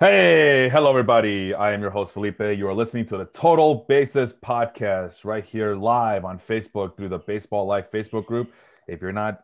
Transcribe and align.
Hey, 0.00 0.68
hello, 0.68 0.90
everybody. 0.90 1.54
I 1.54 1.72
am 1.72 1.80
your 1.80 1.90
host, 1.90 2.12
Felipe. 2.12 2.38
You 2.38 2.68
are 2.68 2.72
listening 2.72 3.04
to 3.06 3.16
the 3.16 3.24
Total 3.24 3.84
Bases 3.88 4.32
podcast 4.32 5.24
right 5.24 5.44
here 5.44 5.74
live 5.74 6.24
on 6.24 6.38
Facebook 6.38 6.96
through 6.96 7.08
the 7.08 7.18
Baseball 7.18 7.66
Life 7.66 7.90
Facebook 7.92 8.24
group. 8.24 8.52
If 8.86 9.02
you're 9.02 9.10
not 9.10 9.40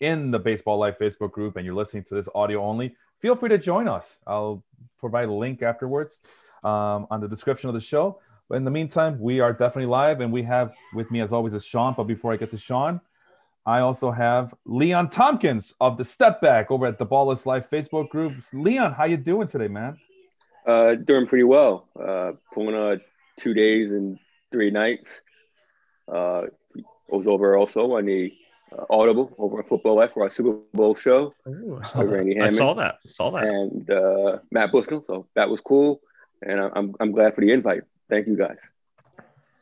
in 0.00 0.32
the 0.32 0.38
Baseball 0.40 0.78
Life 0.78 0.96
Facebook 1.00 1.30
group 1.30 1.54
and 1.54 1.64
you're 1.64 1.76
listening 1.76 2.02
to 2.08 2.16
this 2.16 2.28
audio 2.34 2.60
only, 2.60 2.96
feel 3.20 3.36
free 3.36 3.50
to 3.50 3.56
join 3.56 3.86
us. 3.86 4.16
I'll 4.26 4.64
provide 4.98 5.28
a 5.28 5.32
link 5.32 5.62
afterwards 5.62 6.22
um, 6.64 7.06
on 7.08 7.20
the 7.20 7.28
description 7.28 7.68
of 7.68 7.74
the 7.76 7.80
show. 7.80 8.18
But 8.48 8.56
in 8.56 8.64
the 8.64 8.72
meantime, 8.72 9.20
we 9.20 9.38
are 9.38 9.52
definitely 9.52 9.86
live, 9.86 10.20
and 10.20 10.32
we 10.32 10.42
have 10.42 10.74
with 10.92 11.08
me, 11.12 11.20
as 11.20 11.32
always, 11.32 11.54
is 11.54 11.64
Sean. 11.64 11.94
But 11.96 12.08
before 12.08 12.32
I 12.32 12.36
get 12.36 12.50
to 12.50 12.58
Sean, 12.58 13.00
I 13.68 13.80
also 13.80 14.10
have 14.10 14.54
Leon 14.64 15.10
Tompkins 15.10 15.74
of 15.78 15.98
the 15.98 16.04
Step 16.04 16.40
Back 16.40 16.70
over 16.70 16.86
at 16.86 16.96
the 16.96 17.04
Ball 17.04 17.30
is 17.32 17.44
Life 17.44 17.68
Facebook 17.70 18.08
group. 18.08 18.32
Leon, 18.54 18.94
how 18.94 19.04
you 19.04 19.18
doing 19.18 19.46
today, 19.46 19.68
man? 19.68 19.98
Uh, 20.66 20.94
doing 20.94 21.26
pretty 21.26 21.44
well. 21.44 21.86
Uh, 21.94 22.32
pulling 22.54 22.74
uh, 22.74 22.96
two 23.36 23.52
days 23.52 23.90
and 23.90 24.18
three 24.50 24.70
nights. 24.70 25.10
Uh, 26.10 26.44
I 26.78 27.14
was 27.14 27.26
over 27.26 27.58
also 27.58 27.92
on 27.98 28.06
the 28.06 28.32
uh, 28.72 28.84
Audible 28.88 29.34
over 29.36 29.58
at 29.58 29.68
Football 29.68 29.96
Life 29.96 30.12
for 30.14 30.22
our 30.22 30.30
Super 30.30 30.56
Bowl 30.72 30.94
show. 30.94 31.34
Ooh, 31.46 31.78
I, 31.82 31.86
saw 31.86 32.00
Randy 32.00 32.40
I 32.40 32.46
saw 32.46 32.72
that. 32.72 33.00
Saw 33.06 33.32
that. 33.32 33.44
And 33.44 33.90
uh, 33.90 34.38
Matt 34.50 34.72
Bushnell. 34.72 35.04
So 35.06 35.26
that 35.34 35.50
was 35.50 35.60
cool. 35.60 36.00
And 36.40 36.58
I'm, 36.58 36.94
I'm 37.00 37.12
glad 37.12 37.34
for 37.34 37.42
the 37.42 37.52
invite. 37.52 37.82
Thank 38.08 38.28
you 38.28 38.36
guys. 38.38 38.56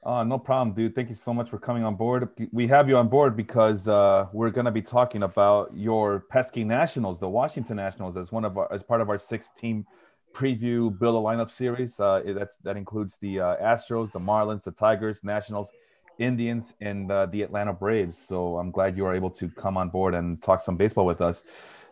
Uh, 0.06 0.22
no 0.22 0.38
problem, 0.38 0.72
dude. 0.72 0.94
Thank 0.94 1.08
you 1.08 1.16
so 1.16 1.34
much 1.34 1.50
for 1.50 1.58
coming 1.58 1.82
on 1.82 1.96
board. 1.96 2.28
We 2.52 2.68
have 2.68 2.88
you 2.88 2.96
on 2.96 3.08
board 3.08 3.36
because 3.36 3.88
uh, 3.88 4.26
we're 4.32 4.50
going 4.50 4.66
to 4.66 4.70
be 4.70 4.80
talking 4.80 5.24
about 5.24 5.72
your 5.74 6.20
pesky 6.30 6.62
Nationals, 6.62 7.18
the 7.18 7.28
Washington 7.28 7.76
Nationals, 7.78 8.16
as 8.16 8.30
one 8.30 8.44
of 8.44 8.56
our, 8.56 8.72
as 8.72 8.84
part 8.84 9.00
of 9.00 9.10
our 9.10 9.18
six-team 9.18 9.84
preview 10.32 10.96
build 10.96 11.16
a 11.16 11.18
lineup 11.18 11.50
series. 11.50 11.98
Uh, 11.98 12.22
that's 12.24 12.56
that 12.58 12.76
includes 12.76 13.18
the 13.20 13.40
uh, 13.40 13.56
Astros, 13.56 14.12
the 14.12 14.20
Marlins, 14.20 14.62
the 14.62 14.70
Tigers, 14.70 15.24
Nationals, 15.24 15.70
Indians, 16.20 16.72
and 16.80 17.10
uh, 17.10 17.26
the 17.26 17.42
Atlanta 17.42 17.72
Braves. 17.72 18.16
So 18.16 18.58
I'm 18.58 18.70
glad 18.70 18.96
you 18.96 19.06
are 19.06 19.14
able 19.14 19.30
to 19.30 19.48
come 19.48 19.76
on 19.76 19.88
board 19.88 20.14
and 20.14 20.40
talk 20.40 20.62
some 20.62 20.76
baseball 20.76 21.04
with 21.04 21.20
us. 21.20 21.42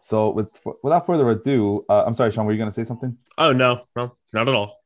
So 0.03 0.31
with 0.31 0.51
without 0.85 1.05
further 1.05 1.29
ado, 1.31 1.85
uh, 1.89 2.05
I'm 2.05 2.15
sorry, 2.15 2.31
Sean, 2.31 2.47
were 2.47 2.53
you 2.53 2.59
going 2.59 2.71
to 2.71 2.75
say 2.75 2.85
something? 2.85 3.19
Oh 3.39 3.53
no, 3.53 3.87
no, 3.97 4.17
not 4.33 4.49
at 4.49 4.55
all. 4.55 4.84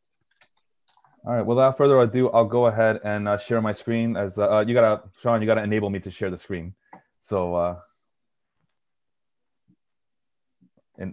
All 1.28 1.34
right. 1.34 1.44
Without 1.44 1.76
further 1.76 2.00
ado, 2.00 2.30
I'll 2.30 2.46
go 2.46 2.68
ahead 2.68 3.00
and 3.04 3.28
uh, 3.28 3.36
share 3.36 3.60
my 3.60 3.72
screen. 3.72 4.16
As 4.16 4.38
uh, 4.38 4.64
you 4.66 4.72
gotta, 4.72 5.02
Sean, 5.20 5.42
you 5.42 5.46
gotta 5.46 5.62
enable 5.62 5.90
me 5.90 6.00
to 6.00 6.10
share 6.10 6.30
the 6.30 6.38
screen. 6.38 6.72
So, 7.28 7.54
uh, 7.54 7.76
and 10.96 11.12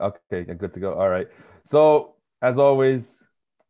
okay, 0.00 0.42
good 0.42 0.74
to 0.74 0.80
go. 0.80 0.94
All 0.94 1.08
right. 1.08 1.28
So, 1.64 2.16
as 2.42 2.58
always, 2.58 3.22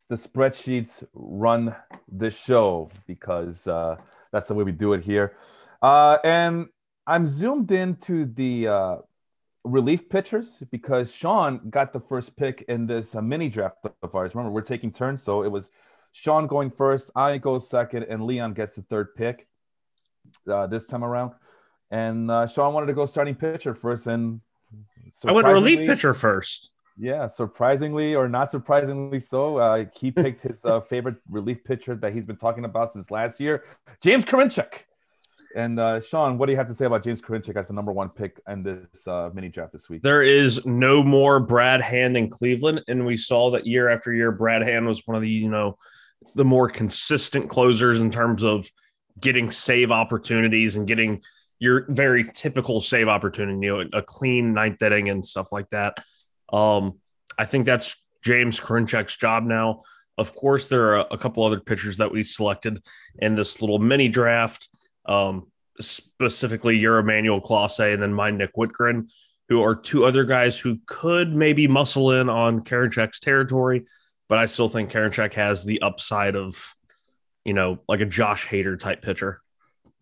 the 0.09 0.17
spreadsheets 0.17 1.05
run 1.13 1.77
this 2.11 2.39
show 2.39 2.91
because 3.07 3.67
uh, 3.67 3.97
that's 4.33 4.47
the 4.47 4.55
way 4.55 4.65
we 4.65 4.73
do 4.73 4.95
it 4.95 5.05
here. 5.05 5.37
Uh, 5.83 6.17
and 6.25 6.69
I'm 7.07 7.27
zoomed 7.27 7.71
into 7.71 8.25
the 8.25 8.67
uh, 8.67 8.97
relief 9.65 10.09
pitchers 10.09 10.63
because 10.71 11.13
Sean 11.13 11.61
got 11.71 11.93
the 11.93 12.01
first 12.01 12.37
pick 12.37 12.65
in 12.69 12.87
this 12.87 13.15
uh, 13.15 13.23
mini 13.23 13.49
draft 13.49 13.77
of 14.03 14.15
ours. 14.15 14.35
Remember, 14.35 14.53
we're 14.53 14.63
taking 14.63 14.91
turns, 14.91 15.23
so 15.23 15.43
it 15.43 15.49
was 15.51 15.71
Sean 16.13 16.47
going 16.47 16.71
first, 16.71 17.11
I 17.17 17.39
go 17.39 17.59
second, 17.59 18.05
and 18.05 18.25
Leon 18.25 18.55
gets 18.55 18.75
the 18.75 18.83
third 18.83 19.15
pick 19.15 19.47
uh, 20.51 20.67
this 20.67 20.87
time 20.87 21.05
around. 21.05 21.33
And 21.91 22.31
uh, 22.31 22.47
Sean 22.47 22.75
wanted 22.75 22.87
to 22.87 22.95
go 22.95 23.07
starting 23.07 23.35
pitcher 23.35 23.75
first, 23.75 24.07
and 24.07 24.41
I 25.25 25.33
went 25.33 25.47
relief 25.47 25.81
pitcher 25.81 26.15
first. 26.15 26.71
Yeah, 26.99 27.29
surprisingly 27.29 28.15
or 28.15 28.29
not 28.29 28.51
surprisingly 28.51 29.21
so, 29.21 29.57
uh, 29.57 29.85
he 29.99 30.11
picked 30.11 30.43
his 30.43 30.59
uh, 30.65 30.81
favorite 30.81 31.17
relief 31.31 31.65
pitcher 31.65 31.95
that 31.97 32.13
he's 32.13 32.27
been 32.27 32.37
talking 32.37 32.65
about 32.65 32.93
since 32.93 33.11
last 33.11 33.41
year, 33.41 33.65
James 34.03 34.25
Karinchak. 34.25 34.85
And 35.55 35.79
uh, 35.79 36.01
Sean, 36.01 36.39
what 36.39 36.47
do 36.47 36.53
you 36.53 36.59
have 36.59 36.69
to 36.69 36.75
say 36.75 36.87
about 36.87 37.05
James 37.05 37.21
Karinchak 37.21 37.57
as 37.57 37.69
the 37.69 37.75
number 37.75 37.93
one 37.93 38.09
pick 38.09 38.41
in 38.49 38.63
this 38.63 39.07
uh, 39.07 39.31
mini 39.35 39.49
draft 39.49 39.73
this 39.73 39.89
week? 39.89 40.03
There 40.03 40.23
is 40.23 40.65
no 40.67 41.03
more 41.03 41.41
Brad 41.41 41.81
Hand 41.81 42.17
in 42.17 42.29
Cleveland, 42.31 42.83
and 42.89 43.05
we 43.07 43.17
saw 43.17 43.51
that 43.51 43.67
year 43.67 43.89
after 43.89 44.13
year, 44.13 44.33
Brad 44.33 44.63
Hand 44.63 44.87
was 44.87 45.03
one 45.07 45.17
of 45.17 45.23
the 45.23 45.29
you 45.29 45.49
know 45.49 45.77
the 46.35 46.45
more 46.45 46.69
consistent 46.69 47.51
closers 47.51 48.01
in 48.01 48.11
terms 48.11 48.43
of 48.43 48.71
getting 49.21 49.51
save 49.51 49.91
opportunities 49.91 50.77
and 50.77 50.87
getting 50.87 51.21
your 51.59 51.85
very 51.89 52.25
typical 52.33 52.81
save 52.81 53.09
opportunity, 53.09 53.67
you 53.67 53.85
know, 53.85 53.89
a 53.93 54.03
clean 54.03 54.55
ninth 54.55 54.83
inning 54.83 55.09
and 55.09 55.25
stuff 55.25 55.53
like 55.53 55.69
that. 55.71 56.03
Um, 56.53 56.99
I 57.39 57.45
think 57.45 57.67
that's 57.67 57.95
James 58.25 58.59
Karinchak's 58.59 59.17
job 59.17 59.45
now. 59.45 59.83
Of 60.19 60.35
course, 60.35 60.69
there 60.69 60.97
are 60.97 61.07
a 61.11 61.19
couple 61.19 61.45
other 61.45 61.61
pitchers 61.61 61.99
that 61.99 62.13
we 62.13 62.23
selected 62.23 62.83
in 63.19 63.35
this 63.35 63.61
little 63.61 63.79
mini 63.79 64.09
draft 64.09 64.69
um, 65.07 65.51
specifically 65.81 66.77
your 66.77 66.99
Emmanuel 66.99 67.41
Clase 67.41 67.93
and 67.93 68.03
then 68.03 68.13
my 68.13 68.31
Nick 68.31 68.55
Wittgren, 68.57 69.11
who 69.49 69.63
are 69.63 69.75
two 69.75 70.05
other 70.05 70.25
guys 70.25 70.57
who 70.57 70.79
could 70.87 71.35
maybe 71.35 71.67
muscle 71.69 72.13
in 72.13 72.29
on 72.29 72.61
Karinchak's 72.61 73.21
territory, 73.21 73.85
but 74.29 74.39
I 74.39 74.47
still 74.47 74.69
think 74.69 74.91
Karinchak 74.91 75.35
has 75.35 75.65
the 75.65 75.83
upside 75.83 76.37
of, 76.37 76.75
you 77.45 77.55
know, 77.55 77.79
like 77.89 78.01
a 78.01 78.07
Josh 78.07 78.47
Hader 78.47 78.79
type 78.79 79.03
pitcher. 79.03 79.41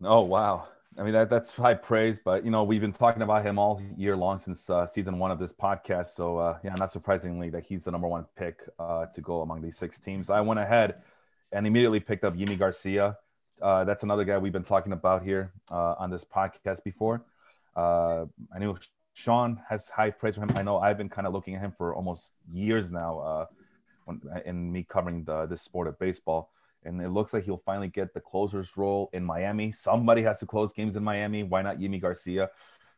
Oh 0.03 0.21
wow. 0.21 0.67
I 0.97 1.03
mean 1.03 1.13
that 1.13 1.29
that's 1.29 1.55
high 1.55 1.73
praise, 1.73 2.19
but 2.23 2.43
you 2.43 2.51
know 2.51 2.63
we've 2.63 2.81
been 2.81 2.91
talking 2.91 3.21
about 3.21 3.45
him 3.45 3.57
all 3.57 3.81
year 3.95 4.15
long 4.15 4.39
since 4.39 4.69
uh, 4.69 4.85
season 4.87 5.19
one 5.19 5.31
of 5.31 5.39
this 5.39 5.53
podcast. 5.53 6.15
So 6.15 6.37
uh, 6.37 6.57
yeah, 6.63 6.75
not 6.75 6.91
surprisingly 6.91 7.49
that 7.51 7.63
he's 7.63 7.83
the 7.83 7.91
number 7.91 8.07
one 8.07 8.25
pick 8.35 8.59
uh, 8.77 9.05
to 9.07 9.21
go 9.21 9.41
among 9.41 9.61
these 9.61 9.77
six 9.77 9.99
teams. 9.99 10.29
I 10.29 10.41
went 10.41 10.59
ahead 10.59 10.95
and 11.51 11.65
immediately 11.65 11.99
picked 11.99 12.23
up 12.23 12.35
Yimi 12.35 12.57
Garcia. 12.57 13.17
Uh, 13.61 13.83
that's 13.83 14.03
another 14.03 14.23
guy 14.23 14.37
we've 14.37 14.51
been 14.51 14.63
talking 14.63 14.93
about 14.93 15.23
here 15.23 15.51
uh, 15.69 15.95
on 15.99 16.09
this 16.09 16.25
podcast 16.25 16.83
before. 16.83 17.23
Uh, 17.75 18.25
I 18.53 18.59
know 18.59 18.77
Sean 19.13 19.61
has 19.69 19.87
high 19.87 20.09
praise 20.09 20.35
for 20.35 20.41
him. 20.41 20.51
I 20.55 20.63
know 20.63 20.79
I've 20.79 20.97
been 20.97 21.09
kind 21.09 21.27
of 21.27 21.33
looking 21.33 21.55
at 21.55 21.61
him 21.61 21.73
for 21.77 21.93
almost 21.93 22.29
years 22.51 22.89
now 22.89 23.19
uh, 23.19 23.45
when, 24.05 24.21
in 24.45 24.71
me 24.71 24.83
covering 24.83 25.23
the, 25.23 25.45
this 25.45 25.61
sport 25.61 25.87
of 25.87 25.99
baseball. 25.99 26.51
And 26.83 26.99
it 26.99 27.09
looks 27.09 27.33
like 27.33 27.43
he'll 27.43 27.61
finally 27.63 27.89
get 27.89 28.13
the 28.13 28.19
closer's 28.19 28.69
role 28.75 29.09
in 29.13 29.23
Miami. 29.23 29.71
Somebody 29.71 30.23
has 30.23 30.39
to 30.39 30.47
close 30.47 30.73
games 30.73 30.95
in 30.95 31.03
Miami. 31.03 31.43
Why 31.43 31.61
not 31.61 31.77
Yimi 31.77 32.01
Garcia? 32.01 32.49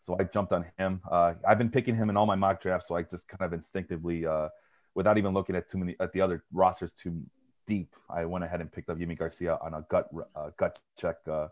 So 0.01 0.15
I 0.19 0.23
jumped 0.23 0.53
on 0.53 0.65
him. 0.77 1.01
Uh, 1.09 1.33
I've 1.45 1.57
been 1.57 1.69
picking 1.69 1.95
him 1.95 2.09
in 2.09 2.15
all 2.15 2.25
my 2.25 2.35
mock 2.35 2.61
drafts, 2.61 2.87
so 2.87 2.95
I 2.95 3.03
just 3.03 3.27
kind 3.27 3.41
of 3.41 3.51
instinctively, 3.51 4.25
uh, 4.25 4.47
without 4.95 5.17
even 5.17 5.33
looking 5.33 5.55
at 5.55 5.69
too 5.69 5.77
many 5.77 5.95
at 5.99 6.13
the 6.13 6.21
other 6.21 6.43
rosters 6.53 6.93
too 6.93 7.21
deep, 7.67 7.95
I 8.09 8.25
went 8.25 8.43
ahead 8.43 8.61
and 8.61 8.71
picked 8.71 8.89
up 8.89 8.97
Yimi 8.97 9.17
Garcia 9.17 9.57
on 9.61 9.73
a 9.73 9.85
gut 9.89 10.09
uh, 10.35 10.51
gut 10.57 10.79
check, 10.97 11.17
uh, 11.27 11.47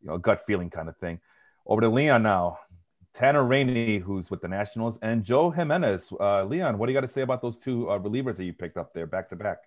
you 0.00 0.08
know, 0.08 0.18
gut 0.18 0.44
feeling 0.46 0.70
kind 0.70 0.88
of 0.88 0.96
thing. 0.98 1.20
Over 1.66 1.82
to 1.82 1.88
Leon 1.88 2.22
now. 2.22 2.58
Tanner 3.14 3.44
Rainey, 3.44 3.98
who's 3.98 4.28
with 4.28 4.40
the 4.40 4.48
Nationals, 4.48 4.98
and 5.00 5.22
Joe 5.22 5.48
Jimenez. 5.48 6.12
Uh, 6.18 6.42
Leon, 6.44 6.78
what 6.78 6.86
do 6.86 6.92
you 6.92 7.00
got 7.00 7.06
to 7.06 7.12
say 7.12 7.20
about 7.20 7.40
those 7.40 7.56
two 7.56 7.88
uh, 7.88 7.96
relievers 7.96 8.36
that 8.36 8.44
you 8.44 8.52
picked 8.52 8.76
up 8.76 8.92
there 8.92 9.06
back 9.06 9.28
to 9.28 9.36
back? 9.36 9.58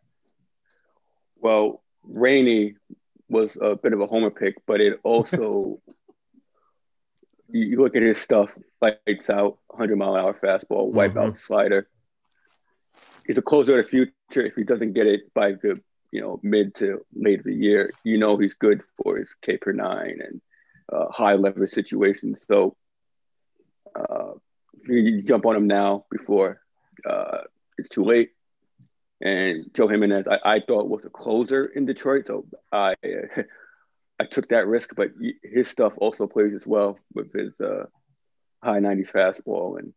Well, 1.39 1.81
Rainey 2.03 2.75
was 3.29 3.57
a 3.61 3.77
bit 3.77 3.93
of 3.93 4.01
a 4.01 4.05
homer 4.05 4.31
pick, 4.31 4.55
but 4.65 4.81
it 4.81 4.99
also 5.03 5.79
you 7.49 7.81
look 7.81 7.95
at 7.95 8.01
his 8.01 8.17
stuff, 8.17 8.49
lights 8.81 9.29
out, 9.29 9.57
100 9.67 9.95
mile 9.95 10.15
an 10.15 10.21
hour 10.21 10.33
fastball, 10.33 10.91
wipeout 10.91 11.13
mm-hmm. 11.13 11.37
slider. 11.37 11.87
He's 13.25 13.37
a 13.37 13.41
closer 13.41 13.79
of 13.79 13.85
the 13.85 13.89
future 13.89 14.11
if 14.31 14.55
he 14.55 14.63
doesn't 14.63 14.93
get 14.93 15.07
it 15.07 15.33
by 15.33 15.53
the 15.53 15.79
you 16.11 16.21
know 16.21 16.39
mid 16.43 16.75
to 16.75 17.05
late 17.13 17.39
of 17.39 17.45
the 17.45 17.53
year, 17.53 17.91
you 18.03 18.17
know 18.17 18.37
he's 18.37 18.53
good 18.53 18.81
for 19.01 19.17
his 19.17 19.33
K 19.41 19.57
per 19.57 19.71
nine 19.71 20.19
and 20.23 20.41
uh, 20.91 21.11
high 21.11 21.35
leverage 21.35 21.71
situations. 21.73 22.37
So 22.47 22.75
uh, 23.95 24.33
you 24.87 25.21
jump 25.21 25.45
on 25.45 25.55
him 25.55 25.67
now 25.67 26.05
before 26.09 26.61
uh, 27.07 27.39
it's 27.77 27.89
too 27.89 28.03
late. 28.03 28.31
And 29.19 29.65
Joe 29.73 29.87
Jimenez, 29.87 30.25
I, 30.29 30.55
I 30.55 30.59
thought 30.59 30.89
was 30.89 31.03
a 31.05 31.09
closer 31.09 31.65
in 31.65 31.85
Detroit, 31.85 32.25
so 32.27 32.45
I 32.71 32.95
I 34.19 34.25
took 34.25 34.49
that 34.49 34.67
risk. 34.67 34.95
But 34.95 35.11
his 35.43 35.67
stuff 35.67 35.93
also 35.97 36.27
plays 36.27 36.53
as 36.55 36.65
well 36.65 36.99
with 37.13 37.33
his 37.33 37.53
uh, 37.59 37.85
high 38.63 38.79
90s 38.79 39.11
fastball 39.11 39.79
and 39.79 39.93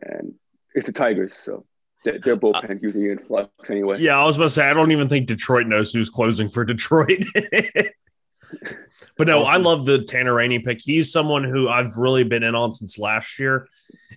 and 0.00 0.34
it's 0.74 0.86
the 0.86 0.92
Tigers, 0.92 1.32
so 1.44 1.64
their 2.04 2.36
bullpen 2.36 2.70
uh, 2.70 2.74
usually 2.80 3.10
in 3.10 3.18
flux 3.18 3.50
anyway. 3.70 3.98
Yeah, 3.98 4.18
I 4.18 4.24
was 4.24 4.36
about 4.36 4.46
to 4.46 4.50
say 4.50 4.68
I 4.68 4.74
don't 4.74 4.92
even 4.92 5.08
think 5.08 5.26
Detroit 5.26 5.66
knows 5.66 5.92
who's 5.92 6.10
closing 6.10 6.48
for 6.48 6.64
Detroit. 6.64 7.24
but 9.16 9.26
no, 9.26 9.44
I 9.44 9.56
love 9.56 9.86
the 9.86 10.02
Tanner 10.02 10.34
Rainey 10.34 10.58
pick. 10.58 10.80
He's 10.82 11.10
someone 11.10 11.44
who 11.44 11.68
I've 11.68 11.96
really 11.96 12.24
been 12.24 12.42
in 12.42 12.54
on 12.54 12.72
since 12.72 12.98
last 12.98 13.38
year, 13.38 13.68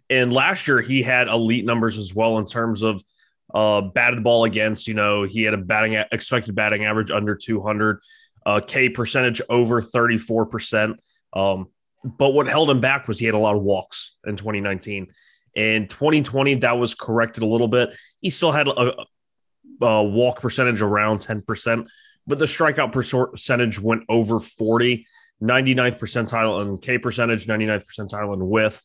and 0.10 0.34
last 0.34 0.68
year 0.68 0.82
he 0.82 1.02
had 1.02 1.28
elite 1.28 1.66
numbers 1.66 1.98
as 1.98 2.14
well 2.14 2.38
in 2.38 2.46
terms 2.46 2.84
of 2.84 3.02
uh, 3.54 3.82
batted 3.82 4.24
ball 4.24 4.44
against. 4.44 4.88
You 4.88 4.94
know, 4.94 5.24
he 5.24 5.44
had 5.44 5.54
a 5.54 5.58
batting 5.58 5.94
expected 6.12 6.56
batting 6.56 6.86
average 6.86 7.12
under 7.12 7.36
200, 7.36 8.02
uh, 8.46 8.60
K 8.66 8.90
percentage 8.90 9.42
over 9.50 9.82
34 9.82 10.46
percent. 10.46 11.00
Um, 11.34 11.68
but 12.04 12.30
what 12.30 12.48
held 12.48 12.70
him 12.70 12.80
back 12.80 13.08
was 13.08 13.20
he 13.20 13.26
had 13.26 13.36
a 13.36 13.40
lot 13.40 13.56
of 13.56 13.62
walks 13.62 14.18
in 14.26 14.36
2019 14.36 15.08
In 15.58 15.88
2020, 15.88 16.54
that 16.56 16.78
was 16.78 16.94
corrected 16.94 17.42
a 17.42 17.48
little 17.48 17.68
bit. 17.68 17.90
He 18.22 18.30
still 18.30 18.52
had 18.52 18.68
a, 18.68 18.94
a 19.82 20.04
walk 20.04 20.40
percentage 20.40 20.84
around 20.84 21.18
10%, 21.18 21.88
but 22.28 22.38
the 22.38 22.46
strikeout 22.46 22.94
percentage 22.94 23.80
went 23.80 24.04
over 24.08 24.40
40, 24.40 25.08
99th 25.42 25.98
percentile 25.98 26.62
in 26.62 26.78
K 26.78 27.00
percentage, 27.00 27.48
99th 27.48 27.86
percentile 27.86 28.36
in 28.36 28.48
whiff. 28.48 28.84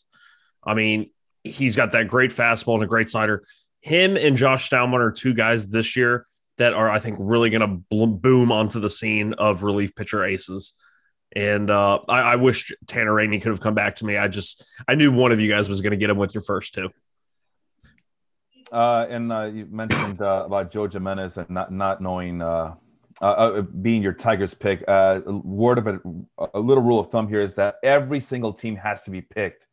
I 0.64 0.72
mean, 0.72 1.10
he's 1.44 1.76
got 1.76 1.92
that 1.92 2.08
great 2.08 2.30
fastball 2.30 2.76
and 2.76 2.84
a 2.84 2.86
great 2.86 3.10
slider. 3.10 3.44
Him 3.82 4.16
and 4.16 4.38
Josh 4.38 4.70
Staumont 4.70 5.00
are 5.00 5.12
two 5.12 5.34
guys 5.34 5.68
this 5.68 5.94
year 5.94 6.24
that 6.56 6.72
are, 6.72 6.88
I 6.88 7.00
think, 7.00 7.16
really 7.18 7.50
going 7.50 7.60
to 7.90 8.16
boom 8.16 8.50
onto 8.50 8.80
the 8.80 8.88
scene 8.88 9.34
of 9.34 9.62
relief 9.62 9.94
pitcher 9.94 10.24
aces. 10.24 10.72
And 11.34 11.70
uh, 11.70 12.00
I, 12.08 12.20
I, 12.20 12.36
wish 12.36 12.72
Tanner 12.86 13.14
Rainey 13.14 13.40
could 13.40 13.50
have 13.50 13.60
come 13.60 13.74
back 13.74 13.96
to 13.96 14.04
me. 14.04 14.16
I 14.18 14.28
just 14.28 14.64
I 14.86 14.94
knew 14.94 15.10
one 15.10 15.32
of 15.32 15.40
you 15.40 15.48
guys 15.48 15.68
was 15.68 15.80
going 15.80 15.92
to 15.92 15.96
get 15.96 16.10
him 16.10 16.18
with 16.18 16.34
your 16.34 16.42
first 16.42 16.74
two. 16.74 16.90
Uh, 18.70 19.06
and 19.08 19.32
uh, 19.32 19.44
you 19.44 19.66
mentioned 19.70 20.20
uh, 20.20 20.44
about 20.46 20.70
Joe 20.70 20.88
Jimenez 20.88 21.38
and 21.38 21.48
not 21.48 21.72
not 21.72 22.02
knowing 22.02 22.42
uh, 22.42 22.74
uh, 23.20 23.62
being 23.62 24.02
your 24.02 24.12
Tigers 24.12 24.52
pick. 24.52 24.84
word 24.86 25.78
of 25.78 25.86
a, 25.86 26.00
a 26.54 26.60
little 26.60 26.82
rule 26.82 27.00
of 27.00 27.10
thumb 27.10 27.28
here 27.28 27.40
is 27.40 27.54
that 27.54 27.76
every 27.82 28.20
single 28.20 28.52
team 28.52 28.76
has 28.76 29.02
to 29.04 29.10
be 29.10 29.22
picked 29.22 29.66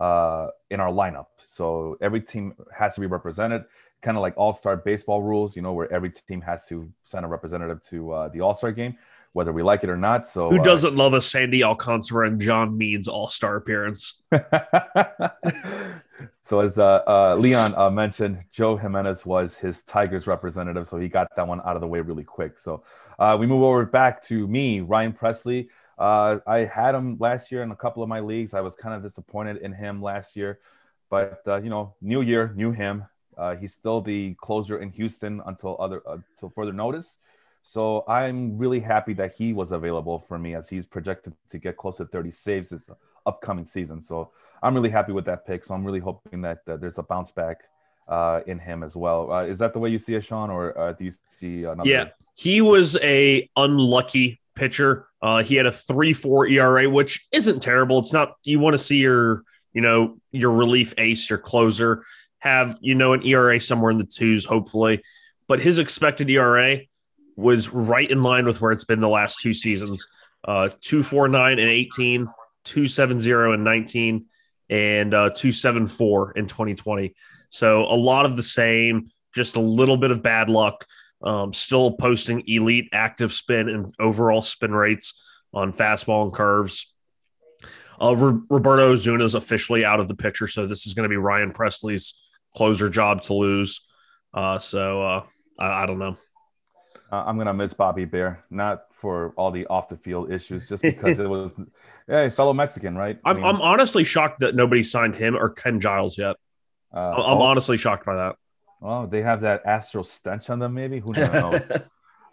in 0.00 0.04
our 0.04 0.92
lineup. 0.92 1.26
So 1.46 1.96
every 2.02 2.20
team 2.20 2.54
has 2.76 2.94
to 2.96 3.00
be 3.00 3.06
represented 3.06 3.64
kind 4.02 4.16
of 4.16 4.22
like 4.22 4.34
all 4.36 4.52
star 4.52 4.76
baseball 4.76 5.22
rules, 5.22 5.56
you 5.56 5.62
know, 5.62 5.72
where 5.72 5.92
every 5.92 6.10
team 6.10 6.40
has 6.40 6.64
to 6.66 6.90
send 7.04 7.24
a 7.24 7.28
representative 7.28 7.82
to 7.90 8.12
uh, 8.12 8.28
the 8.28 8.40
all 8.40 8.54
star 8.54 8.72
game, 8.72 8.96
whether 9.32 9.52
we 9.52 9.62
like 9.62 9.84
it 9.84 9.90
or 9.90 9.96
not. 9.96 10.28
So, 10.28 10.50
who 10.50 10.60
uh, 10.60 10.62
doesn't 10.62 10.94
uh, 10.94 10.96
love 10.96 11.14
a 11.14 11.22
Sandy 11.22 11.62
Alcantara 11.62 12.26
and 12.28 12.40
John 12.40 12.76
Means 12.76 13.08
all 13.08 13.28
star 13.28 13.56
appearance? 13.56 14.22
so, 16.42 16.60
as 16.60 16.78
uh, 16.78 17.02
uh 17.06 17.36
Leon 17.38 17.74
uh, 17.76 17.90
mentioned, 17.90 18.42
Joe 18.52 18.76
Jimenez 18.76 19.24
was 19.26 19.54
his 19.56 19.82
Tigers 19.82 20.26
representative, 20.26 20.88
so 20.88 20.98
he 20.98 21.08
got 21.08 21.28
that 21.36 21.46
one 21.46 21.60
out 21.64 21.76
of 21.76 21.80
the 21.80 21.88
way 21.88 22.00
really 22.00 22.24
quick. 22.24 22.58
So, 22.58 22.82
we 23.38 23.46
move 23.46 23.62
over 23.62 23.84
back 23.86 24.22
to 24.24 24.46
me, 24.46 24.80
Ryan 24.80 25.12
Pressly. 25.12 25.68
I 25.98 26.70
had 26.72 26.94
him 26.94 27.16
last 27.18 27.50
year 27.50 27.62
in 27.62 27.70
a 27.70 27.76
couple 27.76 28.02
of 28.02 28.08
my 28.08 28.20
leagues. 28.20 28.54
I 28.54 28.60
was 28.60 28.74
kind 28.74 28.94
of 28.94 29.02
disappointed 29.02 29.58
in 29.58 29.72
him 29.72 30.02
last 30.02 30.36
year, 30.36 30.58
but 31.10 31.42
you 31.46 31.70
know, 31.70 31.94
new 32.00 32.22
year, 32.22 32.52
new 32.56 32.72
him 32.72 33.04
uh, 33.38 33.54
he's 33.54 33.72
still 33.72 34.00
the 34.00 34.34
closer 34.34 34.80
in 34.80 34.90
Houston 34.90 35.40
until 35.46 35.76
other 35.78 36.02
uh, 36.06 36.18
until 36.32 36.50
further 36.50 36.72
notice. 36.72 37.18
So 37.62 38.04
I'm 38.08 38.56
really 38.56 38.80
happy 38.80 39.12
that 39.14 39.34
he 39.34 39.52
was 39.52 39.72
available 39.72 40.24
for 40.28 40.38
me 40.38 40.54
as 40.54 40.68
he's 40.68 40.86
projected 40.86 41.34
to 41.50 41.58
get 41.58 41.76
close 41.76 41.98
to 41.98 42.06
30 42.06 42.30
saves 42.30 42.68
this 42.70 42.88
upcoming 43.26 43.66
season. 43.66 44.00
So 44.00 44.30
I'm 44.62 44.74
really 44.74 44.90
happy 44.90 45.12
with 45.12 45.24
that 45.26 45.46
pick. 45.46 45.64
So 45.64 45.74
I'm 45.74 45.84
really 45.84 46.00
hoping 46.00 46.40
that 46.42 46.60
uh, 46.66 46.76
there's 46.76 46.98
a 46.98 47.02
bounce 47.02 47.30
back 47.30 47.64
uh, 48.08 48.40
in 48.46 48.58
him 48.58 48.82
as 48.82 48.96
well. 48.96 49.30
Uh, 49.30 49.44
is 49.44 49.58
that 49.58 49.72
the 49.72 49.78
way 49.78 49.90
you 49.90 49.98
see 49.98 50.14
it, 50.14 50.24
Sean, 50.24 50.50
or 50.50 50.76
uh, 50.78 50.92
do 50.92 51.04
you 51.04 51.12
see 51.36 51.64
another? 51.64 51.88
Yeah, 51.88 52.08
he 52.34 52.60
was 52.60 52.96
a 53.02 53.48
unlucky 53.56 54.40
pitcher. 54.54 55.06
Uh, 55.20 55.42
he 55.42 55.56
had 55.56 55.66
a 55.66 55.72
three 55.72 56.14
four 56.14 56.46
ERA, 56.46 56.88
which 56.88 57.26
isn't 57.32 57.60
terrible. 57.60 57.98
It's 57.98 58.12
not 58.12 58.34
you 58.44 58.60
want 58.60 58.74
to 58.74 58.82
see 58.82 58.96
your 58.96 59.42
you 59.74 59.82
know 59.82 60.16
your 60.32 60.52
relief 60.52 60.94
ace, 60.96 61.28
your 61.28 61.38
closer 61.38 62.02
have, 62.38 62.78
you 62.80 62.94
know, 62.94 63.12
an 63.12 63.24
ERA 63.26 63.60
somewhere 63.60 63.90
in 63.90 63.98
the 63.98 64.04
twos, 64.04 64.44
hopefully. 64.44 65.02
But 65.46 65.60
his 65.60 65.78
expected 65.78 66.30
ERA 66.30 66.80
was 67.38 67.72
right 67.72 68.10
in 68.10 68.22
line 68.22 68.46
with 68.46 68.60
where 68.60 68.72
it's 68.72 68.84
been 68.84 69.00
the 69.00 69.08
last 69.08 69.38
two 69.38 69.54
seasons 69.54 70.06
uh, 70.44 70.68
249 70.80 71.58
and 71.58 71.68
18, 71.68 72.26
270 72.64 73.32
and 73.54 73.64
19, 73.64 74.26
and 74.70 75.14
uh, 75.14 75.30
274 75.30 76.32
in 76.32 76.46
2020. 76.46 77.14
So 77.50 77.82
a 77.82 77.94
lot 77.94 78.26
of 78.26 78.36
the 78.36 78.42
same, 78.42 79.10
just 79.34 79.56
a 79.56 79.60
little 79.60 79.96
bit 79.96 80.10
of 80.10 80.22
bad 80.22 80.48
luck. 80.48 80.86
Um, 81.22 81.52
still 81.52 81.92
posting 81.92 82.44
elite 82.46 82.90
active 82.92 83.32
spin 83.32 83.68
and 83.68 83.92
overall 83.98 84.42
spin 84.42 84.72
rates 84.72 85.20
on 85.52 85.72
fastball 85.72 86.24
and 86.24 86.32
curves. 86.32 86.92
Uh, 88.00 88.14
Roberto 88.14 88.92
Osuna 88.92 89.24
is 89.24 89.34
officially 89.34 89.84
out 89.84 89.98
of 89.98 90.06
the 90.06 90.14
picture, 90.14 90.46
so 90.46 90.66
this 90.66 90.86
is 90.86 90.94
going 90.94 91.04
to 91.04 91.08
be 91.08 91.16
Ryan 91.16 91.52
Pressly's 91.52 92.14
closer 92.54 92.88
job 92.88 93.22
to 93.22 93.34
lose. 93.34 93.80
Uh, 94.32 94.60
so 94.60 95.02
uh, 95.02 95.22
I, 95.58 95.82
I, 95.82 95.86
don't 95.86 95.98
know. 95.98 96.16
Uh, 97.10 97.24
I'm 97.26 97.38
gonna 97.38 97.54
miss 97.54 97.72
Bobby 97.72 98.04
Bear, 98.04 98.44
not 98.50 98.84
for 99.00 99.32
all 99.36 99.50
the 99.50 99.66
off 99.66 99.88
the 99.88 99.96
field 99.96 100.30
issues, 100.30 100.68
just 100.68 100.82
because 100.84 101.18
it 101.18 101.28
was, 101.28 101.52
yeah, 102.08 102.28
fellow 102.28 102.52
Mexican, 102.52 102.96
right? 102.96 103.18
I 103.24 103.30
am 103.30 103.36
mean, 103.36 103.44
I'm 103.44 103.60
honestly 103.60 104.04
shocked 104.04 104.40
that 104.40 104.54
nobody 104.54 104.82
signed 104.82 105.14
him 105.14 105.36
or 105.36 105.50
Ken 105.50 105.80
Giles 105.80 106.18
yet. 106.18 106.36
Uh, 106.94 106.98
I'm 106.98 107.38
oh, 107.38 107.42
honestly 107.42 107.76
shocked 107.76 108.04
by 108.06 108.16
that. 108.16 108.36
Well, 108.80 109.06
they 109.06 109.22
have 109.22 109.40
that 109.42 109.62
astral 109.66 110.04
stench 110.04 110.50
on 110.50 110.58
them, 110.58 110.74
maybe. 110.74 111.00
Who 111.00 111.12
knows? 111.12 111.60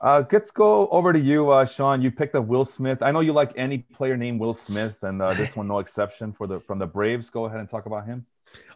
Uh, 0.01 0.23
let's 0.31 0.51
go 0.51 0.87
over 0.89 1.13
to 1.13 1.19
you, 1.19 1.49
uh, 1.49 1.65
Sean. 1.65 2.01
You 2.01 2.11
picked 2.11 2.35
up 2.35 2.45
Will 2.45 2.65
Smith. 2.65 3.01
I 3.01 3.11
know 3.11 3.21
you 3.21 3.33
like 3.33 3.53
any 3.55 3.79
player 3.79 4.17
named 4.17 4.39
Will 4.39 4.53
Smith, 4.53 4.95
and 5.01 5.21
uh, 5.21 5.33
this 5.33 5.55
one 5.55 5.67
no 5.67 5.79
exception 5.79 6.33
for 6.33 6.45
the 6.45 6.59
from 6.59 6.77
the 6.77 6.85
Braves. 6.85 7.29
Go 7.29 7.45
ahead 7.45 7.59
and 7.59 7.67
talk 7.67 7.85
about 7.85 8.05
him. 8.05 8.25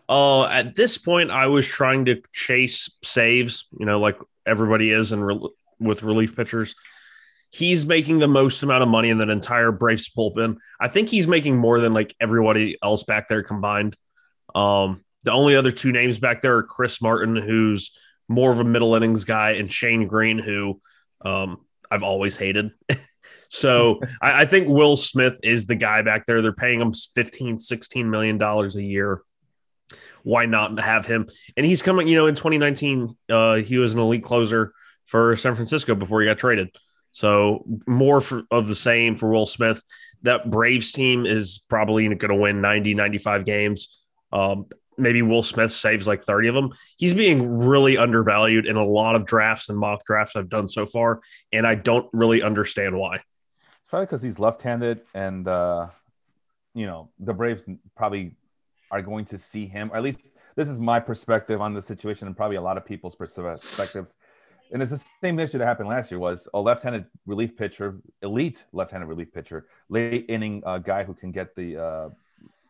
Uh, 0.07 0.46
at 0.46 0.74
this 0.74 0.98
point, 0.98 1.30
I 1.30 1.46
was 1.48 1.68
trying 1.68 2.06
to 2.06 2.24
chase 2.34 2.98
saves, 3.04 3.68
you 3.78 3.86
know, 3.86 4.00
like 4.00 4.18
everybody 4.48 4.92
is 4.92 5.12
and 5.12 5.24
re- 5.24 5.50
with 5.80 6.04
relief 6.04 6.36
pitchers. 6.36 6.76
He's 7.52 7.86
making 7.86 8.20
the 8.20 8.28
most 8.28 8.62
amount 8.62 8.84
of 8.84 8.90
money 8.90 9.10
in 9.10 9.18
that 9.20 9.30
entire 9.30 9.72
Braves 9.72 10.10
bullpen. 10.10 10.58
I 10.80 10.88
think 10.88 11.10
he's 11.10 11.28
making 11.28 11.58
more 11.58 11.80
than 11.80 11.94
like 11.94 12.16
everybody 12.20 12.78
else 12.84 13.04
back 13.04 13.28
there 13.28 13.44
combined. 13.44 13.96
Um, 14.54 15.04
the 15.24 15.31
only 15.31 15.56
other 15.56 15.72
two 15.72 15.92
names 15.92 16.20
back 16.20 16.42
there 16.42 16.58
are 16.58 16.64
Chris 16.64 17.02
Martin, 17.02 17.36
who's 17.36 17.92
more 18.28 18.52
of 18.52 18.60
a 18.60 18.64
middle 18.64 18.94
innings 18.94 19.24
guy, 19.24 19.52
and 19.52 19.72
Shane 19.72 20.08
Greene, 20.08 20.38
who 20.38 20.80
um, 21.26 21.66
I've 21.90 22.04
always 22.04 22.38
hated. 22.38 22.72
so 23.50 24.00
I, 24.22 24.44
I, 24.44 24.46
think 24.46 24.68
Will 24.68 24.96
Smith 24.96 25.40
is 25.44 25.66
the 25.66 25.75
guy 25.75 26.04
back 26.04 26.25
there. 26.25 26.42
They're 26.44 26.54
paying 26.54 26.80
him 26.80 26.94
15, 26.94 27.58
16 27.58 28.10
million 28.10 28.38
dollars 28.38 28.75
a 28.75 28.84
year 28.84 29.24
why 30.24 30.46
not 30.46 30.80
have 30.80 31.06
him? 31.06 31.28
And 31.58 31.66
he's 31.66 31.82
coming, 31.82 32.08
you 32.08 32.16
know, 32.16 32.28
in 32.28 32.36
2019, 32.36 33.16
uh, 33.30 33.56
he 33.56 33.78
was 33.78 33.94
an 33.94 34.00
elite 34.00 34.24
closer 34.24 34.74
for 35.10 35.36
San 35.36 35.56
Francisco 35.56 35.96
before 35.96 36.22
he 36.22 36.28
got 36.28 36.38
traded. 36.38 36.70
So 37.12 37.66
more 37.88 38.22
for, 38.22 38.44
of 38.52 38.68
the 38.68 38.76
same 38.76 39.16
for 39.16 39.32
Will 39.32 39.46
Smith. 39.46 39.82
That 40.22 40.50
Braves 40.50 40.92
team 40.92 41.26
is 41.26 41.60
probably 41.70 42.08
going 42.08 42.30
to 42.30 42.36
win 42.36 42.62
90, 42.62 42.94
95 42.94 43.46
games. 43.46 44.04
Um, 44.32 44.68
maybe 44.98 45.22
Will 45.22 45.42
Smith 45.42 45.72
saves 45.72 46.08
like 46.08 46.22
30 46.22 46.50
of 46.50 46.56
them. 46.56 46.74
He's 46.98 47.13
being 47.13 47.58
really 47.58 47.98
undervalued 47.98 48.68
in 48.68 48.75
a 48.75 48.84
lot 48.84 49.16
of 49.16 49.25
drafts 49.25 49.70
and 49.70 49.78
mock 49.78 50.06
drafts 50.06 50.36
I've 50.36 50.50
done 50.50 50.68
so 50.68 50.86
far. 50.86 51.22
And 51.51 51.66
I 51.66 51.75
don't 51.75 52.08
really 52.13 52.44
understand 52.44 52.96
why. 52.96 53.16
It's 53.16 53.89
probably 53.89 54.06
because 54.06 54.22
he's 54.22 54.38
left 54.38 54.62
handed 54.62 55.01
and, 55.16 55.48
uh, 55.48 55.88
you 56.75 56.86
know, 56.86 57.10
the 57.20 57.34
Braves 57.34 57.63
probably 57.96 58.36
are 58.92 59.01
going 59.01 59.25
to 59.25 59.39
see 59.39 59.66
him, 59.68 59.92
or 59.92 59.98
at 59.98 60.04
least 60.04 60.20
this 60.56 60.68
is 60.68 60.80
my 60.80 61.00
perspective 61.00 61.62
on 61.62 61.74
the 61.74 61.82
situation, 61.82 62.28
and 62.28 62.36
probably 62.36 62.58
a 62.58 62.62
lot 62.62 62.78
of 62.78 62.86
people's 62.86 63.16
perspectives. 63.16 64.16
And 64.72 64.82
it's 64.82 64.92
the 64.92 65.02
same 65.22 65.40
issue 65.40 65.58
that 65.58 65.66
happened 65.66 65.90
last 65.90 66.12
year 66.12 66.20
was 66.20 66.48
a 66.54 66.60
left-handed 66.60 67.06
relief 67.26 67.58
pitcher, 67.58 68.00
elite 68.22 68.66
left-handed 68.72 69.08
relief 69.08 69.34
pitcher, 69.34 69.66
late 69.90 70.26
inning 70.30 70.62
uh, 70.66 70.78
guy 70.78 71.04
who 71.04 71.14
can 71.14 71.32
get 71.32 71.56
the 71.56 71.78
uh, 71.78 72.10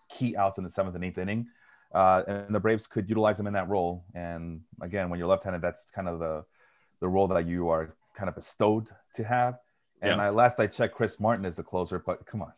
key 0.09 0.35
outs 0.37 0.57
in 0.57 0.63
the 0.63 0.69
seventh 0.69 0.95
and 0.95 1.03
eighth 1.03 1.17
inning. 1.17 1.47
Uh, 1.93 2.23
and 2.27 2.55
the 2.55 2.59
Braves 2.59 2.87
could 2.87 3.09
utilize 3.09 3.37
him 3.39 3.47
in 3.47 3.53
that 3.53 3.67
role. 3.67 4.05
And 4.13 4.61
again, 4.81 5.09
when 5.09 5.19
you're 5.19 5.27
left-handed, 5.27 5.61
that's 5.61 5.85
kind 5.93 6.07
of 6.07 6.19
the 6.19 6.45
the 7.01 7.07
role 7.07 7.27
that 7.27 7.47
you 7.47 7.69
are 7.69 7.95
kind 8.13 8.27
of 8.29 8.35
bestowed 8.35 8.87
to 9.15 9.23
have. 9.23 9.57
And 10.01 10.17
yeah. 10.17 10.27
I, 10.27 10.29
last 10.29 10.59
I 10.59 10.67
checked, 10.67 10.95
Chris 10.95 11.19
Martin 11.19 11.45
is 11.45 11.55
the 11.55 11.63
closer, 11.63 11.99
but 11.99 12.25
come 12.25 12.41
on, 12.41 12.53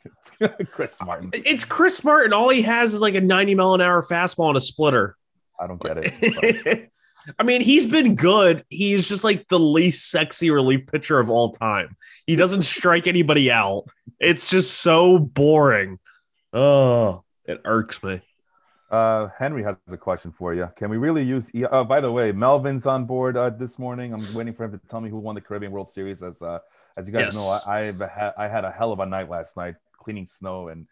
Chris 0.71 0.95
Martin. 1.03 1.31
It's 1.33 1.65
Chris 1.65 2.03
Martin. 2.03 2.33
All 2.33 2.49
he 2.49 2.61
has 2.63 2.93
is 2.93 3.01
like 3.01 3.15
a 3.15 3.21
90 3.21 3.55
mile 3.55 3.73
an 3.73 3.81
hour 3.81 4.01
fastball 4.03 4.49
and 4.49 4.57
a 4.57 4.61
splitter. 4.61 5.17
I 5.59 5.67
don't 5.67 5.81
get 5.81 5.97
it. 5.97 6.91
I 7.37 7.43
mean, 7.43 7.61
he's 7.61 7.85
been 7.85 8.15
good. 8.15 8.65
He's 8.69 9.07
just 9.07 9.23
like 9.23 9.47
the 9.47 9.59
least 9.59 10.09
sexy 10.09 10.49
relief 10.51 10.87
pitcher 10.87 11.19
of 11.19 11.29
all 11.29 11.51
time. 11.51 11.95
He 12.25 12.35
doesn't 12.35 12.63
strike 12.63 13.07
anybody 13.07 13.51
out. 13.51 13.85
It's 14.19 14.47
just 14.47 14.79
so 14.81 15.19
boring. 15.19 15.99
Oh, 16.53 17.23
it 17.45 17.61
irks 17.65 18.01
me. 18.03 18.21
Uh, 18.89 19.29
Henry 19.37 19.63
has 19.63 19.77
a 19.89 19.97
question 19.97 20.33
for 20.37 20.53
you. 20.53 20.69
Can 20.75 20.89
we 20.89 20.97
really 20.97 21.23
use? 21.23 21.49
E- 21.55 21.65
oh, 21.65 21.85
by 21.85 22.01
the 22.01 22.11
way, 22.11 22.33
Melvin's 22.33 22.85
on 22.85 23.05
board 23.05 23.37
uh, 23.37 23.49
this 23.49 23.79
morning. 23.79 24.13
I'm 24.13 24.33
waiting 24.33 24.53
for 24.53 24.65
him 24.65 24.71
to 24.71 24.87
tell 24.89 24.99
me 24.99 25.09
who 25.09 25.17
won 25.17 25.35
the 25.35 25.41
Caribbean 25.41 25.71
World 25.71 25.89
Series 25.89 26.21
as 26.21 26.41
uh, 26.41 26.59
as 26.97 27.07
you 27.07 27.13
guys 27.13 27.33
yes. 27.33 27.35
know, 27.35 27.71
I, 27.71 27.87
I've 27.87 27.99
had, 28.01 28.33
I 28.37 28.47
had 28.49 28.65
a 28.65 28.71
hell 28.71 28.91
of 28.91 28.99
a 28.99 29.05
night 29.05 29.29
last 29.29 29.55
night 29.55 29.75
cleaning 29.97 30.27
snow 30.27 30.67
and 30.67 30.87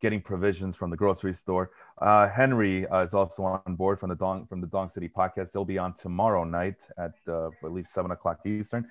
getting 0.00 0.20
provisions 0.20 0.76
from 0.76 0.90
the 0.90 0.96
grocery 0.96 1.34
store. 1.34 1.70
Uh, 2.00 2.28
Henry 2.28 2.86
uh, 2.88 3.04
is 3.04 3.14
also 3.14 3.42
on 3.42 3.74
board 3.74 3.98
from 3.98 4.10
the 4.10 4.14
Dong 4.14 4.46
from 4.46 4.60
the 4.60 4.66
Dong 4.66 4.90
City 4.90 5.08
podcast. 5.08 5.52
They'll 5.52 5.64
be 5.64 5.78
on 5.78 5.94
tomorrow 5.94 6.44
night 6.44 6.76
at 6.98 7.14
uh, 7.26 7.48
I 7.48 7.50
believe 7.62 7.86
seven 7.88 8.10
o'clock 8.10 8.40
Eastern. 8.46 8.86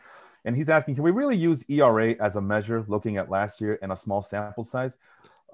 And 0.45 0.55
he's 0.55 0.69
asking, 0.69 0.95
can 0.95 1.03
we 1.03 1.11
really 1.11 1.35
use 1.35 1.65
ERA 1.67 2.15
as 2.21 2.37
a 2.37 2.41
measure, 2.41 2.85
looking 2.87 3.17
at 3.17 3.29
last 3.29 3.59
year 3.59 3.77
and 3.81 3.91
a 3.91 3.97
small 3.97 4.21
sample 4.21 4.63
size? 4.63 4.93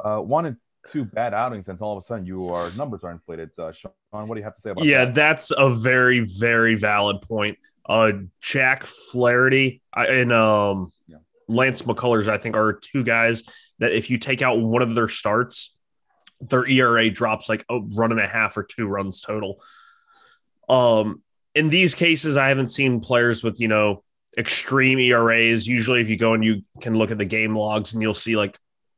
Uh, 0.03 0.17
one, 0.19 0.55
two 0.87 1.03
bad 1.03 1.33
outings, 1.33 1.67
and 1.67 1.81
all 1.81 1.97
of 1.97 2.03
a 2.03 2.05
sudden 2.05 2.25
your 2.25 2.69
numbers 2.73 3.03
are 3.03 3.11
inflated. 3.11 3.49
Uh, 3.57 3.71
Sean, 3.71 3.91
what 4.11 4.35
do 4.35 4.39
you 4.39 4.43
have 4.43 4.55
to 4.55 4.61
say 4.61 4.69
about 4.69 4.81
that? 4.81 4.87
yeah, 4.87 5.05
that? 5.05 5.15
that's 5.15 5.51
a 5.57 5.69
very, 5.69 6.19
very 6.19 6.75
valid 6.75 7.21
point. 7.21 7.57
Uh, 7.87 8.11
Jack 8.39 8.85
Flaherty 8.85 9.81
and 9.95 10.31
um, 10.31 10.91
Yeah. 11.07 11.17
Lance 11.47 11.81
McCullers, 11.83 12.27
I 12.27 12.37
think, 12.37 12.55
are 12.55 12.73
two 12.73 13.03
guys 13.03 13.43
that 13.79 13.93
if 13.93 14.09
you 14.09 14.17
take 14.17 14.41
out 14.41 14.59
one 14.59 14.81
of 14.81 14.95
their 14.95 15.07
starts, 15.07 15.75
their 16.41 16.67
ERA 16.67 17.09
drops 17.09 17.49
like 17.49 17.65
a 17.69 17.79
run 17.79 18.11
and 18.11 18.19
a 18.19 18.27
half 18.27 18.57
or 18.57 18.63
two 18.63 18.87
runs 18.87 19.21
total. 19.21 19.61
Um, 20.69 21.21
in 21.55 21.69
these 21.69 21.93
cases, 21.93 22.37
I 22.37 22.49
haven't 22.49 22.69
seen 22.69 22.99
players 22.99 23.43
with 23.43 23.59
you 23.59 23.67
know 23.67 24.03
extreme 24.37 24.99
ERAs. 24.99 25.67
Usually, 25.67 26.01
if 26.01 26.09
you 26.09 26.17
go 26.17 26.33
and 26.33 26.43
you 26.43 26.63
can 26.81 26.95
look 26.95 27.11
at 27.11 27.17
the 27.17 27.25
game 27.25 27.55
logs, 27.55 27.93
and 27.93 28.01
you'll 28.01 28.13
see 28.13 28.35
like 28.35 28.57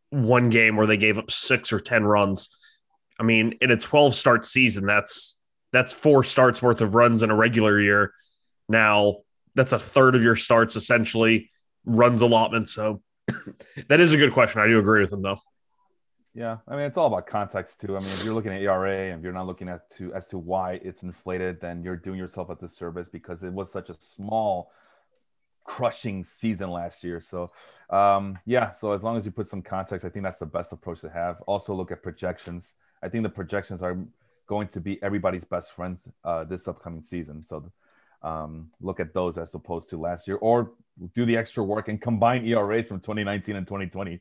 one 0.10 0.50
game 0.50 0.76
where 0.76 0.88
they 0.88 0.98
gave 0.98 1.18
up 1.18 1.32
six 1.32 1.74
or 1.74 1.80
ten 1.80 2.04
runs. 2.04 2.56
I 3.20 3.24
mean, 3.24 3.54
in 3.62 3.72
a 3.72 3.78
12 3.78 4.14
start 4.14 4.46
season, 4.46 4.86
that's 4.86 5.38
that's 5.72 5.94
four 5.94 6.24
starts 6.24 6.62
worth 6.62 6.82
of 6.82 6.96
runs 6.96 7.24
in 7.24 7.32
a 7.32 7.36
regular 7.36 7.80
year. 7.80 8.14
Now, 8.68 9.18
that's 9.56 9.72
a 9.72 9.80
third 9.80 10.16
of 10.16 10.24
your 10.24 10.36
starts 10.36 10.76
essentially 10.76 11.50
runs 11.86 12.22
allotment. 12.22 12.70
So 12.70 13.02
that 13.88 14.00
is 14.00 14.14
a 14.14 14.18
good 14.18 14.34
question. 14.34 14.62
I 14.62 14.68
do 14.68 14.80
agree 14.80 15.02
with 15.02 15.14
him 15.14 15.22
though. 15.22 15.40
Yeah, 16.34 16.58
I 16.68 16.76
mean 16.76 16.82
it's 16.82 16.98
all 16.98 17.08
about 17.08 17.28
context 17.28 17.80
too. 17.80 17.96
I 17.96 18.02
mean, 18.02 18.10
if 18.10 18.26
you're 18.26 18.34
looking 18.34 18.52
at 18.52 18.62
ERA 18.62 19.14
and 19.14 19.24
you're 19.24 19.32
not 19.32 19.48
looking 19.48 19.70
at 19.70 19.90
to 19.98 20.14
as 20.14 20.28
to 20.28 20.38
why 20.38 20.74
it's 20.84 21.02
inflated, 21.02 21.62
then 21.62 21.82
you're 21.82 21.96
doing 21.96 22.20
yourself 22.20 22.50
a 22.50 22.56
disservice 22.56 23.08
because 23.08 23.42
it 23.42 23.54
was 23.54 23.72
such 23.72 23.90
a 23.90 23.94
small, 23.94 24.70
crushing 25.64 26.26
season 26.26 26.72
last 26.72 27.06
year. 27.06 27.22
So, 27.22 27.52
um, 27.90 28.38
yeah. 28.46 28.74
So 28.74 28.92
as 28.92 29.02
long 29.02 29.16
as 29.16 29.26
you 29.26 29.32
put 29.32 29.48
some 29.48 29.62
context, 29.62 30.06
I 30.06 30.10
think 30.10 30.24
that's 30.24 30.40
the 30.40 30.46
best 30.46 30.74
approach 30.74 31.00
to 31.02 31.10
have. 31.10 31.42
Also, 31.48 31.74
look 31.74 31.92
at 31.92 32.04
projections. 32.04 32.74
I 33.02 33.08
think 33.08 33.24
the 33.24 33.30
projections 33.30 33.82
are 33.82 33.98
going 34.46 34.68
to 34.70 34.82
be 34.82 35.02
everybody's 35.02 35.46
best 35.46 35.72
friends 35.72 36.04
uh, 36.26 36.44
this 36.44 36.68
upcoming 36.68 37.02
season. 37.02 37.46
So, 37.48 37.72
um, 38.24 38.72
look 38.82 39.00
at 39.00 39.14
those 39.14 39.38
as 39.38 39.54
opposed 39.54 39.90
to 39.92 39.98
last 39.98 40.28
year, 40.28 40.36
or 40.38 40.72
do 41.14 41.26
the 41.26 41.36
extra 41.36 41.64
work 41.64 41.88
and 41.88 42.02
combine 42.02 42.46
ERAs 42.46 42.88
from 42.88 43.00
2019 43.00 43.56
and 43.56 43.68
2020. 43.68 44.20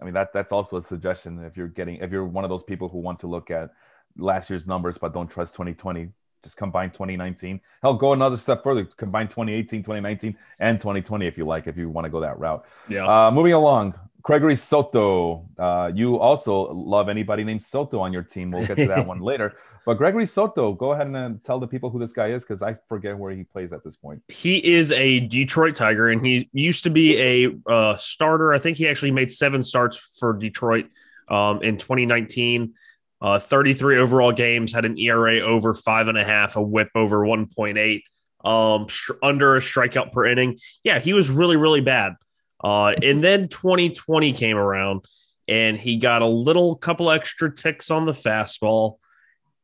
I 0.00 0.04
mean 0.04 0.14
that 0.14 0.32
that's 0.32 0.50
also 0.52 0.78
a 0.78 0.82
suggestion 0.82 1.42
if 1.44 1.56
you're 1.56 1.68
getting 1.68 1.96
if 1.96 2.10
you're 2.10 2.24
one 2.24 2.44
of 2.44 2.50
those 2.50 2.62
people 2.62 2.88
who 2.88 2.98
want 2.98 3.20
to 3.20 3.26
look 3.26 3.50
at 3.50 3.70
last 4.16 4.48
year's 4.50 4.66
numbers 4.66 4.96
but 4.98 5.12
don't 5.12 5.28
trust 5.30 5.52
2020 5.54 6.08
just 6.42 6.56
combine 6.56 6.90
2019 6.90 7.60
hell 7.82 7.94
go 7.94 8.14
another 8.14 8.36
step 8.38 8.62
further 8.64 8.86
combine 8.96 9.28
2018 9.28 9.82
2019 9.82 10.36
and 10.58 10.80
2020 10.80 11.26
if 11.26 11.36
you 11.36 11.44
like 11.44 11.66
if 11.66 11.76
you 11.76 11.90
want 11.90 12.06
to 12.06 12.08
go 12.10 12.18
that 12.18 12.38
route 12.38 12.64
Yeah. 12.88 13.06
uh, 13.06 13.30
moving 13.30 13.52
along 13.52 13.94
Gregory 14.22 14.56
Soto 14.56 15.46
uh, 15.58 15.90
you 15.94 16.18
also 16.18 16.72
love 16.72 17.08
anybody 17.08 17.44
named 17.44 17.62
Soto 17.62 18.00
on 18.00 18.12
your 18.12 18.22
team 18.22 18.50
we'll 18.50 18.66
get 18.66 18.76
to 18.76 18.86
that 18.86 19.06
one 19.14 19.20
later 19.20 19.54
but 19.86 19.94
Gregory 19.94 20.26
Soto 20.26 20.72
go 20.72 20.92
ahead 20.92 21.06
and 21.06 21.16
uh, 21.16 21.30
tell 21.44 21.58
the 21.58 21.66
people 21.66 21.90
who 21.90 21.98
this 21.98 22.12
guy 22.12 22.28
is 22.28 22.42
because 22.42 22.62
I 22.62 22.76
forget 22.88 23.16
where 23.16 23.32
he 23.32 23.44
plays 23.44 23.72
at 23.72 23.82
this 23.84 23.96
point 23.96 24.22
he 24.28 24.56
is 24.56 24.92
a 24.92 25.20
Detroit 25.20 25.76
Tiger, 25.76 26.08
and 26.08 26.24
he 26.24 26.48
used 26.52 26.84
to 26.84 26.90
be 26.90 27.18
a 27.20 27.70
uh, 27.70 27.96
starter. 27.96 28.52
I 28.52 28.58
think 28.58 28.76
he 28.76 28.88
actually 28.88 29.12
made 29.12 29.32
seven 29.32 29.62
starts 29.62 29.96
for 29.96 30.32
Detroit 30.32 30.86
um, 31.28 31.62
in 31.62 31.76
2019. 31.76 32.74
Uh, 33.22 33.38
33 33.38 33.98
overall 33.98 34.32
games, 34.32 34.72
had 34.72 34.86
an 34.86 34.98
ERA 34.98 35.40
over 35.40 35.74
five 35.74 36.08
and 36.08 36.16
a 36.16 36.24
half, 36.24 36.56
a 36.56 36.62
WHIP 36.62 36.88
over 36.94 37.18
1.8, 37.18 38.02
um, 38.48 38.88
sh- 38.88 39.10
under 39.22 39.56
a 39.56 39.60
strikeout 39.60 40.10
per 40.10 40.24
inning. 40.24 40.58
Yeah, 40.82 41.00
he 41.00 41.12
was 41.12 41.28
really, 41.28 41.56
really 41.56 41.82
bad. 41.82 42.14
Uh, 42.62 42.94
and 43.02 43.24
then 43.24 43.48
2020 43.48 44.32
came 44.32 44.56
around, 44.56 45.04
and 45.48 45.78
he 45.78 45.96
got 45.96 46.22
a 46.22 46.26
little 46.26 46.76
couple 46.76 47.10
extra 47.10 47.54
ticks 47.54 47.90
on 47.90 48.04
the 48.04 48.12
fastball, 48.12 48.96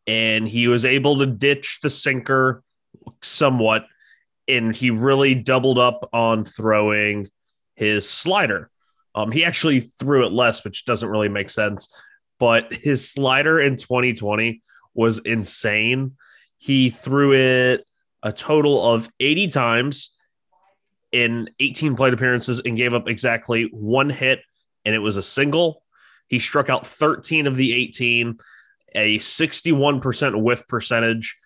and 0.06 0.48
he 0.48 0.68
was 0.68 0.84
able 0.84 1.18
to 1.18 1.26
ditch 1.26 1.80
the 1.82 1.90
sinker 1.90 2.62
somewhat 3.22 3.86
and 4.48 4.74
he 4.74 4.90
really 4.90 5.34
doubled 5.34 5.78
up 5.78 6.08
on 6.12 6.44
throwing 6.44 7.28
his 7.74 8.08
slider. 8.08 8.70
Um, 9.14 9.32
he 9.32 9.44
actually 9.44 9.80
threw 9.80 10.26
it 10.26 10.32
less, 10.32 10.64
which 10.64 10.84
doesn't 10.84 11.08
really 11.08 11.28
make 11.28 11.50
sense. 11.50 11.92
But 12.38 12.72
his 12.72 13.10
slider 13.10 13.60
in 13.60 13.76
2020 13.76 14.62
was 14.94 15.18
insane. 15.18 16.16
He 16.58 16.90
threw 16.90 17.32
it 17.34 17.86
a 18.22 18.32
total 18.32 18.94
of 18.94 19.08
80 19.18 19.48
times 19.48 20.10
in 21.16 21.48
18 21.60 21.96
plate 21.96 22.12
appearances 22.12 22.60
and 22.62 22.76
gave 22.76 22.92
up 22.92 23.08
exactly 23.08 23.70
one 23.72 24.10
hit, 24.10 24.40
and 24.84 24.94
it 24.94 24.98
was 24.98 25.16
a 25.16 25.22
single. 25.22 25.82
He 26.28 26.38
struck 26.38 26.68
out 26.68 26.86
13 26.86 27.46
of 27.46 27.56
the 27.56 27.72
18, 27.72 28.38
a 28.94 29.18
61% 29.18 30.42
whiff 30.42 30.66
percentage. 30.66 31.38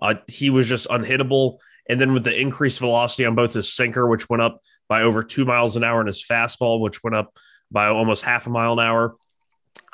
Uh, 0.00 0.14
he 0.28 0.48
was 0.48 0.66
just 0.66 0.88
unhittable. 0.88 1.58
And 1.90 2.00
then 2.00 2.14
with 2.14 2.24
the 2.24 2.34
increased 2.34 2.78
velocity 2.78 3.26
on 3.26 3.34
both 3.34 3.52
his 3.52 3.70
sinker, 3.70 4.06
which 4.08 4.30
went 4.30 4.42
up 4.42 4.62
by 4.88 5.02
over 5.02 5.22
two 5.22 5.44
miles 5.44 5.76
an 5.76 5.84
hour, 5.84 6.00
and 6.00 6.08
his 6.08 6.24
fastball, 6.24 6.80
which 6.80 7.04
went 7.04 7.14
up 7.14 7.36
by 7.70 7.88
almost 7.88 8.22
half 8.22 8.46
a 8.46 8.50
mile 8.50 8.72
an 8.72 8.80
hour, 8.80 9.14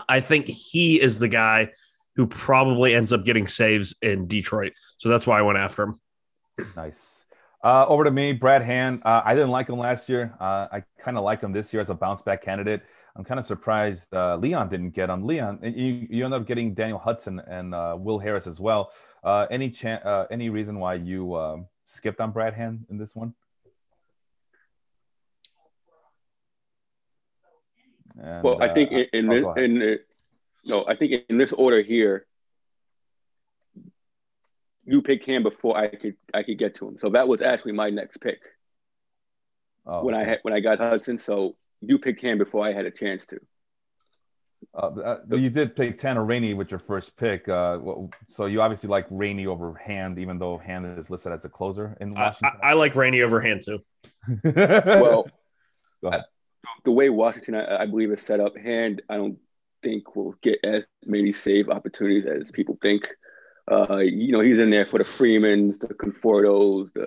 I 0.08 0.20
think 0.20 0.46
he 0.46 1.00
is 1.00 1.18
the 1.18 1.28
guy 1.28 1.70
who 2.14 2.28
probably 2.28 2.94
ends 2.94 3.12
up 3.12 3.24
getting 3.24 3.48
saves 3.48 3.96
in 4.00 4.28
Detroit. 4.28 4.74
So 4.98 5.08
that's 5.08 5.26
why 5.26 5.40
I 5.40 5.42
went 5.42 5.58
after 5.58 5.82
him. 5.82 6.00
Nice. 6.76 7.13
Uh, 7.64 7.86
over 7.88 8.04
to 8.04 8.10
me, 8.10 8.32
Brad 8.32 8.60
Hand. 8.60 9.00
Uh, 9.06 9.22
I 9.24 9.32
didn't 9.32 9.48
like 9.48 9.70
him 9.70 9.78
last 9.78 10.06
year. 10.06 10.34
Uh, 10.38 10.68
I 10.70 10.84
kind 10.98 11.16
of 11.16 11.24
like 11.24 11.40
him 11.40 11.50
this 11.50 11.72
year 11.72 11.80
as 11.80 11.88
a 11.88 11.94
bounce 11.94 12.20
back 12.20 12.42
candidate. 12.42 12.82
I'm 13.16 13.24
kind 13.24 13.40
of 13.40 13.46
surprised 13.46 14.12
uh, 14.12 14.36
Leon 14.36 14.68
didn't 14.68 14.90
get 14.90 15.08
him. 15.08 15.26
Leon, 15.26 15.60
you, 15.62 16.06
you 16.10 16.24
end 16.26 16.34
up 16.34 16.46
getting 16.46 16.74
Daniel 16.74 16.98
Hudson 16.98 17.40
and 17.40 17.74
uh, 17.74 17.96
Will 17.98 18.18
Harris 18.18 18.46
as 18.46 18.60
well. 18.60 18.90
Uh, 19.22 19.46
any 19.50 19.70
chance? 19.70 20.04
any 20.30 20.50
reason 20.50 20.78
why 20.78 20.94
you 20.94 21.64
skipped 21.86 22.20
on 22.20 22.32
Brad 22.32 22.52
Hand 22.52 22.84
in 22.90 22.98
this 22.98 23.16
one? 23.16 23.32
And, 28.22 28.44
well, 28.44 28.62
I 28.62 28.74
think 28.74 28.92
in, 28.92 29.06
in 29.14 29.30
oh, 29.30 29.54
this, 29.54 29.64
in 29.64 29.98
no, 30.66 30.84
I 30.86 30.94
think 30.94 31.24
in 31.30 31.38
this 31.38 31.52
order 31.52 31.80
here, 31.80 32.26
you 34.86 35.02
pick 35.02 35.24
him 35.24 35.42
before 35.42 35.76
I 35.76 35.88
could 35.88 36.16
I 36.32 36.42
could 36.42 36.58
get 36.58 36.76
to 36.76 36.88
him. 36.88 36.98
So 36.98 37.10
that 37.10 37.28
was 37.28 37.40
actually 37.42 37.72
my 37.72 37.90
next 37.90 38.20
pick 38.20 38.40
Oh, 39.86 40.04
when 40.04 40.14
I 40.14 40.24
had 40.24 40.38
when 40.42 40.54
I 40.54 40.60
got 40.60 40.78
Hudson. 40.78 41.18
So 41.18 41.56
you 41.80 41.98
picked 41.98 42.20
him 42.20 42.38
before 42.38 42.66
I 42.66 42.72
had 42.72 42.86
a 42.86 42.90
chance 42.90 43.24
to. 43.26 43.38
Uh, 44.72 44.86
uh, 44.86 45.18
but 45.26 45.40
you 45.40 45.50
did 45.50 45.76
pick 45.76 45.98
Tanner 45.98 46.24
Rainey 46.24 46.54
with 46.54 46.70
your 46.70 46.80
first 46.80 47.16
pick. 47.16 47.48
Uh, 47.48 47.78
so 48.30 48.46
you 48.46 48.62
obviously 48.62 48.88
like 48.88 49.06
Rainey 49.10 49.46
over 49.46 49.74
Hand, 49.74 50.18
even 50.18 50.38
though 50.38 50.56
Hand 50.56 50.98
is 50.98 51.10
listed 51.10 51.32
as 51.32 51.42
the 51.42 51.50
closer 51.50 51.96
in 52.00 52.16
I, 52.16 52.20
I, 52.20 52.24
Washington. 52.28 52.60
I 52.62 52.72
like 52.72 52.94
Rainey 52.96 53.20
over 53.22 53.40
hand 53.40 53.62
too. 53.62 53.80
Well, 54.44 55.26
Go 56.02 56.08
ahead. 56.08 56.24
the 56.84 56.92
way 56.92 57.10
Washington, 57.10 57.56
I, 57.56 57.82
I 57.82 57.86
believe, 57.86 58.10
is 58.10 58.22
set 58.22 58.40
up, 58.40 58.56
Hand, 58.56 59.02
I 59.10 59.16
don't 59.16 59.38
think 59.82 60.16
will 60.16 60.34
get 60.42 60.58
as 60.64 60.84
many 61.04 61.34
save 61.34 61.68
opportunities 61.68 62.24
as 62.24 62.50
people 62.50 62.78
think. 62.80 63.08
Uh, 63.70 63.98
you 63.98 64.32
know, 64.32 64.40
he's 64.40 64.58
in 64.58 64.70
there 64.70 64.86
for 64.86 64.98
the 64.98 65.04
Freemans, 65.04 65.78
the 65.78 65.94
Confortos, 65.94 66.92
the 66.94 67.06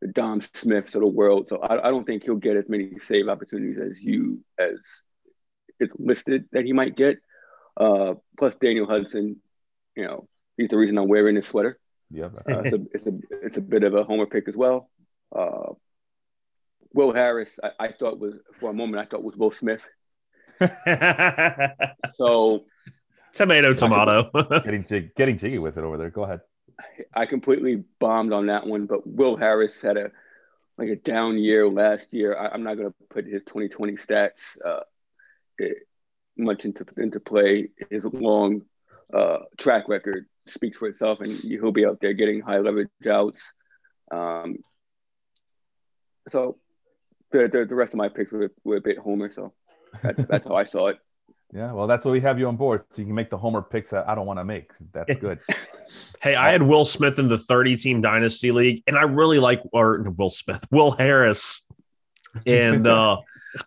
the 0.00 0.08
Dom 0.08 0.42
Smiths 0.42 0.94
of 0.94 1.00
the 1.00 1.06
world. 1.06 1.46
So 1.48 1.56
I, 1.58 1.86
I 1.86 1.90
don't 1.90 2.04
think 2.04 2.24
he'll 2.24 2.36
get 2.36 2.58
as 2.58 2.68
many 2.68 2.98
save 3.06 3.28
opportunities 3.28 3.78
as 3.78 3.98
you 4.00 4.44
as 4.58 4.76
it's 5.80 5.94
listed 5.98 6.44
that 6.52 6.64
he 6.66 6.72
might 6.74 6.94
get. 6.94 7.16
Uh, 7.76 8.14
plus 8.38 8.54
Daniel 8.60 8.86
Hudson, 8.86 9.40
you 9.96 10.04
know, 10.04 10.28
he's 10.58 10.68
the 10.68 10.76
reason 10.76 10.98
I'm 10.98 11.08
wearing 11.08 11.34
this 11.36 11.48
sweater. 11.48 11.78
yeah. 12.46 12.56
Uh, 12.56 12.60
it's, 12.60 12.74
a, 12.74 12.80
it's 12.92 13.06
a 13.06 13.12
it's 13.46 13.56
a 13.56 13.62
bit 13.62 13.82
of 13.82 13.94
a 13.94 14.04
homer 14.04 14.26
pick 14.26 14.46
as 14.46 14.56
well. 14.56 14.90
Uh, 15.34 15.72
Will 16.92 17.12
Harris, 17.12 17.50
I, 17.62 17.86
I 17.86 17.92
thought 17.92 18.20
was 18.20 18.34
for 18.60 18.70
a 18.70 18.74
moment 18.74 19.04
I 19.04 19.06
thought 19.08 19.24
was 19.24 19.36
Will 19.36 19.50
Smith. 19.50 19.80
So 22.16 22.66
tomato, 23.34 23.74
tomato. 23.74 24.30
getting 24.64 24.84
jig, 24.84 25.14
getting 25.14 25.38
jiggy 25.38 25.58
with 25.58 25.76
it 25.76 25.84
over 25.84 25.96
there. 25.96 26.10
Go 26.10 26.24
ahead. 26.24 26.40
I 27.14 27.26
completely 27.26 27.84
bombed 28.00 28.32
on 28.32 28.46
that 28.46 28.66
one. 28.66 28.86
But 28.86 29.06
Will 29.06 29.36
Harris 29.36 29.80
had 29.80 29.96
a 29.96 30.10
like 30.76 30.88
a 30.88 30.96
down 30.96 31.38
year 31.38 31.68
last 31.68 32.12
year. 32.12 32.36
I, 32.36 32.48
I'm 32.48 32.64
not 32.64 32.74
going 32.76 32.88
to 32.88 32.94
put 33.10 33.26
his 33.26 33.42
2020 33.44 33.96
stats 33.96 34.56
uh, 34.64 34.80
it, 35.58 35.78
much 36.36 36.64
into 36.64 36.84
into 36.96 37.20
play. 37.20 37.68
His 37.90 38.04
long 38.04 38.62
uh, 39.12 39.38
track 39.56 39.88
record 39.88 40.26
speaks 40.48 40.78
for 40.78 40.88
itself, 40.88 41.20
and 41.20 41.32
he'll 41.32 41.72
be 41.72 41.86
out 41.86 41.98
there 42.00 42.12
getting 42.12 42.40
high 42.40 42.58
leverage 42.58 42.88
outs. 43.08 43.40
Um, 44.10 44.58
so 46.30 46.58
the, 47.30 47.48
the 47.48 47.66
the 47.66 47.74
rest 47.74 47.92
of 47.92 47.98
my 47.98 48.08
picks 48.08 48.32
were, 48.32 48.50
were 48.64 48.76
a 48.76 48.80
bit 48.80 48.98
homer. 48.98 49.30
So 49.30 49.52
that's, 50.02 50.22
that's 50.28 50.46
how 50.46 50.54
I 50.54 50.64
saw 50.64 50.88
it. 50.88 50.98
Yeah, 51.52 51.72
well, 51.72 51.86
that's 51.86 52.04
what 52.04 52.12
we 52.12 52.20
have 52.20 52.38
you 52.38 52.48
on 52.48 52.56
board, 52.56 52.84
so 52.90 53.00
you 53.00 53.06
can 53.06 53.14
make 53.14 53.30
the 53.30 53.38
homer 53.38 53.62
picks 53.62 53.90
that 53.90 54.08
I 54.08 54.14
don't 54.14 54.26
want 54.26 54.40
to 54.40 54.44
make. 54.44 54.70
That's 54.92 55.16
good. 55.16 55.40
Hey, 56.22 56.36
I 56.36 56.52
had 56.52 56.62
Will 56.62 56.86
Smith 56.86 57.18
in 57.18 57.28
the 57.28 57.36
30 57.36 57.76
team 57.76 58.00
dynasty 58.00 58.50
league, 58.50 58.82
and 58.86 58.96
I 58.96 59.02
really 59.02 59.38
like 59.38 59.60
or 59.74 60.00
Will 60.16 60.30
Smith, 60.30 60.64
Will 60.70 60.92
Harris. 60.92 61.66
And 62.46 62.86
uh 62.86 63.18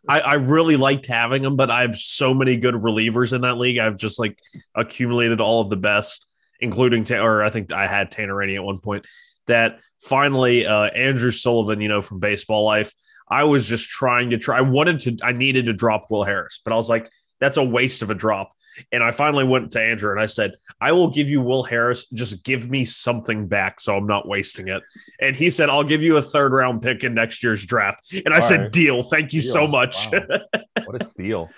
I, 0.08 0.20
I 0.20 0.34
really 0.36 0.78
liked 0.78 1.06
having 1.06 1.44
him, 1.44 1.56
but 1.56 1.70
I 1.70 1.82
have 1.82 1.96
so 1.96 2.34
many 2.34 2.58
good 2.58 2.76
relievers 2.76 3.34
in 3.34 3.42
that 3.42 3.58
league. 3.58 3.78
I've 3.78 3.98
just 3.98 4.20
like 4.20 4.40
accumulated 4.76 5.42
all 5.42 5.62
of 5.62 5.70
the 5.70 5.76
best, 5.76 6.28
including 6.60 7.10
or 7.14 7.44
I 7.44 7.50
think 7.50 7.72
I 7.72 7.88
had 7.88 8.12
Tanner 8.12 8.36
Rainey 8.36 8.56
at 8.56 8.64
one 8.64 8.80
point. 8.80 9.06
That 9.48 9.80
finally, 10.02 10.66
uh, 10.66 10.86
Andrew 10.86 11.32
Sullivan, 11.32 11.80
you 11.80 11.88
know, 11.88 12.02
from 12.02 12.20
Baseball 12.20 12.66
Life, 12.66 12.94
I 13.30 13.44
was 13.46 13.68
just 13.68 13.90
trying 13.90 14.32
to 14.32 14.38
try. 14.38 14.58
I 14.58 14.62
wanted 14.62 15.00
to, 15.02 15.18
I 15.24 15.32
needed 15.32 15.68
to 15.68 15.74
drop 15.74 16.08
Will 16.10 16.24
Harris, 16.24 16.62
but 16.64 16.74
I 16.74 16.76
was 16.76 16.90
like, 16.90 17.10
that's 17.40 17.58
a 17.58 17.64
waste 17.64 18.02
of 18.02 18.10
a 18.10 18.16
drop. 18.16 18.52
And 18.92 19.04
I 19.04 19.10
finally 19.12 19.44
went 19.44 19.72
to 19.72 19.82
Andrew 19.82 20.12
and 20.12 20.22
I 20.22 20.28
said, 20.28 20.54
I 20.80 20.92
will 20.92 21.10
give 21.10 21.30
you 21.30 21.42
Will 21.42 21.64
Harris. 21.64 22.08
Just 22.10 22.44
give 22.44 22.70
me 22.70 22.86
something 22.86 23.48
back 23.48 23.80
so 23.80 23.98
I'm 23.98 24.06
not 24.06 24.28
wasting 24.28 24.68
it. 24.68 24.84
And 25.20 25.36
he 25.36 25.50
said, 25.50 25.70
I'll 25.70 25.84
give 25.84 26.04
you 26.04 26.18
a 26.18 26.22
third 26.22 26.52
round 26.54 26.84
pick 26.84 27.04
in 27.04 27.16
next 27.16 27.44
year's 27.44 27.66
draft. 27.66 28.14
And 28.14 28.34
I 28.34 28.38
All 28.38 28.44
said, 28.44 28.60
right. 28.62 28.72
deal. 28.72 29.02
Thank 29.02 29.34
you 29.34 29.42
deal. 29.42 29.52
so 29.52 29.68
much. 29.68 30.12
Wow. 30.12 30.40
what 30.86 31.02
a 31.02 31.06
steal. 31.06 31.50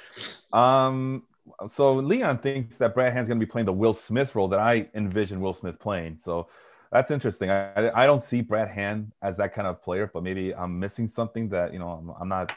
Um, 0.54 1.24
so 1.68 1.96
Leon 1.96 2.40
thinks 2.40 2.78
that 2.78 2.94
Brad 2.94 3.12
Hand's 3.12 3.28
going 3.28 3.40
to 3.40 3.46
be 3.46 3.50
playing 3.50 3.66
the 3.66 3.74
Will 3.74 3.94
Smith 3.94 4.34
role 4.36 4.48
that 4.50 4.60
I 4.60 4.88
envision 4.96 5.42
Will 5.42 5.54
Smith 5.54 5.78
playing. 5.80 6.20
So 6.24 6.48
that's 6.92 7.12
interesting. 7.12 7.52
I, 7.52 7.92
I 7.92 8.06
don't 8.06 8.24
see 8.24 8.42
Brad 8.42 8.70
Hand 8.70 9.12
as 9.22 9.36
that 9.38 9.54
kind 9.54 9.68
of 9.68 9.82
player, 9.82 10.10
but 10.14 10.24
maybe 10.24 10.56
I'm 10.56 10.80
missing 10.80 11.10
something 11.10 11.50
that 11.50 11.74
you 11.74 11.80
know 11.80 11.90
I'm, 11.90 12.10
I'm 12.22 12.30
not. 12.30 12.52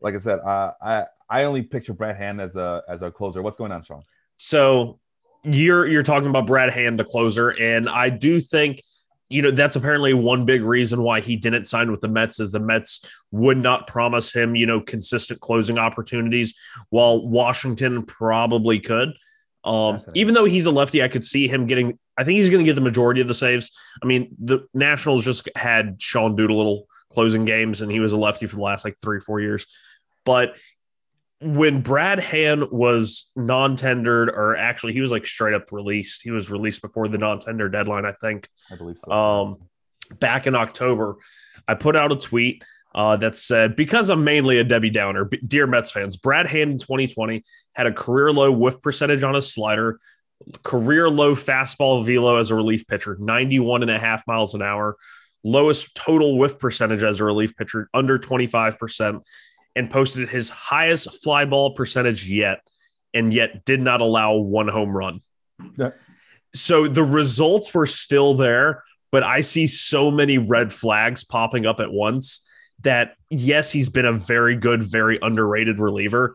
Like 0.00 0.14
I 0.14 0.18
said, 0.18 0.38
uh, 0.38 0.72
I 0.80 1.04
I 1.30 1.44
only 1.44 1.62
picture 1.62 1.92
Brad 1.92 2.16
Hand 2.16 2.40
as 2.40 2.56
a 2.56 2.82
as 2.88 3.02
a 3.02 3.10
closer. 3.10 3.40
What's 3.40 3.56
going 3.56 3.72
on, 3.72 3.84
Sean? 3.84 4.02
So 4.36 4.98
you're 5.44 5.86
you're 5.86 6.02
talking 6.02 6.28
about 6.28 6.46
Brad 6.46 6.70
Hand, 6.70 6.98
the 6.98 7.04
closer, 7.04 7.50
and 7.50 7.88
I 7.88 8.10
do 8.10 8.40
think 8.40 8.82
you 9.28 9.42
know 9.42 9.52
that's 9.52 9.76
apparently 9.76 10.12
one 10.12 10.44
big 10.44 10.62
reason 10.62 11.02
why 11.02 11.20
he 11.20 11.36
didn't 11.36 11.66
sign 11.66 11.90
with 11.90 12.00
the 12.00 12.08
Mets 12.08 12.40
is 12.40 12.50
the 12.50 12.58
Mets 12.58 13.04
would 13.30 13.58
not 13.58 13.86
promise 13.86 14.32
him 14.32 14.56
you 14.56 14.66
know 14.66 14.80
consistent 14.80 15.40
closing 15.40 15.78
opportunities, 15.78 16.54
while 16.90 17.26
Washington 17.26 18.04
probably 18.04 18.80
could. 18.80 19.10
Um, 19.62 20.02
even 20.14 20.34
though 20.34 20.46
he's 20.46 20.66
a 20.66 20.70
lefty, 20.70 21.02
I 21.02 21.08
could 21.08 21.24
see 21.24 21.46
him 21.46 21.66
getting. 21.66 21.98
I 22.16 22.24
think 22.24 22.36
he's 22.36 22.50
going 22.50 22.64
to 22.64 22.68
get 22.68 22.74
the 22.74 22.80
majority 22.80 23.20
of 23.20 23.28
the 23.28 23.34
saves. 23.34 23.70
I 24.02 24.06
mean, 24.06 24.34
the 24.38 24.66
Nationals 24.74 25.24
just 25.24 25.48
had 25.54 26.02
Sean 26.02 26.34
Doolittle 26.34 26.86
closing 27.10 27.44
games, 27.44 27.82
and 27.82 27.92
he 27.92 28.00
was 28.00 28.12
a 28.12 28.16
lefty 28.16 28.46
for 28.46 28.56
the 28.56 28.62
last 28.62 28.84
like 28.84 28.96
three, 29.00 29.20
four 29.20 29.40
years. 29.40 29.66
But 30.24 30.56
when 31.40 31.80
Brad 31.80 32.20
Hand 32.20 32.70
was 32.70 33.30
non-tendered, 33.34 34.28
or 34.28 34.56
actually 34.56 34.92
he 34.92 35.00
was 35.00 35.10
like 35.10 35.26
straight 35.26 35.54
up 35.54 35.72
released. 35.72 36.22
He 36.22 36.30
was 36.30 36.50
released 36.50 36.82
before 36.82 37.08
the 37.08 37.18
non-tender 37.18 37.68
deadline, 37.68 38.04
I 38.04 38.12
think. 38.12 38.48
I 38.70 38.76
believe 38.76 38.96
so. 39.04 39.10
Um, 39.10 39.56
back 40.18 40.46
in 40.46 40.54
October, 40.54 41.16
I 41.66 41.74
put 41.74 41.96
out 41.96 42.12
a 42.12 42.16
tweet 42.16 42.62
uh, 42.94 43.16
that 43.16 43.36
said, 43.36 43.76
because 43.76 44.10
I'm 44.10 44.24
mainly 44.24 44.58
a 44.58 44.64
Debbie 44.64 44.90
Downer, 44.90 45.30
dear 45.46 45.66
Mets 45.66 45.92
fans, 45.92 46.16
Brad 46.16 46.46
Hand 46.46 46.72
in 46.72 46.78
2020 46.78 47.44
had 47.72 47.86
a 47.86 47.92
career 47.92 48.32
low 48.32 48.50
whiff 48.52 48.80
percentage 48.80 49.22
on 49.22 49.34
his 49.34 49.52
slider, 49.52 49.98
career 50.62 51.08
low 51.08 51.34
fastball 51.34 52.04
velo 52.04 52.36
as 52.36 52.50
a 52.50 52.54
relief 52.54 52.86
pitcher, 52.86 53.16
91 53.18 53.82
and 53.82 53.90
a 53.90 53.98
half 53.98 54.26
miles 54.26 54.54
an 54.54 54.62
hour, 54.62 54.96
lowest 55.44 55.94
total 55.94 56.36
whiff 56.36 56.58
percentage 56.58 57.02
as 57.02 57.20
a 57.20 57.24
relief 57.24 57.56
pitcher, 57.56 57.88
under 57.94 58.18
25%, 58.18 59.22
and 59.76 59.90
posted 59.90 60.28
his 60.28 60.50
highest 60.50 61.22
fly 61.22 61.44
ball 61.44 61.74
percentage 61.74 62.28
yet, 62.28 62.60
and 63.14 63.32
yet 63.32 63.64
did 63.64 63.80
not 63.80 64.00
allow 64.00 64.36
one 64.36 64.68
home 64.68 64.96
run. 64.96 65.20
Yeah. 65.78 65.90
So 66.54 66.88
the 66.88 67.04
results 67.04 67.72
were 67.72 67.86
still 67.86 68.34
there, 68.34 68.82
but 69.12 69.22
I 69.22 69.40
see 69.40 69.66
so 69.66 70.10
many 70.10 70.38
red 70.38 70.72
flags 70.72 71.24
popping 71.24 71.66
up 71.66 71.80
at 71.80 71.92
once 71.92 72.46
that 72.82 73.14
yes, 73.28 73.70
he's 73.70 73.88
been 73.88 74.06
a 74.06 74.12
very 74.12 74.56
good, 74.56 74.82
very 74.82 75.18
underrated 75.20 75.78
reliever, 75.78 76.34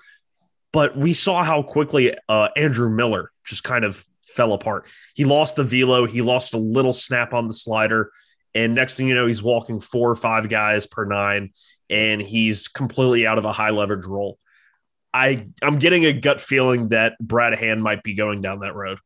but 0.72 0.98
we 0.98 1.14
saw 1.14 1.44
how 1.44 1.64
quickly 1.64 2.14
uh, 2.30 2.50
Andrew 2.56 2.90
Miller 2.90 3.32
just 3.46 3.64
kind 3.64 3.84
of 3.84 4.06
fell 4.24 4.54
apart. 4.54 4.88
He 5.14 5.26
lost 5.26 5.56
the 5.56 5.64
velo, 5.64 6.06
he 6.06 6.22
lost 6.22 6.54
a 6.54 6.58
little 6.58 6.94
snap 6.94 7.34
on 7.34 7.48
the 7.48 7.54
slider, 7.54 8.12
and 8.54 8.74
next 8.74 8.96
thing 8.96 9.08
you 9.08 9.16
know, 9.16 9.28
he's 9.28 9.44
walking 9.44 9.80
four 9.80 10.10
or 10.10 10.16
five 10.16 10.50
guys 10.50 10.88
per 10.88 11.06
nine, 11.06 11.52
and 11.90 12.22
he's 12.22 12.68
completely 12.68 13.28
out 13.28 13.38
of 13.38 13.46
a 13.46 13.54
high 13.54 13.72
leverage 13.72 14.06
role. 14.06 14.38
I 15.14 15.48
I'm 15.64 15.80
getting 15.80 16.06
a 16.06 16.14
gut 16.14 16.42
feeling 16.42 16.90
that 16.90 17.14
Brad 17.20 17.58
Hand 17.58 17.82
might 17.82 18.04
be 18.04 18.16
going 18.16 18.42
down 18.42 18.60
that 18.60 18.76
road. 18.76 19.00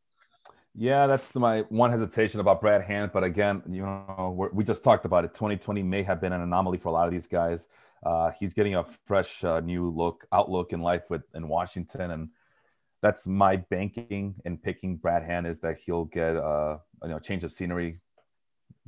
Yeah, 0.74 1.06
that's 1.06 1.34
my 1.34 1.60
one 1.68 1.90
hesitation 1.90 2.40
about 2.40 2.60
Brad 2.60 2.82
Hand. 2.82 3.10
But 3.12 3.24
again, 3.24 3.62
you 3.68 3.82
know, 3.82 4.50
we 4.52 4.64
just 4.64 4.84
talked 4.84 5.04
about 5.04 5.24
it. 5.24 5.34
2020 5.34 5.82
may 5.82 6.02
have 6.02 6.20
been 6.20 6.32
an 6.32 6.40
anomaly 6.40 6.78
for 6.78 6.88
a 6.88 6.92
lot 6.92 7.06
of 7.06 7.12
these 7.12 7.26
guys. 7.26 7.66
Uh, 8.04 8.30
he's 8.38 8.54
getting 8.54 8.76
a 8.76 8.84
fresh, 9.06 9.44
uh, 9.44 9.60
new 9.60 9.90
look, 9.90 10.26
outlook 10.32 10.72
in 10.72 10.80
life 10.80 11.02
with 11.10 11.22
in 11.34 11.48
Washington, 11.48 12.12
and 12.12 12.28
that's 13.02 13.26
my 13.26 13.56
banking 13.56 14.34
and 14.44 14.62
picking 14.62 14.96
Brad 14.96 15.22
Hand 15.22 15.46
is 15.46 15.60
that 15.60 15.78
he'll 15.84 16.06
get 16.06 16.36
a 16.36 16.42
uh, 16.42 16.78
you 17.02 17.10
know 17.10 17.18
change 17.18 17.44
of 17.44 17.52
scenery 17.52 18.00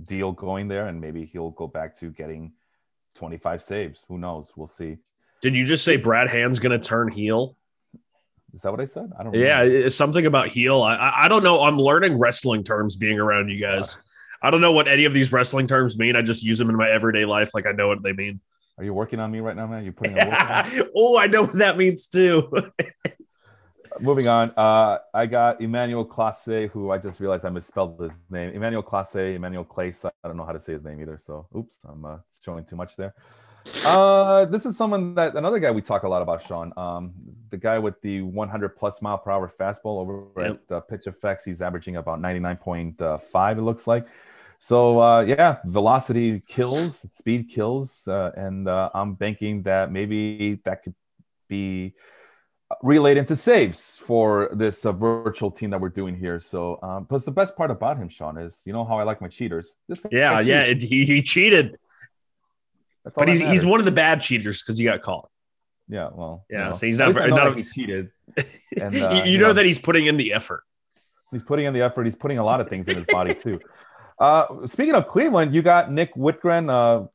deal 0.02 0.33
going 0.33 0.68
there, 0.68 0.87
and 0.87 1.00
maybe 1.00 1.24
he'll 1.24 1.50
go 1.50 1.66
back 1.66 1.98
to 1.98 2.11
getting 2.11 2.52
25 3.14 3.62
saves. 3.62 4.05
Who 4.09 4.18
knows? 4.18 4.53
We'll 4.57 4.68
see. 4.68 4.98
Did 5.42 5.55
you 5.55 5.66
just 5.66 5.85
say 5.85 5.96
Brad 5.96 6.31
Hand's 6.31 6.59
going 6.59 6.79
to 6.79 6.85
turn 6.85 7.09
heel? 7.09 7.57
Is 8.55 8.62
that 8.62 8.70
what 8.70 8.81
I 8.81 8.87
said? 8.87 9.11
I 9.18 9.22
don't. 9.22 9.35
Yeah, 9.35 9.62
it's 9.62 9.96
something 9.96 10.27
about 10.27 10.48
heel. 10.48 10.83
I, 10.83 11.22
I 11.22 11.29
don't 11.29 11.42
know. 11.42 11.64
I'm 11.64 11.79
learning 11.79 12.18
wrestling 12.18 12.64
terms 12.64 12.96
being 12.96 13.18
around 13.18 13.48
you 13.48 13.59
guys. 13.59 13.98
I 14.42 14.51
don't 14.51 14.61
know 14.61 14.72
what 14.72 14.88
any 14.88 15.05
of 15.05 15.14
these 15.14 15.33
wrestling 15.33 15.66
terms 15.66 15.96
mean. 15.96 16.16
I 16.16 16.22
just 16.22 16.42
use 16.42 16.59
them 16.59 16.68
in 16.68 16.77
my 16.77 16.90
everyday 16.90 17.25
life, 17.25 17.53
like 17.55 17.66
I 17.66 17.72
know 17.72 17.88
what 17.88 18.03
they 18.03 18.12
mean. 18.12 18.40
Are 18.77 18.85
you 18.85 18.92
working 18.92 19.20
on 19.20 19.31
me 19.31 19.40
right 19.40 19.57
now, 19.57 19.66
man? 19.66 19.85
You're 19.85 19.92
putting? 19.92 20.16
oh, 20.96 21.18
I 21.18 21.29
know 21.29 21.42
what 21.42 21.55
that 21.55 21.79
means 21.79 22.07
too. 22.07 22.51
Moving 24.01 24.27
on, 24.27 24.51
uh, 24.57 24.98
I 25.14 25.27
got 25.27 25.61
Emmanuel 25.61 26.05
Clase, 26.05 26.70
who 26.70 26.90
I 26.90 26.98
just 26.98 27.20
realized 27.20 27.44
I 27.44 27.51
misspelled 27.51 28.01
his 28.01 28.12
name. 28.31 28.51
Emmanuel 28.51 28.83
Clase, 28.83 29.37
Emmanuel 29.37 29.64
Clase. 29.64 30.05
I 30.05 30.29
don't 30.29 30.37
know 30.37 30.44
how 30.44 30.53
to 30.53 30.61
say 30.61 30.72
his 30.72 30.83
name 30.83 31.01
either. 31.01 31.20
So, 31.25 31.46
oops, 31.57 31.75
I'm 31.87 32.05
uh, 32.05 32.16
showing 32.44 32.64
too 32.64 32.76
much 32.76 32.96
there. 32.96 33.14
Uh, 33.85 34.44
this 34.46 34.66
is 34.66 34.76
someone 34.76 35.14
that 35.14 35.37
another 35.37 35.59
guy 35.59 35.70
we 35.70 35.83
talk 35.83 36.02
a 36.02 36.09
lot 36.09 36.22
about, 36.22 36.44
Sean. 36.46 36.72
Um, 36.76 37.12
the 37.50 37.57
guy 37.57 37.78
with 37.78 38.00
the 38.02 38.22
100 38.22 38.76
plus 38.76 39.00
mile 39.00 39.18
per 39.18 39.31
hour 39.31 39.52
fastball 39.59 40.00
over 40.00 40.24
yep. 40.37 40.61
at 40.70 40.76
uh, 40.76 40.81
Pitch 40.81 41.07
Effects. 41.07 41.44
He's 41.44 41.62
averaging 41.62 41.96
about 41.96 42.20
99.5. 42.20 43.59
It 43.59 43.62
looks 43.62 43.87
like. 43.87 44.07
So 44.59 45.00
uh, 45.00 45.22
yeah, 45.22 45.59
velocity 45.64 46.40
kills, 46.46 47.05
speed 47.12 47.50
kills, 47.50 48.07
uh, 48.07 48.31
and 48.37 48.68
uh, 48.68 48.90
I'm 48.94 49.14
banking 49.14 49.62
that 49.62 49.90
maybe 49.90 50.61
that 50.64 50.85
could 50.85 50.94
be 51.48 51.94
relayed 52.81 53.16
into 53.16 53.35
saves 53.37 54.00
for 54.07 54.50
this 54.52 54.87
uh, 54.87 54.92
virtual 54.92 55.50
team 55.50 55.70
that 55.70 55.81
we're 55.81 55.88
doing 55.88 56.16
here. 56.16 56.38
So, 56.38 56.78
um, 56.83 57.07
plus 57.07 57.24
the 57.24 57.33
best 57.33 57.57
part 57.57 57.72
about 57.72 57.96
him, 57.98 58.09
Sean, 58.09 58.38
is 58.38 58.55
you 58.64 58.72
know 58.72 58.85
how 58.85 58.98
I 58.98 59.02
like 59.02 59.20
my 59.20 59.28
cheaters. 59.28 59.66
yeah, 60.12 60.40
yeah, 60.40 60.72
he, 60.74 61.05
he 61.05 61.22
cheated 61.22 61.76
but 63.16 63.28
he's 63.28 63.40
he's 63.40 63.64
one 63.64 63.80
of 63.80 63.86
the 63.86 63.92
bad 63.92 64.20
cheaters 64.20 64.62
because 64.62 64.78
he 64.78 64.84
got 64.84 65.02
caught. 65.02 65.28
Yeah, 65.88 66.08
well, 66.12 66.44
yeah. 66.48 66.58
You 66.58 66.64
know, 66.66 66.72
so 66.72 66.86
he's 66.86 66.98
not, 66.98 67.14
not 67.14 67.56
he 67.56 67.64
cheated. 67.64 68.10
And, 68.80 68.96
uh, 68.96 69.22
you, 69.26 69.32
you 69.32 69.38
know, 69.38 69.48
know, 69.48 69.52
that 69.52 69.66
he's 69.66 69.78
putting 69.78 70.06
in 70.06 70.16
the 70.16 70.32
effort. 70.32 70.62
He's 71.30 71.42
putting 71.42 71.66
in 71.66 71.74
the 71.74 71.82
effort. 71.82 72.04
He's 72.04 72.16
putting 72.16 72.38
a 72.38 72.44
lot 72.44 72.62
of 72.62 72.70
things 72.70 72.88
in 72.88 72.96
his 72.96 73.04
body 73.04 73.34
too. 73.34 73.60
Uh, 74.18 74.68
speaking 74.68 74.94
of 74.94 75.08
Cleveland, 75.08 75.52
you 75.52 75.62
got 75.62 75.90
Nick 75.90 76.14
Wittgren. 76.14 76.70
Uh, 76.70 77.08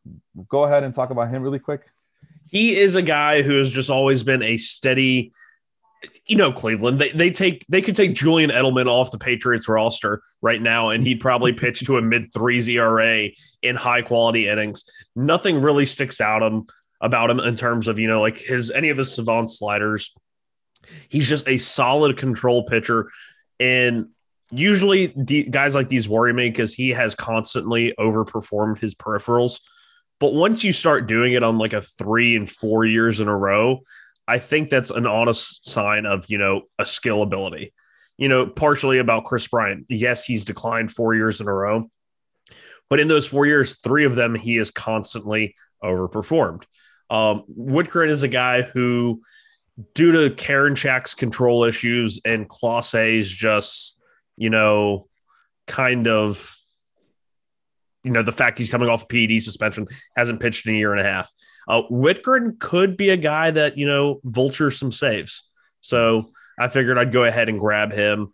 go 0.49 0.65
ahead 0.65 0.83
and 0.83 0.93
talk 0.93 1.09
about 1.09 1.29
him 1.29 1.41
really 1.41 1.59
quick. 1.59 1.83
He 2.49 2.77
is 2.77 2.95
a 2.95 3.01
guy 3.01 3.43
who 3.43 3.57
has 3.59 3.69
just 3.69 3.89
always 3.89 4.23
been 4.23 4.43
a 4.43 4.57
steady 4.57 5.31
you 6.25 6.35
know 6.35 6.51
Cleveland 6.51 6.99
they, 6.99 7.11
they 7.11 7.31
take 7.31 7.65
they 7.69 7.81
could 7.81 7.95
take 7.95 8.13
Julian 8.13 8.49
Edelman 8.49 8.87
off 8.87 9.11
the 9.11 9.17
Patriots 9.17 9.67
roster 9.67 10.21
right 10.41 10.61
now 10.61 10.89
and 10.89 11.03
he'd 11.03 11.19
probably 11.19 11.51
mm-hmm. 11.51 11.65
pitch 11.65 11.85
to 11.85 11.97
a 11.97 12.01
mid 12.01 12.33
threes 12.33 12.67
ERA 12.67 13.29
in 13.61 13.75
high 13.75 14.01
quality 14.01 14.47
innings. 14.47 14.83
Nothing 15.15 15.61
really 15.61 15.85
sticks 15.85 16.21
out 16.21 16.43
him 16.43 16.67
about 17.01 17.29
him 17.29 17.39
in 17.39 17.55
terms 17.55 17.87
of 17.87 17.99
you 17.99 18.07
know 18.07 18.21
like 18.21 18.37
his 18.37 18.71
any 18.71 18.89
of 18.89 18.97
his 18.97 19.13
savant 19.13 19.49
sliders. 19.49 20.13
He's 21.09 21.27
just 21.27 21.47
a 21.47 21.57
solid 21.57 22.17
control 22.17 22.63
pitcher 22.63 23.09
and 23.59 24.07
usually 24.51 25.07
the, 25.15 25.43
guys 25.43 25.75
like 25.75 25.89
these 25.89 26.07
worry 26.07 26.33
me 26.33 26.49
because 26.49 26.73
he 26.73 26.89
has 26.89 27.15
constantly 27.15 27.93
overperformed 27.99 28.79
his 28.79 28.95
peripherals. 28.95 29.59
But 30.19 30.33
once 30.33 30.63
you 30.63 30.71
start 30.71 31.07
doing 31.07 31.33
it 31.33 31.43
on 31.43 31.57
like 31.57 31.73
a 31.73 31.81
three 31.81 32.35
and 32.35 32.49
four 32.49 32.85
years 32.85 33.19
in 33.19 33.27
a 33.27 33.37
row, 33.37 33.81
I 34.27 34.39
think 34.39 34.69
that's 34.69 34.91
an 34.91 35.05
honest 35.07 35.69
sign 35.69 36.05
of, 36.05 36.25
you 36.27 36.37
know, 36.37 36.63
a 36.77 36.85
skill 36.85 37.21
ability. 37.21 37.73
You 38.17 38.29
know, 38.29 38.47
partially 38.47 38.97
about 38.97 39.25
Chris 39.25 39.47
Bryant. 39.47 39.85
Yes, 39.89 40.25
he's 40.25 40.43
declined 40.43 40.91
four 40.91 41.13
years 41.13 41.39
in 41.39 41.47
a 41.47 41.53
row, 41.53 41.89
but 42.89 42.99
in 42.99 43.07
those 43.07 43.27
four 43.27 43.45
years, 43.45 43.79
three 43.79 44.05
of 44.05 44.15
them 44.15 44.33
he 44.33 44.55
has 44.55 44.71
constantly 44.71 45.55
overperformed. 45.83 46.63
Um, 47.11 47.43
Wittgren 47.55 48.09
is 48.09 48.23
a 48.23 48.27
guy 48.27 48.63
who, 48.63 49.21
due 49.93 50.11
to 50.13 50.35
Karinchak's 50.35 51.13
control 51.13 51.63
issues 51.63 52.19
and 52.25 52.49
Clase's 52.49 53.29
just, 53.29 53.95
you 54.35 54.49
know, 54.49 55.07
kind 55.67 56.07
of 56.07 56.56
you 58.03 58.11
know 58.11 58.23
the 58.23 58.31
fact 58.31 58.57
he's 58.57 58.69
coming 58.69 58.89
off 58.89 59.07
PED 59.07 59.41
suspension, 59.41 59.87
hasn't 60.15 60.39
pitched 60.39 60.67
in 60.67 60.75
a 60.75 60.77
year 60.77 60.91
and 60.91 61.01
a 61.01 61.03
half. 61.03 61.31
Uh, 61.67 61.81
Wittgren 61.91 62.59
could 62.59 62.97
be 62.97 63.09
a 63.09 63.17
guy 63.17 63.51
that 63.51 63.77
you 63.77 63.87
know 63.87 64.19
vultures 64.23 64.79
some 64.79 64.91
saves. 64.91 65.43
So 65.81 66.31
I 66.57 66.69
figured 66.69 66.97
I'd 66.97 67.11
go 67.11 67.23
ahead 67.23 67.49
and 67.49 67.59
grab 67.59 67.91
him. 67.93 68.33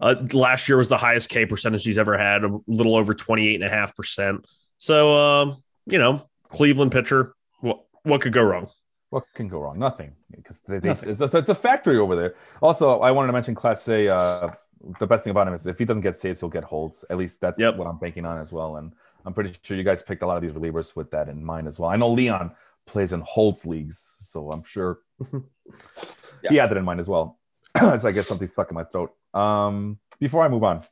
Uh, 0.00 0.14
last 0.32 0.68
year 0.68 0.78
was 0.78 0.88
the 0.88 0.96
highest 0.96 1.28
K 1.28 1.44
percentage 1.44 1.84
he's 1.84 1.98
ever 1.98 2.16
had, 2.16 2.44
a 2.44 2.58
little 2.66 2.94
over 2.94 3.14
28.5%. 3.14 4.44
So, 4.78 5.14
um, 5.14 5.62
you 5.86 5.98
know, 5.98 6.28
Cleveland 6.48 6.92
pitcher, 6.92 7.34
what, 7.60 7.84
what 8.04 8.20
could 8.20 8.32
go 8.32 8.42
wrong? 8.42 8.68
What 9.10 9.24
can 9.34 9.48
go 9.48 9.58
wrong? 9.58 9.78
Nothing, 9.78 10.12
because 10.30 10.56
they, 10.68 10.78
they, 10.78 10.90
it's, 10.90 11.02
it's, 11.34 11.48
a 11.48 11.54
factory 11.54 11.98
over 11.98 12.14
there. 12.14 12.34
Also, 12.60 13.00
I 13.00 13.10
wanted 13.10 13.28
to 13.28 13.32
mention 13.32 13.54
Clase. 13.54 14.08
Uh, 14.08 14.54
the 15.00 15.06
best 15.06 15.24
thing 15.24 15.30
about 15.30 15.48
him 15.48 15.54
is 15.54 15.66
if 15.66 15.78
he 15.78 15.84
doesn't 15.84 16.02
get 16.02 16.16
saves, 16.16 16.40
he'll 16.40 16.48
get 16.48 16.64
holds. 16.64 17.04
At 17.10 17.18
least 17.18 17.40
that's 17.40 17.60
yep. 17.60 17.76
what 17.76 17.86
I'm 17.86 17.98
banking 17.98 18.24
on 18.24 18.38
as 18.38 18.52
well. 18.52 18.76
And 18.76 18.92
I'm 19.24 19.34
pretty 19.34 19.54
sure 19.62 19.76
you 19.76 19.84
guys 19.84 20.02
picked 20.02 20.22
a 20.22 20.26
lot 20.26 20.36
of 20.36 20.42
these 20.42 20.52
relievers 20.52 20.94
with 20.94 21.10
that 21.10 21.28
in 21.28 21.44
mind 21.44 21.68
as 21.68 21.78
well. 21.78 21.90
I 21.90 21.96
know 21.96 22.10
Leon 22.10 22.52
plays 22.86 23.12
in 23.12 23.20
holds 23.20 23.66
leagues, 23.66 24.02
so 24.24 24.50
I'm 24.50 24.64
sure 24.64 25.00
yeah. 25.32 26.50
he 26.50 26.56
had 26.56 26.70
that 26.70 26.76
in 26.76 26.84
mind 26.84 27.00
as 27.00 27.06
well. 27.06 27.38
as 27.74 28.04
I 28.04 28.12
get 28.12 28.26
something 28.26 28.48
stuck 28.48 28.70
in 28.70 28.74
my 28.74 28.84
throat. 28.84 29.14
Um, 29.34 29.98
before 30.18 30.44
I 30.44 30.48
move 30.48 30.64
on, 30.64 30.82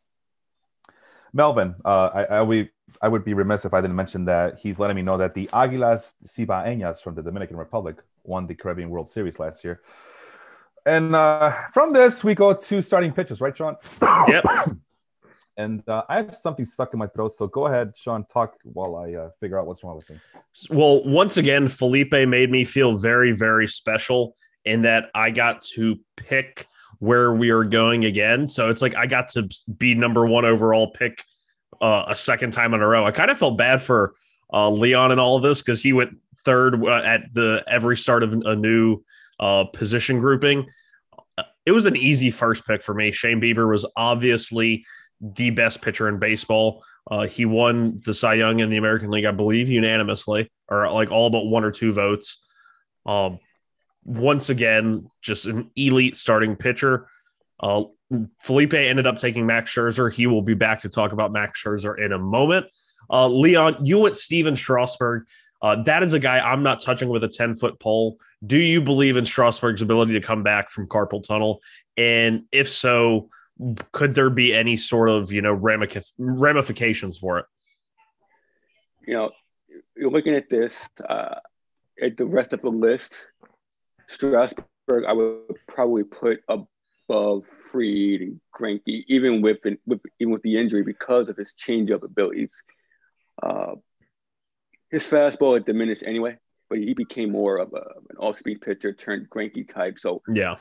Melvin, 1.33 1.75
uh, 1.85 2.11
I, 2.15 2.23
I, 2.25 2.43
we, 2.43 2.71
I 3.03 3.09
would 3.09 3.25
be 3.25 3.35
remiss 3.35 3.65
if 3.65 3.75
I 3.75 3.81
didn't 3.81 3.97
mention 3.97 4.25
that 4.27 4.59
he's 4.59 4.79
letting 4.79 4.97
me 4.97 5.03
know 5.03 5.19
that 5.19 5.35
the 5.35 5.49
Águilas 5.53 6.13
Cibaeñas 6.27 7.03
from 7.03 7.15
the 7.15 7.23
Dominican 7.23 7.57
Republic 7.57 7.97
won 8.25 8.47
the 8.47 8.55
Caribbean 8.55 8.91
World 8.91 9.11
Series 9.11 9.39
last 9.39 9.65
year. 9.65 9.81
And 10.87 11.17
uh, 11.17 11.53
from 11.73 11.93
this, 11.93 12.23
we 12.23 12.37
go 12.37 12.55
to 12.55 12.81
starting 12.81 13.13
pitches, 13.13 13.41
right, 13.41 13.55
Sean? 13.57 13.75
Yep. 14.01 14.45
and 15.57 15.87
uh, 15.89 16.05
I 16.09 16.17
have 16.17 16.37
something 16.37 16.65
stuck 16.65 16.93
in 16.93 17.01
my 17.01 17.09
throat. 17.09 17.35
So 17.37 17.49
go 17.49 17.67
ahead, 17.67 17.93
Sean, 17.97 18.25
talk 18.33 18.55
while 18.63 18.95
I 18.95 19.13
uh, 19.15 19.31
figure 19.41 19.59
out 19.59 19.67
what's 19.67 19.83
wrong 19.83 19.97
with 19.97 20.09
me. 20.09 20.17
Well, 20.71 21.03
once 21.05 21.39
again, 21.39 21.67
Felipe 21.67 22.13
made 22.13 22.53
me 22.53 22.65
feel 22.65 22.97
very, 22.97 23.33
very 23.33 23.67
special 23.67 24.37
in 24.65 24.83
that 24.83 25.11
I 25.13 25.31
got 25.31 25.61
to 25.75 25.99
pick 26.17 26.69
where 27.01 27.33
we 27.33 27.51
are 27.51 27.65
going 27.65 28.05
again. 28.05 28.47
So 28.47 28.71
it's 28.71 28.81
like 28.81 28.95
I 28.95 29.07
got 29.07 29.29
to 29.31 29.49
be 29.77 29.97
number 29.97 30.25
one 30.25 30.45
overall 30.45 30.93
pick 30.93 31.25
uh, 31.81 32.05
a 32.09 32.17
second 32.17 32.53
time 32.53 32.75
in 32.75 32.81
a 32.81 32.87
row. 32.87 33.05
I 33.05 33.11
kind 33.11 33.31
of 33.31 33.39
felt 33.39 33.59
bad 33.59 33.83
for 33.83 34.15
uh, 34.53 34.71
Leon 34.71 35.11
and 35.11 35.21
all 35.21 35.37
of 35.37 35.43
this 35.43 35.61
because 35.63 35.83
he 35.83 35.93
went 35.93 36.17
third 36.45 36.83
uh, 36.85 37.03
at 37.05 37.35
the 37.35 37.65
every 37.67 37.97
start 37.97 38.23
of 38.23 38.33
a 38.33 38.55
new 38.55 39.03
uh, 39.41 39.65
position 39.65 40.19
grouping. 40.19 40.67
It 41.65 41.73
was 41.73 41.87
an 41.87 41.97
easy 41.97 42.31
first 42.31 42.67
pick 42.67 42.83
for 42.83 42.95
me. 42.95 43.13
Shane 43.13 43.41
Bieber 43.41 43.69
was 43.69 43.87
obviously 43.97 44.85
the 45.21 45.51
best 45.51 45.83
pitcher 45.83 46.09
in 46.09 46.19
baseball. 46.19 46.83
Uh, 47.11 47.27
he 47.27 47.45
won 47.45 48.01
the 48.05 48.15
Cy 48.15 48.35
Young 48.35 48.61
in 48.61 48.71
the 48.71 48.77
American 48.77 49.11
League, 49.11 49.25
I 49.25 49.31
believe, 49.31 49.69
unanimously, 49.69 50.51
or 50.69 50.91
like 50.91 51.11
all 51.11 51.31
but 51.31 51.47
one 51.47 51.65
or 51.65 51.71
two 51.71 51.93
votes. 51.93 52.45
Um, 53.05 53.39
once 54.05 54.51
again, 54.51 55.09
just 55.23 55.47
an 55.47 55.71
elite 55.77 56.17
starting 56.17 56.57
pitcher. 56.57 57.09
Uh, 57.61 57.85
Felipe 58.43 58.75
ended 58.75 59.07
up 59.07 59.19
taking 59.19 59.47
Max 59.47 59.73
Scherzer. 59.73 60.13
He 60.13 60.27
will 60.27 60.43
be 60.43 60.55
back 60.55 60.83
to 60.83 60.89
talk 60.89 61.13
about 61.13 61.33
Max 61.33 61.63
Scherzer 61.63 61.99
in 61.99 62.13
a 62.13 62.19
moment. 62.19 62.67
Uh, 63.11 63.29
Leon, 63.29 63.85
you 63.85 64.01
went 64.01 64.17
Stephen 64.17 64.57
Strasburg. 64.57 65.27
Uh, 65.63 65.83
that 65.85 66.03
is 66.03 66.13
a 66.13 66.19
guy 66.19 66.39
I'm 66.39 66.63
not 66.63 66.81
touching 66.81 67.09
with 67.09 67.25
a 67.25 67.29
10 67.29 67.55
foot 67.55 67.79
pole. 67.81 68.19
Do 68.45 68.59
you 68.59 68.81
believe 68.81 69.17
in 69.17 69.25
Strasburg's 69.25 69.83
ability 69.83 70.13
to 70.15 70.21
come 70.21 70.43
back 70.43 70.71
from 70.71 70.87
carpal 70.87 71.23
tunnel? 71.23 71.61
And 71.97 72.45
if 72.53 72.69
so, 72.69 73.31
could 73.93 74.15
there 74.15 74.31
be 74.31 74.55
any 74.55 74.77
sort 74.77 75.09
of 75.09 75.33
you 75.33 75.43
know 75.43 75.53
ramifications 75.53 77.19
for 77.19 77.39
it? 77.39 77.47
You 79.07 79.15
know, 79.15 79.31
you're 79.97 80.11
looking 80.11 80.35
at 80.35 80.51
this 80.51 80.77
uh, 81.09 81.37
at 82.03 82.17
the 82.17 82.27
rest 82.27 82.53
of 82.53 82.63
the 82.63 82.69
list. 82.69 83.15
Strasburg, 84.09 85.05
I 85.07 85.13
would 85.13 85.57
probably 85.67 86.05
put 86.05 86.41
above 86.49 87.45
Fried 87.71 88.21
and 88.21 88.41
Greinke, 88.55 89.05
even 89.09 89.43
with, 89.43 89.59
with 89.87 90.01
even 90.21 90.33
with 90.33 90.43
the 90.43 90.59
injury 90.59 90.83
because 90.83 91.29
of 91.29 91.37
his 91.37 91.53
change 91.55 91.89
changeup 91.89 92.03
abilities. 92.03 92.51
Uh, 93.43 93.75
his 94.91 95.05
fastball 95.05 95.55
had 95.55 95.65
diminished 95.65 96.03
anyway, 96.05 96.37
but 96.69 96.79
he 96.79 96.95
became 96.95 97.33
more 97.33 97.59
of 97.59 97.73
a, 97.73 97.85
an 98.11 98.17
off-speed 98.19 98.61
pitcher 98.61 98.93
turned 98.93 99.29
Greinke 99.31 99.69
type. 99.69 99.99
So 100.01 100.23
yeah, 100.29 100.57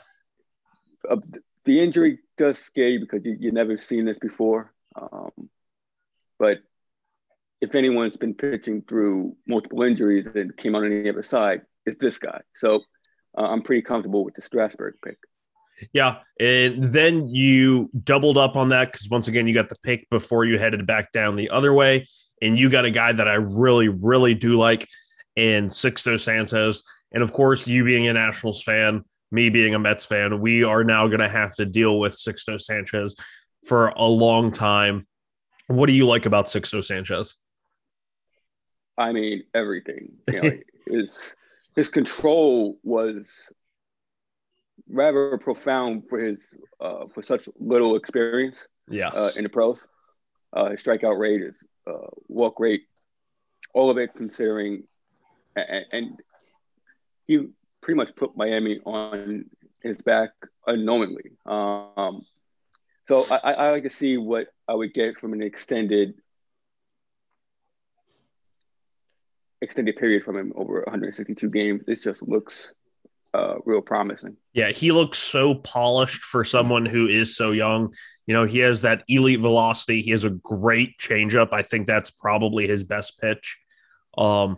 uh, 1.10 1.18
the 1.66 1.80
injury 1.80 2.20
does 2.38 2.58
scare 2.58 2.90
you 2.90 3.00
because 3.00 3.22
you, 3.24 3.38
have 3.44 3.54
never 3.54 3.78
seen 3.78 4.06
this 4.06 4.18
before. 4.20 4.74
Um, 4.96 5.50
but 6.38 6.60
if 7.62 7.76
anyone's 7.76 8.18
been 8.18 8.34
pitching 8.34 8.84
through 8.88 9.36
multiple 9.48 9.84
injuries 9.84 10.28
and 10.36 10.56
came 10.58 10.76
out 10.76 10.84
on 10.84 10.90
the 10.90 11.10
other 11.10 11.24
side, 11.24 11.62
it's 11.86 12.00
this 12.00 12.18
guy. 12.18 12.42
So 12.56 12.82
uh, 13.38 13.42
I'm 13.42 13.62
pretty 13.62 13.82
comfortable 13.82 14.24
with 14.24 14.36
the 14.36 14.42
Strasburg 14.42 14.96
pick. 15.04 15.18
Yeah, 15.94 16.20
and 16.40 16.84
then 16.84 17.28
you 17.28 17.90
doubled 18.04 18.38
up 18.38 18.56
on 18.56 18.70
that 18.70 18.92
because 18.92 19.10
once 19.10 19.28
again 19.28 19.48
you 19.48 19.54
got 19.54 19.70
the 19.70 19.78
pick 19.84 20.10
before 20.10 20.46
you 20.46 20.58
headed 20.58 20.86
back 20.88 21.12
down 21.12 21.36
the 21.36 21.50
other 21.50 21.74
way, 21.74 22.06
and 22.42 22.58
you 22.58 22.70
got 22.70 22.86
a 22.86 22.92
guy 22.92 23.12
that 23.12 23.28
I 23.28 23.34
really, 23.34 23.90
really 23.90 24.34
do 24.34 24.56
like 24.56 24.88
in 25.36 25.68
Sixto 25.68 26.20
Sanchez, 26.20 26.84
and 27.12 27.24
of 27.24 27.34
course 27.34 27.68
you 27.68 27.84
being 27.84 28.08
a 28.08 28.14
Nationals 28.14 28.64
fan, 28.64 29.04
me 29.32 29.50
being 29.50 29.76
a 29.76 29.80
Mets 29.80 30.06
fan, 30.06 30.40
we 30.40 30.64
are 30.64 30.84
now 30.84 31.08
going 31.08 31.20
to 31.20 31.30
have 31.30 31.56
to 31.56 31.66
deal 31.66 32.00
with 32.00 32.14
Sixto 32.14 32.60
Sanchez 32.60 33.16
for 33.66 33.90
a 33.90 34.06
long 34.06 34.52
time. 34.52 35.08
What 35.68 35.88
do 35.88 35.94
you 35.94 36.08
like 36.08 36.26
about 36.26 36.46
Sixto 36.46 36.84
Sanchez? 36.84 37.36
I 38.98 39.12
mean 39.12 39.44
everything. 39.54 40.14
You 40.32 40.42
know, 40.42 40.52
his 40.88 41.34
his 41.76 41.90
control 41.90 42.78
was 42.84 43.26
rather 44.90 45.38
profound 45.38 46.04
for 46.10 46.20
his 46.20 46.38
uh, 46.80 47.06
for 47.14 47.22
such 47.22 47.48
little 47.60 47.96
experience. 47.96 48.58
Yes. 48.90 49.16
Uh, 49.16 49.32
in 49.36 49.44
the 49.44 49.50
pros, 49.50 49.80
uh, 50.54 50.70
his 50.70 50.82
strikeout 50.82 51.18
rate, 51.18 51.42
his 51.42 51.56
uh, 51.88 52.08
walk 52.28 52.60
rate, 52.60 52.84
all 53.74 53.90
of 53.90 53.98
it 53.98 54.12
considering, 54.16 54.84
and, 55.56 55.86
and, 55.92 56.20
he 57.28 57.48
pretty 57.82 57.98
much 57.98 58.16
put 58.16 58.38
Miami 58.38 58.80
on 58.86 59.46
his 59.82 60.00
back 60.02 60.30
unknowingly. 60.68 61.32
Um, 61.48 62.22
so 63.08 63.26
I, 63.32 63.54
I 63.54 63.72
like 63.72 63.84
to 63.84 63.90
see 63.90 64.18
what 64.18 64.48
I 64.68 64.76
would 64.76 64.94
get 64.94 65.18
from 65.20 65.34
an 65.34 65.42
extended 65.42 66.14
extended 69.62 69.96
period 69.96 70.24
from 70.24 70.38
him 70.38 70.54
over 70.56 70.82
162 70.82 71.50
games. 71.50 71.82
This 71.88 72.04
just 72.04 72.22
looks 72.22 72.72
uh, 73.36 73.56
real 73.66 73.82
promising. 73.82 74.38
Yeah, 74.54 74.72
he 74.72 74.92
looks 74.92 75.20
so 75.20 75.56
polished 75.56 76.22
for 76.24 76.46
someone 76.46 76.86
who 76.86 77.08
is 77.08 77.36
so 77.36 77.52
young. 77.52 77.94
You 78.26 78.34
know, 78.34 78.46
he 78.46 78.60
has 78.60 78.84
that 78.84 79.04
elite 79.08 79.42
velocity. 79.42 80.02
He 80.02 80.12
has 80.12 80.24
a 80.24 80.30
great 80.30 80.98
changeup. 80.98 81.50
I 81.52 81.62
think 81.62 81.86
that's 81.86 82.10
probably 82.10 82.66
his 82.66 82.84
best 82.84 83.20
pitch. 83.20 83.58
Um, 84.18 84.58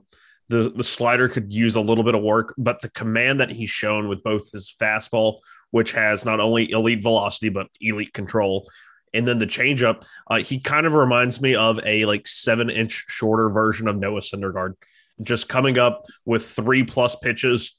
the 0.50 0.70
the 0.70 0.84
slider 0.84 1.28
could 1.28 1.52
use 1.52 1.76
a 1.76 1.82
little 1.82 2.04
bit 2.04 2.16
of 2.16 2.22
work, 2.22 2.54
but 2.58 2.82
the 2.82 2.90
command 2.90 3.40
that 3.40 3.50
he's 3.50 3.70
shown 3.70 4.08
with 4.08 4.24
both 4.24 4.52
his 4.52 4.74
fastball, 4.80 5.40
which 5.72 5.94
has 5.94 6.24
not 6.24 6.40
only 6.40 6.70
elite 6.72 7.02
velocity 7.02 7.50
but 7.50 7.68
elite 7.82 8.14
control, 8.14 8.70
and 9.14 9.28
then 9.28 9.40
the 9.40 9.48
changeup, 9.48 10.04
uh, 10.30 10.38
he 10.38 10.60
kind 10.60 10.86
of 10.86 10.94
reminds 10.94 11.42
me 11.42 11.56
of 11.56 11.80
a 11.84 12.06
like 12.06 12.28
seven 12.28 12.70
inch 12.70 13.06
shorter 13.10 13.50
version 13.50 13.88
of 13.88 13.98
Noah 13.98 14.22
Syndergaard, 14.22 14.76
just 15.22 15.50
coming 15.50 15.80
up 15.80 16.06
with 16.26 16.46
three 16.46 16.84
plus 16.84 17.16
pitches 17.16 17.78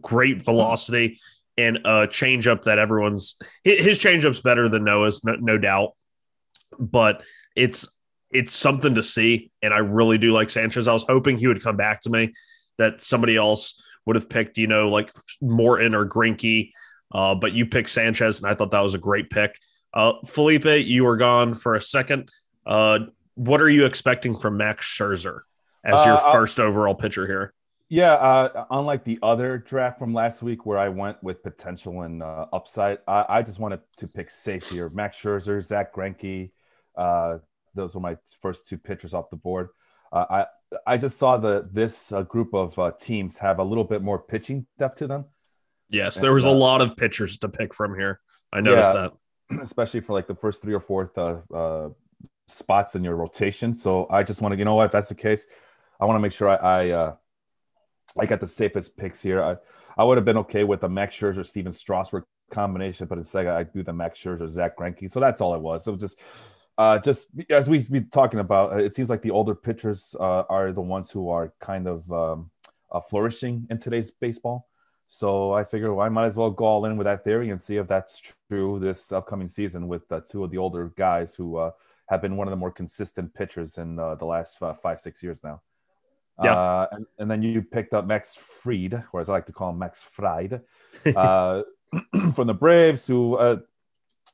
great 0.00 0.44
velocity 0.44 1.20
and 1.56 1.78
a 1.78 2.06
changeup 2.06 2.62
that 2.64 2.78
everyone's 2.78 3.36
his 3.64 3.98
changeup's 3.98 4.40
better 4.40 4.68
than 4.68 4.84
Noah's, 4.84 5.24
no, 5.24 5.34
no 5.34 5.58
doubt. 5.58 5.94
But 6.78 7.22
it's 7.56 7.88
it's 8.30 8.52
something 8.52 8.94
to 8.94 9.02
see, 9.02 9.50
and 9.62 9.72
I 9.72 9.78
really 9.78 10.18
do 10.18 10.32
like 10.32 10.50
Sanchez. 10.50 10.86
I 10.86 10.92
was 10.92 11.04
hoping 11.04 11.38
he 11.38 11.46
would 11.46 11.62
come 11.62 11.76
back 11.76 12.02
to 12.02 12.10
me, 12.10 12.34
that 12.76 13.00
somebody 13.00 13.36
else 13.36 13.82
would 14.06 14.16
have 14.16 14.28
picked, 14.28 14.58
you 14.58 14.66
know, 14.66 14.88
like 14.88 15.12
Morton 15.40 15.94
or 15.94 16.06
Greinke, 16.06 16.70
uh, 17.12 17.34
but 17.34 17.52
you 17.52 17.66
picked 17.66 17.90
Sanchez, 17.90 18.40
and 18.40 18.50
I 18.50 18.54
thought 18.54 18.70
that 18.70 18.80
was 18.80 18.94
a 18.94 18.98
great 18.98 19.30
pick. 19.30 19.58
Uh, 19.92 20.12
Felipe, 20.26 20.86
you 20.86 21.04
were 21.04 21.16
gone 21.16 21.54
for 21.54 21.74
a 21.74 21.80
second. 21.80 22.30
Uh, 22.66 23.00
what 23.34 23.60
are 23.60 23.70
you 23.70 23.86
expecting 23.86 24.34
from 24.36 24.56
Max 24.56 24.86
Scherzer 24.86 25.40
as 25.84 26.04
your 26.04 26.16
uh, 26.16 26.32
first 26.32 26.60
overall 26.60 26.94
pitcher 26.94 27.26
here? 27.26 27.54
Yeah, 27.90 28.12
uh, 28.12 28.66
unlike 28.70 29.04
the 29.04 29.18
other 29.22 29.56
draft 29.56 29.98
from 29.98 30.12
last 30.12 30.42
week 30.42 30.66
where 30.66 30.76
I 30.76 30.90
went 30.90 31.22
with 31.22 31.42
potential 31.42 32.02
and 32.02 32.22
uh, 32.22 32.46
upside, 32.52 32.98
I, 33.08 33.24
I, 33.28 33.42
just 33.42 33.58
wanted 33.58 33.80
to 33.96 34.06
pick 34.06 34.28
safe 34.28 34.68
here. 34.68 34.90
Max 34.90 35.18
Scherzer, 35.18 35.64
Zack 35.64 35.94
Greinke, 35.94 36.50
uh, 36.96 37.38
those 37.74 37.94
were 37.94 38.00
my 38.02 38.18
first 38.42 38.68
two 38.68 38.76
pitchers 38.76 39.14
off 39.14 39.30
the 39.30 39.36
board. 39.36 39.70
Uh, 40.12 40.24
I 40.30 40.46
I 40.86 40.96
just 40.98 41.16
saw 41.16 41.38
the 41.38 41.66
this 41.72 42.12
uh, 42.12 42.22
group 42.22 42.52
of 42.52 42.78
uh, 42.78 42.92
teams 43.00 43.38
have 43.38 43.58
a 43.58 43.64
little 43.64 43.84
bit 43.84 44.02
more 44.02 44.18
pitching 44.18 44.66
depth 44.78 44.98
to 44.98 45.06
them. 45.06 45.24
Yes, 45.88 46.20
there 46.20 46.34
was 46.34 46.44
a 46.44 46.50
lot 46.50 46.82
of 46.82 46.94
pitchers 46.94 47.38
to 47.38 47.48
pick 47.48 47.72
from 47.72 47.98
here. 47.98 48.20
I 48.52 48.60
noticed 48.60 48.94
yeah, 48.94 49.08
that, 49.50 49.62
especially 49.62 50.00
for 50.00 50.12
like 50.12 50.26
the 50.26 50.34
first 50.34 50.60
three 50.60 50.74
or 50.74 50.80
fourth 50.80 51.16
spots 52.48 52.96
in 52.96 53.04
your 53.04 53.16
rotation. 53.16 53.72
So 53.72 54.06
I 54.10 54.22
just 54.22 54.42
want 54.42 54.52
to, 54.52 54.58
you 54.58 54.64
know 54.66 54.74
what, 54.74 54.86
if 54.86 54.92
that's 54.92 55.08
the 55.08 55.14
case, 55.14 55.46
I 56.00 56.04
want 56.04 56.16
to 56.16 56.20
make 56.20 56.32
sure 56.32 56.48
I 56.48 56.56
I, 56.56 56.90
uh, 56.90 57.14
I 58.16 58.26
got 58.26 58.40
the 58.40 58.46
safest 58.46 58.96
picks 58.96 59.20
here. 59.20 59.42
I, 59.42 59.56
I 59.96 60.04
would 60.04 60.16
have 60.16 60.24
been 60.24 60.38
okay 60.38 60.64
with 60.64 60.80
the 60.80 60.88
Max 60.88 61.16
Scherzer, 61.16 61.44
Stephen 61.44 61.72
Strasburg 61.72 62.24
combination, 62.50 63.06
but 63.06 63.18
instead 63.18 63.46
I 63.46 63.64
do 63.64 63.82
the 63.82 63.92
Max 63.92 64.18
Scherzer, 64.18 64.48
Zack 64.48 64.76
Greinke. 64.76 65.10
So 65.10 65.20
that's 65.20 65.40
all 65.40 65.54
it 65.54 65.60
was. 65.60 65.86
It 65.86 65.90
was 65.90 66.00
just, 66.00 66.18
uh, 66.78 66.98
just 66.98 67.26
as 67.50 67.68
we've 67.68 67.90
been 67.90 68.08
talking 68.08 68.40
about, 68.40 68.80
it 68.80 68.94
seems 68.94 69.10
like 69.10 69.22
the 69.22 69.32
older 69.32 69.54
pitchers 69.54 70.14
uh, 70.18 70.44
are 70.48 70.72
the 70.72 70.80
ones 70.80 71.10
who 71.10 71.28
are 71.28 71.52
kind 71.60 71.88
of 71.88 72.10
um, 72.12 72.50
uh, 72.92 73.00
flourishing 73.00 73.66
in 73.70 73.78
today's 73.78 74.10
baseball. 74.10 74.68
So 75.08 75.52
I 75.52 75.64
figure 75.64 75.92
well, 75.94 76.06
I 76.06 76.10
might 76.10 76.26
as 76.26 76.36
well 76.36 76.50
go 76.50 76.66
all 76.66 76.84
in 76.84 76.96
with 76.96 77.06
that 77.06 77.24
theory 77.24 77.50
and 77.50 77.60
see 77.60 77.76
if 77.76 77.88
that's 77.88 78.20
true 78.50 78.78
this 78.78 79.10
upcoming 79.10 79.48
season 79.48 79.88
with 79.88 80.10
uh, 80.12 80.20
two 80.20 80.44
of 80.44 80.50
the 80.50 80.58
older 80.58 80.92
guys 80.96 81.34
who 81.34 81.56
uh, 81.56 81.70
have 82.08 82.20
been 82.20 82.36
one 82.36 82.46
of 82.46 82.52
the 82.52 82.56
more 82.56 82.70
consistent 82.70 83.32
pitchers 83.32 83.78
in 83.78 83.98
uh, 83.98 84.14
the 84.16 84.26
last 84.26 84.60
uh, 84.62 84.74
five, 84.74 85.00
six 85.00 85.22
years 85.22 85.38
now. 85.42 85.62
Yeah. 86.42 86.54
Uh, 86.54 86.86
and, 86.92 87.06
and, 87.18 87.30
then 87.30 87.42
you 87.42 87.62
picked 87.62 87.94
up 87.94 88.06
Max 88.06 88.36
Fried, 88.62 89.02
or 89.12 89.20
as 89.20 89.28
I 89.28 89.32
like 89.32 89.46
to 89.46 89.52
call 89.52 89.70
him, 89.70 89.78
Max 89.78 90.02
Fried, 90.12 90.60
uh, 91.16 91.62
from 92.34 92.46
the 92.46 92.54
Braves, 92.54 93.06
who, 93.06 93.34
uh, 93.36 93.56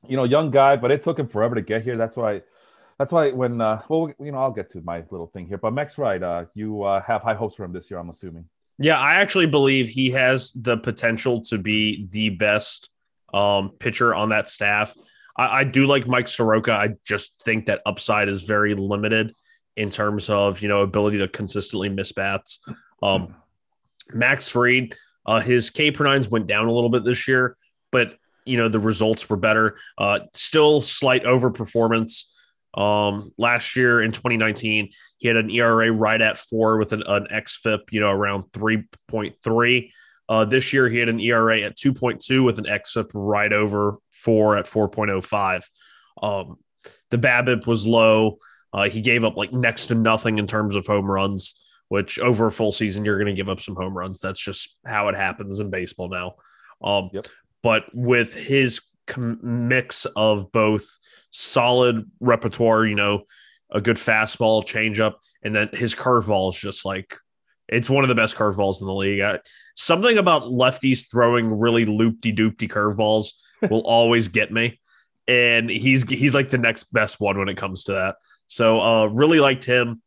you 0.07 0.17
know, 0.17 0.25
young 0.25 0.51
guy, 0.51 0.77
but 0.77 0.91
it 0.91 1.03
took 1.03 1.19
him 1.19 1.29
forever 1.29 1.55
to 1.55 1.63
get 1.63 1.83
here. 1.83 1.97
That's 1.97 2.17
why, 2.17 2.43
that's 2.99 3.13
why 3.13 3.31
when, 3.31 3.61
uh, 3.61 3.83
well, 3.89 4.13
you 4.21 4.33
know, 4.33 4.39
I'll 4.39 4.51
get 4.51 4.69
to 4.71 4.83
my 4.83 5.03
little 5.11 5.29
thing 5.29 5.47
here. 5.47 5.57
But 5.57 5.73
Max 5.73 5.95
Fried, 5.95 6.23
uh, 6.23 6.45
you 6.55 6.83
uh, 6.83 7.01
have 7.03 7.23
high 7.23 7.35
hopes 7.35 7.55
for 7.55 7.65
him 7.65 7.73
this 7.73 7.91
year, 7.91 7.99
I'm 7.99 8.11
assuming. 8.11 8.47
Yeah, 8.79 8.99
I 8.99 9.15
actually 9.15 9.47
believe 9.47 9.89
he 9.89 10.11
has 10.11 10.53
the 10.53 10.77
potential 10.77 11.43
to 11.43 11.59
be 11.59 12.07
the 12.11 12.31
best 12.31 12.91
um, 13.33 13.71
pitcher 13.79 14.15
on 14.15 14.31
that 14.31 14.51
staff. 14.51 14.95
I, 15.37 15.61
I 15.61 15.65
do 15.65 15.87
like 15.87 16.07
Mike 16.07 16.29
Soroka. 16.29 16.73
I 16.73 16.97
just 17.05 17.41
think 17.45 17.67
that 17.67 17.83
upside 17.87 18.29
is 18.29 18.43
very 18.43 18.75
limited 18.75 19.33
in 19.77 19.91
terms 19.91 20.29
of 20.29 20.63
you 20.63 20.69
know 20.69 20.83
ability 20.83 21.19
to 21.19 21.29
consistently 21.29 21.89
miss 21.89 22.13
bats. 22.13 22.61
Um, 23.03 23.35
Max 24.13 24.49
Fried, 24.49 24.95
uh, 25.27 25.41
his 25.41 25.71
K 25.71 25.91
per 25.91 26.05
nines 26.05 26.29
went 26.29 26.47
down 26.47 26.67
a 26.67 26.73
little 26.73 26.91
bit 26.91 27.05
this 27.05 27.27
year, 27.27 27.57
but 27.91 28.17
you 28.45 28.57
know 28.57 28.69
the 28.69 28.79
results 28.79 29.29
were 29.29 29.37
better. 29.37 29.77
Uh, 29.99 30.21
still 30.35 30.83
slight 30.83 31.25
overperformance. 31.25 32.25
Um, 32.77 33.33
last 33.39 33.77
year 33.77 34.03
in 34.03 34.11
2019, 34.11 34.91
he 35.19 35.29
had 35.29 35.37
an 35.37 35.51
ERA 35.51 35.93
right 35.93 36.21
at 36.21 36.39
four 36.39 36.77
with 36.77 36.93
an, 36.93 37.05
an 37.07 37.29
xFIP, 37.33 37.93
you 37.93 38.01
know, 38.01 38.11
around 38.11 38.51
3.3. 38.51 39.91
Uh, 40.29 40.45
this 40.45 40.73
year, 40.73 40.89
he 40.89 40.99
had 40.99 41.09
an 41.09 41.21
ERA 41.21 41.61
at 41.61 41.77
2.2 41.77 42.45
with 42.45 42.59
an 42.59 42.65
xFIP 42.65 43.11
right 43.15 43.53
over 43.53 43.99
four 44.11 44.57
at 44.57 44.67
4.05. 44.67 45.65
Um, 46.21 46.57
the 47.11 47.19
BABIP 47.19 47.67
was 47.67 47.87
low. 47.87 48.39
Uh, 48.75 48.89
he 48.89 49.01
gave 49.01 49.25
up 49.25 49.37
like 49.37 49.53
next 49.53 49.87
to 49.87 49.95
nothing 49.95 50.39
in 50.39 50.49
terms 50.49 50.75
of 50.75 50.85
home 50.85 51.09
runs, 51.09 51.55
which 51.89 52.19
over 52.19 52.49
a 52.49 52.53
full 52.53 52.73
season, 52.73 53.05
you're 53.05 53.19
going 53.19 53.35
to 53.35 53.41
give 53.41 53.49
up 53.49 53.61
some 53.61 53.77
home 53.77 53.97
runs. 53.97 54.19
That's 54.19 54.45
just 54.45 54.77
how 54.85 55.09
it 55.09 55.15
happens 55.15 55.61
in 55.61 55.71
baseball 55.71 56.09
now. 56.09 56.35
Um, 56.83 57.11
yep. 57.13 57.27
But 57.63 57.85
with 57.95 58.35
his 58.35 58.81
com- 59.07 59.69
mix 59.69 60.07
of 60.17 60.51
both 60.51 60.87
solid 61.31 62.11
repertoire, 62.19 62.85
you 62.85 62.97
know, 62.97 63.23
a 63.71 63.81
good 63.81 63.97
fastball, 63.97 64.67
changeup, 64.67 65.15
and 65.43 65.55
then 65.55 65.69
his 65.73 65.95
curveball 65.95 66.53
is 66.53 66.59
just 66.59 66.85
like 66.85 67.15
it's 67.69 67.89
one 67.89 68.05
of 68.05 68.09
the 68.09 68.15
best 68.15 68.37
curveballs 68.37 68.81
in 68.81 68.87
the 68.87 68.95
league. 68.95 69.21
I, 69.21 69.39
something 69.77 70.19
about 70.19 70.45
lefties 70.45 71.11
throwing 71.11 71.59
really 71.59 71.87
loopy 71.87 72.35
doopty 72.35 72.69
curveballs 72.69 73.33
will 73.71 73.81
always 73.81 74.29
get 74.29 74.53
me, 74.53 74.81
and 75.29 75.71
he's 75.71 76.09
he's 76.09 76.35
like 76.35 76.51
the 76.51 76.59
next 76.59 76.93
best 76.93 77.21
one 77.21 77.39
when 77.39 77.49
it 77.49 77.57
comes 77.57 77.85
to 77.85 77.93
that. 77.93 78.17
So 78.47 78.81
uh, 78.81 79.07
really 79.07 79.41
liked 79.41 79.65
him. 79.65 80.03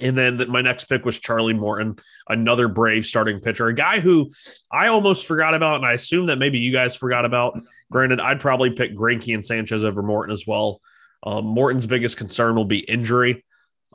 And 0.00 0.18
then 0.18 0.50
my 0.50 0.62
next 0.62 0.84
pick 0.84 1.04
was 1.04 1.20
Charlie 1.20 1.54
Morton, 1.54 1.96
another 2.28 2.68
Brave 2.68 3.06
starting 3.06 3.40
pitcher, 3.40 3.68
a 3.68 3.74
guy 3.74 4.00
who 4.00 4.30
I 4.70 4.88
almost 4.88 5.26
forgot 5.26 5.54
about, 5.54 5.76
and 5.76 5.86
I 5.86 5.92
assume 5.92 6.26
that 6.26 6.36
maybe 6.36 6.58
you 6.58 6.72
guys 6.72 6.94
forgot 6.94 7.24
about. 7.24 7.58
Granted, 7.90 8.20
I'd 8.20 8.40
probably 8.40 8.70
pick 8.70 8.94
Greinke 8.94 9.32
and 9.32 9.46
Sanchez 9.46 9.84
over 9.84 10.02
Morton 10.02 10.32
as 10.32 10.46
well. 10.46 10.80
Um, 11.22 11.46
Morton's 11.46 11.86
biggest 11.86 12.16
concern 12.16 12.56
will 12.56 12.66
be 12.66 12.80
injury, 12.80 13.44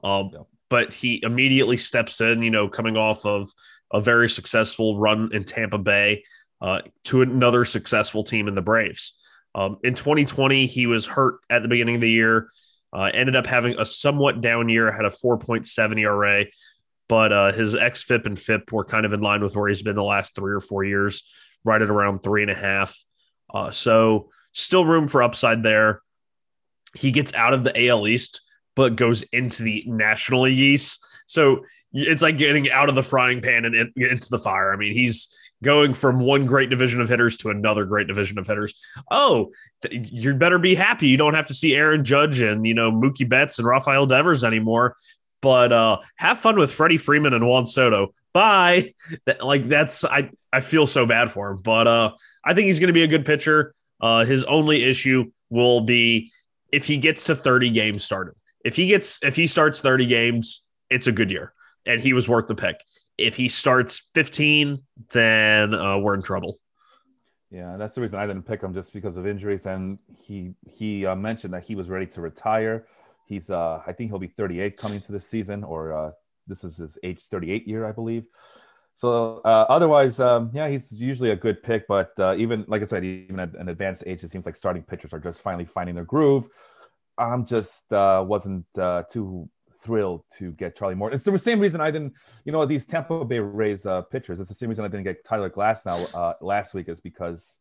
um, 0.04 0.32
but 0.69 0.93
he 0.93 1.21
immediately 1.24 1.78
steps 1.78 2.19
in. 2.21 2.41
You 2.41 2.52
know, 2.52 2.67
coming 2.67 2.97
off 2.97 3.26
of 3.26 3.50
a 3.93 4.02
very 4.02 4.30
successful 4.30 4.97
run 4.97 5.30
in 5.34 5.43
Tampa 5.43 5.78
Bay 5.78 6.24
uh, 6.62 6.82
to 7.06 7.21
another 7.21 7.65
successful 7.65 8.24
team 8.24 8.47
in 8.47 8.56
the 8.56 8.62
Braves. 8.62 9.17
Um, 9.54 9.78
in 9.84 9.95
2020, 9.95 10.65
he 10.65 10.88
was 10.88 11.06
hurt 11.06 11.36
at 11.50 11.62
the 11.62 11.67
beginning 11.67 11.95
of 11.95 12.02
the 12.02 12.10
year. 12.10 12.50
Uh, 12.94 13.10
ended 13.14 13.36
up 13.36 13.46
having 13.46 13.80
a 13.80 13.86
somewhat 13.86 14.42
down 14.42 14.68
year, 14.68 14.92
had 14.92 15.06
a 15.06 15.10
4.7 15.10 16.00
ERA, 16.00 16.46
but 17.08 17.32
uh, 17.32 17.52
his 17.52 17.76
xFIP 17.76 18.26
and 18.26 18.40
FIP 18.40 18.72
were 18.72 18.86
kind 18.86 19.06
of 19.06 19.14
in 19.14 19.22
line 19.22 19.42
with 19.42 19.56
where 19.56 19.70
he's 19.70 19.82
been 19.82 19.96
the 19.96 20.04
last 20.04 20.36
three 20.36 20.54
or 20.54 20.60
four 20.60 20.84
years, 20.84 21.24
right 21.64 21.82
at 21.82 21.90
around 21.90 22.20
three 22.20 22.42
and 22.42 22.52
a 22.52 22.56
half. 22.56 23.02
Uh, 23.54 23.72
so 23.72 24.30
still 24.52 24.86
room 24.86 25.08
for 25.08 25.24
upside 25.24 25.64
there. 25.64 26.02
He 26.96 27.12
gets 27.12 27.34
out 27.34 27.54
of 27.54 27.64
the 27.64 27.88
AL 27.88 28.08
East, 28.08 28.42
but 28.76 28.96
goes 28.96 29.24
into 29.24 29.64
the 29.64 29.84
National 29.88 30.48
East. 30.48 31.06
So 31.26 31.66
it's 31.94 32.22
like 32.22 32.38
getting 32.38 32.70
out 32.72 32.90
of 32.90 32.96
the 32.96 33.04
frying 33.04 33.42
pan 33.42 33.66
and 33.66 33.76
into 33.96 34.30
the 34.30 34.40
fire. 34.40 34.74
I 34.74 34.78
mean, 34.78 34.94
he's 34.94 35.34
going 35.63 35.93
from 35.93 36.19
one 36.19 36.45
great 36.45 36.69
division 36.69 37.02
of 37.02 37.10
hitters 37.10 37.38
to 37.38 37.50
another 37.50 37.86
great 37.86 38.08
division 38.08 38.38
of 38.39 38.47
hitters. 38.47 38.74
Oh, 39.10 39.52
th- 39.82 40.12
you 40.12 40.34
better 40.34 40.60
be 40.60 40.76
happy. 40.76 41.08
You 41.08 41.17
don't 41.17 41.34
have 41.34 41.47
to 41.47 41.54
see 41.54 41.76
Aaron 41.76 42.04
Judge 42.04 42.41
and, 42.41 42.65
you 42.65 42.74
know, 42.74 42.91
Mookie 42.91 43.28
Betts 43.28 43.60
and 43.60 43.67
Rafael 43.67 44.06
Devers 44.06 44.43
anymore. 44.43 44.95
But 45.41 45.71
uh, 45.71 45.97
have 46.15 46.39
fun 46.39 46.58
with 46.58 46.71
Freddie 46.71 46.97
Freeman 46.97 47.34
and 47.34 47.47
Juan 47.47 47.65
Soto. 47.65 48.13
Bye. 48.34 48.93
That, 49.26 49.45
like 49.45 49.63
that's 49.65 50.06
I 50.06 50.32
I 50.54 50.62
feel 50.62 50.88
so 50.88 51.06
bad 51.06 51.32
for 51.32 51.52
him, 51.52 51.58
but 51.58 51.86
uh, 51.86 52.12
I 52.45 52.54
think 52.54 52.67
he's 52.67 52.80
going 52.80 52.88
to 52.88 52.93
be 52.93 53.04
a 53.04 53.08
good 53.08 53.26
pitcher. 53.26 53.74
Uh, 54.00 54.26
his 54.26 54.43
only 54.45 54.84
issue 54.84 55.32
will 55.50 55.82
be 55.82 56.32
if 56.71 56.86
he 56.86 56.97
gets 56.97 57.26
to 57.26 57.36
30 57.36 57.69
games 57.71 58.04
started. 58.04 58.36
If 58.63 58.76
he 58.76 58.88
gets 58.88 59.21
if 59.21 59.36
he 59.36 59.47
starts 59.47 59.82
30 59.82 60.08
games, 60.08 60.65
it's 60.89 61.08
a 61.08 61.12
good 61.12 61.30
year, 61.30 61.54
and 61.86 62.02
he 62.02 62.13
was 62.13 62.28
worth 62.28 62.47
the 62.47 62.56
pick. 62.56 62.82
If 63.17 63.36
he 63.36 63.50
starts 63.50 64.10
15, 64.13 64.82
then 65.12 65.74
uh, 65.74 66.00
we're 66.00 66.15
in 66.15 66.21
trouble. 66.21 66.60
Yeah, 67.52 67.76
that's 67.78 67.93
the 67.93 68.02
reason 68.02 68.17
I 68.17 68.26
didn't 68.26 68.43
pick 68.43 68.62
him 68.62 68.74
just 68.74 68.93
because 68.93 69.17
of 69.17 69.28
injuries. 69.28 69.65
And 69.65 70.00
he 70.17 70.54
he 70.69 71.06
uh, 71.06 71.15
mentioned 71.15 71.54
that 71.54 71.63
he 71.63 71.76
was 71.76 71.89
ready 71.89 72.08
to 72.08 72.21
retire. 72.21 72.88
He's 73.26 73.50
uh, 73.50 73.82
I 73.86 73.91
think 73.91 74.10
he'll 74.10 74.19
be 74.19 74.28
38 74.28 74.78
coming 74.78 75.02
to 75.02 75.12
this 75.12 75.28
season, 75.28 75.63
or 75.63 75.93
uh, 75.93 76.12
this 76.47 76.63
is 76.63 76.78
his 76.78 76.97
age 77.04 77.24
38 77.24 77.67
year, 77.67 77.86
I 77.86 77.91
believe. 77.91 78.26
So 78.95 79.41
uh, 79.43 79.65
otherwise, 79.67 80.19
um, 80.19 80.52
yeah, 80.54 80.69
he's 80.69 80.91
usually 80.91 81.32
a 81.32 81.36
good 81.36 81.62
pick. 81.62 81.88
But 81.88 82.13
uh, 82.17 82.36
even 82.38 82.65
like 82.67 82.82
I 82.82 82.86
said, 82.86 83.04
even 83.04 83.39
at 83.39 83.54
an 83.56 83.67
advanced 83.67 84.04
age, 84.08 84.24
it 84.24 84.32
seems 84.32 84.45
like 84.45 84.56
starting 84.56 84.84
pitchers 84.84 85.12
are 85.12 85.19
just 85.19 85.41
finally 85.41 85.65
finding 85.65 85.95
their 85.95 86.06
groove. 86.06 86.47
I'm 87.17 87.45
just 87.45 87.91
uh, 87.91 88.24
wasn't 88.26 88.65
uh, 88.78 89.04
too 89.12 89.50
thrilled 89.82 90.24
to 90.38 90.52
get 90.54 90.76
Charlie 90.76 90.96
Morton. 90.96 91.15
It's 91.15 91.26
the 91.26 91.38
same 91.38 91.60
reason 91.60 91.82
I 91.82 91.91
didn't, 91.91 92.13
you 92.46 92.52
know, 92.52 92.65
these 92.65 92.86
Tampa 92.86 93.26
Bay 93.26 93.39
Rays 93.39 93.86
uh, 93.86 94.02
pitchers. 94.02 94.39
It's 94.39 94.50
the 94.50 94.56
same 94.56 94.70
reason 94.70 94.86
I 94.86 94.88
didn't 94.88 95.04
get 95.04 95.26
Tyler 95.26 95.50
Glasnow 95.50 96.13
uh, 96.15 96.34
last 96.41 96.74
week 96.74 96.89
is 96.89 97.00
because 97.00 97.60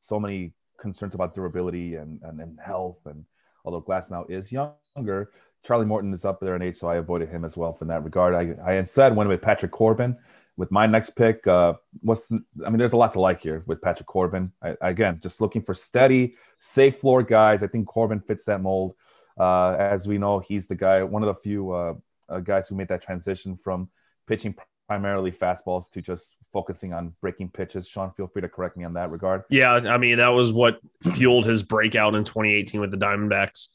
so 0.00 0.18
many 0.18 0.52
concerns 0.78 1.14
about 1.14 1.34
durability 1.34 1.96
and, 1.96 2.20
and, 2.22 2.40
and 2.40 2.58
health. 2.64 2.98
And 3.06 3.24
although 3.64 3.82
Glasnow 3.82 4.30
is 4.30 4.52
younger, 4.52 5.30
Charlie 5.64 5.86
Morton 5.86 6.12
is 6.12 6.24
up 6.24 6.40
there 6.40 6.56
in 6.56 6.62
age, 6.62 6.76
so 6.76 6.88
I 6.88 6.96
avoided 6.96 7.28
him 7.28 7.44
as 7.44 7.56
well 7.56 7.72
from 7.72 7.88
that 7.88 8.02
regard. 8.02 8.34
I, 8.34 8.54
I 8.64 8.74
instead 8.74 9.14
went 9.14 9.28
with 9.28 9.40
Patrick 9.40 9.70
Corbin 9.70 10.16
with 10.56 10.70
my 10.70 10.86
next 10.86 11.10
pick. 11.10 11.46
Uh, 11.46 11.74
what's 12.00 12.30
I 12.30 12.68
mean, 12.68 12.78
there's 12.78 12.92
a 12.92 12.96
lot 12.96 13.12
to 13.12 13.20
like 13.20 13.40
here 13.40 13.62
with 13.66 13.80
Patrick 13.80 14.06
Corbin. 14.06 14.52
I, 14.60 14.74
again, 14.80 15.20
just 15.22 15.40
looking 15.40 15.62
for 15.62 15.74
steady, 15.74 16.34
safe 16.58 16.98
floor 16.98 17.22
guys. 17.22 17.62
I 17.62 17.68
think 17.68 17.86
Corbin 17.86 18.20
fits 18.20 18.44
that 18.44 18.60
mold. 18.60 18.94
Uh, 19.38 19.72
as 19.72 20.06
we 20.06 20.18
know, 20.18 20.38
he's 20.38 20.66
the 20.66 20.74
guy, 20.74 21.02
one 21.02 21.22
of 21.22 21.34
the 21.34 21.40
few 21.40 21.72
uh, 21.72 21.94
uh, 22.28 22.40
guys 22.40 22.68
who 22.68 22.74
made 22.74 22.88
that 22.88 23.02
transition 23.02 23.56
from 23.56 23.88
pitching 24.26 24.54
primarily 24.88 25.32
fastballs 25.32 25.90
to 25.90 26.02
just 26.02 26.36
focusing 26.52 26.92
on 26.92 27.14
breaking 27.20 27.48
pitches. 27.48 27.88
Sean, 27.88 28.10
feel 28.12 28.26
free 28.26 28.42
to 28.42 28.48
correct 28.48 28.76
me 28.76 28.84
on 28.84 28.92
that 28.94 29.10
regard. 29.10 29.44
Yeah, 29.48 29.72
I 29.72 29.96
mean 29.98 30.18
that 30.18 30.28
was 30.28 30.52
what 30.52 30.80
fueled 31.02 31.46
his 31.46 31.62
breakout 31.62 32.14
in 32.14 32.24
2018 32.24 32.80
with 32.80 32.90
the 32.90 32.96
Diamondbacks. 32.96 33.68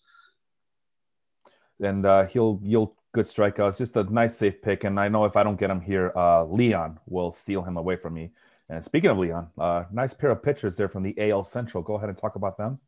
And 1.79 2.05
uh, 2.05 2.25
he'll 2.25 2.59
yield 2.63 2.93
good 3.13 3.25
strikeouts. 3.25 3.77
Just 3.77 3.97
a 3.97 4.03
nice 4.03 4.35
safe 4.35 4.61
pick. 4.61 4.83
And 4.83 4.99
I 4.99 5.07
know 5.07 5.25
if 5.25 5.35
I 5.35 5.43
don't 5.43 5.59
get 5.59 5.69
him 5.69 5.81
here, 5.81 6.11
uh, 6.15 6.43
Leon 6.45 6.99
will 7.07 7.31
steal 7.31 7.63
him 7.63 7.77
away 7.77 7.95
from 7.95 8.13
me. 8.13 8.31
And 8.69 8.83
speaking 8.83 9.09
of 9.09 9.17
Leon, 9.17 9.47
uh, 9.57 9.85
nice 9.91 10.13
pair 10.13 10.29
of 10.31 10.43
pitchers 10.43 10.75
there 10.75 10.89
from 10.89 11.03
the 11.03 11.15
AL 11.17 11.43
Central. 11.43 11.81
Go 11.83 11.95
ahead 11.95 12.09
and 12.09 12.17
talk 12.17 12.35
about 12.35 12.57
them. 12.57 12.79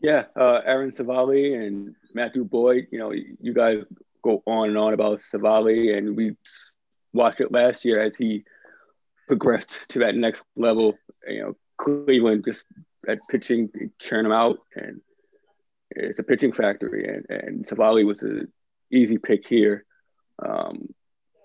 Yeah, 0.00 0.24
uh, 0.36 0.60
Aaron 0.64 0.92
Civale 0.92 1.54
and 1.54 1.94
Matthew 2.14 2.44
Boyd. 2.44 2.88
You 2.90 2.98
know, 2.98 3.12
you 3.12 3.54
guys 3.54 3.84
go 4.22 4.42
on 4.46 4.68
and 4.70 4.78
on 4.78 4.94
about 4.94 5.20
Savali, 5.20 5.96
and 5.96 6.16
we 6.16 6.36
watched 7.12 7.40
it 7.40 7.52
last 7.52 7.84
year 7.84 8.02
as 8.02 8.16
he 8.16 8.44
progressed 9.28 9.86
to 9.90 10.00
that 10.00 10.14
next 10.14 10.42
level. 10.56 10.98
You 11.26 11.42
know, 11.42 11.56
Cleveland 11.78 12.44
just 12.44 12.64
at 13.08 13.18
pitching 13.28 13.70
churn 13.98 14.26
him 14.26 14.32
out, 14.32 14.58
and 14.74 15.00
it's 15.90 16.18
a 16.18 16.22
pitching 16.22 16.52
factory, 16.52 17.08
and 17.08 17.26
and 17.28 17.66
Civale 17.66 18.04
was 18.04 18.22
an 18.22 18.52
easy 18.90 19.18
pick 19.18 19.46
here. 19.46 19.84
Um, 20.44 20.88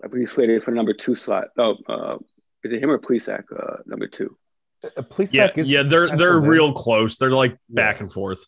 I 0.02 0.08
believe 0.08 0.30
slated 0.30 0.64
for 0.64 0.70
number 0.70 0.92
two 0.94 1.14
slot. 1.14 1.48
Oh, 1.58 1.76
uh, 1.88 2.16
is 2.64 2.72
it 2.72 2.82
him 2.82 2.90
or 2.90 2.98
Plesac, 2.98 3.44
uh, 3.56 3.76
number 3.86 4.06
two? 4.06 4.36
Please, 5.10 5.32
Yeah, 5.32 5.50
yeah, 5.56 5.82
they're 5.82 6.16
they're 6.16 6.40
real 6.40 6.72
close. 6.72 7.18
They're 7.18 7.30
like 7.30 7.56
back 7.68 8.00
and 8.00 8.10
forth. 8.10 8.44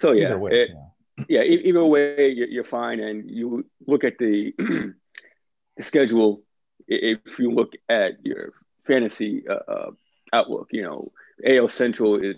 So 0.00 0.12
yeah, 0.12 0.26
Either 0.26 0.38
way, 0.38 0.50
it- 0.52 0.70
yeah. 1.18 1.24
yeah, 1.28 1.42
e- 1.42 1.62
either 1.66 1.84
way, 1.84 2.30
you're, 2.30 2.48
you're 2.48 2.64
fine. 2.64 3.00
And 3.00 3.30
you 3.30 3.66
look 3.86 4.04
at 4.04 4.18
the, 4.18 4.52
the 4.58 5.82
schedule. 5.82 6.42
If 6.88 7.38
you 7.38 7.50
look 7.50 7.72
at 7.88 8.24
your 8.24 8.52
fantasy 8.86 9.44
uh, 9.48 9.54
uh, 9.70 9.90
outlook, 10.32 10.68
you 10.70 10.82
know, 10.82 11.10
AL 11.44 11.68
Central 11.68 12.16
is 12.22 12.36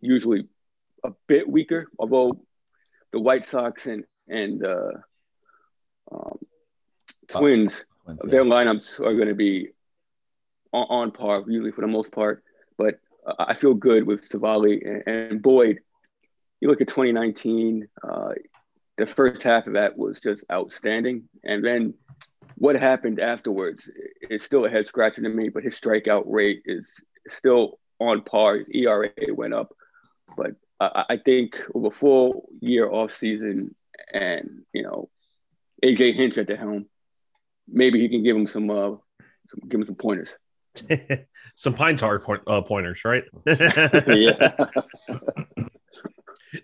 usually 0.00 0.48
a 1.04 1.10
bit 1.26 1.48
weaker, 1.48 1.86
although 1.98 2.40
the 3.12 3.20
White 3.20 3.44
Sox 3.44 3.86
and 3.86 4.04
and 4.26 4.64
uh, 4.64 4.92
um, 6.12 6.38
Twins, 7.28 7.82
Twins, 8.04 8.20
yeah. 8.24 8.30
their 8.30 8.44
lineups 8.44 9.00
are 9.00 9.14
going 9.14 9.28
to 9.28 9.34
be 9.34 9.70
on, 10.72 10.86
on 10.88 11.10
par 11.12 11.44
usually 11.46 11.72
for 11.72 11.80
the 11.82 11.86
most 11.86 12.12
part. 12.12 12.42
But 12.76 13.00
uh, 13.26 13.34
I 13.38 13.54
feel 13.54 13.74
good 13.74 14.06
with 14.06 14.28
Civale 14.28 14.80
and, 14.84 15.02
and 15.06 15.42
Boyd. 15.42 15.80
You 16.60 16.68
look 16.68 16.80
at 16.80 16.88
2019, 16.88 17.88
uh, 18.02 18.30
the 18.98 19.06
first 19.06 19.42
half 19.42 19.66
of 19.66 19.74
that 19.74 19.96
was 19.96 20.20
just 20.20 20.44
outstanding. 20.52 21.28
And 21.42 21.64
then 21.64 21.94
what 22.56 22.76
happened 22.76 23.18
afterwards 23.18 23.88
is 24.28 24.42
still 24.42 24.66
a 24.66 24.70
head 24.70 24.86
scratcher 24.86 25.22
to 25.22 25.28
me, 25.28 25.48
but 25.48 25.64
his 25.64 25.78
strikeout 25.78 26.24
rate 26.26 26.62
is 26.66 26.84
still 27.28 27.78
on 27.98 28.22
par. 28.22 28.58
His 28.58 28.66
ERA 28.72 29.10
went 29.30 29.54
up. 29.54 29.74
But 30.36 30.52
I, 30.78 31.04
I 31.10 31.16
think 31.16 31.56
with 31.72 31.92
a 31.92 31.96
full 31.96 32.48
year 32.60 32.90
off 32.90 33.16
season 33.16 33.74
and, 34.12 34.62
you 34.72 34.82
know, 34.82 35.08
AJ 35.82 36.16
Hinch 36.16 36.36
at 36.36 36.46
the 36.46 36.56
helm, 36.56 36.86
maybe 37.66 38.00
he 38.00 38.10
can 38.10 38.22
give 38.22 38.36
him 38.36 38.46
some, 38.46 38.70
uh, 38.70 38.90
some 39.48 39.60
give 39.66 39.80
him 39.80 39.86
some 39.86 39.94
pointers. 39.94 40.34
Some 41.54 41.74
pine 41.74 41.96
tar 41.96 42.18
point, 42.18 42.42
uh, 42.46 42.62
pointers, 42.62 43.04
right? 43.04 43.24
yeah. 43.46 44.54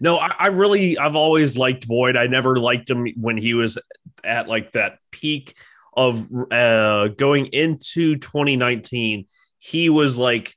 No, 0.01 0.19
I, 0.19 0.35
I 0.39 0.47
really, 0.49 0.99
I've 0.99 1.17
always 1.17 1.57
liked 1.57 1.87
Boyd. 1.87 2.17
I 2.17 2.27
never 2.27 2.57
liked 2.57 2.91
him 2.91 3.07
when 3.17 3.37
he 3.37 3.55
was 3.55 3.79
at 4.25 4.49
like 4.49 4.73
that 4.73 4.99
peak 5.11 5.57
of 5.97 6.29
uh, 6.51 7.09
going 7.09 7.47
into 7.47 8.17
2019. 8.17 9.27
He 9.59 9.89
was 9.89 10.19
like 10.19 10.55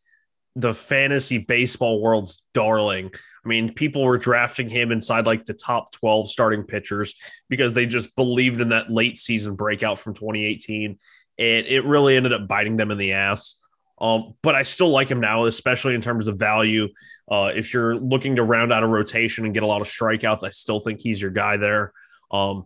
the 0.55 0.73
fantasy 0.73 1.37
baseball 1.37 2.01
world's 2.01 2.41
darling. 2.53 3.11
I 3.45 3.47
mean, 3.47 3.73
people 3.73 4.03
were 4.03 4.17
drafting 4.17 4.69
him 4.69 4.91
inside 4.91 5.25
like 5.25 5.45
the 5.45 5.53
top 5.53 5.91
12 5.93 6.29
starting 6.29 6.63
pitchers 6.63 7.15
because 7.47 7.73
they 7.73 7.85
just 7.85 8.15
believed 8.15 8.59
in 8.59 8.69
that 8.69 8.91
late 8.91 9.17
season 9.17 9.55
breakout 9.55 9.99
from 9.99 10.13
2018. 10.13 10.97
And 11.39 11.65
it 11.65 11.85
really 11.85 12.17
ended 12.17 12.33
up 12.33 12.47
biting 12.47 12.75
them 12.75 12.91
in 12.91 12.97
the 12.97 13.13
ass. 13.13 13.55
Um, 13.99 14.35
but 14.41 14.55
I 14.55 14.63
still 14.63 14.89
like 14.89 15.09
him 15.09 15.19
now, 15.19 15.45
especially 15.45 15.95
in 15.95 16.01
terms 16.01 16.27
of 16.27 16.37
value. 16.37 16.89
Uh, 17.29 17.51
if 17.55 17.73
you're 17.73 17.95
looking 17.95 18.35
to 18.35 18.43
round 18.43 18.71
out 18.71 18.83
a 18.83 18.87
rotation 18.87 19.45
and 19.45 19.53
get 19.53 19.63
a 19.63 19.67
lot 19.67 19.81
of 19.81 19.87
strikeouts, 19.87 20.43
I 20.43 20.49
still 20.49 20.79
think 20.79 20.99
he's 20.99 21.21
your 21.21 21.31
guy 21.31 21.57
there. 21.57 21.93
Um, 22.31 22.65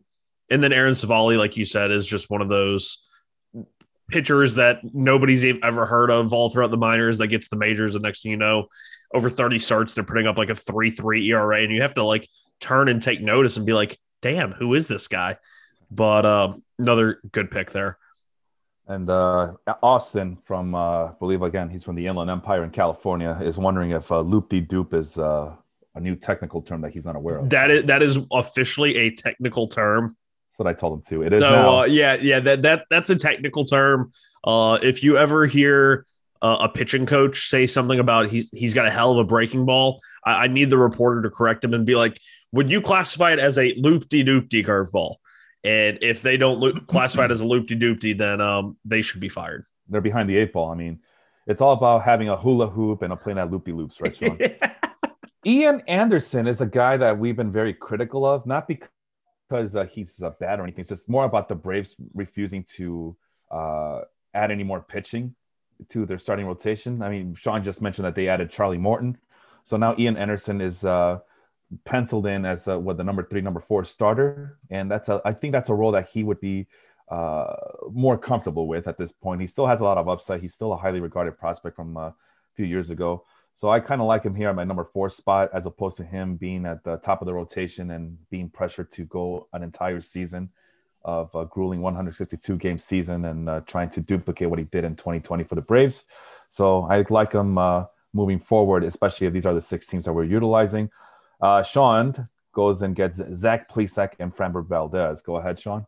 and 0.49 0.61
then 0.61 0.73
Aaron 0.73 0.93
Civale, 0.93 1.37
like 1.37 1.57
you 1.57 1.65
said, 1.65 1.91
is 1.91 2.07
just 2.07 2.29
one 2.29 2.41
of 2.41 2.49
those 2.49 3.03
pitchers 4.09 4.55
that 4.55 4.79
nobody's 4.83 5.43
ev- 5.43 5.59
ever 5.63 5.85
heard 5.85 6.11
of 6.11 6.33
all 6.33 6.49
throughout 6.49 6.71
the 6.71 6.77
minors 6.77 7.17
that 7.17 7.27
gets 7.27 7.47
the 7.47 7.55
majors. 7.55 7.95
And 7.95 8.03
next 8.03 8.21
thing 8.21 8.31
you 8.31 8.37
know, 8.37 8.67
over 9.13 9.29
30 9.29 9.59
starts, 9.59 9.93
they're 9.93 10.03
putting 10.03 10.27
up 10.27 10.37
like 10.37 10.49
a 10.49 10.55
3 10.55 10.89
3 10.89 11.31
ERA. 11.31 11.63
And 11.63 11.71
you 11.71 11.81
have 11.81 11.95
to 11.95 12.03
like 12.03 12.27
turn 12.59 12.89
and 12.89 13.01
take 13.01 13.21
notice 13.21 13.57
and 13.57 13.65
be 13.65 13.73
like, 13.73 13.97
damn, 14.21 14.51
who 14.51 14.73
is 14.73 14.87
this 14.87 15.07
guy? 15.07 15.37
But 15.89 16.25
uh, 16.25 16.53
another 16.77 17.19
good 17.31 17.49
pick 17.49 17.71
there. 17.71 17.97
And 18.87 19.09
uh, 19.09 19.53
Austin 19.81 20.37
from, 20.43 20.75
uh, 20.75 21.05
I 21.05 21.11
believe 21.19 21.41
again, 21.41 21.69
he's 21.69 21.83
from 21.83 21.95
the 21.95 22.05
Inland 22.05 22.29
Empire 22.29 22.63
in 22.63 22.69
California, 22.69 23.39
is 23.41 23.57
wondering 23.57 23.91
if 23.91 24.11
uh, 24.11 24.19
loop 24.19 24.49
de 24.49 24.59
dupe 24.59 24.93
is 24.93 25.17
uh, 25.17 25.53
a 25.95 25.99
new 25.99 26.15
technical 26.15 26.61
term 26.61 26.81
that 26.81 26.91
he's 26.91 27.05
not 27.05 27.15
aware 27.15 27.37
of. 27.37 27.49
That 27.49 27.71
is 27.71 27.85
that 27.85 28.03
is 28.03 28.19
officially 28.31 28.97
a 28.97 29.11
technical 29.11 29.67
term. 29.67 30.17
That's 30.49 30.59
what 30.59 30.67
I 30.67 30.73
told 30.73 30.99
him 30.99 31.03
too. 31.07 31.23
It 31.23 31.33
is 31.33 31.41
so 31.41 31.49
now. 31.49 31.79
uh, 31.79 31.83
yeah, 31.85 32.15
yeah, 32.15 32.39
that 32.41 32.61
that 32.63 32.85
that's 32.89 33.09
a 33.09 33.15
technical 33.15 33.63
term. 33.63 34.11
Uh, 34.43 34.79
if 34.83 35.01
you 35.01 35.17
ever 35.17 35.45
hear 35.45 36.05
uh, 36.41 36.57
a 36.61 36.69
pitching 36.69 37.05
coach 37.05 37.47
say 37.47 37.65
something 37.67 37.99
about 37.99 38.29
he's 38.29 38.49
he's 38.51 38.73
got 38.73 38.85
a 38.85 38.91
hell 38.91 39.13
of 39.13 39.17
a 39.17 39.23
breaking 39.23 39.65
ball, 39.65 40.01
I, 40.25 40.43
I 40.43 40.47
need 40.47 40.69
the 40.69 40.77
reporter 40.77 41.21
to 41.21 41.29
correct 41.29 41.63
him 41.63 41.73
and 41.73 41.85
be 41.85 41.95
like, 41.95 42.19
"Would 42.51 42.69
you 42.69 42.81
classify 42.81 43.31
it 43.31 43.39
as 43.39 43.57
a 43.57 43.73
loop 43.77 44.09
de 44.09 44.25
doop 44.25 44.49
de 44.49 44.61
curveball?" 44.61 45.15
And 45.63 45.99
if 46.01 46.21
they 46.21 46.37
don't 46.37 46.59
loop, 46.59 46.87
classify 46.87 47.25
it 47.25 47.31
as 47.31 47.41
a 47.41 47.45
loop 47.45 47.67
de 47.67 47.75
doop 47.75 47.99
de, 47.99 48.13
then 48.13 48.41
um, 48.41 48.77
they 48.85 49.01
should 49.01 49.21
be 49.21 49.29
fired. 49.29 49.65
They're 49.89 50.01
behind 50.01 50.29
the 50.29 50.37
eight 50.37 50.53
ball. 50.53 50.71
I 50.71 50.75
mean, 50.75 50.99
it's 51.47 51.61
all 51.61 51.73
about 51.73 52.03
having 52.03 52.29
a 52.29 52.37
hula 52.37 52.69
hoop 52.69 53.01
and 53.01 53.11
a 53.11 53.15
playing 53.15 53.37
that 53.37 53.51
loopy 53.51 53.71
loops, 53.71 53.99
right, 54.01 54.15
Sean? 54.15 54.39
Ian 55.45 55.81
Anderson 55.87 56.47
is 56.47 56.61
a 56.61 56.65
guy 56.65 56.95
that 56.97 57.17
we've 57.17 57.35
been 57.35 57.51
very 57.51 57.73
critical 57.73 58.25
of, 58.25 58.45
not 58.45 58.67
because 58.67 59.75
uh, 59.75 59.85
he's 59.89 60.21
uh, 60.23 60.29
bad 60.39 60.59
or 60.59 60.63
anything. 60.63 60.81
It's 60.81 60.89
just 60.89 61.09
more 61.09 61.25
about 61.25 61.49
the 61.49 61.55
Braves 61.55 61.95
refusing 62.13 62.63
to 62.75 63.15
uh, 63.51 64.01
add 64.33 64.51
any 64.51 64.63
more 64.63 64.79
pitching 64.79 65.35
to 65.89 66.05
their 66.05 66.17
starting 66.17 66.45
rotation. 66.45 67.01
I 67.01 67.09
mean, 67.09 67.35
Sean 67.35 67.61
just 67.61 67.81
mentioned 67.81 68.05
that 68.05 68.15
they 68.15 68.29
added 68.29 68.51
Charlie 68.51 68.77
Morton, 68.77 69.17
so 69.65 69.75
now 69.75 69.95
Ian 69.99 70.15
Anderson 70.15 70.61
is 70.61 70.85
uh, 70.85 71.19
penciled 71.85 72.27
in 72.27 72.45
as 72.45 72.67
uh, 72.67 72.79
what 72.79 72.97
the 72.97 73.03
number 73.03 73.23
three, 73.23 73.41
number 73.41 73.59
four 73.59 73.83
starter, 73.83 74.57
and 74.69 74.89
that's 74.89 75.09
a, 75.09 75.21
I 75.25 75.33
think 75.33 75.51
that's 75.51 75.69
a 75.69 75.73
role 75.73 75.91
that 75.91 76.09
he 76.09 76.23
would 76.23 76.39
be 76.39 76.67
uh, 77.09 77.53
more 77.91 78.17
comfortable 78.17 78.67
with 78.67 78.87
at 78.87 78.97
this 78.97 79.11
point. 79.11 79.41
He 79.41 79.47
still 79.47 79.67
has 79.67 79.81
a 79.81 79.83
lot 79.83 79.97
of 79.97 80.07
upside. 80.07 80.41
He's 80.41 80.53
still 80.53 80.73
a 80.73 80.77
highly 80.77 80.99
regarded 80.99 81.37
prospect 81.37 81.75
from 81.75 81.97
uh, 81.97 82.07
a 82.07 82.15
few 82.55 82.65
years 82.65 82.89
ago. 82.89 83.23
So 83.53 83.69
I 83.69 83.79
kind 83.79 84.01
of 84.01 84.07
like 84.07 84.23
him 84.23 84.33
here 84.33 84.49
at 84.49 84.55
my 84.55 84.63
number 84.63 84.83
four 84.83 85.09
spot, 85.09 85.49
as 85.53 85.65
opposed 85.65 85.97
to 85.97 86.03
him 86.03 86.35
being 86.35 86.65
at 86.65 86.83
the 86.83 86.97
top 86.97 87.21
of 87.21 87.27
the 87.27 87.33
rotation 87.33 87.91
and 87.91 88.17
being 88.29 88.49
pressured 88.49 88.91
to 88.93 89.05
go 89.05 89.47
an 89.53 89.61
entire 89.61 90.01
season 90.01 90.49
of 91.05 91.33
a 91.35 91.45
grueling 91.45 91.81
162 91.81 92.57
game 92.57 92.79
season 92.79 93.25
and 93.25 93.49
uh, 93.49 93.59
trying 93.67 93.89
to 93.89 94.01
duplicate 94.01 94.49
what 94.49 94.57
he 94.57 94.65
did 94.65 94.83
in 94.83 94.95
2020 94.95 95.43
for 95.43 95.55
the 95.55 95.61
Braves. 95.61 96.05
So 96.49 96.83
I 96.83 97.05
like 97.09 97.33
him 97.33 97.57
uh, 97.57 97.85
moving 98.13 98.39
forward, 98.39 98.83
especially 98.83 99.27
if 99.27 99.33
these 99.33 99.45
are 99.45 99.53
the 99.53 99.61
six 99.61 99.85
teams 99.85 100.05
that 100.05 100.13
we're 100.13 100.23
utilizing. 100.23 100.89
Uh, 101.43 101.61
Sean 101.61 102.29
goes 102.53 102.81
and 102.81 102.95
gets 102.95 103.19
Zach 103.33 103.69
Plesac 103.69 104.13
and 104.19 104.33
Framber 104.33 104.65
Valdez. 104.65 105.21
Go 105.21 105.35
ahead, 105.35 105.59
Sean. 105.59 105.85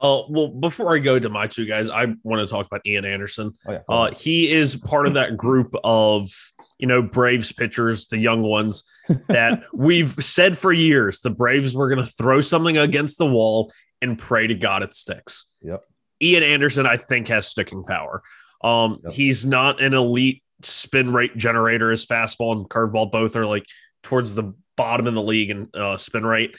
Uh, 0.00 0.22
well, 0.28 0.46
before 0.46 0.94
I 0.94 1.00
go 1.00 1.18
to 1.18 1.28
my 1.28 1.48
two 1.48 1.66
guys, 1.66 1.90
I 1.90 2.06
want 2.22 2.40
to 2.40 2.46
talk 2.46 2.66
about 2.66 2.82
Ian 2.86 3.04
Anderson. 3.04 3.54
Oh 3.66 3.72
yeah. 3.72 3.78
Uh, 3.88 4.12
he 4.12 4.48
is 4.50 4.76
part 4.76 5.08
of 5.08 5.14
that 5.14 5.36
group 5.36 5.74
of 5.82 6.30
you 6.78 6.86
know 6.86 7.02
Braves 7.02 7.50
pitchers, 7.50 8.06
the 8.06 8.18
young 8.18 8.42
ones 8.42 8.84
that 9.26 9.64
we've 9.74 10.14
said 10.20 10.56
for 10.56 10.72
years 10.72 11.20
the 11.20 11.30
Braves 11.30 11.74
were 11.74 11.88
going 11.92 12.06
to 12.06 12.12
throw 12.12 12.40
something 12.40 12.78
against 12.78 13.18
the 13.18 13.26
wall 13.26 13.72
and 14.00 14.16
pray 14.16 14.46
to 14.46 14.54
God 14.54 14.84
it 14.84 14.94
sticks. 14.94 15.52
Yep. 15.62 15.82
Ian 16.22 16.44
Anderson, 16.44 16.86
I 16.86 16.96
think, 16.96 17.26
has 17.28 17.48
sticking 17.48 17.82
power. 17.82 18.22
Um, 18.62 19.00
Yep. 19.02 19.12
he's 19.14 19.44
not 19.44 19.82
an 19.82 19.94
elite 19.94 20.44
spin 20.62 21.12
rate 21.12 21.36
generator. 21.36 21.90
His 21.90 22.06
fastball 22.06 22.52
and 22.52 22.68
curveball 22.68 23.10
both 23.10 23.34
are 23.34 23.46
like 23.46 23.64
towards 24.08 24.34
the 24.34 24.54
bottom 24.74 25.06
in 25.06 25.14
the 25.14 25.22
league 25.22 25.50
in 25.50 25.68
uh, 25.74 25.98
spin 25.98 26.24
rate, 26.24 26.56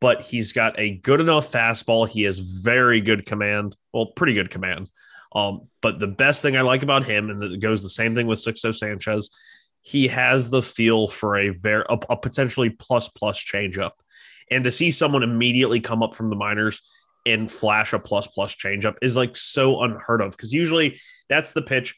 but 0.00 0.20
he's 0.20 0.52
got 0.52 0.78
a 0.78 0.96
good 0.98 1.20
enough 1.20 1.50
fastball. 1.50 2.08
He 2.08 2.22
has 2.22 2.38
very 2.38 3.00
good 3.00 3.26
command. 3.26 3.76
Well, 3.92 4.06
pretty 4.06 4.34
good 4.34 4.48
command. 4.48 4.90
Um, 5.34 5.68
but 5.80 5.98
the 5.98 6.06
best 6.06 6.40
thing 6.40 6.56
I 6.56 6.60
like 6.60 6.84
about 6.84 7.04
him, 7.04 7.30
and 7.30 7.42
it 7.42 7.58
goes 7.58 7.82
the 7.82 7.88
same 7.88 8.14
thing 8.14 8.28
with 8.28 8.38
Sixto 8.38 8.72
Sanchez, 8.72 9.30
he 9.82 10.06
has 10.06 10.50
the 10.50 10.62
feel 10.62 11.08
for 11.08 11.36
a 11.36 11.48
very 11.48 11.84
a, 11.88 11.98
a 12.10 12.16
potentially 12.16 12.70
plus 12.70 13.08
plus 13.08 13.38
changeup, 13.38 13.92
and 14.52 14.62
to 14.62 14.70
see 14.70 14.92
someone 14.92 15.24
immediately 15.24 15.80
come 15.80 16.00
up 16.00 16.14
from 16.14 16.30
the 16.30 16.36
minors 16.36 16.80
and 17.26 17.50
flash 17.50 17.92
a 17.92 17.98
plus 17.98 18.28
plus 18.28 18.54
changeup 18.54 18.94
is 19.02 19.16
like 19.16 19.36
so 19.36 19.82
unheard 19.82 20.20
of 20.20 20.30
because 20.30 20.52
usually 20.52 21.00
that's 21.28 21.52
the 21.54 21.62
pitch. 21.62 21.96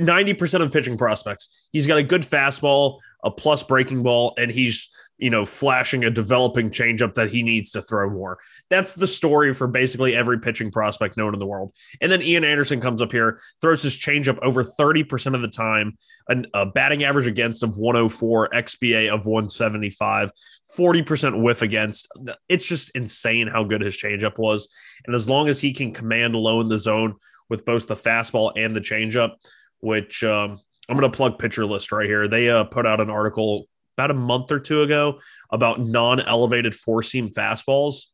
90% 0.00 0.62
of 0.62 0.72
pitching 0.72 0.96
prospects, 0.96 1.68
he's 1.72 1.86
got 1.86 1.98
a 1.98 2.02
good 2.02 2.22
fastball, 2.22 2.98
a 3.22 3.30
plus 3.30 3.62
breaking 3.62 4.02
ball, 4.02 4.34
and 4.36 4.50
he's, 4.50 4.88
you 5.18 5.30
know, 5.30 5.44
flashing 5.44 6.04
a 6.04 6.10
developing 6.10 6.70
changeup 6.70 7.14
that 7.14 7.30
he 7.30 7.42
needs 7.42 7.70
to 7.72 7.82
throw 7.82 8.10
more. 8.10 8.38
That's 8.70 8.94
the 8.94 9.06
story 9.06 9.54
for 9.54 9.66
basically 9.66 10.16
every 10.16 10.40
pitching 10.40 10.70
prospect 10.70 11.16
known 11.16 11.32
in 11.32 11.38
the 11.38 11.46
world. 11.46 11.74
And 12.00 12.10
then 12.10 12.22
Ian 12.22 12.44
Anderson 12.44 12.80
comes 12.80 13.00
up 13.00 13.12
here, 13.12 13.40
throws 13.60 13.82
his 13.82 13.96
changeup 13.96 14.38
over 14.42 14.64
30% 14.64 15.34
of 15.34 15.42
the 15.42 15.48
time, 15.48 15.96
an, 16.28 16.46
a 16.54 16.66
batting 16.66 17.04
average 17.04 17.26
against 17.26 17.62
of 17.62 17.76
104, 17.76 18.50
XBA 18.50 19.12
of 19.12 19.26
175, 19.26 20.32
40% 20.76 21.42
whiff 21.42 21.62
against. 21.62 22.08
It's 22.48 22.66
just 22.66 22.90
insane 22.96 23.46
how 23.46 23.64
good 23.64 23.82
his 23.82 23.96
changeup 23.96 24.38
was. 24.38 24.68
And 25.06 25.14
as 25.14 25.28
long 25.28 25.48
as 25.48 25.60
he 25.60 25.72
can 25.72 25.92
command 25.92 26.34
low 26.34 26.60
in 26.60 26.68
the 26.68 26.78
zone 26.78 27.16
with 27.48 27.64
both 27.64 27.86
the 27.86 27.94
fastball 27.94 28.52
and 28.56 28.74
the 28.74 28.80
changeup, 28.80 29.32
which 29.80 30.24
um, 30.24 30.60
I'm 30.88 30.96
going 30.96 31.10
to 31.10 31.16
plug 31.16 31.38
Pitcher 31.38 31.64
List 31.64 31.92
right 31.92 32.06
here. 32.06 32.28
They 32.28 32.50
uh, 32.50 32.64
put 32.64 32.86
out 32.86 33.00
an 33.00 33.10
article 33.10 33.66
about 33.96 34.10
a 34.10 34.14
month 34.14 34.50
or 34.50 34.58
two 34.58 34.82
ago 34.82 35.20
about 35.50 35.80
non-elevated 35.80 36.74
four 36.74 37.02
seam 37.02 37.30
fastballs. 37.30 38.04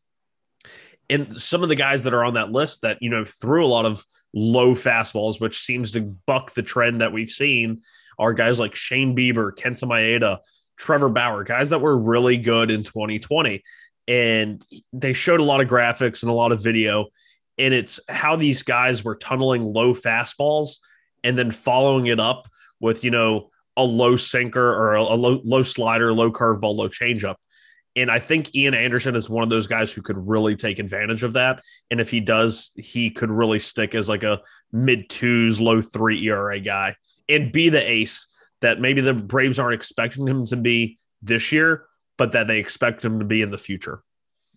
And 1.10 1.40
some 1.40 1.62
of 1.62 1.70
the 1.70 1.74
guys 1.74 2.04
that 2.04 2.12
are 2.12 2.24
on 2.24 2.34
that 2.34 2.52
list 2.52 2.82
that, 2.82 2.98
you 3.00 3.08
know, 3.08 3.24
threw 3.24 3.64
a 3.64 3.68
lot 3.68 3.86
of 3.86 4.04
low 4.34 4.74
fastballs, 4.74 5.40
which 5.40 5.58
seems 5.58 5.92
to 5.92 6.00
buck 6.00 6.52
the 6.52 6.62
trend 6.62 7.00
that 7.00 7.12
we've 7.12 7.30
seen, 7.30 7.82
are 8.18 8.34
guys 8.34 8.58
like 8.58 8.74
Shane 8.74 9.16
Bieber, 9.16 9.52
Kenta 9.52 9.84
Maeda, 9.84 10.38
Trevor 10.76 11.08
Bauer, 11.08 11.44
guys 11.44 11.70
that 11.70 11.80
were 11.80 11.96
really 11.96 12.36
good 12.36 12.70
in 12.70 12.82
2020. 12.82 13.62
And 14.06 14.64
they 14.92 15.12
showed 15.12 15.40
a 15.40 15.44
lot 15.44 15.60
of 15.60 15.68
graphics 15.68 16.22
and 16.22 16.30
a 16.30 16.34
lot 16.34 16.52
of 16.52 16.62
video. 16.62 17.06
And 17.56 17.72
it's 17.72 18.00
how 18.08 18.36
these 18.36 18.62
guys 18.62 19.02
were 19.02 19.16
tunneling 19.16 19.66
low 19.66 19.94
fastballs 19.94 20.76
and 21.28 21.36
then 21.36 21.50
following 21.50 22.06
it 22.06 22.18
up 22.18 22.48
with, 22.80 23.04
you 23.04 23.10
know, 23.10 23.50
a 23.76 23.84
low 23.84 24.16
sinker 24.16 24.72
or 24.74 24.94
a, 24.94 25.14
low, 25.14 25.42
low 25.44 25.62
slider, 25.62 26.10
low 26.14 26.32
curveball, 26.32 26.74
low 26.74 26.88
changeup. 26.88 27.34
And 27.94 28.10
I 28.10 28.18
think 28.18 28.54
Ian 28.54 28.72
Anderson 28.72 29.14
is 29.14 29.28
one 29.28 29.42
of 29.42 29.50
those 29.50 29.66
guys 29.66 29.92
who 29.92 30.00
could 30.00 30.16
really 30.16 30.56
take 30.56 30.78
advantage 30.78 31.22
of 31.22 31.34
that. 31.34 31.62
And 31.90 32.00
if 32.00 32.10
he 32.10 32.20
does, 32.20 32.70
he 32.76 33.10
could 33.10 33.30
really 33.30 33.58
stick 33.58 33.94
as 33.94 34.08
like 34.08 34.22
a 34.22 34.40
mid 34.72 35.10
twos, 35.10 35.60
low 35.60 35.82
three 35.82 36.24
ERA 36.26 36.60
guy 36.60 36.96
and 37.28 37.52
be 37.52 37.68
the 37.68 37.86
ace 37.86 38.26
that 38.62 38.80
maybe 38.80 39.02
the 39.02 39.12
Braves 39.12 39.58
aren't 39.58 39.74
expecting 39.74 40.26
him 40.26 40.46
to 40.46 40.56
be 40.56 40.96
this 41.20 41.52
year, 41.52 41.84
but 42.16 42.32
that 42.32 42.46
they 42.46 42.58
expect 42.58 43.04
him 43.04 43.18
to 43.18 43.24
be 43.26 43.42
in 43.42 43.50
the 43.50 43.58
future. 43.58 44.02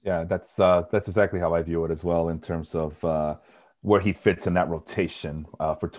Yeah, 0.03 0.23
that's 0.23 0.57
uh, 0.57 0.83
that's 0.89 1.09
exactly 1.09 1.39
how 1.39 1.53
I 1.53 1.61
view 1.63 1.83
it 1.83 1.91
as 1.91 2.03
well 2.03 2.29
in 2.29 2.39
terms 2.39 2.75
of 2.75 3.03
uh, 3.03 3.35
where 3.81 4.01
he 4.01 4.13
fits 4.13 4.47
in 4.47 4.53
that 4.53 4.69
rotation 4.69 5.45
uh, 5.59 5.75
for 5.75 5.89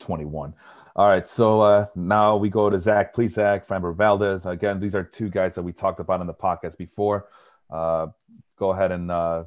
2021. 0.00 0.54
All 0.96 1.08
right, 1.08 1.26
so 1.26 1.60
uh, 1.60 1.86
now 1.96 2.36
we 2.36 2.48
go 2.48 2.70
to 2.70 2.78
Zach 2.78 3.14
Please, 3.14 3.34
Zach 3.34 3.66
Framber 3.66 3.96
Valdez. 3.96 4.46
Again, 4.46 4.78
these 4.78 4.94
are 4.94 5.02
two 5.02 5.28
guys 5.28 5.54
that 5.56 5.62
we 5.62 5.72
talked 5.72 5.98
about 5.98 6.20
in 6.20 6.26
the 6.26 6.34
podcast 6.34 6.78
before. 6.78 7.28
Uh, 7.68 8.06
go 8.56 8.70
ahead 8.70 8.92
and 8.92 9.10
uh, 9.10 9.44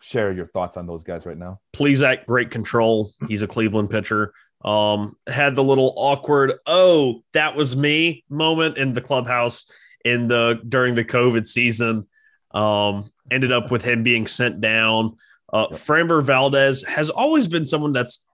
share 0.00 0.32
your 0.32 0.46
thoughts 0.46 0.76
on 0.76 0.86
those 0.86 1.04
guys 1.04 1.26
right 1.26 1.38
now. 1.38 1.60
Plesac, 1.74 2.26
great 2.26 2.50
control. 2.50 3.12
He's 3.28 3.42
a 3.42 3.46
Cleveland 3.46 3.90
pitcher. 3.90 4.32
Um, 4.64 5.16
had 5.28 5.54
the 5.54 5.62
little 5.62 5.94
awkward, 5.96 6.54
oh, 6.66 7.22
that 7.32 7.54
was 7.54 7.76
me 7.76 8.24
moment 8.28 8.78
in 8.78 8.92
the 8.92 9.00
clubhouse 9.00 9.70
in 10.04 10.26
the 10.26 10.60
during 10.68 10.96
the 10.96 11.04
COVID 11.04 11.46
season. 11.46 12.08
Um, 12.50 13.10
ended 13.30 13.52
up 13.52 13.70
with 13.70 13.84
him 13.84 14.02
being 14.02 14.26
sent 14.26 14.60
down. 14.60 15.16
Uh. 15.52 15.68
Framber 15.68 16.22
Valdez 16.22 16.82
has 16.84 17.10
always 17.10 17.46
been 17.46 17.64
someone 17.64 17.92
that's, 17.92 18.26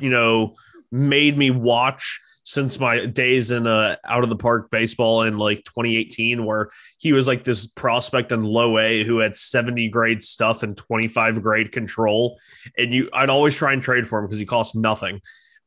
you 0.00 0.10
know, 0.10 0.54
made 0.90 1.36
me 1.36 1.50
watch 1.50 2.20
since 2.48 2.80
my 2.80 3.04
days 3.04 3.50
in 3.50 3.66
uh, 3.66 3.96
out 4.06 4.24
of 4.24 4.30
the 4.30 4.36
park 4.36 4.70
baseball 4.70 5.22
in 5.22 5.36
like 5.36 5.58
2018, 5.64 6.46
where 6.46 6.70
he 6.96 7.12
was 7.12 7.26
like 7.26 7.44
this 7.44 7.66
prospect 7.66 8.32
in 8.32 8.42
low 8.42 8.78
A 8.78 9.04
who 9.04 9.18
had 9.18 9.36
70 9.36 9.90
grade 9.90 10.22
stuff 10.22 10.62
and 10.62 10.74
25 10.74 11.42
grade 11.42 11.72
control. 11.72 12.40
And 12.78 12.94
you, 12.94 13.10
I'd 13.12 13.28
always 13.28 13.54
try 13.54 13.74
and 13.74 13.82
trade 13.82 14.08
for 14.08 14.18
him 14.18 14.24
because 14.24 14.38
he 14.38 14.46
cost 14.46 14.74
nothing, 14.74 15.20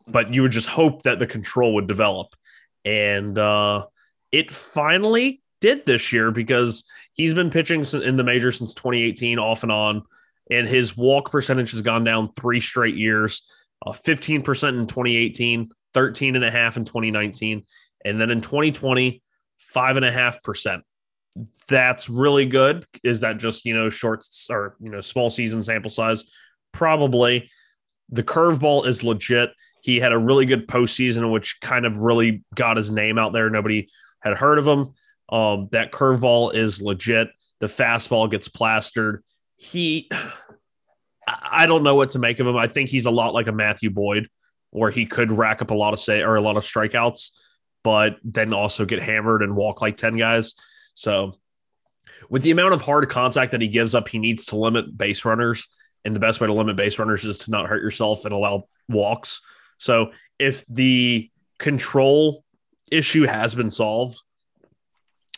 but 0.08 0.34
you 0.34 0.41
would 0.41 0.52
just 0.52 0.68
hope 0.68 1.04
that 1.04 1.20
the 1.20 1.28
control 1.28 1.76
would 1.76 1.86
develop. 1.86 2.30
And 2.84 3.38
uh, 3.38 3.86
it 4.32 4.49
finally 4.49 5.43
did 5.60 5.86
this 5.86 6.12
year 6.12 6.32
because 6.32 6.84
he's 7.14 7.36
been 7.36 7.52
pitching 7.52 7.86
in 7.93 8.18
the 8.18 8.24
major 8.24 8.52
since 8.52 8.74
2018, 8.74 9.38
off 9.38 9.62
and 9.62 9.72
on, 9.72 10.02
and 10.49 10.68
his 10.68 10.97
walk 10.97 11.30
percentage 11.30 11.72
has 11.72 11.84
gone 11.84 12.04
down 12.04 12.34
three 12.34 12.60
straight 12.60 12.95
years 12.95 13.43
uh, 13.86 13.91
15% 13.91 14.38
in 14.38 14.88
2018, 14.88 15.69
13 15.93 16.36
and 16.36 16.45
a 16.45 16.51
half 16.51 16.77
in 16.77 16.86
2019, 16.86 17.65
and 18.05 18.21
then 18.21 18.29
in 18.29 18.41
2020, 18.41 19.21
five 19.71 19.95
and 19.95 20.05
a 20.05 20.11
half 20.11 20.43
percent. 20.43 20.84
That's 21.69 22.09
really 22.09 22.45
good. 22.45 22.86
Is 23.03 23.21
that 23.21 23.38
just, 23.38 23.65
you 23.65 23.73
know, 23.73 23.89
shorts 23.89 24.47
or, 24.49 24.75
you 24.82 24.89
know, 24.89 25.01
small 25.01 25.29
season 25.29 25.63
sample 25.63 25.89
size? 25.89 26.25
Probably. 26.73 27.49
The 28.09 28.23
curveball 28.23 28.86
is 28.86 29.03
legit. 29.03 29.51
He 29.82 29.99
had 29.99 30.11
a 30.11 30.17
really 30.17 30.45
good 30.45 30.67
postseason, 30.67 31.32
which 31.32 31.59
kind 31.61 31.86
of 31.86 31.99
really 31.99 32.43
got 32.53 32.75
his 32.75 32.91
name 32.91 33.17
out 33.17 33.32
there. 33.32 33.49
Nobody 33.49 33.89
had 34.19 34.38
heard 34.38 34.59
of 34.59 34.67
him. 34.67 34.93
Um, 35.29 35.69
that 35.71 35.93
curveball 35.93 36.53
is 36.53 36.82
legit. 36.82 37.29
The 37.61 37.67
fastball 37.67 38.29
gets 38.29 38.49
plastered. 38.49 39.23
He 39.55 40.09
I 41.41 41.65
don't 41.67 41.84
know 41.84 41.95
what 41.95 42.11
to 42.11 42.19
make 42.19 42.39
of 42.39 42.47
him. 42.47 42.57
I 42.57 42.67
think 42.67 42.89
he's 42.89 43.05
a 43.05 43.11
lot 43.11 43.34
like 43.34 43.47
a 43.47 43.51
Matthew 43.51 43.89
Boyd, 43.89 44.29
where 44.71 44.91
he 44.91 45.05
could 45.05 45.32
rack 45.32 45.61
up 45.61 45.71
a 45.71 45.75
lot 45.75 45.93
of 45.93 45.99
say 45.99 46.21
or 46.21 46.36
a 46.36 46.41
lot 46.41 46.57
of 46.57 46.63
strikeouts, 46.63 47.32
but 47.84 48.17
then 48.23 48.53
also 48.53 48.86
get 48.86 49.01
hammered 49.01 49.41
and 49.41 49.55
walk 49.55 49.82
like 49.82 49.97
10 49.97 50.17
guys. 50.17 50.55
So 50.95 51.38
with 52.29 52.43
the 52.43 52.51
amount 52.51 52.73
of 52.73 52.82
hard 52.82 53.09
contact 53.09 53.51
that 53.51 53.61
he 53.61 53.67
gives 53.67 53.95
up, 53.95 54.07
he 54.07 54.17
needs 54.17 54.47
to 54.47 54.55
limit 54.55 54.97
base 54.97 55.25
runners. 55.25 55.67
And 56.03 56.15
the 56.15 56.19
best 56.19 56.41
way 56.41 56.47
to 56.47 56.53
limit 56.53 56.75
base 56.75 56.97
runners 56.97 57.25
is 57.25 57.39
to 57.39 57.51
not 57.51 57.67
hurt 57.67 57.84
yourself 57.84 58.25
and 58.25 58.34
allow 58.34 58.67
walks. 58.89 59.41
So 59.77 60.11
if 60.39 60.65
the 60.67 61.29
control 61.59 62.43
issue 62.91 63.27
has 63.27 63.53
been 63.55 63.69
solved, 63.69 64.21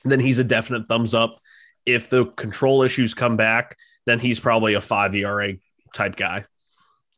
then 0.05 0.19
he's 0.19 0.39
a 0.39 0.43
definite 0.43 0.87
thumbs 0.87 1.13
up. 1.13 1.39
If 1.85 2.09
the 2.09 2.25
control 2.25 2.83
issues 2.83 3.13
come 3.13 3.35
back, 3.35 3.77
then 4.05 4.19
he's 4.19 4.39
probably 4.39 4.73
a 4.73 4.81
five 4.81 5.15
ERA 5.15 5.53
type 5.93 6.15
guy 6.15 6.45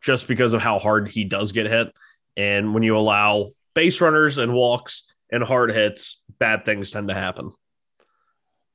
just 0.02 0.28
because 0.28 0.54
of 0.54 0.62
how 0.62 0.78
hard 0.78 1.10
he 1.10 1.24
does 1.24 1.52
get 1.52 1.66
hit. 1.66 1.94
And 2.38 2.74
when 2.74 2.84
you 2.84 2.98
allow 2.98 3.52
base 3.74 4.02
runners 4.02 4.38
and 4.38 4.54
walks 4.54 5.12
and 5.32 5.44
hard 5.44 5.72
hits, 5.72 6.22
bad 6.38 6.66
things 6.66 6.92
tend 6.92 7.08
to 7.08 7.14
happen. 7.14 7.52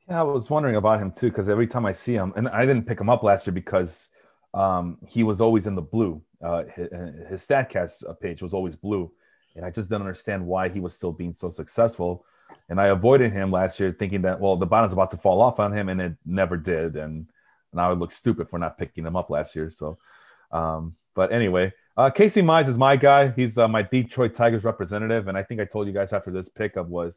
Yeah, 0.08 0.20
I 0.20 0.22
was 0.24 0.50
wondering 0.50 0.76
about 0.76 1.00
him 1.00 1.12
too, 1.12 1.28
because 1.28 1.48
every 1.48 1.68
time 1.68 1.86
I 1.86 1.92
see 1.92 2.14
him, 2.14 2.32
and 2.34 2.48
I 2.48 2.66
didn't 2.66 2.86
pick 2.86 3.00
him 3.00 3.08
up 3.08 3.22
last 3.22 3.46
year 3.46 3.54
because 3.54 4.08
um, 4.54 4.98
he 5.06 5.22
was 5.22 5.40
always 5.40 5.68
in 5.68 5.76
the 5.76 5.82
blue. 5.82 6.20
Uh, 6.42 6.64
his, 6.74 6.88
his 7.28 7.46
StatCast 7.46 8.08
uh, 8.08 8.14
page 8.14 8.42
was 8.42 8.52
always 8.52 8.74
blue, 8.74 9.12
and 9.54 9.64
I 9.64 9.70
just 9.70 9.88
didn't 9.88 10.02
understand 10.02 10.44
why 10.44 10.68
he 10.68 10.80
was 10.80 10.94
still 10.94 11.12
being 11.12 11.32
so 11.32 11.48
successful. 11.48 12.24
And 12.68 12.80
I 12.80 12.88
avoided 12.88 13.32
him 13.32 13.52
last 13.52 13.78
year, 13.78 13.94
thinking 13.96 14.22
that 14.22 14.40
well, 14.40 14.56
the 14.56 14.66
bottom's 14.66 14.92
about 14.92 15.12
to 15.12 15.16
fall 15.16 15.40
off 15.40 15.60
on 15.60 15.76
him, 15.76 15.88
and 15.88 16.00
it 16.00 16.14
never 16.26 16.56
did. 16.56 16.96
And 16.96 17.30
and 17.72 17.80
I 17.80 17.88
would 17.88 17.98
look 17.98 18.12
stupid 18.12 18.48
for 18.48 18.58
not 18.58 18.78
picking 18.78 19.06
him 19.06 19.16
up 19.16 19.30
last 19.30 19.54
year. 19.54 19.70
So, 19.70 19.98
um, 20.52 20.94
but 21.14 21.32
anyway, 21.32 21.72
uh, 21.96 22.10
Casey 22.10 22.42
Mize 22.42 22.68
is 22.68 22.78
my 22.78 22.96
guy. 22.96 23.30
He's 23.30 23.58
uh, 23.58 23.68
my 23.68 23.82
Detroit 23.82 24.34
Tigers 24.34 24.64
representative, 24.64 25.28
and 25.28 25.36
I 25.36 25.42
think 25.42 25.60
I 25.60 25.64
told 25.64 25.86
you 25.86 25.92
guys 25.92 26.12
after 26.12 26.30
this 26.30 26.48
pickup 26.48 26.86
was, 26.86 27.14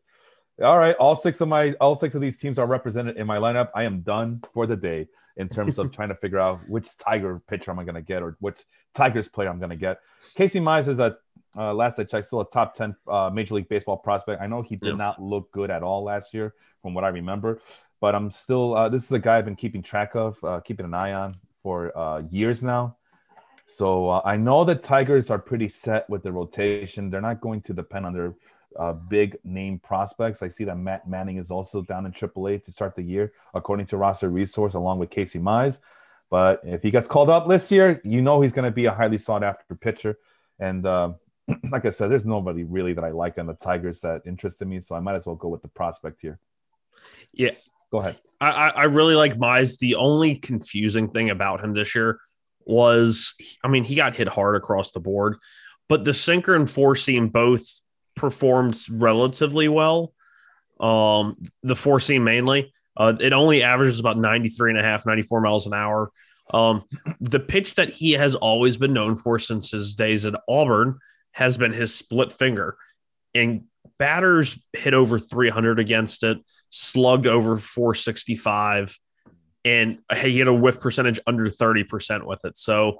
all 0.62 0.78
right, 0.78 0.96
all 0.96 1.16
six 1.16 1.42
of 1.42 1.48
my 1.48 1.74
all 1.74 1.96
six 1.96 2.16
of 2.16 2.22
these 2.22 2.38
teams 2.38 2.60
are 2.60 2.68
represented 2.68 3.18
in 3.18 3.26
my 3.26 3.38
lineup. 3.38 3.70
I 3.74 3.84
am 3.84 4.02
done 4.02 4.42
for 4.54 4.68
the 4.68 4.76
day 4.76 5.08
in 5.38 5.50
terms 5.50 5.78
of 5.78 5.92
trying 5.96 6.10
to 6.10 6.16
figure 6.16 6.40
out 6.40 6.68
which 6.68 6.98
Tiger 6.98 7.42
pitcher 7.48 7.72
am 7.72 7.80
I 7.80 7.84
going 7.84 7.96
to 7.96 8.02
get 8.02 8.22
or 8.22 8.36
which 8.40 8.62
Tigers 8.94 9.28
player 9.28 9.50
I'm 9.50 9.60
going 9.60 9.72
to 9.72 9.76
get. 9.76 10.00
Casey 10.36 10.60
Mize 10.60 10.88
is 10.88 11.00
a 11.00 11.18
uh, 11.56 11.74
last 11.74 12.00
I 12.00 12.04
checked, 12.04 12.28
still 12.28 12.42
a 12.42 12.50
top 12.50 12.76
ten 12.76 12.96
uh, 13.08 13.30
Major 13.32 13.56
League 13.56 13.70
Baseball 13.70 13.98
prospect. 13.98 14.42
I 14.42 14.48
know 14.48 14.62
he 14.62 14.76
did 14.76 14.90
yeah. 14.90 14.96
not 14.96 15.22
look 15.22 15.52
good 15.52 15.70
at 15.70 15.84
all 15.84 16.04
last 16.04 16.34
year, 16.34 16.54
from 16.82 16.94
what 16.94 17.04
I 17.04 17.10
remember, 17.10 17.62
but 18.04 18.16
I'm 18.16 18.30
still 18.30 18.76
uh, 18.76 18.90
this 18.90 19.06
is 19.06 19.12
a 19.14 19.18
guy 19.18 19.38
I've 19.38 19.46
been 19.46 19.56
keeping 19.56 19.82
track 19.82 20.14
of, 20.14 20.36
uh, 20.44 20.60
keeping 20.60 20.86
an 20.86 20.94
eye 20.94 21.14
on 21.14 21.38
for 21.62 21.98
uh, 21.98 22.24
years 22.30 22.62
now. 22.62 22.98
So 23.66 24.10
uh, 24.10 24.22
I 24.26 24.36
know 24.36 24.66
the 24.66 24.76
Tigers 24.76 25.30
are 25.30 25.40
pretty 25.40 25.70
set 25.70 26.10
with 26.10 26.22
the 26.22 26.30
rotation. 26.30 27.10
They're 27.10 27.22
not 27.22 27.40
going 27.40 27.62
to 27.62 27.74
depend 27.74 28.06
on 28.06 28.12
their 28.12 28.34
uh, 28.78 28.92
big 28.92 29.38
name 29.46 29.80
prospects. 29.80 30.44
I 30.44 30.50
see 30.50 30.66
that 30.66 30.76
Matt 30.76 31.08
Manning 31.08 31.38
is 31.38 31.50
also 31.50 31.82
down 31.82 32.06
in 32.06 32.12
AAA 32.12 32.62
to 32.66 32.74
start 32.74 32.94
the 32.94 33.02
year, 33.02 33.32
according 33.54 33.86
to 33.86 33.96
Roster 33.96 34.28
Resource, 34.28 34.74
along 34.74 35.00
with 35.00 35.10
Casey 35.10 35.40
Mize. 35.40 35.80
But 36.30 36.60
if 36.66 36.84
he 36.84 36.92
gets 36.92 37.08
called 37.08 37.30
up 37.30 37.48
this 37.48 37.72
year, 37.72 38.02
you 38.04 38.22
know 38.22 38.42
he's 38.42 38.52
going 38.52 38.66
to 38.66 38.76
be 38.76 38.84
a 38.84 38.92
highly 38.94 39.18
sought 39.18 39.44
after 39.44 39.76
pitcher. 39.76 40.18
And 40.60 40.86
uh, 40.86 41.14
like 41.72 41.86
I 41.86 41.90
said, 41.90 42.12
there's 42.12 42.26
nobody 42.26 42.66
really 42.66 42.92
that 42.96 43.06
I 43.06 43.12
like 43.12 43.38
on 43.38 43.48
the 43.48 43.54
Tigers 43.54 44.02
that 44.02 44.24
interested 44.26 44.68
me, 44.68 44.82
so 44.82 44.94
I 44.94 45.00
might 45.00 45.16
as 45.16 45.26
well 45.26 45.36
go 45.38 45.48
with 45.48 45.62
the 45.62 45.70
prospect 45.70 46.20
here. 46.20 46.38
Yeah, 47.32 47.52
Go 47.94 48.00
ahead. 48.00 48.18
I, 48.42 48.70
I 48.76 48.84
really 48.86 49.14
like 49.14 49.38
Mize. 49.38 49.78
The 49.78 49.96
only 49.96 50.36
confusing 50.36 51.12
thing 51.12 51.30
about 51.30 51.64
him 51.64 51.74
this 51.74 51.94
year 51.94 52.20
was, 52.66 53.36
I 53.64 53.68
mean, 53.68 53.84
he 53.84 53.94
got 53.94 54.16
hit 54.16 54.28
hard 54.28 54.56
across 54.56 54.92
the 54.92 55.00
board, 55.00 55.38
but 55.88 56.04
the 56.04 56.14
sinker 56.14 56.56
and 56.56 56.68
four 56.68 56.96
seam 56.96 57.30
both 57.30 57.64
performed 58.16 58.80
relatively 58.90 59.68
well. 59.68 60.12
Um, 60.80 61.38
the 61.62 61.76
four 61.76 62.00
seam 62.00 62.24
mainly, 62.24 62.74
uh, 62.98 63.14
it 63.20 63.32
only 63.32 63.62
averages 63.62 64.00
about 64.00 64.18
93 64.18 64.72
and 64.72 64.80
a 64.80 64.84
half, 64.84 65.06
94 65.06 65.42
miles 65.42 65.68
an 65.68 65.76
hour. 65.76 66.12
Um, 66.52 66.86
the 67.22 67.40
pitch 67.40 67.76
that 67.76 67.92
he 67.92 68.14
has 68.14 68.34
always 68.34 68.76
been 68.76 68.94
known 68.94 69.14
for 69.14 69.38
since 69.38 69.70
his 69.70 69.94
days 69.94 70.26
at 70.26 70.34
Auburn 70.50 70.98
has 71.34 71.60
been 71.60 71.74
his 71.74 71.94
split 71.94 72.34
finger. 72.34 72.76
And 73.36 73.66
batters 73.98 74.60
hit 74.74 74.94
over 74.94 75.20
300 75.20 75.80
against 75.80 76.24
it, 76.24 76.38
slugged 76.70 77.28
over 77.28 77.58
465, 77.58 78.98
and 79.66 80.00
he 80.16 80.40
had 80.40 80.48
a 80.48 80.54
whiff 80.54 80.80
percentage 80.80 81.20
under 81.26 81.46
30% 81.46 82.26
with 82.26 82.46
it. 82.46 82.58
So 82.58 83.00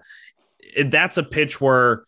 that's 0.86 1.18
a 1.18 1.24
pitch 1.24 1.60
where 1.60 2.04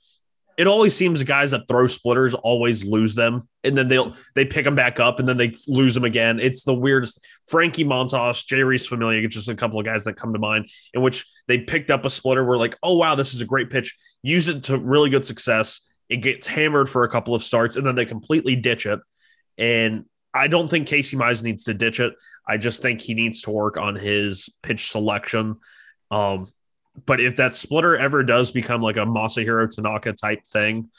it 0.57 0.67
always 0.67 0.95
seems 0.95 1.21
guys 1.23 1.51
that 1.51 1.67
throw 1.67 1.87
splitters 1.87 2.33
always 2.33 2.85
lose 2.85 3.15
them 3.15 3.47
and 3.63 3.77
then 3.77 3.87
they'll 3.87 4.15
they 4.35 4.45
pick 4.45 4.63
them 4.63 4.75
back 4.75 4.99
up 4.99 5.19
and 5.19 5.27
then 5.27 5.37
they 5.37 5.53
lose 5.67 5.93
them 5.93 6.05
again. 6.05 6.39
It's 6.39 6.63
the 6.63 6.73
weirdest. 6.73 7.19
Frankie 7.47 7.83
Montas, 7.83 8.45
Jeurys 8.45 8.87
Familia, 8.87 9.27
just 9.27 9.49
a 9.49 9.55
couple 9.55 9.79
of 9.79 9.85
guys 9.85 10.05
that 10.05 10.13
come 10.13 10.33
to 10.33 10.39
mind 10.39 10.69
in 10.93 11.01
which 11.01 11.25
they 11.47 11.59
picked 11.59 11.91
up 11.91 12.05
a 12.05 12.09
splitter. 12.09 12.45
We're 12.45 12.57
like, 12.57 12.77
oh 12.81 12.95
wow, 12.97 13.15
this 13.15 13.33
is 13.33 13.41
a 13.41 13.45
great 13.45 13.69
pitch. 13.69 13.95
Use 14.21 14.47
it 14.47 14.63
to 14.65 14.77
really 14.77 15.09
good 15.09 15.25
success. 15.25 15.81
It 16.09 16.17
gets 16.17 16.47
hammered 16.47 16.89
for 16.89 17.03
a 17.03 17.09
couple 17.09 17.33
of 17.33 17.43
starts 17.43 17.77
and 17.77 17.85
then 17.85 17.95
they 17.95 18.05
completely 18.05 18.55
ditch 18.55 18.85
it. 18.85 18.99
And 19.57 20.05
I 20.33 20.47
don't 20.47 20.67
think 20.67 20.87
Casey 20.87 21.17
Mize 21.17 21.43
needs 21.43 21.63
to 21.65 21.73
ditch 21.73 21.99
it. 21.99 22.13
I 22.47 22.57
just 22.57 22.81
think 22.81 23.01
he 23.01 23.13
needs 23.13 23.41
to 23.43 23.51
work 23.51 23.77
on 23.77 23.95
his 23.95 24.49
pitch 24.61 24.91
selection. 24.91 25.57
Um, 26.11 26.51
but 27.05 27.19
if 27.19 27.37
that 27.37 27.55
splitter 27.55 27.97
ever 27.97 28.23
does 28.23 28.51
become 28.51 28.81
like 28.81 28.97
a 28.97 29.05
Masahiro 29.05 29.69
Tanaka 29.73 30.13
type 30.13 30.45
thing, 30.45 30.89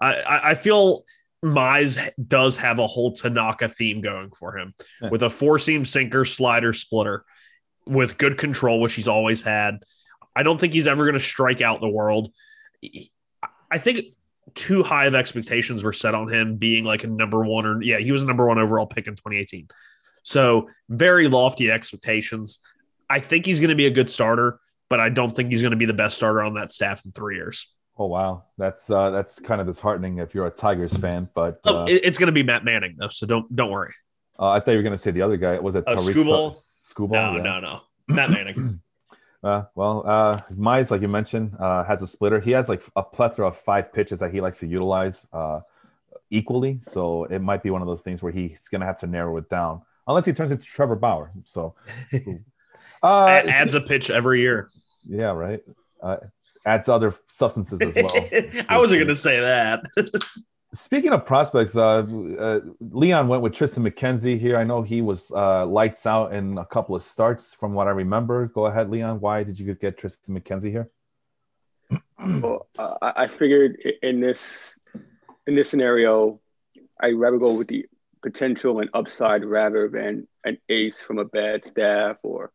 I, 0.00 0.50
I, 0.50 0.54
feel 0.54 1.04
Mize 1.44 2.10
does 2.26 2.56
have 2.58 2.78
a 2.78 2.86
whole 2.86 3.12
Tanaka 3.12 3.68
theme 3.68 4.02
going 4.02 4.30
for 4.32 4.58
him 4.58 4.74
yeah. 5.00 5.08
with 5.10 5.22
a 5.22 5.30
four 5.30 5.58
seam 5.58 5.84
sinker, 5.84 6.24
slider, 6.24 6.72
splitter 6.72 7.24
with 7.86 8.18
good 8.18 8.36
control, 8.36 8.80
which 8.80 8.94
he's 8.94 9.08
always 9.08 9.42
had. 9.42 9.78
I 10.34 10.42
don't 10.42 10.58
think 10.58 10.74
he's 10.74 10.86
ever 10.86 11.04
going 11.04 11.14
to 11.14 11.20
strike 11.20 11.62
out 11.62 11.80
the 11.80 11.88
world. 11.88 12.32
I 13.70 13.78
think 13.78 14.06
too 14.54 14.82
high 14.82 15.06
of 15.06 15.14
expectations 15.14 15.82
were 15.82 15.92
set 15.92 16.14
on 16.14 16.32
him 16.32 16.56
being 16.56 16.84
like 16.84 17.04
a 17.04 17.08
number 17.08 17.44
one 17.44 17.66
or 17.66 17.82
yeah, 17.82 17.98
he 17.98 18.12
was 18.12 18.22
a 18.22 18.26
number 18.26 18.46
one 18.46 18.58
overall 18.58 18.86
pick 18.86 19.06
in 19.06 19.14
2018. 19.14 19.68
So 20.22 20.68
very 20.88 21.28
lofty 21.28 21.70
expectations. 21.70 22.60
I 23.08 23.20
think 23.20 23.46
he's 23.46 23.60
going 23.60 23.70
to 23.70 23.76
be 23.76 23.86
a 23.86 23.90
good 23.90 24.10
starter 24.10 24.60
but 24.88 25.00
I 25.00 25.08
don't 25.08 25.34
think 25.34 25.50
he's 25.50 25.62
going 25.62 25.72
to 25.72 25.76
be 25.76 25.86
the 25.86 25.94
best 25.94 26.16
starter 26.16 26.42
on 26.42 26.54
that 26.54 26.72
staff 26.72 27.04
in 27.04 27.12
three 27.12 27.36
years. 27.36 27.68
Oh 27.98 28.06
wow, 28.06 28.44
that's 28.58 28.90
uh, 28.90 29.10
that's 29.10 29.38
kind 29.38 29.60
of 29.60 29.66
disheartening 29.66 30.18
if 30.18 30.34
you're 30.34 30.46
a 30.46 30.50
Tigers 30.50 30.94
fan. 30.96 31.28
But 31.34 31.60
oh, 31.64 31.76
uh, 31.76 31.82
oh, 31.82 31.86
it's 31.88 32.18
going 32.18 32.26
to 32.26 32.32
be 32.32 32.42
Matt 32.42 32.64
Manning 32.64 32.96
though, 32.98 33.08
so 33.08 33.26
don't 33.26 33.54
don't 33.54 33.70
worry. 33.70 33.94
Uh, 34.38 34.50
I 34.50 34.60
thought 34.60 34.72
you 34.72 34.76
were 34.76 34.82
going 34.82 34.96
to 34.96 35.02
say 35.02 35.12
the 35.12 35.22
other 35.22 35.38
guy. 35.38 35.58
Was 35.58 35.76
it 35.76 35.84
uh, 35.86 35.96
Skubal? 35.96 36.56
Skubal? 36.92 37.10
No, 37.10 37.36
yeah. 37.36 37.42
no, 37.42 37.60
no, 37.60 37.80
Matt 38.08 38.30
Manning. 38.30 38.80
Uh, 39.46 39.64
well, 39.74 40.02
uh, 40.06 40.40
Mize, 40.52 40.90
like 40.90 41.02
you 41.02 41.08
mentioned, 41.08 41.54
uh, 41.60 41.84
has 41.84 42.02
a 42.02 42.06
splitter. 42.06 42.40
He 42.40 42.50
has 42.50 42.68
like 42.68 42.82
a 42.96 43.02
plethora 43.02 43.46
of 43.48 43.56
five 43.56 43.92
pitches 43.92 44.18
that 44.18 44.32
he 44.32 44.40
likes 44.40 44.58
to 44.60 44.66
utilize 44.66 45.26
uh, 45.32 45.60
equally. 46.30 46.80
So 46.82 47.24
it 47.24 47.40
might 47.40 47.62
be 47.62 47.70
one 47.70 47.80
of 47.80 47.86
those 47.86 48.02
things 48.02 48.22
where 48.22 48.32
he's 48.32 48.66
going 48.68 48.80
to 48.80 48.86
have 48.86 48.98
to 48.98 49.06
narrow 49.06 49.36
it 49.36 49.48
down, 49.48 49.82
unless 50.08 50.26
he 50.26 50.32
turns 50.32 50.50
into 50.50 50.64
Trevor 50.64 50.96
Bauer. 50.96 51.30
So 51.44 51.74
Uh, 53.02 53.26
adds 53.26 53.74
a 53.74 53.80
pitch 53.80 54.10
every 54.10 54.40
year. 54.40 54.68
Yeah, 55.04 55.32
right. 55.32 55.62
Uh, 56.02 56.16
adds 56.64 56.88
other 56.88 57.14
substances 57.28 57.80
as 57.80 57.94
well. 57.94 58.12
I 58.68 58.78
wasn't 58.78 58.98
going 58.98 59.08
to 59.08 59.14
say 59.14 59.38
that. 59.38 59.84
Speaking 60.76 61.12
of 61.12 61.24
prospects, 61.24 61.74
uh, 61.74 62.06
uh, 62.38 62.60
Leon 62.80 63.28
went 63.28 63.42
with 63.42 63.54
Triston 63.54 63.88
McKenzie 63.88 64.38
here. 64.38 64.58
I 64.58 64.64
know 64.64 64.82
he 64.82 65.00
was 65.00 65.30
uh, 65.30 65.64
lights 65.64 66.06
out 66.06 66.34
in 66.34 66.58
a 66.58 66.66
couple 66.66 66.94
of 66.94 67.02
starts, 67.02 67.54
from 67.54 67.72
what 67.72 67.86
I 67.86 67.90
remember. 67.90 68.46
Go 68.46 68.66
ahead, 68.66 68.90
Leon. 68.90 69.20
Why 69.20 69.42
did 69.42 69.58
you 69.58 69.74
get 69.74 69.98
Triston 69.98 70.30
McKenzie 70.30 70.70
here? 70.70 70.90
well, 72.42 72.68
I 73.00 73.26
figured 73.28 73.78
in 74.02 74.20
this 74.20 74.42
in 75.46 75.54
this 75.54 75.70
scenario, 75.70 76.40
I'd 77.00 77.14
rather 77.14 77.38
go 77.38 77.54
with 77.54 77.68
the 77.68 77.86
potential 78.22 78.80
and 78.80 78.90
upside 78.92 79.44
rather 79.44 79.88
than 79.88 80.28
an 80.44 80.58
ace 80.68 81.00
from 81.00 81.18
a 81.18 81.24
bad 81.24 81.64
staff 81.64 82.16
or 82.22 82.52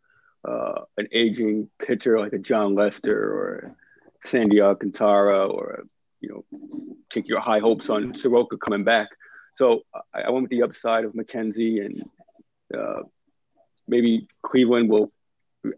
uh, 0.48 0.82
an 0.98 1.08
aging 1.12 1.70
pitcher 1.80 2.20
like 2.20 2.34
a 2.34 2.40
Jon 2.40 2.76
Lester 2.76 3.18
or 3.18 3.76
Sandy 4.26 4.62
Alcantara 4.62 5.48
or 5.48 5.86
you 6.22 6.30
know 6.30 6.46
take 7.12 7.28
your 7.28 7.40
high 7.40 7.60
hopes 7.60 7.90
on 7.90 8.16
Soroka 8.18 8.58
coming 8.58 8.84
back. 8.84 9.10
So 9.58 9.82
I, 10.14 10.22
I 10.22 10.30
went 10.30 10.44
with 10.44 10.52
the 10.52 10.64
upside 10.64 11.04
of 11.04 11.14
McKenzie 11.14 11.86
and 11.86 12.04
uh, 12.76 13.02
maybe 13.88 14.28
Cleveland 14.44 14.90
will. 14.90 15.12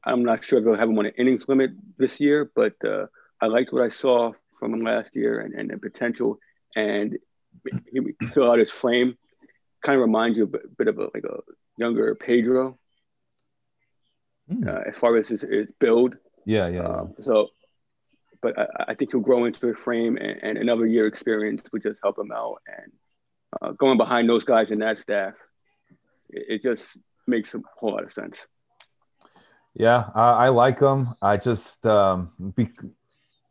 I'm 0.05 0.23
not 0.23 0.43
sure 0.43 0.59
if 0.59 0.65
they'll 0.65 0.75
have 0.75 0.89
him 0.89 0.97
on 0.97 1.07
an 1.07 1.13
innings 1.17 1.43
limit 1.47 1.71
this 1.97 2.19
year, 2.19 2.49
but 2.55 2.73
uh, 2.85 3.07
I 3.41 3.47
liked 3.47 3.73
what 3.73 3.81
I 3.81 3.89
saw 3.89 4.31
from 4.57 4.73
him 4.73 4.81
last 4.81 5.13
year 5.13 5.41
and, 5.41 5.53
and 5.53 5.69
the 5.69 5.77
potential. 5.77 6.39
And 6.75 7.17
he 7.91 7.99
fill 8.33 8.49
out 8.49 8.59
his 8.59 8.71
frame. 8.71 9.17
Kind 9.83 9.97
of 9.97 10.01
reminds 10.01 10.37
you 10.37 10.43
a 10.43 10.47
bit, 10.47 10.77
bit 10.77 10.87
of 10.87 10.99
a, 10.99 11.09
like 11.13 11.25
a 11.25 11.39
younger 11.77 12.15
Pedro 12.15 12.79
mm. 14.49 14.65
uh, 14.65 14.87
as 14.87 14.97
far 14.97 15.17
as 15.17 15.27
his, 15.27 15.41
his 15.41 15.67
build. 15.79 16.15
Yeah, 16.45 16.69
yeah. 16.69 16.87
Um, 16.87 17.13
so, 17.19 17.49
but 18.43 18.59
I, 18.59 18.67
I, 18.89 18.93
think 18.93 19.11
he'll 19.11 19.21
grow 19.21 19.45
into 19.45 19.69
a 19.69 19.73
frame, 19.73 20.17
and, 20.17 20.43
and, 20.43 20.57
another 20.57 20.85
year 20.85 21.07
experience 21.07 21.61
would 21.71 21.81
just 21.81 21.99
help 22.03 22.19
him 22.19 22.31
out. 22.31 22.61
And 22.67 22.91
uh, 23.61 23.71
going 23.71 23.97
behind 23.97 24.29
those 24.29 24.43
guys 24.43 24.69
and 24.69 24.81
that 24.83 24.99
staff, 24.99 25.33
it, 26.29 26.45
it 26.49 26.63
just 26.63 26.97
makes 27.25 27.55
a 27.55 27.61
whole 27.77 27.93
lot 27.93 28.03
of 28.03 28.13
sense. 28.13 28.37
Yeah, 29.73 30.09
I, 30.13 30.31
I 30.31 30.49
like 30.49 30.79
him. 30.79 31.15
I 31.21 31.37
just 31.37 31.83
um, 31.87 32.31
be, 32.55 32.69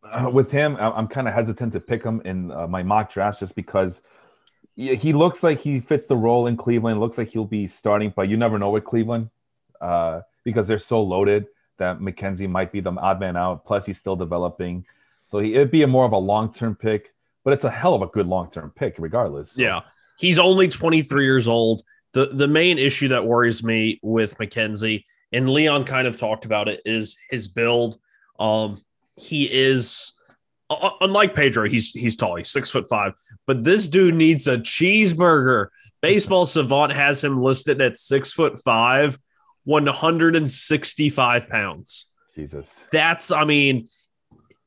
uh, 0.05 0.31
with 0.31 0.53
him, 0.53 0.77
I'm 0.79 1.09
kind 1.09 1.27
of 1.27 1.35
hesitant 1.35 1.73
to 1.73 1.81
pick 1.81 2.05
him 2.05 2.23
in 2.25 2.53
uh, 2.53 2.69
my 2.69 2.85
mock 2.85 3.13
drafts 3.13 3.41
just 3.41 3.57
because 3.57 4.03
he 4.77 5.13
looks 5.13 5.43
like 5.43 5.61
he 5.61 5.81
fits 5.81 6.07
the 6.07 6.17
role 6.17 6.47
in 6.47 6.57
Cleveland. 6.57 7.01
Looks 7.01 7.19
like 7.19 7.31
he'll 7.31 7.45
be 7.45 7.67
starting, 7.67 8.13
but 8.15 8.29
you 8.29 8.37
never 8.37 8.59
know 8.59 8.71
with 8.71 8.85
Cleveland. 8.85 9.31
Uh, 9.81 10.21
because 10.45 10.67
they're 10.67 10.79
so 10.79 11.03
loaded 11.03 11.47
that 11.79 12.01
McKenzie 12.01 12.49
might 12.49 12.73
be 12.73 12.81
the 12.81 12.93
odd 12.93 13.21
man 13.21 13.37
out. 13.37 13.65
Plus, 13.65 13.87
he's 13.87 13.99
still 13.99 14.17
developing, 14.17 14.85
so 15.29 15.39
he, 15.39 15.55
it'd 15.55 15.71
be 15.71 15.83
a 15.83 15.87
more 15.87 16.05
of 16.05 16.13
a 16.13 16.19
long 16.19 16.53
term 16.53 16.75
pick. 16.75 17.13
But 17.45 17.55
it's 17.55 17.65
a 17.65 17.71
hell 17.71 17.95
of 17.95 18.03
a 18.03 18.07
good 18.07 18.27
long 18.27 18.51
term 18.51 18.73
pick, 18.75 18.97
regardless. 18.99 19.57
Yeah, 19.57 19.81
he's 20.19 20.39
only 20.39 20.69
23 20.69 21.25
years 21.25 21.49
old. 21.49 21.83
the 22.13 22.27
The 22.27 22.49
main 22.49 22.79
issue 22.79 23.09
that 23.09 23.27
worries 23.27 23.63
me 23.63 23.99
with 24.03 24.39
McKenzie, 24.39 25.05
and 25.33 25.51
Leon 25.51 25.85
kind 25.85 26.07
of 26.07 26.17
talked 26.17 26.45
about 26.45 26.69
it, 26.69 26.81
is 26.85 27.17
his 27.31 27.49
build. 27.49 27.99
Um, 28.39 28.83
he 29.17 29.45
is 29.45 30.13
unlike 31.01 31.35
Pedro. 31.35 31.69
He's 31.69 31.91
he's 31.91 32.17
tall. 32.17 32.37
He's 32.37 32.51
six 32.51 32.71
foot 32.71 32.89
five, 32.89 33.15
but 33.47 33.65
this 33.65 33.89
dude 33.89 34.15
needs 34.15 34.47
a 34.47 34.59
cheeseburger. 34.59 35.69
Baseball 36.01 36.47
Savant 36.47 36.93
has 36.93 37.23
him 37.23 37.43
listed 37.43 37.81
at 37.81 37.99
six 37.99 38.33
foot 38.33 38.63
five 38.63 39.19
165 39.65 41.49
pounds. 41.49 42.07
Jesus. 42.35 42.75
That's, 42.91 43.31
I 43.31 43.45
mean, 43.45 43.89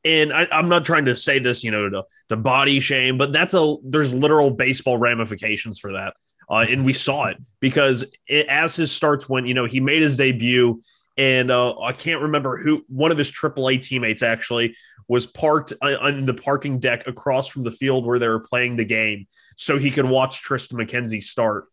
and 0.04 0.32
I, 0.32 0.48
am 0.52 0.70
not 0.70 0.86
trying 0.86 1.06
to 1.06 1.16
say 1.16 1.40
this, 1.40 1.64
you 1.64 1.72
know, 1.72 1.90
to, 1.90 2.04
to 2.30 2.36
body 2.36 2.80
shame, 2.80 3.18
but 3.18 3.34
that's 3.34 3.54
a, 3.54 3.76
there's 3.84 4.14
literal 4.14 4.52
baseball 4.52 4.98
ramifications 4.98 5.80
for 5.80 5.94
that. 5.94 6.14
Uh, 6.50 6.66
and 6.70 6.86
we 6.86 6.94
saw 6.94 7.26
it 7.26 7.38
because 7.60 8.04
it, 8.28 8.48
as 8.48 8.76
his 8.76 8.92
starts 8.92 9.28
went, 9.28 9.48
you 9.48 9.56
know, 9.56 9.66
he 9.66 9.80
made 9.80 10.04
his 10.04 10.16
debut 10.16 10.80
and 11.18 11.50
uh, 11.50 11.80
I 11.80 11.94
can't 11.94 12.22
remember 12.22 12.58
who, 12.58 12.84
one 12.88 13.12
of 13.12 13.18
his 13.18 13.32
AAA 13.32 13.82
teammates 13.82 14.22
actually 14.22 14.76
was 15.08 15.26
parked 15.26 15.74
uh, 15.82 15.96
on 16.02 16.26
the 16.26 16.34
parking 16.34 16.80
deck 16.80 17.08
across 17.08 17.48
from 17.48 17.64
the 17.64 17.72
field 17.72 18.06
where 18.06 18.20
they 18.20 18.28
were 18.28 18.40
playing 18.40 18.76
the 18.76 18.86
game 18.86 19.28
so 19.56 19.78
he 19.78 19.92
could 19.92 20.06
watch 20.06 20.44
Triston 20.44 20.74
McKenzie 20.74 21.24
start. 21.24 21.66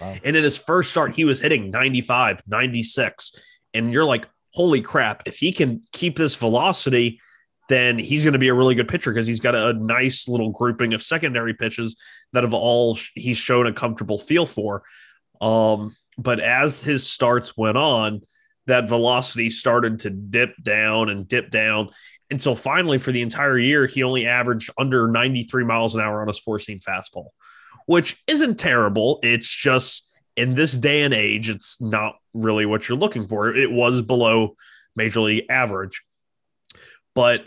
And 0.00 0.36
in 0.36 0.44
his 0.44 0.56
first 0.56 0.90
start, 0.90 1.14
he 1.14 1.24
was 1.24 1.40
hitting 1.40 1.70
95, 1.70 2.42
96. 2.46 3.32
And 3.74 3.92
you're 3.92 4.04
like, 4.04 4.26
holy 4.52 4.82
crap, 4.82 5.22
if 5.26 5.38
he 5.38 5.52
can 5.52 5.82
keep 5.92 6.16
this 6.16 6.34
velocity, 6.34 7.20
then 7.68 7.98
he's 7.98 8.24
going 8.24 8.32
to 8.32 8.38
be 8.38 8.48
a 8.48 8.54
really 8.54 8.74
good 8.74 8.88
pitcher 8.88 9.12
because 9.12 9.26
he's 9.26 9.40
got 9.40 9.54
a, 9.54 9.72
nice 9.72 10.28
little 10.28 10.50
grouping 10.50 10.94
of 10.94 11.02
secondary 11.02 11.52
pitches 11.52 11.96
that 12.32 12.44
have 12.44 12.54
all 12.54 12.98
he's 13.14 13.36
shown 13.36 13.66
a 13.66 13.72
comfortable 13.72 14.18
feel 14.18 14.46
for. 14.46 14.82
Um, 15.40 15.96
but 16.16 16.40
as 16.40 16.82
his 16.82 17.06
starts 17.06 17.56
went 17.56 17.76
on, 17.76 18.22
that 18.66 18.88
velocity 18.88 19.50
started 19.50 20.00
to 20.00 20.10
dip 20.10 20.54
down 20.62 21.08
and 21.08 21.28
dip 21.28 21.50
down 21.50 21.90
until 22.30 22.54
finally, 22.54 22.98
for 22.98 23.12
the 23.12 23.22
entire 23.22 23.58
year, 23.58 23.86
he 23.86 24.02
only 24.02 24.26
averaged 24.26 24.70
under 24.78 25.06
93 25.08 25.64
miles 25.64 25.94
an 25.94 26.00
hour 26.00 26.20
on 26.20 26.28
his 26.28 26.38
four 26.38 26.58
seam 26.58 26.80
fastball 26.80 27.28
which 27.86 28.22
isn't 28.26 28.58
terrible. 28.58 29.18
It's 29.22 29.50
just 29.50 30.12
in 30.36 30.54
this 30.54 30.72
day 30.72 31.02
and 31.02 31.14
age, 31.14 31.48
it's 31.48 31.80
not 31.80 32.16
really 32.34 32.66
what 32.66 32.88
you're 32.88 32.98
looking 32.98 33.26
for. 33.26 33.54
It 33.54 33.70
was 33.70 34.02
below 34.02 34.56
major 34.94 35.20
league 35.20 35.46
average. 35.48 36.02
But, 37.14 37.44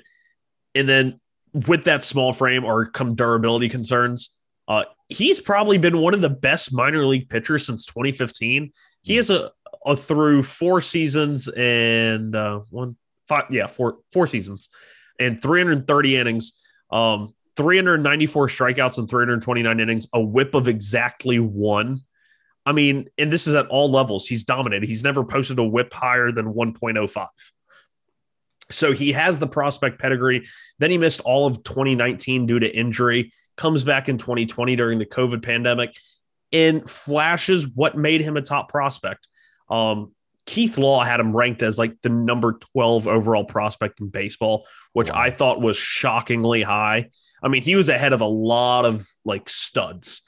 and 0.73 0.89
then 0.89 1.19
with 1.53 1.83
that 1.83 2.03
small 2.03 2.33
frame 2.33 2.65
or 2.65 2.87
come 2.87 3.15
durability 3.15 3.69
concerns, 3.69 4.31
uh, 4.67 4.85
he's 5.07 5.39
probably 5.39 5.77
been 5.77 5.99
one 5.99 6.13
of 6.13 6.21
the 6.21 6.29
best 6.29 6.73
minor 6.73 7.05
league 7.05 7.29
pitchers 7.29 7.65
since 7.65 7.85
2015. 7.85 8.71
He 9.01 9.15
has 9.17 9.29
a, 9.29 9.51
a 9.85 9.95
through 9.95 10.43
four 10.43 10.81
seasons 10.81 11.47
and 11.47 12.35
uh, 12.35 12.61
one, 12.69 12.97
five, 13.27 13.45
yeah, 13.51 13.67
four, 13.67 13.97
four 14.11 14.27
seasons 14.27 14.69
and 15.19 15.41
330 15.41 16.17
innings. 16.17 16.53
Um, 16.91 17.33
394 17.59 18.47
strikeouts 18.47 18.97
and 18.99 19.09
329 19.09 19.81
innings, 19.81 20.07
a 20.13 20.21
whip 20.21 20.53
of 20.53 20.69
exactly 20.69 21.39
one. 21.39 21.99
I 22.65 22.71
mean, 22.71 23.09
and 23.17 23.33
this 23.33 23.47
is 23.47 23.53
at 23.53 23.67
all 23.67 23.91
levels. 23.91 24.27
He's 24.27 24.45
dominated. 24.45 24.87
He's 24.87 25.03
never 25.03 25.25
posted 25.25 25.59
a 25.59 25.63
whip 25.63 25.93
higher 25.93 26.31
than 26.31 26.53
1.05. 26.53 27.27
So 28.71 28.93
he 28.93 29.11
has 29.11 29.39
the 29.39 29.47
prospect 29.47 29.99
pedigree. 29.99 30.47
Then 30.77 30.89
he 30.89 30.97
missed 30.97 31.19
all 31.19 31.47
of 31.47 31.61
2019 31.63 32.45
due 32.45 32.59
to 32.59 32.73
injury, 32.73 33.33
comes 33.57 33.83
back 33.83 34.07
in 34.07 34.17
2020 34.17 34.77
during 34.77 34.97
the 34.97 35.05
COVID 35.05 35.43
pandemic, 35.43 35.97
and 36.53 36.89
flashes 36.89 37.67
what 37.67 37.97
made 37.97 38.21
him 38.21 38.37
a 38.37 38.41
top 38.41 38.69
prospect. 38.69 39.27
Um, 39.69 40.13
Keith 40.45 40.77
Law 40.77 41.03
had 41.03 41.19
him 41.19 41.35
ranked 41.35 41.61
as 41.61 41.77
like 41.77 42.01
the 42.03 42.09
number 42.09 42.53
12 42.73 43.05
overall 43.05 43.43
prospect 43.43 43.99
in 43.99 44.07
baseball, 44.07 44.65
which 44.93 45.09
wow. 45.09 45.19
I 45.19 45.29
thought 45.29 45.59
was 45.59 45.75
shockingly 45.75 46.61
high. 46.61 47.09
I 47.41 47.47
mean, 47.47 47.61
he 47.61 47.75
was 47.75 47.89
ahead 47.89 48.13
of 48.13 48.21
a 48.21 48.25
lot 48.25 48.85
of 48.85 49.07
like 49.25 49.49
studs, 49.49 50.21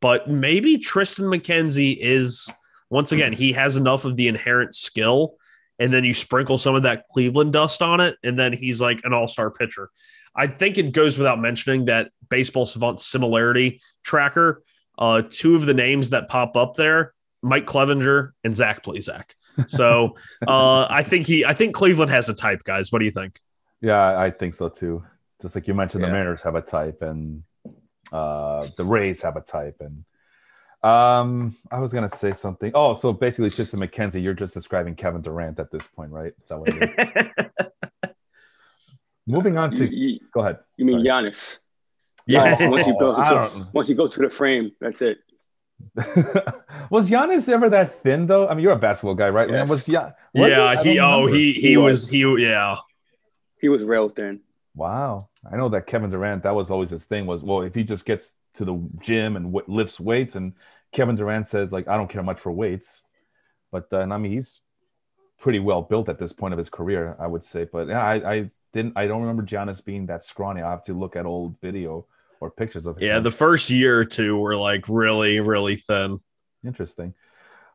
but 0.00 0.28
maybe 0.28 0.78
Triston 0.78 1.26
McKenzie 1.26 1.96
is, 2.00 2.50
once 2.90 3.12
again, 3.12 3.32
he 3.32 3.52
has 3.52 3.76
enough 3.76 4.04
of 4.04 4.16
the 4.16 4.28
inherent 4.28 4.74
skill 4.74 5.36
and 5.82 5.92
then 5.92 6.04
you 6.04 6.14
sprinkle 6.14 6.58
some 6.58 6.76
of 6.76 6.84
that 6.84 7.08
Cleveland 7.08 7.52
dust 7.52 7.82
on 7.82 8.00
it, 8.00 8.16
and 8.22 8.38
then 8.38 8.52
he's 8.52 8.80
like 8.80 9.00
an 9.02 9.12
all 9.12 9.26
star 9.26 9.50
pitcher. 9.50 9.90
I 10.34 10.46
think 10.46 10.78
it 10.78 10.92
goes 10.92 11.18
without 11.18 11.40
mentioning 11.40 11.86
that 11.86 12.10
Baseball 12.30 12.66
Savant 12.66 13.00
similarity 13.00 13.80
tracker, 14.04 14.62
uh, 14.96 15.22
two 15.28 15.56
of 15.56 15.66
the 15.66 15.74
names 15.74 16.10
that 16.10 16.28
pop 16.28 16.56
up 16.56 16.76
there, 16.76 17.14
Mike 17.42 17.66
Clevinger 17.66 18.30
and 18.44 18.54
Zach 18.54 18.84
Plesac. 18.84 19.24
So 19.66 20.14
uh, 20.46 20.86
I 20.88 21.02
think 21.02 21.26
he, 21.26 21.44
I 21.44 21.52
think 21.52 21.74
Cleveland 21.74 22.12
has 22.12 22.28
a 22.28 22.34
type, 22.34 22.62
guys. 22.62 22.92
What 22.92 23.00
do 23.00 23.04
you 23.04 23.10
think? 23.10 23.40
Yeah, 23.80 24.16
I 24.16 24.30
think 24.30 24.54
so 24.54 24.68
too. 24.68 25.02
Just 25.42 25.54
like 25.56 25.66
you 25.66 25.74
mentioned, 25.74 26.02
yeah. 26.02 26.08
the 26.08 26.12
Mariners 26.12 26.42
have 26.42 26.54
a 26.54 26.62
type, 26.62 27.02
and 27.02 27.42
uh, 28.12 28.68
the 28.76 28.84
Rays 28.84 29.20
have 29.22 29.36
a 29.36 29.40
type, 29.40 29.80
and 29.80 30.04
um, 30.88 31.56
I 31.70 31.78
was 31.78 31.92
gonna 31.92 32.10
say 32.10 32.32
something. 32.32 32.72
Oh, 32.74 32.94
so 32.94 33.12
basically, 33.12 33.50
just 33.50 33.72
Triston 33.72 33.86
McKenzie, 33.86 34.22
you're 34.22 34.34
just 34.34 34.54
describing 34.54 34.94
Kevin 34.94 35.20
Durant 35.20 35.58
at 35.58 35.70
this 35.70 35.86
point, 35.88 36.10
right? 36.10 36.32
Is 36.40 36.48
that 36.48 36.58
what 36.58 36.68
it 36.68 37.34
is? 38.04 38.10
Moving 39.26 39.58
on 39.58 39.70
to 39.72 39.84
you, 39.84 40.08
you, 40.14 40.20
go 40.32 40.40
ahead. 40.40 40.58
You 40.76 40.84
mean 40.84 41.04
Sorry. 41.04 41.30
Giannis? 41.30 41.56
Yeah. 42.26 42.68
once 42.68 42.86
you 42.86 42.96
go 42.98 43.14
to, 43.14 43.68
once 43.72 43.88
you 43.88 43.94
go 43.94 44.08
to 44.08 44.20
the 44.20 44.30
frame, 44.30 44.72
that's 44.80 45.02
it. 45.02 45.18
was 46.90 47.10
Giannis 47.10 47.48
ever 47.48 47.68
that 47.70 48.02
thin 48.02 48.26
though? 48.26 48.48
I 48.48 48.54
mean, 48.54 48.62
you're 48.62 48.72
a 48.72 48.76
basketball 48.76 49.14
guy, 49.14 49.28
right? 49.28 49.48
Yes. 49.48 49.68
Was 49.68 49.88
yeah? 49.88 50.12
Was 50.34 50.50
yeah, 50.50 50.82
he 50.82 50.98
oh 50.98 51.26
he 51.26 51.52
he, 51.52 51.60
he 51.60 51.76
was, 51.76 52.02
was 52.02 52.08
he 52.08 52.42
yeah. 52.42 52.76
He 53.60 53.68
was 53.68 53.82
real 53.82 54.08
thin. 54.08 54.40
Wow, 54.74 55.28
I 55.50 55.56
know 55.56 55.68
that 55.70 55.86
Kevin 55.86 56.10
Durant. 56.10 56.42
That 56.44 56.54
was 56.54 56.70
always 56.70 56.90
his 56.90 57.04
thing. 57.04 57.26
Was 57.26 57.42
well, 57.42 57.62
if 57.62 57.74
he 57.74 57.84
just 57.84 58.04
gets 58.04 58.32
to 58.54 58.64
the 58.64 58.88
gym 59.00 59.36
and 59.36 59.46
w- 59.52 59.64
lifts 59.66 59.98
weights. 59.98 60.36
And 60.36 60.52
Kevin 60.92 61.16
Durant 61.16 61.46
says, 61.46 61.72
like, 61.72 61.88
I 61.88 61.96
don't 61.96 62.10
care 62.10 62.22
much 62.22 62.40
for 62.40 62.52
weights, 62.52 63.02
but 63.70 63.88
uh, 63.92 64.00
and 64.00 64.12
I 64.12 64.18
mean, 64.18 64.32
he's 64.32 64.60
pretty 65.38 65.58
well 65.58 65.82
built 65.82 66.08
at 66.08 66.18
this 66.18 66.32
point 66.32 66.54
of 66.54 66.58
his 66.58 66.68
career, 66.68 67.16
I 67.18 67.26
would 67.26 67.44
say. 67.44 67.66
But 67.70 67.88
yeah, 67.88 68.04
I, 68.04 68.32
I 68.32 68.50
didn't, 68.72 68.92
I 68.96 69.06
don't 69.06 69.22
remember 69.22 69.42
Giannis 69.42 69.84
being 69.84 70.06
that 70.06 70.24
scrawny. 70.24 70.62
I 70.62 70.70
have 70.70 70.84
to 70.84 70.94
look 70.94 71.16
at 71.16 71.26
old 71.26 71.60
video 71.60 72.06
or 72.40 72.50
pictures 72.50 72.86
of 72.86 72.96
him. 72.96 73.02
Yeah, 73.04 73.20
the 73.20 73.30
first 73.30 73.70
year 73.70 73.98
or 73.98 74.04
two 74.04 74.36
were 74.36 74.56
like 74.56 74.88
really, 74.88 75.40
really 75.40 75.76
thin. 75.76 76.20
Interesting. 76.64 77.14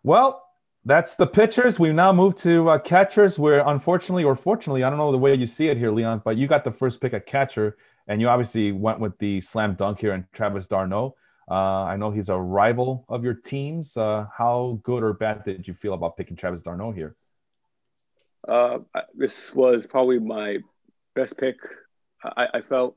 Well, 0.03 0.46
that's 0.87 1.15
the 1.15 1.27
pitchers. 1.27 1.79
We 1.79 1.91
now 1.91 2.13
move 2.13 2.35
to 2.37 2.69
uh, 2.69 2.79
catchers, 2.79 3.37
where 3.37 3.67
unfortunately 3.67 4.23
or 4.23 4.35
fortunately, 4.35 4.83
I 4.83 4.89
don't 4.89 4.97
know 4.97 5.11
the 5.11 5.17
way 5.17 5.35
you 5.35 5.45
see 5.45 5.67
it 5.67 5.77
here, 5.77 5.91
Leon, 5.91 6.21
but 6.23 6.37
you 6.37 6.47
got 6.47 6.63
the 6.63 6.71
first 6.71 7.01
pick 7.01 7.13
at 7.13 7.25
catcher. 7.25 7.77
And 8.07 8.21
you 8.21 8.29
obviously 8.29 8.71
went 8.71 9.01
with 9.01 9.17
the 9.17 9.41
slam 9.41 9.75
dunk 9.75 9.99
here 9.99 10.13
and 10.13 10.23
Travis 10.31 10.65
d'Arnaud. 10.65 11.13
Uh, 11.51 11.83
I 11.83 11.97
know 11.97 12.09
he's 12.09 12.29
a 12.29 12.37
rival 12.37 13.05
of 13.09 13.21
your 13.21 13.33
teams. 13.33 13.97
Uh, 13.97 14.27
how 14.35 14.79
good 14.83 15.03
or 15.03 15.11
bad 15.11 15.43
did 15.43 15.67
you 15.67 15.73
feel 15.73 15.93
about 15.93 16.15
picking 16.15 16.37
Travis 16.37 16.63
d'Arnaud 16.63 16.93
here? 16.93 17.17
Uh, 18.47 18.79
this 19.13 19.53
was 19.53 19.85
probably 19.85 20.19
my 20.19 20.59
best 21.15 21.35
pick. 21.35 21.57
I, 22.23 22.47
I 22.53 22.61
felt, 22.61 22.95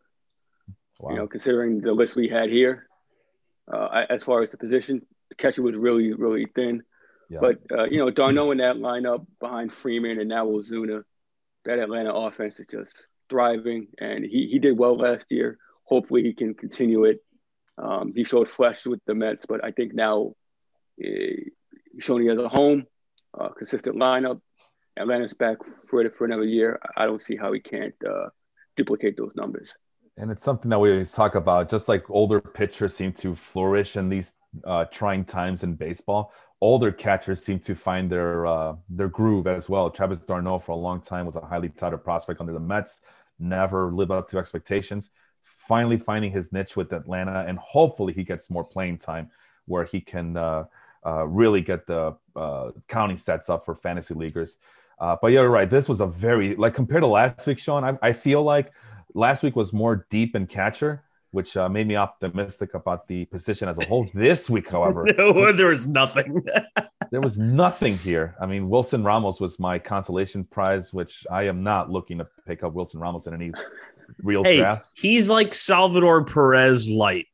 wow. 1.01 1.11
you 1.11 1.16
know, 1.16 1.26
considering 1.26 1.80
the 1.80 1.93
list 1.93 2.14
we 2.14 2.28
had 2.28 2.51
here, 2.51 2.86
uh, 3.72 4.05
as 4.09 4.22
far 4.22 4.43
as 4.43 4.51
the 4.51 4.57
position, 4.57 5.03
the 5.28 5.34
catcher 5.34 5.62
was 5.62 5.74
really, 5.74 6.12
really 6.12 6.47
thin. 6.55 6.84
Yeah. 7.31 7.39
But 7.41 7.59
uh, 7.70 7.85
you 7.85 7.99
know, 7.99 8.11
d'Arnaud 8.11 8.51
in 8.51 8.59
that 8.59 8.76
lineup 8.76 9.24
behind 9.39 9.72
Freeman 9.72 10.18
and 10.18 10.28
now 10.28 10.47
Ozuna, 10.47 11.05
that 11.64 11.78
Atlanta 11.78 12.12
offense 12.12 12.59
is 12.59 12.66
just 12.68 12.95
thriving, 13.31 13.87
and 13.99 14.24
he, 14.24 14.49
he 14.51 14.59
did 14.59 14.76
well 14.76 14.99
last 14.99 15.24
year. 15.31 15.57
Hopefully, 15.85 16.22
he 16.24 16.35
can 16.35 16.55
continue 16.55 17.05
it. 17.05 17.20
Um, 17.78 18.12
he 18.14 18.24
showed 18.24 18.51
flesh 18.51 18.85
with 18.85 19.01
the 19.07 19.14
Mets, 19.14 19.45
but 19.49 19.64
I 19.64 19.70
think 19.70 19.95
now 19.95 20.35
eh, 21.03 21.37
he's 21.93 22.05
showing 22.05 22.22
he 22.22 22.28
has 22.28 22.39
a 22.39 22.49
home, 22.49 22.85
uh, 23.39 23.51
consistent 23.51 23.97
lineup. 23.97 24.41
Atlanta's 24.99 25.33
back 25.33 25.59
for 25.89 26.03
it 26.03 26.12
for 26.18 26.24
another 26.24 26.45
year. 26.45 26.81
I 26.97 27.07
don't 27.07 27.22
see 27.22 27.37
how 27.37 27.53
he 27.53 27.61
can't 27.61 27.95
uh, 28.05 28.28
duplicate 28.76 29.16
those 29.16 29.33
numbers. 29.37 29.72
And 30.16 30.31
it's 30.31 30.45
something 30.45 30.68
that 30.70 30.81
we 30.81 30.91
always 30.91 31.12
talk 31.12 31.37
about. 31.37 31.70
Just 31.70 31.89
like 31.89 32.11
older 32.11 32.41
pitchers 32.41 32.95
seem 32.95 33.12
to 33.14 33.37
flourish 33.37 33.97
in 33.97 34.09
these 34.09 34.35
uh, 34.64 34.84
trying 34.86 35.24
times 35.24 35.62
in 35.62 35.74
baseball, 35.74 36.32
older 36.61 36.92
catchers 36.92 37.44
seem 37.44 37.59
to 37.61 37.74
find 37.74 38.11
their 38.11 38.46
uh, 38.46 38.74
their 38.88 39.09
groove 39.09 39.46
as 39.46 39.68
well. 39.68 39.90
Travis 39.90 40.20
d'Arnaud 40.20 40.61
for 40.61 40.72
a 40.72 40.76
long 40.76 41.01
time 41.01 41.26
was 41.26 41.36
a 41.36 41.40
highly 41.40 41.68
touted 41.68 42.05
prospect 42.05 42.40
under 42.40 42.53
the 42.53 42.61
Mets 42.61 43.01
never 43.40 43.90
lived 43.90 44.11
up 44.11 44.28
to 44.30 44.38
expectations. 44.38 45.11
Finally, 45.66 45.98
finding 45.98 46.30
his 46.30 46.53
niche 46.53 46.76
with 46.76 46.92
Atlanta, 46.92 47.44
and 47.46 47.59
hopefully 47.59 48.12
he 48.12 48.22
gets 48.24 48.51
more 48.51 48.64
playing 48.64 48.98
time 48.98 49.30
where 49.66 49.84
he 49.84 50.01
can 50.01 50.36
uh, 50.36 50.64
uh, 51.07 51.26
really 51.26 51.61
get 51.61 51.86
the 51.86 52.14
uh, 52.36 52.70
counting 52.88 53.16
sets 53.16 53.48
up 53.48 53.64
for 53.64 53.74
fantasy 53.74 54.14
leaguers. 54.14 54.59
Uh, 54.98 55.16
but 55.22 55.28
you're 55.28 55.48
right. 55.48 55.70
This 55.70 55.88
was 55.88 56.01
a 56.01 56.07
very 56.07 56.55
like 56.57 56.74
compared 56.74 57.03
to 57.03 57.07
last 57.07 57.46
week, 57.46 57.59
Sean. 57.59 57.84
I, 57.84 57.98
I 58.03 58.12
feel 58.12 58.42
like 58.42 58.72
last 59.14 59.42
week 59.42 59.57
was 59.57 59.72
more 59.72 60.07
deep 60.11 60.36
in 60.36 60.46
catcher, 60.46 61.03
which 61.33 61.57
uh, 61.57 61.68
made 61.68 61.87
me 61.87 61.97
optimistic 61.97 62.74
about 62.74 63.07
the 63.07 63.24
position 63.26 63.68
as 63.68 63.78
a 63.78 63.85
whole. 63.87 64.09
This 64.14 64.51
week, 64.51 64.68
however, 64.70 65.07
no, 65.16 65.53
there 65.53 65.68
was 65.68 65.87
nothing. 65.87 66.43
there 67.11 67.20
was 67.20 67.39
nothing 67.39 67.97
here. 67.99 68.35
I 68.41 68.47
mean, 68.47 68.68
Wilson 68.68 69.05
Ramos 69.05 69.41
was 69.41 69.59
my 69.59 69.78
consolation 69.78 70.45
prize, 70.45 70.93
which 70.93 71.26
I 71.31 71.45
am 71.45 71.62
not 71.62 71.91
looking 71.91 72.18
to 72.18 72.26
pick 72.47 72.62
up 72.62 72.72
Wilson 72.72 73.01
Ramos 73.01 73.26
in 73.26 73.35
any 73.35 73.53
real 74.22 74.45
hey, 74.45 74.59
drafts. 74.59 74.93
He's 74.97 75.28
like 75.28 75.55
Salvador 75.55 76.24
Perez 76.24 76.89
light, 76.89 77.26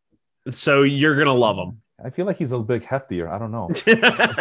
so 0.51 0.83
you're 0.83 1.17
gonna 1.17 1.35
love 1.35 1.57
him. 1.57 1.81
I 2.05 2.11
feel 2.11 2.27
like 2.27 2.37
he's 2.37 2.53
a 2.53 2.59
bit 2.59 2.85
heftier. 2.85 3.31
I 3.31 3.39
don't 3.39 3.51
know. 3.51 3.71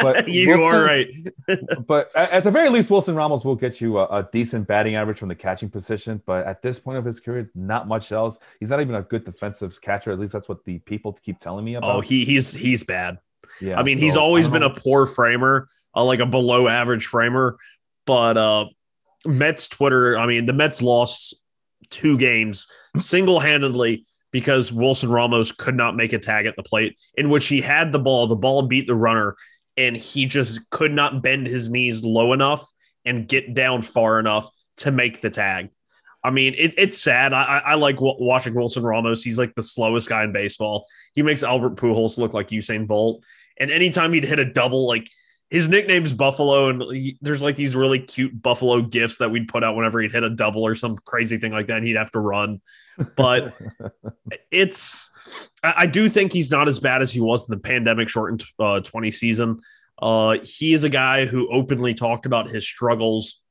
But 0.02 0.28
you 0.28 0.50
Wilson, 0.50 0.76
are 0.76 0.84
right. 0.84 1.08
but 1.88 2.14
at 2.14 2.44
the 2.44 2.52
very 2.52 2.70
least, 2.70 2.92
Wilson 2.92 3.16
Ramos 3.16 3.46
will 3.46 3.56
get 3.56 3.80
you 3.80 3.98
a, 3.98 4.06
a, 4.08 4.30
decent 4.34 4.68
batting 4.68 4.96
average 4.96 5.20
from 5.20 5.30
the 5.30 5.36
catching 5.36 5.70
position. 5.70 6.22
But 6.26 6.46
at 6.46 6.62
this 6.62 6.80
point 6.80 6.98
of 6.98 7.06
his 7.06 7.22
career, 7.22 7.50
not 7.56 7.88
much 7.88 8.12
else. 8.12 8.38
He's 8.60 8.70
not 8.70 8.82
even 8.82 8.96
a 8.96 9.04
good 9.04 9.24
defensive 9.24 9.80
catcher. 9.82 10.12
At 10.12 10.20
least 10.20 10.34
that's 10.34 10.50
what 10.50 10.66
the 10.66 10.80
people 10.80 11.14
keep 11.14 11.40
telling 11.40 11.64
me 11.64 11.76
about. 11.76 11.96
Oh, 11.96 12.02
he 12.02 12.26
he's 12.26 12.52
he's 12.52 12.84
bad. 12.84 13.20
Yeah, 13.62 13.80
I 13.80 13.84
mean, 13.84 14.00
so, 14.00 14.04
he's 14.04 14.18
always 14.18 14.50
been 14.50 14.62
know. 14.62 14.68
a 14.68 14.74
poor 14.76 15.06
framer, 15.06 15.70
uh, 15.96 16.04
like 16.04 16.20
a 16.20 16.26
below 16.26 16.68
average 16.68 17.06
framer. 17.06 17.58
But 18.06 18.38
uh, 18.38 18.66
Mets 19.26 19.70
Twitter, 19.70 20.18
I 20.18 20.26
mean, 20.26 20.46
the 20.46 20.54
Mets 20.54 20.82
lost 20.82 21.36
two 21.90 22.18
games 22.18 22.68
single 22.98 23.40
handedly 23.40 24.06
because 24.36 24.70
Wilson 24.70 25.10
Ramos 25.10 25.54
could 25.54 25.76
not 25.76 25.96
make 25.96 26.12
a 26.12 26.20
tag 26.20 26.46
at 26.46 26.58
the 26.58 26.62
plate, 26.62 27.00
in 27.16 27.30
which 27.30 27.48
he 27.48 27.62
had 27.62 27.94
the 27.94 28.00
ball, 28.00 28.28
the 28.28 28.36
ball 28.36 28.64
beat 28.64 28.86
the 28.86 28.94
runner, 28.94 29.38
and 29.78 29.96
he 29.96 30.26
just 30.26 30.70
could 30.72 30.92
not 30.92 31.24
bend 31.24 31.48
his 31.48 31.70
knees 31.70 32.04
low 32.04 32.34
enough 32.34 32.70
and 33.06 33.30
get 33.30 33.54
down 33.54 33.82
far 33.82 34.20
enough 34.20 34.50
to 34.76 34.92
make 34.92 35.22
the 35.22 35.30
tag. 35.30 35.70
I 36.22 36.32
mean, 36.32 36.54
it, 36.58 36.74
it's 36.78 37.02
sad. 37.02 37.32
I, 37.32 37.62
I 37.66 37.76
like 37.76 37.96
watching 38.02 38.54
Wilson 38.54 38.84
Ramos. 38.84 39.24
He's 39.24 39.40
like 39.40 39.56
the 39.56 39.64
slowest 39.64 40.10
guy 40.10 40.26
in 40.26 40.34
baseball. 40.34 40.86
He 41.14 41.22
makes 41.22 41.42
Albert 41.42 41.78
Pujols 41.78 42.18
look 42.18 42.34
like 42.34 42.50
Usain 42.50 42.88
Bolt. 42.88 43.24
And 43.58 43.72
anytime 43.72 44.12
he'd 44.12 44.26
hit 44.26 44.40
a 44.40 44.44
double, 44.44 44.86
like 44.86 45.10
his 45.50 45.70
nickname's 45.70 46.14
Buffalo, 46.14 46.70
and 46.70 46.82
he, 46.92 47.18
there's 47.22 47.42
like 47.42 47.56
these 47.56 47.76
really 47.76 48.00
cute 48.00 48.42
Buffalo 48.42 48.82
gifts 48.82 49.18
that 49.18 49.30
we'd 49.30 49.48
put 49.48 49.64
out 49.64 49.76
whenever 49.76 50.02
he'd 50.02 50.12
hit 50.12 50.24
a 50.24 50.30
double 50.30 50.66
or 50.66 50.76
some 50.76 50.98
crazy 50.98 51.38
thing 51.38 51.52
like 51.52 51.68
that. 51.68 51.78
And 51.78 51.88
he'd 51.88 51.98
have 51.98 52.12
to 52.12 52.20
run, 52.20 52.62
but 53.16 53.54
it's 54.52 55.12
I, 55.64 55.74
I, 55.78 55.86
do 55.86 56.10
think 56.10 56.34
he's 56.34 56.50
not 56.50 56.68
as 56.68 56.80
bad 56.80 57.02
as 57.02 57.12
he 57.12 57.22
was 57.22 57.48
in 57.48 57.56
the 57.56 57.62
pandemic 57.62 58.10
shortened 58.10 58.44
uh, 58.60 58.80
20 58.80 59.12
season. 59.12 59.60
Uh, 60.02 60.38
he 60.44 60.74
is 60.74 60.84
a 60.84 60.90
guy 60.90 61.26
who 61.26 61.48
openly 61.52 61.94
talked 61.94 62.26
about 62.26 62.50
his 62.50 62.68
struggles, 62.68 63.42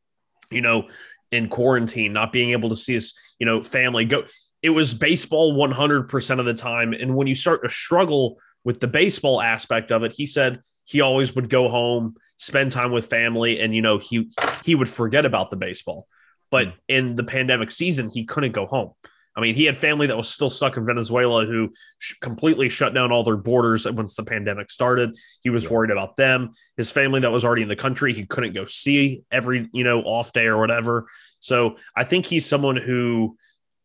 you 0.51 0.61
know, 0.61 0.89
in 1.31 1.49
quarantine, 1.49 2.13
not 2.13 2.33
being 2.33 2.51
able 2.51 2.71
to 2.71 2.77
see 2.77 2.95
his, 2.95 3.15
you 3.39 3.47
know, 3.47 3.63
family 3.63 4.05
go. 4.05 4.25
It 4.63 4.71
was 4.71 4.95
baseball 4.95 5.55
100% 5.55 6.41
of 6.41 6.47
the 6.47 6.55
time. 6.55 6.93
And 6.93 7.15
when 7.15 7.27
you 7.27 7.35
start 7.35 7.63
to 7.63 7.71
struggle 7.71 8.39
with 8.65 8.81
the 8.81 8.87
baseball 8.87 9.41
aspect 9.41 9.93
of 9.93 10.03
it, 10.03 10.13
he 10.13 10.27
said 10.27 10.61
he 10.85 11.01
always 11.01 11.35
would 11.35 11.49
go 11.49 11.69
home, 11.69 12.17
spend 12.37 12.73
time 12.73 12.93
with 12.93 13.07
family, 13.07 13.61
and 13.61 13.75
you 13.75 13.83
know 13.83 13.99
he 13.99 14.31
he 14.65 14.75
would 14.75 14.89
forget 14.89 15.27
about 15.27 15.51
the 15.51 15.57
baseball. 15.57 16.07
But 16.51 16.69
hmm. 16.69 16.73
in 16.89 17.17
the 17.17 17.25
pandemic 17.25 17.71
season, 17.71 18.11
he 18.11 18.25
couldn't 18.25 18.53
go 18.53 18.67
home. 18.67 18.93
I 19.37 19.41
mean, 19.41 19.57
he 19.57 19.65
had 19.65 19.77
family 19.77 20.07
that 20.07 20.17
was 20.17 20.29
still 20.29 20.51
stuck 20.51 20.77
in 20.77 20.87
Venezuela 20.87 21.45
who 21.45 21.73
sh- 21.99 22.15
completely 22.21 22.69
shut 22.69 22.95
down 22.95 23.11
all 23.11 23.25
their 23.25 23.37
borders 23.37 23.85
once 23.91 24.15
the 24.15 24.23
pandemic 24.23 24.71
started. 24.71 25.17
He 25.41 25.51
was 25.51 25.65
yeah. 25.65 25.71
worried 25.71 25.91
about 25.91 26.17
them. 26.17 26.53
His 26.77 26.93
family 26.93 27.21
that 27.21 27.33
was 27.33 27.45
already 27.45 27.63
in 27.63 27.69
the 27.69 27.75
country, 27.75 28.15
he 28.15 28.27
couldn't 28.27 28.55
go 28.55 28.65
see 28.65 29.25
every, 29.33 29.69
you 29.73 29.83
know, 29.83 30.03
off 30.03 30.33
day 30.33 30.47
or 30.47 30.59
whatever. 30.59 31.07
So 31.41 31.79
I 31.97 32.05
think 32.05 32.27
he's 32.27 32.47
someone 32.47 32.77
who 32.77 33.37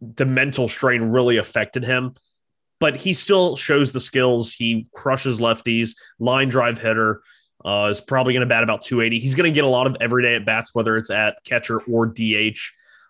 the 0.02 0.26
mental 0.26 0.68
strain 0.68 1.02
really 1.02 1.38
affected 1.38 1.84
him, 1.84 2.14
but 2.80 2.96
he 2.96 3.14
still 3.14 3.56
shows 3.56 3.92
the 3.92 4.00
skills. 4.00 4.54
He 4.54 4.88
crushes 4.94 5.40
lefties, 5.40 5.96
line 6.20 6.50
drive 6.50 6.80
hitter. 6.82 7.22
Uh, 7.66 7.90
is 7.92 8.00
probably 8.00 8.32
going 8.32 8.40
to 8.40 8.48
bat 8.48 8.64
about 8.64 8.82
280. 8.82 9.20
He's 9.20 9.36
going 9.36 9.52
to 9.52 9.54
get 9.54 9.66
a 9.66 9.68
lot 9.68 9.86
of 9.86 9.98
everyday 10.00 10.36
at 10.36 10.46
bats, 10.46 10.74
whether 10.74 10.96
it's 10.96 11.10
at 11.10 11.44
catcher 11.44 11.82
or 11.82 12.06
DH. 12.06 12.58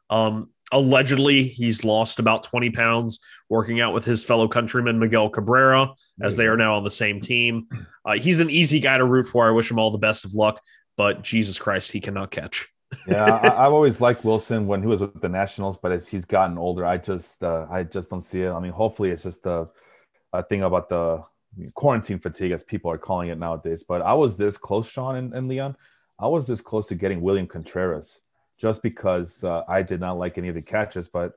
Um, 0.09 0.49
allegedly, 0.71 1.43
he's 1.43 1.83
lost 1.83 2.17
about 2.17 2.45
20 2.45 2.71
pounds 2.71 3.19
working 3.47 3.79
out 3.79 3.93
with 3.93 4.05
his 4.05 4.23
fellow 4.23 4.47
countryman 4.47 4.97
Miguel 4.97 5.29
Cabrera, 5.29 5.93
as 6.19 6.35
they 6.35 6.47
are 6.47 6.57
now 6.57 6.77
on 6.77 6.83
the 6.83 6.89
same 6.89 7.21
team. 7.21 7.67
Uh, 8.03 8.13
he's 8.13 8.39
an 8.39 8.49
easy 8.49 8.79
guy 8.79 8.97
to 8.97 9.05
root 9.05 9.27
for. 9.27 9.47
I 9.47 9.51
wish 9.51 9.69
him 9.69 9.77
all 9.77 9.91
the 9.91 9.99
best 9.99 10.25
of 10.25 10.33
luck, 10.33 10.59
but 10.97 11.21
Jesus 11.21 11.59
Christ, 11.59 11.91
he 11.91 12.01
cannot 12.01 12.31
catch 12.31 12.67
yeah, 13.07 13.39
I, 13.43 13.63
have 13.63 13.73
always 13.73 14.01
liked 14.01 14.23
Wilson 14.23 14.67
when 14.67 14.81
he 14.81 14.87
was 14.87 15.01
with 15.01 15.21
the 15.21 15.29
Nationals, 15.29 15.77
but 15.81 15.91
as 15.91 16.07
he's 16.07 16.25
gotten 16.25 16.57
older, 16.57 16.85
I 16.85 16.97
just 16.97 17.43
uh, 17.43 17.67
I 17.69 17.83
just 17.83 18.09
don't 18.09 18.23
see 18.23 18.41
it. 18.41 18.51
I 18.51 18.59
mean, 18.59 18.71
hopefully 18.71 19.11
it's 19.11 19.23
just 19.23 19.45
a, 19.45 19.67
a 20.33 20.43
thing 20.43 20.63
about 20.63 20.89
the 20.89 21.23
quarantine 21.75 22.19
fatigue, 22.19 22.51
as 22.51 22.63
people 22.63 22.91
are 22.91 22.97
calling 22.97 23.29
it 23.29 23.37
nowadays. 23.37 23.83
But 23.83 24.01
I 24.01 24.13
was 24.13 24.35
this 24.35 24.57
close, 24.57 24.87
Sean 24.87 25.17
and, 25.17 25.33
and 25.33 25.47
Leon. 25.47 25.75
I 26.19 26.27
was 26.27 26.47
this 26.47 26.61
close 26.61 26.87
to 26.87 26.95
getting 26.95 27.21
William 27.21 27.47
Contreras 27.47 28.19
just 28.59 28.83
because 28.83 29.43
uh, 29.43 29.63
I 29.67 29.81
did 29.81 29.99
not 29.99 30.17
like 30.17 30.37
any 30.37 30.49
of 30.49 30.55
the 30.55 30.61
catches, 30.61 31.07
but 31.07 31.33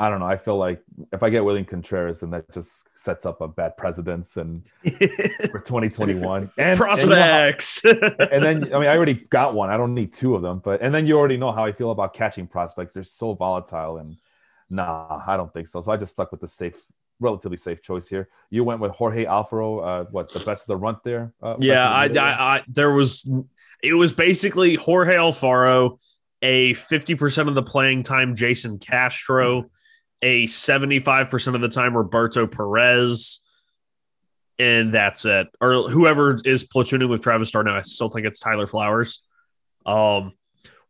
I 0.00 0.08
don't 0.08 0.20
know. 0.20 0.26
I 0.26 0.38
feel 0.38 0.56
like 0.56 0.82
if 1.12 1.22
I 1.22 1.28
get 1.28 1.44
William 1.44 1.66
Contreras, 1.66 2.20
then 2.20 2.30
that 2.30 2.50
just 2.54 2.84
sets 2.96 3.26
up 3.26 3.42
a 3.42 3.48
bad 3.48 3.76
precedence 3.76 4.38
and 4.38 4.62
for 5.50 5.58
2021 5.58 6.50
and 6.56 6.78
prospects. 6.78 7.84
And, 7.84 7.94
you 7.96 8.00
know 8.00 8.16
and, 8.32 8.42
then 8.42 8.74
I 8.74 8.78
mean, 8.78 8.88
I 8.88 8.96
already 8.96 9.12
got 9.12 9.52
one. 9.52 9.68
I 9.68 9.76
don't 9.76 9.92
need 9.92 10.14
two 10.14 10.34
of 10.34 10.40
them. 10.40 10.62
But 10.64 10.80
and 10.80 10.94
then 10.94 11.06
you 11.06 11.18
already 11.18 11.36
know 11.36 11.52
how 11.52 11.66
I 11.66 11.72
feel 11.72 11.90
about 11.90 12.14
catching 12.14 12.46
prospects. 12.46 12.94
They're 12.94 13.04
so 13.04 13.34
volatile, 13.34 13.98
and 13.98 14.16
nah, 14.70 15.22
I 15.26 15.36
don't 15.36 15.52
think 15.52 15.68
so. 15.68 15.82
So 15.82 15.92
I 15.92 15.98
just 15.98 16.12
stuck 16.12 16.30
with 16.30 16.40
the 16.40 16.48
safe, 16.48 16.76
relatively 17.20 17.58
safe 17.58 17.82
choice 17.82 18.08
here. 18.08 18.30
You 18.48 18.64
went 18.64 18.80
with 18.80 18.92
Jorge 18.92 19.26
Alfaro. 19.26 19.86
Uh, 19.86 20.04
what 20.10 20.32
the 20.32 20.40
best 20.40 20.62
of 20.62 20.68
the 20.68 20.78
runt 20.78 21.04
there? 21.04 21.34
Uh, 21.42 21.56
yeah, 21.58 21.90
I, 21.90 22.06
I, 22.06 22.56
I 22.56 22.62
there 22.68 22.90
was 22.90 23.30
it 23.82 23.92
was 23.92 24.14
basically 24.14 24.76
Jorge 24.76 25.16
Alfaro, 25.16 25.98
a 26.40 26.72
50% 26.72 27.48
of 27.48 27.54
the 27.54 27.62
playing 27.62 28.02
time 28.02 28.34
Jason 28.34 28.78
Castro 28.78 29.70
a 30.22 30.44
75% 30.44 31.54
of 31.54 31.60
the 31.60 31.68
time 31.68 31.96
Roberto 31.96 32.46
Perez. 32.46 33.40
And 34.58 34.92
that's 34.92 35.24
it. 35.24 35.48
Or 35.60 35.88
whoever 35.88 36.38
is 36.44 36.64
platooning 36.64 37.08
with 37.08 37.22
Travis 37.22 37.50
d'Arnaud. 37.50 37.76
I 37.76 37.82
still 37.82 38.10
think 38.10 38.26
it's 38.26 38.38
Tyler 38.38 38.66
Flowers. 38.66 39.22
Um, 39.86 40.32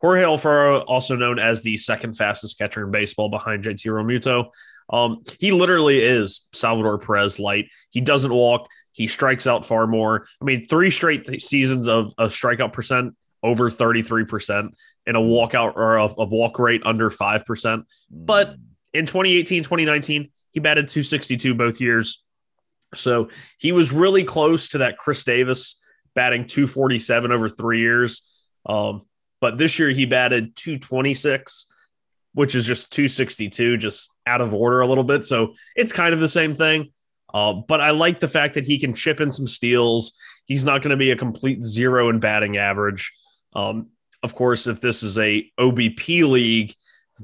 Jorge 0.01 0.22
Alfaro, 0.22 0.83
also 0.87 1.14
known 1.14 1.39
as 1.39 1.62
the 1.62 1.76
second 1.76 2.16
fastest 2.16 2.59
catcher 2.59 2.85
in 2.85 2.91
baseball 2.91 3.28
behind 3.28 3.64
JT 3.64 3.85
Realmuto. 3.87 4.51
Um, 4.93 5.22
he 5.39 5.53
literally 5.53 6.01
is 6.03 6.49
Salvador 6.53 6.99
Perez 6.99 7.39
light. 7.39 7.70
He 7.91 8.01
doesn't 8.01 8.33
walk. 8.33 8.68
He 8.93 9.07
strikes 9.07 9.47
out 9.47 9.64
far 9.64 9.87
more. 9.87 10.26
I 10.41 10.45
mean, 10.45 10.66
three 10.66 10.91
straight 10.91 11.26
th- 11.26 11.43
seasons 11.43 11.87
of 11.87 12.12
a 12.18 12.26
strikeout 12.26 12.72
percent 12.72 13.14
over 13.43 13.70
33% 13.70 14.70
and 15.07 15.16
a 15.16 15.20
walkout 15.20 15.76
or 15.76 15.97
a, 15.97 16.05
a 16.07 16.24
walk 16.24 16.59
rate 16.59 16.83
under 16.85 17.09
5%. 17.09 17.85
But 18.11 18.57
in 18.93 19.07
2018, 19.07 19.62
2019, 19.62 20.30
he 20.53 20.61
batted 20.61 20.88
262 20.88 21.55
both 21.55 21.80
years. 21.80 22.22
So 22.95 23.28
he 23.59 23.72
was 23.72 23.93
really 23.93 24.24
close 24.24 24.70
to 24.70 24.78
that 24.78 24.99
Chris 24.99 25.22
Davis 25.24 25.80
batting 26.14 26.47
247 26.47 27.30
over 27.30 27.49
three 27.49 27.80
years. 27.80 28.28
Um, 28.66 29.03
but 29.41 29.59
this 29.59 29.78
year 29.78 29.91
he 29.91 30.07
batted 30.07 30.57
226, 30.57 31.72
which 32.34 32.55
is 32.55 32.66
just 32.66 32.91
262, 32.93 33.76
just 33.76 34.11
out 34.26 34.41
of 34.41 34.53
order 34.53 34.80
a 34.80 34.86
little 34.86 35.05
bit. 35.05 35.24
So 35.24 35.55
it's 35.76 35.93
kind 35.93 36.12
of 36.12 36.20
the 36.20 36.28
same 36.28 36.55
thing. 36.55 36.93
Uh, 37.32 37.53
but 37.53 37.80
I 37.80 37.91
like 37.91 38.18
the 38.18 38.28
fact 38.28 38.55
that 38.55 38.66
he 38.66 38.78
can 38.78 38.93
chip 38.93 39.20
in 39.20 39.30
some 39.30 39.47
steals. 39.47 40.12
He's 40.47 40.64
not 40.64 40.82
going 40.82 40.91
to 40.91 40.97
be 40.97 41.12
a 41.12 41.16
complete 41.16 41.62
zero 41.62 42.09
in 42.09 42.18
batting 42.18 42.57
average. 42.57 43.12
Um, 43.55 43.91
of 44.22 44.34
course, 44.34 44.66
if 44.66 44.80
this 44.80 45.03
is 45.03 45.16
a 45.16 45.51
OBP 45.59 46.28
league, 46.28 46.74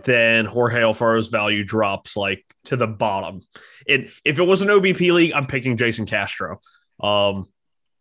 then 0.04 0.44
Jorge 0.44 0.80
Alfaro's 0.80 1.28
value 1.28 1.64
drops 1.64 2.16
like 2.16 2.44
to 2.64 2.76
the 2.76 2.86
bottom. 2.86 3.40
It 3.86 4.10
if 4.24 4.38
it 4.38 4.44
was 4.44 4.62
an 4.62 4.68
OBP 4.68 5.12
league, 5.12 5.32
I'm 5.32 5.46
picking 5.46 5.76
Jason 5.76 6.06
Castro. 6.06 6.60
Um, 7.00 7.46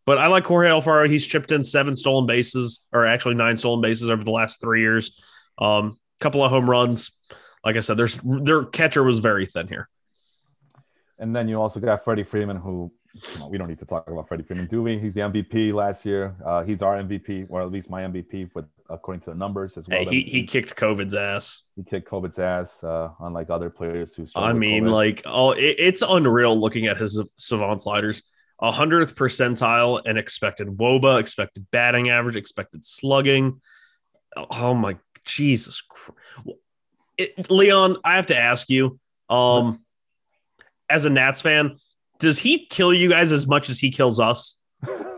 but 0.06 0.18
I 0.18 0.28
like 0.28 0.46
Jorge 0.46 0.70
Alfaro. 0.70 1.10
He's 1.10 1.26
chipped 1.26 1.52
in 1.52 1.64
seven 1.64 1.96
stolen 1.96 2.28
bases, 2.28 2.86
or 2.92 3.06
actually 3.06 3.36
nine 3.36 3.58
stolen 3.58 3.82
bases 3.82 4.10
over 4.10 4.24
the 4.24 4.32
last 4.32 4.62
three 4.62 4.82
years. 4.82 5.20
Um, 5.58 5.98
couple 6.20 6.44
of 6.44 6.52
home 6.52 6.70
runs. 6.70 7.12
Like 7.64 7.78
I 7.78 7.80
said, 7.80 7.98
there's 7.98 8.20
their 8.24 8.66
catcher 8.66 9.04
was 9.04 9.20
very 9.20 9.46
thin 9.46 9.68
here. 9.68 9.90
And 11.18 11.36
then 11.36 11.48
you 11.48 11.60
also 11.60 11.80
got 11.80 12.04
Freddie 12.04 12.24
Freeman, 12.24 12.58
who 12.58 12.92
we 13.50 13.58
don't 13.58 13.70
need 13.70 13.80
to 13.80 13.86
talk 13.86 14.08
about 14.10 14.28
Freddie 14.28 14.44
Freeman, 14.44 14.68
do 14.68 14.84
we? 14.84 15.00
He's 15.00 15.14
the 15.14 15.22
MVP 15.22 15.74
last 15.74 16.06
year. 16.06 16.36
Uh, 16.46 16.64
he's 16.64 16.82
our 16.82 17.02
MVP, 17.02 17.48
or 17.50 17.62
at 17.62 17.72
least 17.72 17.90
my 17.90 18.02
MVP, 18.04 18.50
with 18.54 18.66
according 18.90 19.22
to 19.22 19.32
the 19.32 19.36
numbers 19.36 19.78
as 19.78 19.88
well. 19.88 20.00
Hey, 20.00 20.06
he, 20.06 20.22
he 20.22 20.44
kicked 20.44 20.76
COVID's 20.76 21.14
ass. 21.14 21.64
He 21.76 21.84
kicked 21.84 22.10
COVID's 22.10 22.40
ass, 22.40 22.84
uh, 22.84 23.10
unlike 23.20 23.50
other 23.50 23.70
players 23.70 24.14
who. 24.14 24.26
I 24.36 24.54
mean, 24.54 24.86
like, 24.86 25.22
oh, 25.26 25.52
it, 25.52 25.76
it's 25.80 26.02
unreal 26.02 26.60
looking 26.60 26.88
at 26.88 26.98
his 26.98 27.22
savant 27.38 27.82
sliders. 27.82 28.24
A 28.62 28.72
hundredth 28.72 29.16
percentile 29.16 30.02
and 30.06 30.18
expected 30.18 30.68
WOBA, 30.68 31.20
expected 31.20 31.68
batting 31.72 32.10
average, 32.10 32.36
expected 32.36 32.86
slugging. 32.86 33.62
Oh 34.36 34.74
my 34.74 34.98
Jesus, 35.26 35.82
it, 37.18 37.50
Leon! 37.50 37.98
I 38.04 38.16
have 38.16 38.28
to 38.28 38.38
ask 38.38 38.70
you, 38.70 39.00
um, 39.30 39.84
as 40.90 41.06
a 41.06 41.10
Nats 41.10 41.42
fan, 41.42 41.78
does 42.20 42.40
he 42.40 42.66
kill 42.66 42.94
you 42.94 43.10
guys 43.10 43.32
as 43.32 43.48
much 43.48 43.70
as 43.70 43.80
he 43.80 43.92
kills 43.92 44.20
us? 44.20 44.58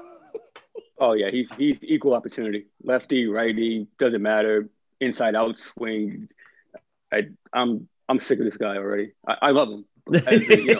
Oh 0.99 1.13
yeah, 1.13 1.29
he's 1.29 1.47
he's 1.57 1.77
equal 1.81 2.13
opportunity. 2.13 2.67
Lefty, 2.83 3.27
righty, 3.27 3.87
doesn't 3.99 4.21
matter. 4.21 4.69
Inside 4.99 5.35
out 5.35 5.59
swing. 5.59 6.29
I 7.11 7.27
I'm 7.53 7.87
I'm 8.09 8.19
sick 8.19 8.39
of 8.39 8.45
this 8.45 8.57
guy 8.57 8.77
already. 8.77 9.13
I, 9.27 9.37
I 9.43 9.51
love 9.51 9.69
him. 9.69 9.85
I, 10.25 10.31
you 10.31 10.75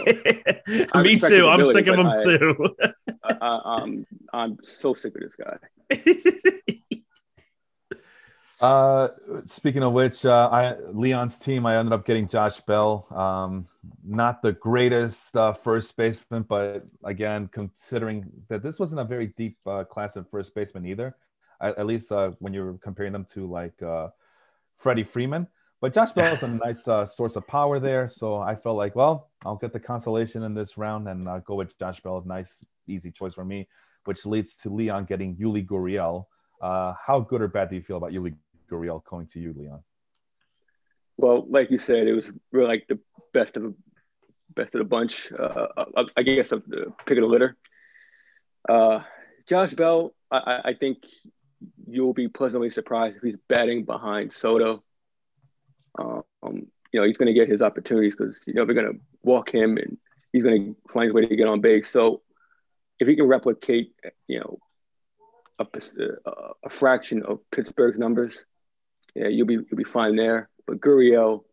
know, 0.96 1.02
Me 1.02 1.20
too. 1.20 1.48
I'm 1.48 1.64
sick 1.64 1.88
of 1.88 2.00
him 2.00 2.08
I, 2.08 2.24
too. 2.24 2.76
I, 3.24 3.60
I'm 3.66 4.08
I'm 4.34 4.58
so 4.64 4.94
sick 4.94 5.14
of 5.16 5.22
this 5.22 5.34
guy. 5.38 5.58
Uh, 8.60 9.10
speaking 9.46 9.84
of 9.84 9.94
which, 9.94 10.26
uh, 10.26 10.50
I 10.52 10.76
Leon's 10.92 11.38
team, 11.38 11.66
I 11.66 11.78
ended 11.78 11.94
up 11.94 12.06
getting 12.06 12.28
Josh 12.28 12.60
Bell. 12.62 13.06
Um, 13.12 13.68
not 14.08 14.42
the 14.42 14.54
greatest 14.54 15.36
uh, 15.36 15.54
first 15.54 15.96
baseman, 15.98 16.44
but 16.44 16.86
again, 17.04 17.50
considering 17.52 18.26
that 18.48 18.64
this 18.64 18.80
wasn't 18.80 19.02
a 19.02 19.04
very 19.04 19.28
deep 19.38 19.58
uh, 19.66 19.84
class 19.84 20.16
of 20.16 20.30
first 20.30 20.56
baseman 20.56 20.86
either, 20.86 21.16
at, 21.62 21.78
at 21.78 21.86
least 21.86 22.12
uh, 22.12 22.32
when 22.40 22.54
you're 22.54 22.74
comparing 22.76 23.12
them 23.12 23.26
to 23.26 23.46
like 23.48 23.82
uh, 23.82 24.08
Freddie 24.78 25.04
Freeman. 25.04 25.48
But 25.82 25.94
Josh 25.94 26.12
Bell 26.12 26.34
is 26.34 26.44
a 26.44 26.48
nice 26.66 26.88
uh, 26.88 27.06
source 27.06 27.36
of 27.36 27.46
power 27.48 27.80
there, 27.80 28.10
so 28.10 28.38
I 28.38 28.56
felt 28.56 28.78
like, 28.78 28.96
well, 28.96 29.30
I'll 29.46 29.58
get 29.58 29.74
the 29.74 29.80
consolation 29.80 30.44
in 30.44 30.54
this 30.54 30.78
round 30.78 31.08
and 31.08 31.28
uh, 31.28 31.40
go 31.40 31.56
with 31.56 31.78
Josh 31.78 32.00
Bell. 32.00 32.24
Nice, 32.26 32.66
easy 32.88 33.12
choice 33.12 33.34
for 33.34 33.46
me, 33.46 33.68
which 34.06 34.26
leads 34.26 34.56
to 34.58 34.70
Leon 34.70 35.06
getting 35.06 35.36
Yuli 35.36 35.66
Gurriel. 35.66 36.26
Uh, 36.62 36.94
how 37.06 37.20
good 37.20 37.42
or 37.42 37.48
bad 37.48 37.70
do 37.70 37.76
you 37.76 37.82
feel 37.82 37.98
about 37.98 38.12
Yuli 38.12 38.36
Gurriel 38.72 39.04
going 39.04 39.28
to 39.28 39.40
you, 39.40 39.54
Leon? 39.56 39.84
Well, 41.18 41.46
like 41.50 41.72
you 41.72 41.80
said, 41.80 42.08
it 42.08 42.14
was 42.14 42.32
really 42.52 42.68
like 42.68 42.88
the 42.88 43.00
best 43.34 43.58
of 43.58 43.74
best 44.58 44.76
of 44.76 44.80
the 44.80 44.86
bunch. 44.86 45.32
Uh, 45.32 45.68
I 46.18 46.24
guess 46.24 46.52
of 46.52 46.66
the 46.68 46.92
pick 47.06 47.18
of 47.18 47.22
the 47.22 47.28
litter. 47.28 47.56
Uh, 48.68 49.02
Josh 49.48 49.74
Bell, 49.74 50.14
I, 50.30 50.62
I 50.66 50.74
think 50.74 50.98
you'll 51.88 52.14
be 52.14 52.28
pleasantly 52.28 52.70
surprised 52.70 53.18
if 53.18 53.24
he's 53.24 53.38
batting 53.48 53.86
behind 53.86 54.34
Soto. 54.34 54.84
Um, 55.98 56.24
you 56.44 57.00
know, 57.00 57.06
he's 57.06 57.18
going 57.18 57.28
to 57.28 57.34
get 57.34 57.48
his 57.48 57.62
opportunities 57.62 58.16
because 58.18 58.36
you 58.46 58.54
know 58.54 58.66
they're 58.66 58.76
going 58.76 58.94
to 58.94 59.00
walk 59.24 59.54
him 59.54 59.78
and 59.78 59.98
he's 60.34 60.44
going 60.44 60.76
to 60.76 60.94
find 60.94 61.06
his 61.06 61.14
way 61.14 61.26
to 61.26 61.36
get 61.36 61.48
on 61.48 61.62
base. 61.62 61.90
So 61.90 62.22
if 63.00 63.08
he 63.08 63.16
can 63.16 63.28
replicate, 63.28 63.94
you 64.28 64.40
know, 64.40 64.58
a, 65.60 65.66
a 66.64 66.70
fraction 66.70 67.24
of 67.24 67.40
Pittsburgh's 67.52 67.98
numbers, 67.98 68.38
yeah, 69.16 69.28
you'll 69.28 69.48
be 69.48 69.54
you'll 69.54 69.78
be 69.78 69.84
fine 69.84 70.16
there. 70.16 70.50
But 70.66 70.80
Gurriel, 70.80 71.44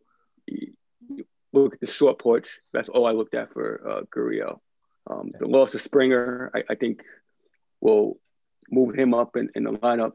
look 1.63 1.73
at 1.73 1.79
the 1.79 1.87
short 1.87 2.19
porch. 2.19 2.59
That's 2.73 2.89
all 2.89 3.05
I 3.05 3.11
looked 3.11 3.35
at 3.35 3.53
for 3.53 3.81
uh, 3.87 4.01
Gurriel. 4.15 4.59
Um, 5.07 5.31
the 5.39 5.47
loss 5.47 5.73
of 5.75 5.81
Springer, 5.81 6.51
I, 6.53 6.63
I, 6.69 6.75
think, 6.75 7.01
will 7.79 8.19
move 8.71 8.95
him 8.95 9.13
up 9.13 9.35
in, 9.35 9.49
in 9.55 9.63
the 9.63 9.71
lineup. 9.71 10.13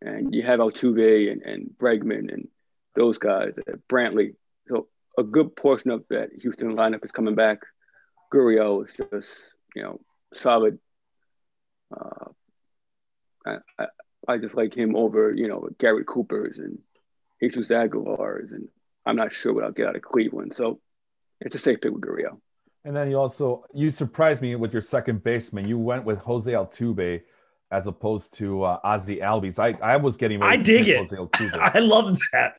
And 0.00 0.34
you 0.34 0.42
have 0.42 0.60
Altuve 0.60 1.30
and, 1.30 1.42
and 1.42 1.70
Bregman 1.78 2.32
and 2.32 2.48
those 2.94 3.18
guys, 3.18 3.54
uh, 3.58 3.76
Brantley. 3.88 4.34
So 4.68 4.88
a 5.18 5.22
good 5.22 5.54
portion 5.54 5.90
of 5.90 6.04
that 6.08 6.30
Houston 6.40 6.74
lineup 6.74 7.04
is 7.04 7.10
coming 7.10 7.34
back. 7.34 7.58
Gurriel 8.32 8.86
is 8.86 8.96
just, 8.96 9.28
you 9.74 9.82
know, 9.82 10.00
solid. 10.32 10.78
Uh, 11.94 12.30
I, 13.44 13.56
I, 13.78 13.86
I 14.28 14.38
just 14.38 14.54
like 14.54 14.74
him 14.74 14.96
over, 14.96 15.32
you 15.34 15.48
know, 15.48 15.68
Garrett 15.78 16.06
Cooper's 16.06 16.58
and 16.58 16.78
Jesus 17.42 17.68
Aguilar's, 17.68 18.50
and 18.52 18.68
I'm 19.10 19.16
not 19.16 19.32
sure 19.32 19.52
what 19.52 19.64
I'll 19.64 19.72
get 19.72 19.88
out 19.88 19.96
of 19.96 20.02
Cleveland. 20.02 20.54
So 20.56 20.80
it's 21.40 21.56
a 21.56 21.58
safe 21.58 21.80
pick 21.80 21.92
with 21.92 22.00
Gurriel. 22.00 22.38
And 22.84 22.96
then 22.96 23.10
you 23.10 23.18
also 23.18 23.64
you 23.74 23.90
surprised 23.90 24.40
me 24.40 24.54
with 24.56 24.72
your 24.72 24.82
second 24.82 25.22
baseman. 25.22 25.68
You 25.68 25.78
went 25.78 26.04
with 26.04 26.18
Jose 26.20 26.50
Altuve 26.50 27.20
as 27.72 27.86
opposed 27.86 28.32
to 28.38 28.62
uh, 28.62 28.78
Ozzie 28.84 29.18
Albies. 29.18 29.58
I, 29.58 29.78
I 29.82 29.96
was 29.96 30.16
getting 30.16 30.42
I 30.42 30.56
dig 30.56 30.88
it. 30.88 31.12
I 31.54 31.78
love 31.80 32.18
that. 32.32 32.54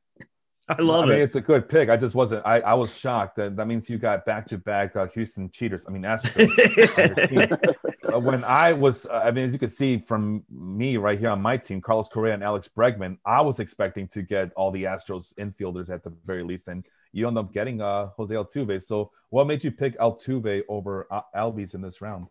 I 0.70 0.82
love 0.82 1.06
I 1.06 1.08
mean, 1.08 1.20
it. 1.20 1.24
It's 1.24 1.36
a 1.36 1.42
good 1.42 1.68
pick. 1.68 1.90
I 1.90 1.98
just 1.98 2.16
wasn't. 2.16 2.46
I, 2.46 2.60
I 2.60 2.74
was 2.76 2.96
shocked. 2.96 3.38
That 3.38 3.56
that 3.56 3.68
means 3.68 3.90
you 3.90 3.98
got 3.98 4.26
back 4.26 4.46
to 4.48 4.58
back 4.58 4.94
Houston 5.14 5.50
cheaters. 5.52 5.86
I 5.88 5.92
mean, 5.92 6.04
Astros. 6.04 7.58
uh, 8.04 8.20
when 8.20 8.44
I 8.44 8.74
was, 8.74 9.06
uh, 9.06 9.22
I 9.26 9.32
mean, 9.32 9.48
as 9.48 9.54
you 9.54 9.60
can 9.60 9.70
see 9.70 9.98
from 9.98 10.44
me 10.50 10.98
right 10.98 11.20
here 11.20 11.30
on 11.30 11.42
my 11.42 11.58
team, 11.58 11.82
Carlos 11.82 12.08
Correa 12.08 12.34
and 12.34 12.44
Alex 12.44 12.70
Bregman, 12.76 13.18
I 13.26 13.42
was 13.42 13.60
expecting 13.60 14.08
to 14.10 14.22
get 14.22 14.52
all 14.56 14.72
the 14.72 14.84
Astros 14.84 15.34
infielders 15.36 15.90
at 15.90 16.04
the 16.04 16.14
very 16.26 16.44
least, 16.44 16.68
and 16.68 16.84
you 17.12 17.28
end 17.28 17.38
up 17.38 17.54
getting 17.54 17.82
uh, 17.82 18.08
Jose 18.18 18.34
Altuve. 18.34 18.84
So, 18.84 19.12
what 19.30 19.48
made 19.48 19.64
you 19.64 19.72
pick 19.72 19.98
Altuve 20.00 20.62
over 20.68 21.08
uh, 21.12 21.22
Albies 21.36 21.74
in 21.74 21.82
this 21.82 22.02
round? 22.02 22.28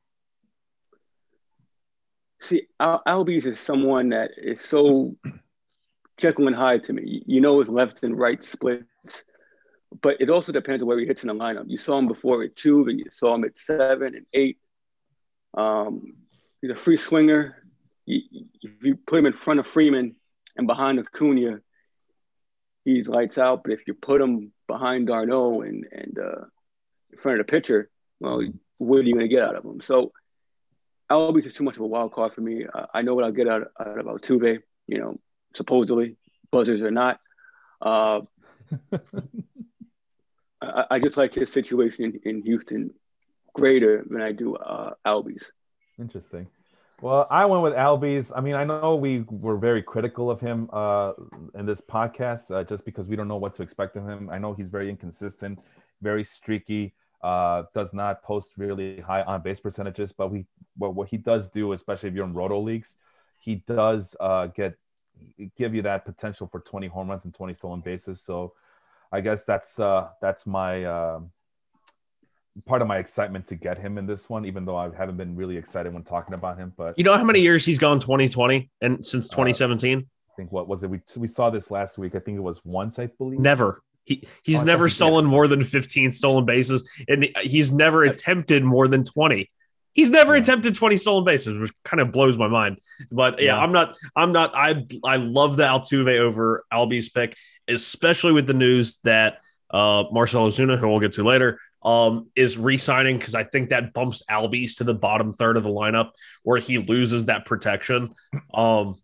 See, 2.40 2.62
Al- 2.80 3.02
Albies 3.06 3.46
is 3.46 3.60
someone 3.60 4.08
that 4.10 4.30
is 4.36 4.62
so 4.62 5.14
Jekyll 6.16 6.46
and 6.46 6.56
Hyde 6.56 6.84
to 6.84 6.92
me. 6.92 7.22
You 7.26 7.40
know 7.40 7.60
his 7.60 7.68
left 7.68 8.02
and 8.02 8.18
right 8.18 8.44
splits, 8.44 8.84
but 10.00 10.16
it 10.20 10.30
also 10.30 10.52
depends 10.52 10.82
on 10.82 10.88
where 10.88 10.98
he 10.98 11.06
hits 11.06 11.22
in 11.22 11.28
the 11.28 11.34
lineup. 11.34 11.64
You 11.68 11.78
saw 11.78 11.98
him 11.98 12.08
before 12.08 12.42
at 12.42 12.56
two, 12.56 12.86
and 12.88 12.98
you 12.98 13.06
saw 13.12 13.34
him 13.34 13.44
at 13.44 13.58
seven 13.58 14.14
and 14.14 14.26
eight. 14.32 14.58
Um, 15.55 16.14
he's 16.61 16.70
a 16.70 16.76
free 16.76 16.96
swinger. 16.96 17.57
You, 18.07 18.22
if 18.62 18.82
you 18.82 18.96
put 18.96 19.18
him 19.18 19.26
in 19.26 19.32
front 19.32 19.61
of 19.61 19.66
Freeman 19.66 20.16
and 20.57 20.66
behind 20.66 20.98
Acuna, 20.98 21.61
he's 22.84 23.09
lights 23.09 23.38
out. 23.38 23.62
But 23.62 23.72
if 23.72 23.80
you 23.86 23.94
put 23.94 24.20
him 24.20 24.53
behind 24.66 25.07
d'Arnaud 25.07 25.62
and 25.62 25.86
and 25.90 26.18
uh, 26.18 26.44
in 27.12 27.18
front 27.18 27.40
of 27.40 27.46
the 27.46 27.51
pitcher, 27.51 27.90
well, 28.20 28.42
what 28.78 28.98
are 28.98 29.03
you 29.03 29.14
going 29.14 29.28
to 29.28 29.34
get 29.34 29.42
out 29.42 29.57
of 29.57 29.64
him? 29.64 29.80
So 29.80 30.12
Albies 31.11 31.46
is 31.46 31.53
too 31.53 31.64
much 31.64 31.76
of 31.76 31.82
a 31.82 31.86
wild 31.86 32.12
card 32.12 32.32
for 32.34 32.40
me. 32.40 32.66
Uh, 32.72 32.86
I 32.94 33.03
know 33.03 33.14
what 33.14 33.24
I'll 33.24 33.32
get 33.32 33.48
out, 33.48 33.68
out 33.78 33.98
of 33.98 34.07
Altuve. 34.07 34.61
You 34.86 34.98
know, 34.98 35.20
supposedly 35.55 36.16
buzzers 36.51 36.80
or 36.80 36.90
not. 36.90 37.20
Uh, 37.80 38.20
I, 40.61 40.84
I, 40.90 40.98
just 40.98 41.16
like 41.16 41.34
his 41.34 41.51
situation 41.51 42.20
in, 42.24 42.36
in, 42.36 42.42
Houston 42.42 42.90
greater 43.55 44.05
than 44.09 44.20
I 44.20 44.32
do 44.32 44.57
uh, 44.57 44.94
Albies. 45.07 45.42
Interesting. 45.98 46.46
Well, 47.03 47.26
I 47.30 47.46
went 47.46 47.62
with 47.62 47.72
Albies. 47.72 48.30
I 48.34 48.40
mean, 48.42 48.55
I 48.55 48.64
know 48.64 48.94
we 48.94 49.24
were 49.30 49.57
very 49.57 49.82
critical 49.82 50.30
of 50.30 50.38
him 50.40 50.68
uh, 50.72 51.12
in 51.55 51.64
this 51.64 51.80
podcast 51.80 52.51
uh, 52.51 52.62
just 52.62 52.84
because 52.84 53.09
we 53.09 53.16
don't 53.16 53.28
know 53.28 53.38
what 53.38 53.55
to 53.55 53.62
expect 53.62 53.96
of 53.96 54.07
him. 54.07 54.28
I 54.30 54.38
know 54.38 54.53
he's 54.53 54.68
very 54.68 54.90
inconsistent, 54.90 55.59
very 56.03 56.22
streaky, 56.22 56.92
uh, 57.22 57.64
does 57.74 57.94
not 57.94 58.22
post 58.22 58.53
really 58.59 59.01
high 59.01 59.22
on 59.22 59.42
base 59.42 59.61
percentages. 59.61 60.12
But 60.12 60.30
we, 60.30 60.44
well, 60.78 60.92
what 60.92 61.09
he 61.09 61.16
does 61.16 61.48
do, 61.48 61.72
especially 61.72 62.11
if 62.11 62.14
you're 62.14 62.26
in 62.26 62.34
roto 62.34 62.61
leagues, 62.61 62.96
he 63.38 63.57
does 63.66 64.14
uh, 64.20 64.48
get 64.48 64.74
give 65.57 65.74
you 65.74 65.82
that 65.82 66.05
potential 66.05 66.46
for 66.46 66.61
20 66.61 66.86
home 66.86 67.09
runs 67.09 67.24
and 67.24 67.34
20 67.34 67.55
stolen 67.55 67.80
bases. 67.80 68.20
So 68.20 68.55
I 69.12 69.20
guess 69.20 69.44
that's 69.44 69.78
uh, 69.78 70.09
that's 70.20 70.46
my 70.46 70.84
uh, 70.84 71.20
part 72.66 72.82
of 72.82 72.88
my 72.88 72.98
excitement 72.98 73.46
to 73.48 73.55
get 73.55 73.78
him 73.78 73.98
in 73.98 74.07
this 74.07 74.28
one, 74.28 74.44
even 74.44 74.64
though 74.64 74.76
I 74.76 74.90
haven't 74.94 75.16
been 75.16 75.36
really 75.36 75.57
excited 75.57 75.92
when 75.92 76.03
talking 76.03 76.34
about 76.34 76.59
him. 76.59 76.72
But 76.76 76.98
you 76.98 77.05
know 77.05 77.16
how 77.16 77.24
many 77.24 77.40
years 77.40 77.64
he's 77.64 77.78
gone 77.78 78.01
2020 78.01 78.70
and 78.80 79.05
since 79.05 79.28
2017? 79.28 79.98
Uh, 79.98 80.01
I 80.01 80.34
think 80.36 80.53
what 80.53 80.68
was 80.68 80.82
it? 80.82 80.90
We 80.90 81.01
we 81.16 81.28
saw 81.28 81.51
this 81.51 81.70
last 81.70 81.98
week. 81.98 82.14
I 82.14 82.18
think 82.18 82.36
it 82.36 82.42
was 82.42 82.61
once, 82.64 82.98
I 82.98 83.07
believe. 83.07 83.40
Never. 83.40 83.82
He 84.05 84.26
he's 84.42 84.62
oh, 84.62 84.64
never 84.64 84.88
stolen 84.88 85.24
more 85.24 85.46
than 85.46 85.62
15 85.62 86.12
stolen 86.12 86.44
bases, 86.44 86.88
and 87.09 87.28
he's 87.42 87.70
never 87.70 88.05
attempted 88.05 88.64
more 88.64 88.88
than 88.88 89.05
20. 89.05 89.51
He's 89.92 90.11
never 90.11 90.36
yeah. 90.36 90.42
attempted 90.42 90.74
20 90.74 90.96
stolen 90.96 91.24
bases, 91.24 91.59
which 91.59 91.72
kind 91.84 92.01
of 92.01 92.12
blows 92.12 92.38
my 92.38 92.48
mind. 92.48 92.78
But 93.11 93.40
yeah, 93.40 93.46
yeah, 93.46 93.59
I'm 93.59 93.72
not, 93.72 93.96
I'm 94.16 94.32
not, 94.32 94.55
I 94.55 94.86
I 95.05 95.16
love 95.16 95.57
the 95.57 95.64
Altuve 95.64 96.18
over 96.18 96.64
Albies 96.72 97.12
pick, 97.12 97.36
especially 97.68 98.32
with 98.32 98.46
the 98.46 98.55
news 98.55 98.98
that 99.05 99.38
uh 99.72 100.04
Ozuna, 100.04 100.78
who 100.78 100.88
we'll 100.88 101.00
get 101.00 101.12
to 101.12 101.24
later, 101.24 101.58
um, 101.82 102.28
is 102.36 102.58
re-signing 102.58 103.18
because 103.18 103.34
I 103.34 103.44
think 103.44 103.70
that 103.70 103.92
bumps 103.92 104.22
Albies 104.30 104.78
to 104.78 104.84
the 104.84 104.94
bottom 104.94 105.32
third 105.32 105.56
of 105.56 105.62
the 105.62 105.70
lineup 105.70 106.10
where 106.42 106.60
he 106.60 106.78
loses 106.78 107.26
that 107.26 107.46
protection. 107.46 108.14
Um, 108.52 108.96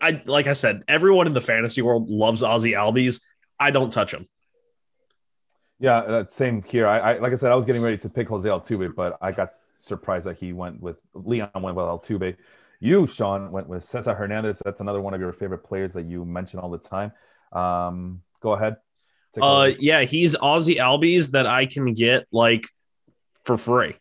I 0.00 0.22
like 0.26 0.46
I 0.46 0.52
said, 0.52 0.82
everyone 0.86 1.26
in 1.26 1.34
the 1.34 1.40
fantasy 1.40 1.82
world 1.82 2.08
loves 2.08 2.42
Ozzie 2.42 2.72
Albies. 2.72 3.20
I 3.58 3.70
don't 3.70 3.92
touch 3.92 4.14
him. 4.14 4.26
Yeah, 5.78 5.98
uh, 5.98 6.24
same 6.28 6.62
here. 6.62 6.86
I, 6.86 6.98
I, 6.98 7.18
like 7.18 7.32
I 7.32 7.36
said, 7.36 7.50
I 7.50 7.54
was 7.54 7.64
getting 7.64 7.80
ready 7.80 7.96
to 7.98 8.08
pick 8.10 8.28
Jose 8.28 8.46
Altuve, 8.46 8.94
but 8.94 9.16
I 9.22 9.32
got 9.32 9.52
surprised 9.80 10.26
that 10.26 10.36
he 10.36 10.52
went 10.52 10.80
with 10.80 10.98
Leon 11.14 11.50
went 11.54 11.74
with 11.74 11.86
Altuve. 11.86 12.36
You, 12.80 13.06
Sean, 13.06 13.50
went 13.50 13.66
with 13.68 13.84
Cesar 13.84 14.14
Hernandez. 14.14 14.60
That's 14.64 14.80
another 14.80 15.00
one 15.00 15.14
of 15.14 15.20
your 15.20 15.32
favorite 15.32 15.64
players 15.64 15.92
that 15.94 16.04
you 16.04 16.24
mention 16.24 16.60
all 16.60 16.70
the 16.70 16.78
time. 16.78 17.12
Um, 17.52 18.22
go 18.40 18.52
ahead. 18.52 18.76
Uh, 19.40 19.70
yeah, 19.78 20.02
he's 20.02 20.34
Ozzie 20.36 20.76
Albies 20.76 21.32
that 21.32 21.46
I 21.46 21.66
can 21.66 21.94
get 21.94 22.26
like 22.32 22.66
for 23.44 23.56
free. 23.56 23.94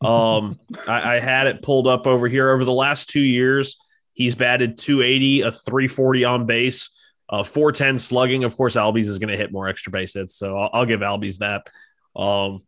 Um, 0.00 0.58
I, 0.88 1.16
I 1.16 1.20
had 1.20 1.46
it 1.46 1.62
pulled 1.62 1.86
up 1.86 2.06
over 2.06 2.28
here 2.28 2.50
over 2.50 2.64
the 2.64 2.72
last 2.72 3.08
two 3.08 3.20
years. 3.20 3.76
He's 4.12 4.34
batted 4.34 4.78
280, 4.78 5.42
a 5.42 5.52
340 5.52 6.24
on 6.24 6.46
base, 6.46 6.90
uh, 7.28 7.42
410 7.42 7.98
slugging. 7.98 8.44
Of 8.44 8.56
course, 8.56 8.76
Albies 8.76 9.06
is 9.06 9.18
going 9.18 9.30
to 9.30 9.36
hit 9.36 9.52
more 9.52 9.68
extra 9.68 9.92
base 9.92 10.14
hits, 10.14 10.36
so 10.36 10.58
I'll, 10.58 10.70
I'll 10.72 10.86
give 10.86 11.00
Albies 11.00 11.38
that. 11.38 11.68
Um, 12.20 12.62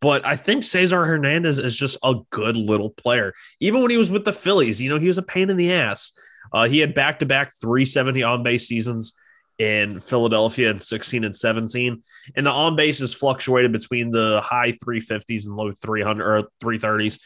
but 0.00 0.24
I 0.24 0.36
think 0.36 0.64
Cesar 0.64 1.04
Hernandez 1.04 1.58
is 1.58 1.76
just 1.76 1.98
a 2.02 2.14
good 2.30 2.56
little 2.56 2.90
player. 2.90 3.34
Even 3.60 3.82
when 3.82 3.90
he 3.90 3.96
was 3.96 4.10
with 4.10 4.24
the 4.24 4.32
Phillies, 4.32 4.80
you 4.80 4.88
know, 4.88 4.98
he 4.98 5.08
was 5.08 5.18
a 5.18 5.22
pain 5.22 5.50
in 5.50 5.56
the 5.56 5.72
ass. 5.72 6.12
Uh, 6.52 6.68
he 6.68 6.78
had 6.78 6.94
back 6.94 7.18
to 7.20 7.26
back 7.26 7.50
370 7.60 8.22
on 8.22 8.42
base 8.42 8.68
seasons 8.68 9.14
in 9.58 10.00
Philadelphia 10.00 10.70
in 10.70 10.78
16 10.78 11.24
and 11.24 11.36
17. 11.36 12.02
And 12.34 12.46
the 12.46 12.50
on 12.50 12.76
base 12.76 13.00
bases 13.00 13.14
fluctuated 13.14 13.72
between 13.72 14.10
the 14.10 14.40
high 14.42 14.72
350s 14.72 15.46
and 15.46 15.56
low 15.56 15.72
300 15.72 16.24
or 16.24 16.48
330s. 16.62 17.18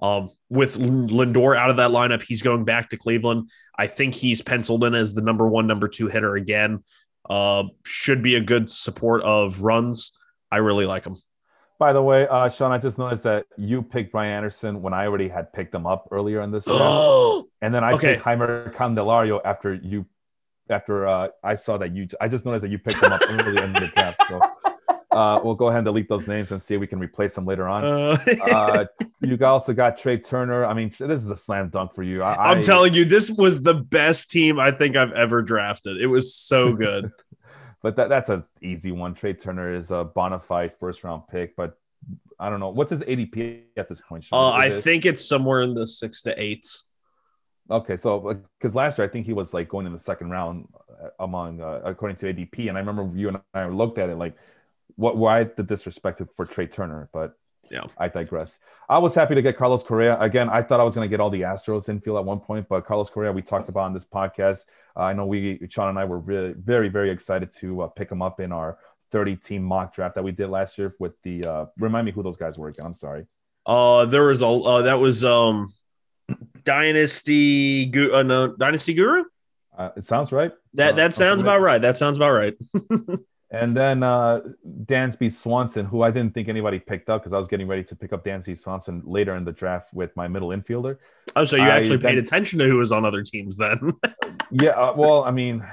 Um, 0.00 0.30
with 0.50 0.78
Lindor 0.78 1.56
out 1.56 1.70
of 1.70 1.76
that 1.76 1.92
lineup, 1.92 2.22
he's 2.22 2.42
going 2.42 2.64
back 2.64 2.90
to 2.90 2.96
Cleveland. 2.96 3.50
I 3.78 3.86
think 3.86 4.14
he's 4.14 4.42
penciled 4.42 4.82
in 4.84 4.94
as 4.94 5.14
the 5.14 5.22
number 5.22 5.46
one, 5.46 5.66
number 5.66 5.86
two 5.86 6.08
hitter 6.08 6.34
again. 6.34 6.82
Uh, 7.28 7.64
should 7.84 8.22
be 8.22 8.34
a 8.34 8.40
good 8.40 8.68
support 8.68 9.22
of 9.22 9.62
runs. 9.62 10.10
I 10.50 10.56
really 10.56 10.86
like 10.86 11.04
him. 11.04 11.16
By 11.78 11.92
the 11.92 12.02
way, 12.02 12.28
uh, 12.28 12.48
Sean, 12.48 12.70
I 12.70 12.78
just 12.78 12.98
noticed 12.98 13.24
that 13.24 13.46
you 13.56 13.82
picked 13.82 14.12
Brian 14.12 14.32
Anderson 14.32 14.82
when 14.82 14.92
I 14.92 15.06
already 15.06 15.28
had 15.28 15.52
picked 15.52 15.74
him 15.74 15.86
up 15.86 16.08
earlier 16.12 16.40
in 16.42 16.50
this 16.50 16.66
round, 16.66 17.46
and 17.62 17.74
then 17.74 17.82
I 17.82 17.92
okay. 17.94 18.14
picked 18.14 18.24
Jeimer 18.24 18.72
Candelario 18.72 19.40
after 19.44 19.74
you, 19.74 20.06
after 20.70 21.06
uh, 21.06 21.28
I 21.42 21.54
saw 21.54 21.78
that 21.78 21.94
you. 21.94 22.08
I 22.20 22.28
just 22.28 22.44
noticed 22.44 22.62
that 22.62 22.70
you 22.70 22.78
picked 22.78 23.00
them 23.00 23.12
up 23.12 23.22
earlier 23.28 23.64
in 23.64 23.72
the 23.72 23.90
draft. 23.94 24.20
So 24.28 24.40
uh, 25.10 25.40
we'll 25.42 25.54
go 25.54 25.68
ahead 25.68 25.78
and 25.78 25.84
delete 25.84 26.08
those 26.08 26.26
names 26.26 26.52
and 26.52 26.60
see 26.60 26.74
if 26.74 26.80
we 26.80 26.86
can 26.86 26.98
replace 26.98 27.34
them 27.34 27.46
later 27.46 27.68
on. 27.68 27.84
Uh, 27.84 28.18
uh 28.50 28.84
you 29.20 29.38
also 29.44 29.72
got 29.72 29.98
Trea 29.98 30.18
Turner. 30.18 30.64
I 30.64 30.74
mean, 30.74 30.92
this 30.98 31.22
is 31.22 31.30
a 31.30 31.36
slam 31.36 31.68
dunk 31.68 31.94
for 31.94 32.02
you. 32.02 32.22
I, 32.22 32.52
am 32.52 32.62
telling 32.62 32.94
you, 32.94 33.04
this 33.04 33.30
was 33.30 33.62
the 33.62 33.74
best 33.74 34.30
team 34.30 34.58
I 34.58 34.72
think 34.72 34.96
I've 34.96 35.12
ever 35.12 35.42
drafted. 35.42 36.00
It 36.00 36.08
was 36.08 36.34
so 36.34 36.72
good 36.74 37.12
but 37.82 37.96
that, 37.96 38.08
that's 38.08 38.30
an 38.30 38.44
easy 38.62 38.92
one. 38.92 39.14
Trea 39.14 39.34
Turner 39.34 39.74
is 39.74 39.90
a 39.90 40.04
bona 40.04 40.38
fide 40.38 40.72
first 40.78 41.04
round 41.04 41.24
pick, 41.28 41.56
but 41.56 41.76
I 42.38 42.48
don't 42.48 42.60
know 42.60 42.70
what's 42.70 42.90
his 42.90 43.00
ADP 43.00 43.62
at 43.76 43.88
this 43.88 44.00
point. 44.00 44.24
Uh, 44.32 44.50
I 44.50 44.66
it? 44.66 44.82
think 44.82 45.04
it's 45.04 45.28
somewhere 45.28 45.62
in 45.62 45.74
the 45.74 45.86
six 45.86 46.22
to 46.22 46.42
eights. 46.42 46.84
Okay, 47.70 47.96
so 47.96 48.40
because 48.58 48.74
last 48.74 48.98
year 48.98 49.06
I 49.06 49.10
think 49.10 49.24
he 49.24 49.32
was 49.32 49.54
like 49.54 49.68
going 49.68 49.86
in 49.86 49.92
the 49.92 50.00
second 50.00 50.30
round 50.30 50.68
uh, 51.02 51.08
among 51.20 51.60
uh, 51.60 51.80
according 51.84 52.16
to 52.18 52.32
ADP, 52.32 52.68
and 52.68 52.76
I 52.76 52.80
remember 52.80 53.10
you 53.16 53.28
and 53.28 53.38
I 53.54 53.66
looked 53.66 53.98
at 53.98 54.10
it 54.10 54.16
like, 54.16 54.36
what? 54.96 55.16
Why 55.16 55.44
the 55.44 55.62
disrespect 55.62 56.20
for 56.36 56.44
Trea 56.44 56.66
Turner? 56.66 57.08
But 57.12 57.36
yeah, 57.70 57.84
I 57.96 58.08
digress. 58.08 58.58
I 58.88 58.98
was 58.98 59.14
happy 59.14 59.34
to 59.34 59.42
get 59.42 59.56
Carlos 59.56 59.82
Correa. 59.82 60.20
Again, 60.20 60.50
I 60.50 60.62
thought 60.62 60.80
I 60.80 60.82
was 60.82 60.94
going 60.94 61.08
to 61.08 61.10
get 61.10 61.20
all 61.20 61.30
the 61.30 61.40
Astros 61.40 61.88
infield 61.88 62.18
at 62.18 62.24
one 62.24 62.40
point, 62.40 62.68
but 62.68 62.84
Carlos 62.84 63.08
Correa, 63.08 63.32
we 63.32 63.40
talked 63.40 63.70
about 63.70 63.84
on 63.84 63.94
this 63.94 64.04
podcast. 64.04 64.66
Uh, 64.94 65.04
I 65.04 65.14
know 65.14 65.24
we, 65.24 65.58
Sean 65.70 65.88
and 65.88 65.98
I 65.98 66.04
were 66.04 66.18
really, 66.18 66.52
very, 66.52 66.90
very 66.90 67.10
excited 67.10 67.50
to 67.60 67.82
uh, 67.82 67.86
pick 67.88 68.12
him 68.12 68.20
up 68.20 68.40
in 68.40 68.52
our 68.52 68.76
30 69.10 69.36
team 69.36 69.62
mock 69.62 69.94
draft 69.94 70.14
that 70.16 70.22
we 70.22 70.32
did 70.32 70.50
last 70.50 70.76
year 70.76 70.94
with 70.98 71.12
the, 71.22 71.42
uh, 71.44 71.66
remind 71.78 72.04
me 72.04 72.12
who 72.12 72.22
those 72.22 72.36
guys 72.36 72.58
were 72.58 72.68
again. 72.68 72.84
I'm 72.84 72.94
sorry. 72.94 73.24
Uh, 73.64 74.04
there 74.04 74.24
was 74.24 74.42
a, 74.42 74.48
uh, 74.48 74.82
that 74.82 74.98
was, 74.98 75.24
um, 75.24 75.72
Dynasty, 76.64 77.92
uh, 78.12 78.22
no, 78.22 78.54
Dynasty 78.56 78.94
Guru. 78.94 79.24
Uh, 79.76 79.90
it 79.96 80.04
sounds 80.04 80.32
right. 80.32 80.52
That, 80.74 80.96
that 80.96 81.14
sounds 81.14 81.40
about 81.40 81.60
right. 81.60 81.80
That 81.80 81.96
sounds 81.98 82.16
about 82.16 82.30
right. 82.32 82.54
And 83.52 83.76
then 83.76 84.02
uh, 84.02 84.40
Dansby 84.86 85.30
Swanson, 85.30 85.84
who 85.84 86.00
I 86.00 86.10
didn't 86.10 86.32
think 86.32 86.48
anybody 86.48 86.78
picked 86.78 87.10
up 87.10 87.20
because 87.20 87.34
I 87.34 87.38
was 87.38 87.48
getting 87.48 87.68
ready 87.68 87.84
to 87.84 87.94
pick 87.94 88.14
up 88.14 88.24
Dansby 88.24 88.58
Swanson 88.58 89.02
later 89.04 89.36
in 89.36 89.44
the 89.44 89.52
draft 89.52 89.92
with 89.92 90.16
my 90.16 90.26
middle 90.26 90.48
infielder. 90.48 90.96
Oh, 91.36 91.44
so 91.44 91.56
you 91.56 91.64
I- 91.64 91.76
actually 91.76 91.98
paid 91.98 92.16
then- 92.16 92.24
attention 92.24 92.58
to 92.60 92.64
who 92.66 92.78
was 92.78 92.92
on 92.92 93.04
other 93.04 93.22
teams 93.22 93.56
then? 93.58 93.92
Yeah, 94.54 94.72
uh, 94.72 94.92
well, 94.94 95.24
I 95.24 95.30
mean, 95.30 95.66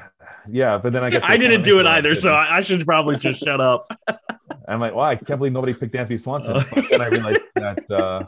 yeah, 0.49 0.77
but 0.77 0.93
then 0.93 1.03
I 1.03 1.07
I 1.21 1.35
didn't 1.35 1.63
do 1.63 1.79
it 1.79 1.85
either, 1.85 2.15
so. 2.15 2.33
I, 2.33 2.57
I 2.57 2.61
should 2.61 2.85
probably 2.85 3.17
just 3.17 3.43
shut 3.43 3.59
up. 3.59 3.87
I'm 4.69 4.79
like, 4.79 4.93
wow, 4.93 5.03
I 5.03 5.15
can't 5.17 5.37
believe 5.37 5.51
nobody 5.51 5.73
picked 5.73 5.93
Dansby 5.93 6.21
Swanson. 6.21 6.51
Uh. 6.53 6.63
Then 6.89 7.01
I 7.01 7.07
realized 7.07 7.41
that 7.55 7.91
uh, 7.91 8.23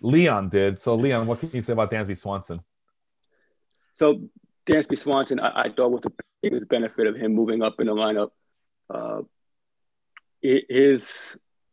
Leon 0.00 0.48
did. 0.48 0.80
So, 0.80 0.94
Leon, 0.94 1.26
what 1.26 1.40
can 1.40 1.50
you 1.52 1.62
say 1.62 1.72
about 1.72 1.90
Dansby 1.90 2.16
Swanson? 2.16 2.60
So 3.98 4.28
Dansby 4.66 4.98
Swanson, 4.98 5.40
I, 5.40 5.62
I 5.62 5.72
thought 5.72 5.90
was 5.90 6.02
the 6.02 6.12
biggest 6.42 6.68
benefit 6.68 7.06
of 7.06 7.16
him 7.16 7.34
moving 7.34 7.62
up 7.62 7.80
in 7.80 7.86
the 7.86 7.94
lineup. 7.94 8.30
Uh, 8.88 9.22
hi- 10.44 10.62
his 10.68 11.08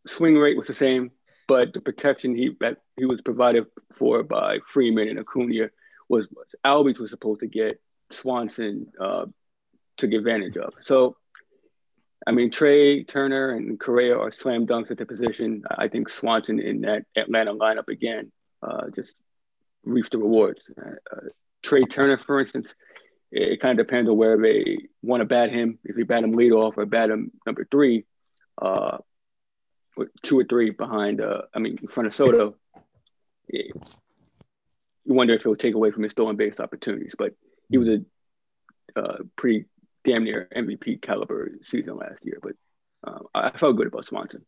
swing 0.07 0.35
rate 0.35 0.57
was 0.57 0.67
the 0.67 0.75
same, 0.75 1.11
but 1.47 1.73
the 1.73 1.81
protection 1.81 2.35
he 2.35 2.55
that 2.61 2.77
he 2.97 3.05
was 3.05 3.21
provided 3.21 3.65
for 3.93 4.23
by 4.23 4.59
Freeman 4.67 5.07
and 5.07 5.19
Acuna 5.19 5.69
was 6.09 6.27
what 6.31 6.47
Albies 6.65 6.99
was 6.99 7.09
supposed 7.11 7.41
to 7.41 7.47
get. 7.47 7.79
Swanson 8.11 8.87
uh, 8.99 9.25
took 9.97 10.11
advantage 10.11 10.57
of. 10.57 10.73
So, 10.81 11.17
I 12.27 12.31
mean, 12.31 12.49
Trea 12.49 13.03
Turner 13.03 13.51
and 13.51 13.79
Correa 13.79 14.17
are 14.17 14.31
slam 14.31 14.65
dunks 14.65 14.91
at 14.91 14.97
the 14.97 15.05
position. 15.05 15.63
I 15.69 15.87
think 15.87 16.09
Swanson 16.09 16.59
in 16.59 16.81
that 16.81 17.05
Atlanta 17.15 17.53
lineup 17.53 17.87
again 17.87 18.31
uh, 18.63 18.89
just 18.95 19.15
reaped 19.83 20.11
the 20.11 20.17
rewards. 20.17 20.61
Uh, 20.77 21.17
Trea 21.61 21.85
Turner, 21.85 22.17
for 22.17 22.39
instance, 22.39 22.73
it, 23.31 23.53
it 23.53 23.61
kind 23.61 23.79
of 23.79 23.85
depends 23.85 24.09
on 24.09 24.17
where 24.17 24.37
they 24.37 24.77
want 25.01 25.21
to 25.21 25.25
bat 25.25 25.51
him. 25.51 25.77
If 25.83 25.97
you 25.97 26.05
bat 26.05 26.23
him 26.23 26.33
lead 26.33 26.51
off 26.51 26.77
or 26.77 26.85
bat 26.85 27.09
him 27.09 27.31
number 27.45 27.67
three, 27.69 28.05
uh, 28.61 28.97
two 30.23 30.39
or 30.39 30.45
three 30.45 30.71
behind, 30.71 31.21
uh, 31.21 31.43
I 31.53 31.59
mean, 31.59 31.77
in 31.81 31.87
front 31.87 32.07
of 32.07 32.13
Soto, 32.15 32.55
it- 33.47 33.75
you 35.07 35.13
wonder 35.13 35.35
if 35.35 35.43
he'll 35.43 35.55
take 35.55 35.75
away 35.75 35.91
from 35.91 36.01
his 36.01 36.13
stolen 36.13 36.35
base 36.35 36.59
opportunities. 36.59 37.13
But 37.15 37.35
he 37.69 37.77
was 37.77 37.87
a 37.87 37.99
uh, 38.95 39.17
pretty 39.35 39.65
damn 40.05 40.23
near 40.23 40.47
MVP 40.55 41.01
caliber 41.01 41.51
season 41.65 41.97
last 41.97 42.19
year. 42.23 42.39
But 42.41 42.53
uh, 43.05 43.19
I 43.33 43.47
I 43.49 43.57
felt 43.57 43.75
good 43.75 43.87
about 43.87 44.05
Swanson. 44.05 44.45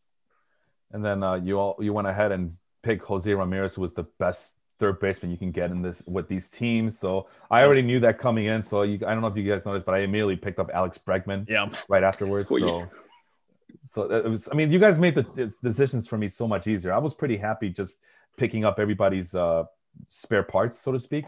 And 0.92 1.04
then 1.04 1.22
uh, 1.22 1.34
you 1.34 1.58
all 1.58 1.76
you 1.80 1.92
went 1.92 2.08
ahead 2.08 2.32
and 2.32 2.56
picked 2.82 3.04
Jose 3.04 3.32
Ramirez, 3.32 3.74
who 3.74 3.82
was 3.82 3.92
the 3.92 4.04
best 4.18 4.54
third 4.78 5.00
baseman 5.00 5.30
you 5.32 5.36
can 5.36 5.50
get 5.50 5.70
in 5.72 5.82
this 5.82 6.02
with 6.06 6.28
these 6.28 6.48
teams. 6.48 6.98
So 6.98 7.26
I 7.50 7.62
already 7.64 7.82
knew 7.82 7.98
that 8.00 8.18
coming 8.18 8.46
in. 8.46 8.62
So 8.62 8.82
you, 8.82 8.94
I 9.06 9.12
don't 9.12 9.20
know 9.20 9.26
if 9.26 9.36
you 9.36 9.42
guys 9.42 9.66
noticed, 9.66 9.84
but 9.84 9.94
I 9.96 9.98
immediately 9.98 10.36
picked 10.36 10.60
up 10.60 10.70
Alex 10.72 10.98
Bregman 10.98 11.48
Yeah. 11.48 11.68
right 11.88 12.04
afterwards. 12.04 12.48
Well, 12.48 12.88
So, 13.90 14.04
so 14.08 14.14
it 14.14 14.28
was. 14.28 14.48
I 14.50 14.54
mean, 14.54 14.70
you 14.70 14.78
guys 14.78 14.98
made 14.98 15.14
the 15.14 15.24
the 15.34 15.52
decisions 15.62 16.06
for 16.06 16.16
me 16.16 16.28
so 16.28 16.46
much 16.46 16.66
easier. 16.66 16.92
I 16.92 16.98
was 16.98 17.12
pretty 17.12 17.36
happy 17.36 17.68
just 17.70 17.94
picking 18.36 18.64
up 18.64 18.78
everybody's 18.78 19.34
uh, 19.34 19.64
spare 20.08 20.44
parts, 20.44 20.78
so 20.78 20.92
to 20.92 21.00
speak. 21.00 21.24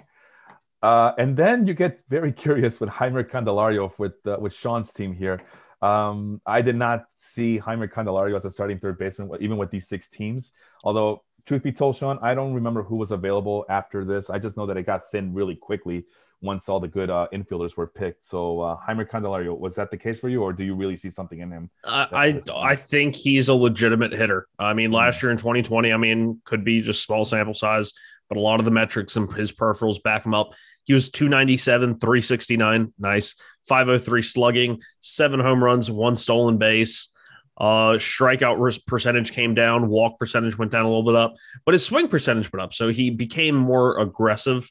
Uh, 0.83 1.13
and 1.19 1.37
then 1.37 1.67
you 1.67 1.75
get 1.75 2.01
very 2.09 2.33
curious 2.45 2.81
with 2.81 2.91
Jeimer 2.91 3.29
Candelario 3.29 3.93
with 3.99 4.15
uh, 4.27 4.37
with 4.41 4.55
Sean's 4.55 4.93
team 4.93 5.15
here. 5.15 5.41
Um, 5.83 6.41
I 6.45 6.61
did 6.61 6.77
not 6.77 7.05
see 7.15 7.59
Jeimer 7.59 7.91
Candelario 7.91 8.37
as 8.37 8.45
a 8.45 8.51
starting 8.51 8.79
third 8.79 8.99
baseman, 8.99 9.31
even 9.41 9.57
with 9.57 9.71
these 9.71 9.89
six 9.89 10.09
teams. 10.09 10.53
Although, 10.85 11.23
truth 11.47 11.63
be 11.63 11.73
told, 11.73 11.97
Sean, 11.97 12.19
I 12.23 12.35
don't 12.35 12.55
remember 12.55 12.83
who 12.83 12.97
was 12.97 13.11
available 13.11 13.65
after 13.69 14.05
this. 14.05 14.29
I 14.29 14.39
just 14.39 14.57
know 14.57 14.67
that 14.67 14.77
it 14.77 14.85
got 14.85 15.11
thin 15.11 15.33
really 15.33 15.57
quickly 15.57 16.05
once 16.43 16.69
all 16.69 16.81
the 16.81 16.89
good 16.89 17.11
uh, 17.11 17.27
infielders 17.33 17.77
were 17.77 17.87
picked. 17.87 18.25
So, 18.27 18.61
uh, 18.61 18.77
Jeimer 18.89 19.09
Candelario, 19.09 19.59
was 19.59 19.75
that 19.75 19.91
the 19.91 19.97
case 19.97 20.19
for 20.19 20.29
you, 20.29 20.43
or 20.43 20.53
do 20.53 20.65
you 20.65 20.75
really 20.75 20.97
see 20.97 21.11
something 21.11 21.41
in 21.41 21.51
him? 21.51 21.71
I 21.85 22.09
I, 22.13 22.71
I 22.73 22.77
think 22.77 23.15
he's 23.15 23.49
a 23.49 23.55
legitimate 23.55 24.13
hitter. 24.13 24.47
I 24.59 24.73
mean, 24.73 24.91
last 24.93 25.23
year 25.23 25.31
in 25.31 25.39
2020, 25.39 25.93
I 25.93 25.97
mean, 25.97 26.41
could 26.45 26.65
be 26.65 26.81
just 26.81 27.03
small 27.03 27.25
sample 27.25 27.55
size, 27.55 27.93
but 28.29 28.39
a 28.39 28.41
lot 28.41 28.61
of 28.61 28.65
the 28.65 28.71
metrics 28.71 29.17
and 29.17 29.31
his 29.35 29.53
peripherals 29.53 30.03
back 30.03 30.25
him 30.25 30.35
up. 30.35 30.55
He 30.85 30.95
was 30.95 31.11
297, 31.11 31.99
369, 31.99 32.95
nice, 32.99 33.35
503 33.69 34.23
slugging, 34.23 34.81
seven 35.01 35.41
home 35.41 35.63
runs, 35.63 35.91
one 35.91 36.17
stolen 36.17 36.57
base. 36.57 37.11
Uh, 37.59 37.99
strikeout 37.99 38.87
percentage 38.87 39.33
came 39.33 39.55
down, 39.55 39.89
walk 39.89 40.19
percentage 40.19 40.57
went 40.57 40.73
down 40.73 40.87
a 40.87 40.89
little 40.89 41.03
bit 41.03 41.15
up, 41.15 41.35
but 41.67 41.75
his 41.75 41.85
swing 41.85 42.09
percentage 42.09 42.51
went 42.51 42.63
up. 42.63 42.73
So 42.73 42.89
he 42.89 43.11
became 43.11 43.55
more 43.55 44.01
aggressive. 44.01 44.71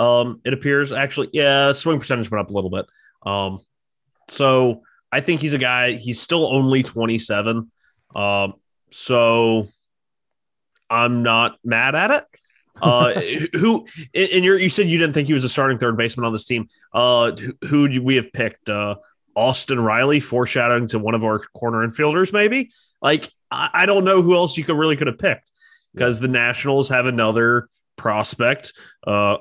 Um, 0.00 0.40
it 0.44 0.52
appears 0.52 0.92
actually, 0.92 1.28
yeah, 1.32 1.72
swing 1.72 1.98
percentage 1.98 2.30
went 2.30 2.40
up 2.40 2.50
a 2.50 2.54
little 2.54 2.70
bit. 2.70 2.86
Um, 3.24 3.60
so 4.28 4.82
I 5.12 5.20
think 5.20 5.40
he's 5.40 5.52
a 5.52 5.58
guy. 5.58 5.92
He's 5.92 6.20
still 6.20 6.46
only 6.46 6.82
27. 6.82 7.70
Um, 8.14 8.54
so 8.90 9.68
I'm 10.88 11.22
not 11.22 11.58
mad 11.64 11.94
at 11.94 12.10
it. 12.10 12.24
Uh, 12.82 13.12
who 13.52 13.84
and 14.14 14.42
you 14.42 14.54
you 14.54 14.70
said 14.70 14.86
you 14.86 14.96
didn't 14.96 15.12
think 15.12 15.26
he 15.26 15.34
was 15.34 15.44
a 15.44 15.50
starting 15.50 15.76
third 15.76 15.98
baseman 15.98 16.24
on 16.24 16.32
this 16.32 16.46
team. 16.46 16.66
Uh, 16.94 17.32
who- 17.66 17.82
would 17.82 17.98
we 17.98 18.14
have 18.16 18.32
picked? 18.32 18.70
Uh, 18.70 18.94
Austin 19.34 19.78
Riley, 19.78 20.18
foreshadowing 20.18 20.86
to 20.88 20.98
one 20.98 21.14
of 21.14 21.22
our 21.22 21.40
corner 21.40 21.86
infielders, 21.86 22.32
maybe. 22.32 22.70
Like 23.02 23.28
I, 23.50 23.68
I 23.74 23.86
don't 23.86 24.04
know 24.04 24.22
who 24.22 24.34
else 24.34 24.56
you 24.56 24.64
could 24.64 24.76
really 24.76 24.96
could 24.96 25.08
have 25.08 25.18
picked 25.18 25.50
because 25.92 26.20
the 26.20 26.28
Nationals 26.28 26.88
have 26.88 27.04
another 27.04 27.68
prospect. 27.96 28.72
Uh, 29.06 29.38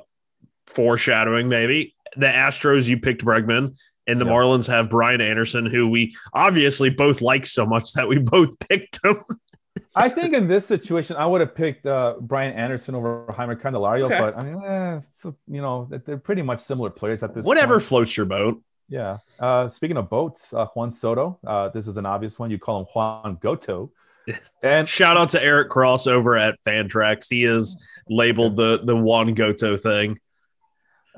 foreshadowing 0.74 1.48
maybe 1.50 1.96
the 2.16 2.26
Astros. 2.28 2.88
You 2.88 3.00
picked 3.00 3.24
Bregman, 3.24 3.78
and 4.08 4.20
the 4.22 4.26
Yeah. 4.26 4.32
Marlins 4.32 4.68
have 4.68 4.90
Brian 4.90 5.22
Anderson, 5.22 5.66
who 5.66 5.90
we 5.90 6.16
obviously 6.34 6.90
both 6.90 7.22
like 7.22 7.46
so 7.46 7.66
much 7.66 7.94
that 7.94 8.08
we 8.08 8.18
both 8.20 8.58
picked 8.60 9.00
him. 9.04 9.18
I 9.96 10.10
think 10.10 10.34
in 10.34 10.48
this 10.48 10.66
situation, 10.66 11.16
I 11.16 11.26
would 11.26 11.42
have 11.42 11.56
picked 11.56 11.86
uh, 11.86 12.16
Brian 12.20 12.54
Anderson 12.56 12.96
over 12.96 13.26
Jeimer 13.30 13.60
Candelario, 13.60 14.06
Okay. 14.06 14.20
but 14.20 14.38
I 14.38 14.44
mean, 14.44 14.62
eh, 14.64 15.00
a- 15.26 15.34
you 15.48 15.62
know, 15.62 15.88
they're- 15.90 16.02
they're 16.06 16.18
pretty 16.18 16.42
much 16.42 16.60
similar 16.62 16.90
players 16.90 17.24
at 17.24 17.34
this. 17.34 17.46
Whatever 17.46 17.76
point. 17.76 17.84
floats 17.84 18.18
your 18.18 18.26
boat. 18.26 18.62
Yeah. 18.88 19.18
Uh, 19.40 19.70
speaking 19.70 19.98
of 19.98 20.10
boats, 20.10 20.52
uh, 20.54 20.66
Juan 20.74 20.92
Soto. 20.92 21.38
Uh, 21.46 21.70
this 21.70 21.88
is 21.88 21.98
an 21.98 22.06
obvious 22.06 22.40
one. 22.40 22.50
You 22.50 22.58
call 22.58 22.80
him 22.82 22.86
Juan 22.94 23.38
Goto. 23.42 23.92
And 24.64 24.88
Shout 24.88 25.18
out 25.18 25.30
to 25.30 25.42
Eric 25.44 25.70
Cross 25.70 26.06
over 26.06 26.38
at 26.38 26.56
Fantrax. 26.66 27.28
He 27.30 27.46
is 27.46 27.82
labeled 28.10 28.58
the 28.58 28.80
the 28.84 28.96
Juan 28.96 29.34
Goto 29.34 29.76
thing. 29.78 30.20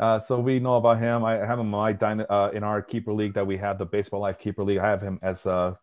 Uh, 0.01 0.19
so 0.19 0.39
we 0.39 0.59
know 0.59 0.75
about 0.75 0.99
him. 0.99 1.23
I 1.23 1.33
have 1.33 1.59
him 1.59 1.67
in 1.67 1.71
my 1.71 1.93
dyna- 1.93 2.25
uh, 2.27 2.49
in 2.53 2.63
our 2.63 2.81
keeper 2.81 3.13
league 3.13 3.35
that 3.35 3.45
we 3.45 3.55
have, 3.57 3.77
the 3.77 3.85
Baseball 3.85 4.19
Life 4.19 4.39
Keeper 4.39 4.63
League. 4.63 4.79
I 4.79 4.89
have 4.89 5.01
him 5.01 5.19
as 5.21 5.45
uh, 5.45 5.75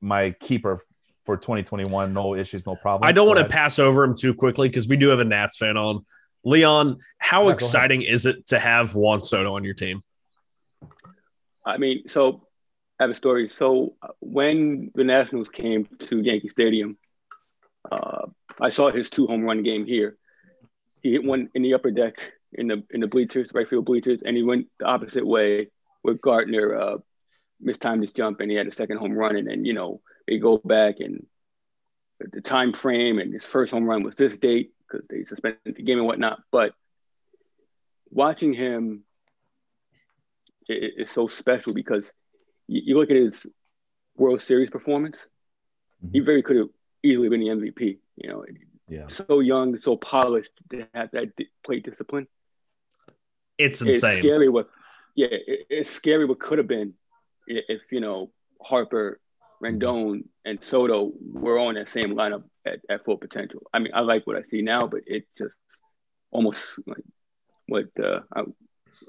my 0.00 0.30
keeper 0.40 0.86
for 1.24 1.36
2021. 1.36 2.14
No 2.14 2.36
issues, 2.36 2.64
no 2.64 2.76
problem. 2.76 3.08
I 3.08 3.12
don't 3.12 3.26
want 3.26 3.40
to 3.40 3.48
pass 3.48 3.80
over 3.80 4.04
him 4.04 4.16
too 4.16 4.34
quickly 4.34 4.68
because 4.68 4.86
we 4.86 4.96
do 4.96 5.08
have 5.08 5.18
a 5.18 5.24
Nats 5.24 5.56
fan 5.56 5.76
on. 5.76 6.06
Leon, 6.44 6.98
how 7.18 7.48
Yeah, 7.48 7.54
exciting 7.54 8.02
is 8.02 8.24
it 8.24 8.46
to 8.48 8.58
have 8.60 8.94
Juan 8.94 9.20
Soto 9.20 9.56
on 9.56 9.64
your 9.64 9.74
team? 9.74 10.04
I 11.64 11.76
mean, 11.76 12.04
so 12.06 12.46
I 13.00 13.02
have 13.02 13.10
a 13.10 13.16
story. 13.16 13.48
So 13.48 13.96
uh, 14.00 14.08
when 14.20 14.92
the 14.94 15.02
Nationals 15.02 15.48
came 15.48 15.88
to 16.02 16.20
Yankee 16.20 16.50
Stadium, 16.50 16.96
uh, 17.90 18.26
I 18.60 18.68
saw 18.68 18.92
his 18.92 19.10
two 19.10 19.26
home 19.26 19.42
run 19.42 19.64
game 19.64 19.84
here. 19.86 20.16
He 21.02 21.10
hit 21.10 21.24
one 21.24 21.48
in 21.52 21.62
the 21.62 21.74
upper 21.74 21.90
deck 21.90 22.14
in 22.56 22.66
the 22.68 22.82
in 22.90 23.00
the 23.00 23.06
bleachers, 23.06 23.48
right 23.54 23.68
field 23.68 23.84
bleachers, 23.84 24.20
and 24.24 24.36
he 24.36 24.42
went 24.42 24.66
the 24.78 24.86
opposite 24.86 25.26
way 25.26 25.68
with 26.02 26.20
Gardner 26.20 26.74
uh, 26.74 26.96
mistimed 27.60 28.02
his 28.02 28.12
jump 28.12 28.40
and 28.40 28.50
he 28.50 28.56
had 28.56 28.66
a 28.66 28.72
second 28.72 28.98
home 28.98 29.12
run. 29.12 29.36
And 29.36 29.46
then 29.48 29.64
you 29.64 29.74
know 29.74 30.00
they 30.26 30.38
go 30.38 30.58
back 30.58 31.00
and 31.00 31.26
the 32.18 32.40
time 32.40 32.72
frame 32.72 33.18
and 33.18 33.32
his 33.32 33.44
first 33.44 33.72
home 33.72 33.84
run 33.84 34.02
was 34.02 34.14
this 34.14 34.38
date 34.38 34.72
because 34.88 35.06
they 35.08 35.24
suspended 35.24 35.76
the 35.76 35.82
game 35.82 35.98
and 35.98 36.06
whatnot. 36.06 36.40
But 36.50 36.72
watching 38.10 38.52
him 38.52 39.04
it, 40.68 40.94
it's 40.96 41.12
so 41.12 41.28
special 41.28 41.74
because 41.74 42.10
you, 42.66 42.82
you 42.86 42.98
look 42.98 43.10
at 43.10 43.16
his 43.16 43.46
World 44.16 44.40
Series 44.40 44.70
performance, 44.70 45.18
he 46.12 46.20
very 46.20 46.42
could 46.42 46.56
have 46.56 46.68
easily 47.02 47.28
been 47.28 47.40
the 47.40 47.48
MVP. 47.48 47.98
You 48.16 48.28
know, 48.30 48.44
Yeah. 48.88 49.08
so 49.08 49.40
young, 49.40 49.78
so 49.80 49.96
polished 49.96 50.52
to 50.70 50.86
have 50.94 51.10
that 51.12 51.32
plate 51.64 51.84
discipline. 51.84 52.26
It's 53.58 53.80
insane. 53.80 53.94
It's 53.94 54.04
insane. 54.04 54.22
scary 54.22 54.48
what, 54.48 54.68
yeah, 55.14 55.28
it, 55.30 55.66
it's 55.70 55.90
scary 55.90 56.26
what 56.26 56.38
could 56.38 56.58
have 56.58 56.68
been 56.68 56.94
if 57.46 57.80
you 57.90 58.00
know 58.00 58.30
Harper, 58.60 59.20
Rendon, 59.62 60.24
and 60.44 60.62
Soto 60.62 61.12
were 61.20 61.58
on 61.58 61.74
that 61.74 61.88
same 61.88 62.14
lineup 62.14 62.44
at, 62.66 62.80
at 62.90 63.04
full 63.04 63.16
potential. 63.16 63.62
I 63.72 63.78
mean, 63.78 63.92
I 63.94 64.00
like 64.00 64.26
what 64.26 64.36
I 64.36 64.42
see 64.50 64.62
now, 64.62 64.86
but 64.86 65.02
it 65.06 65.24
just 65.38 65.54
almost 66.30 66.62
like 66.86 67.04
what 67.66 67.86
uh, 68.02 68.20
I, 68.34 68.42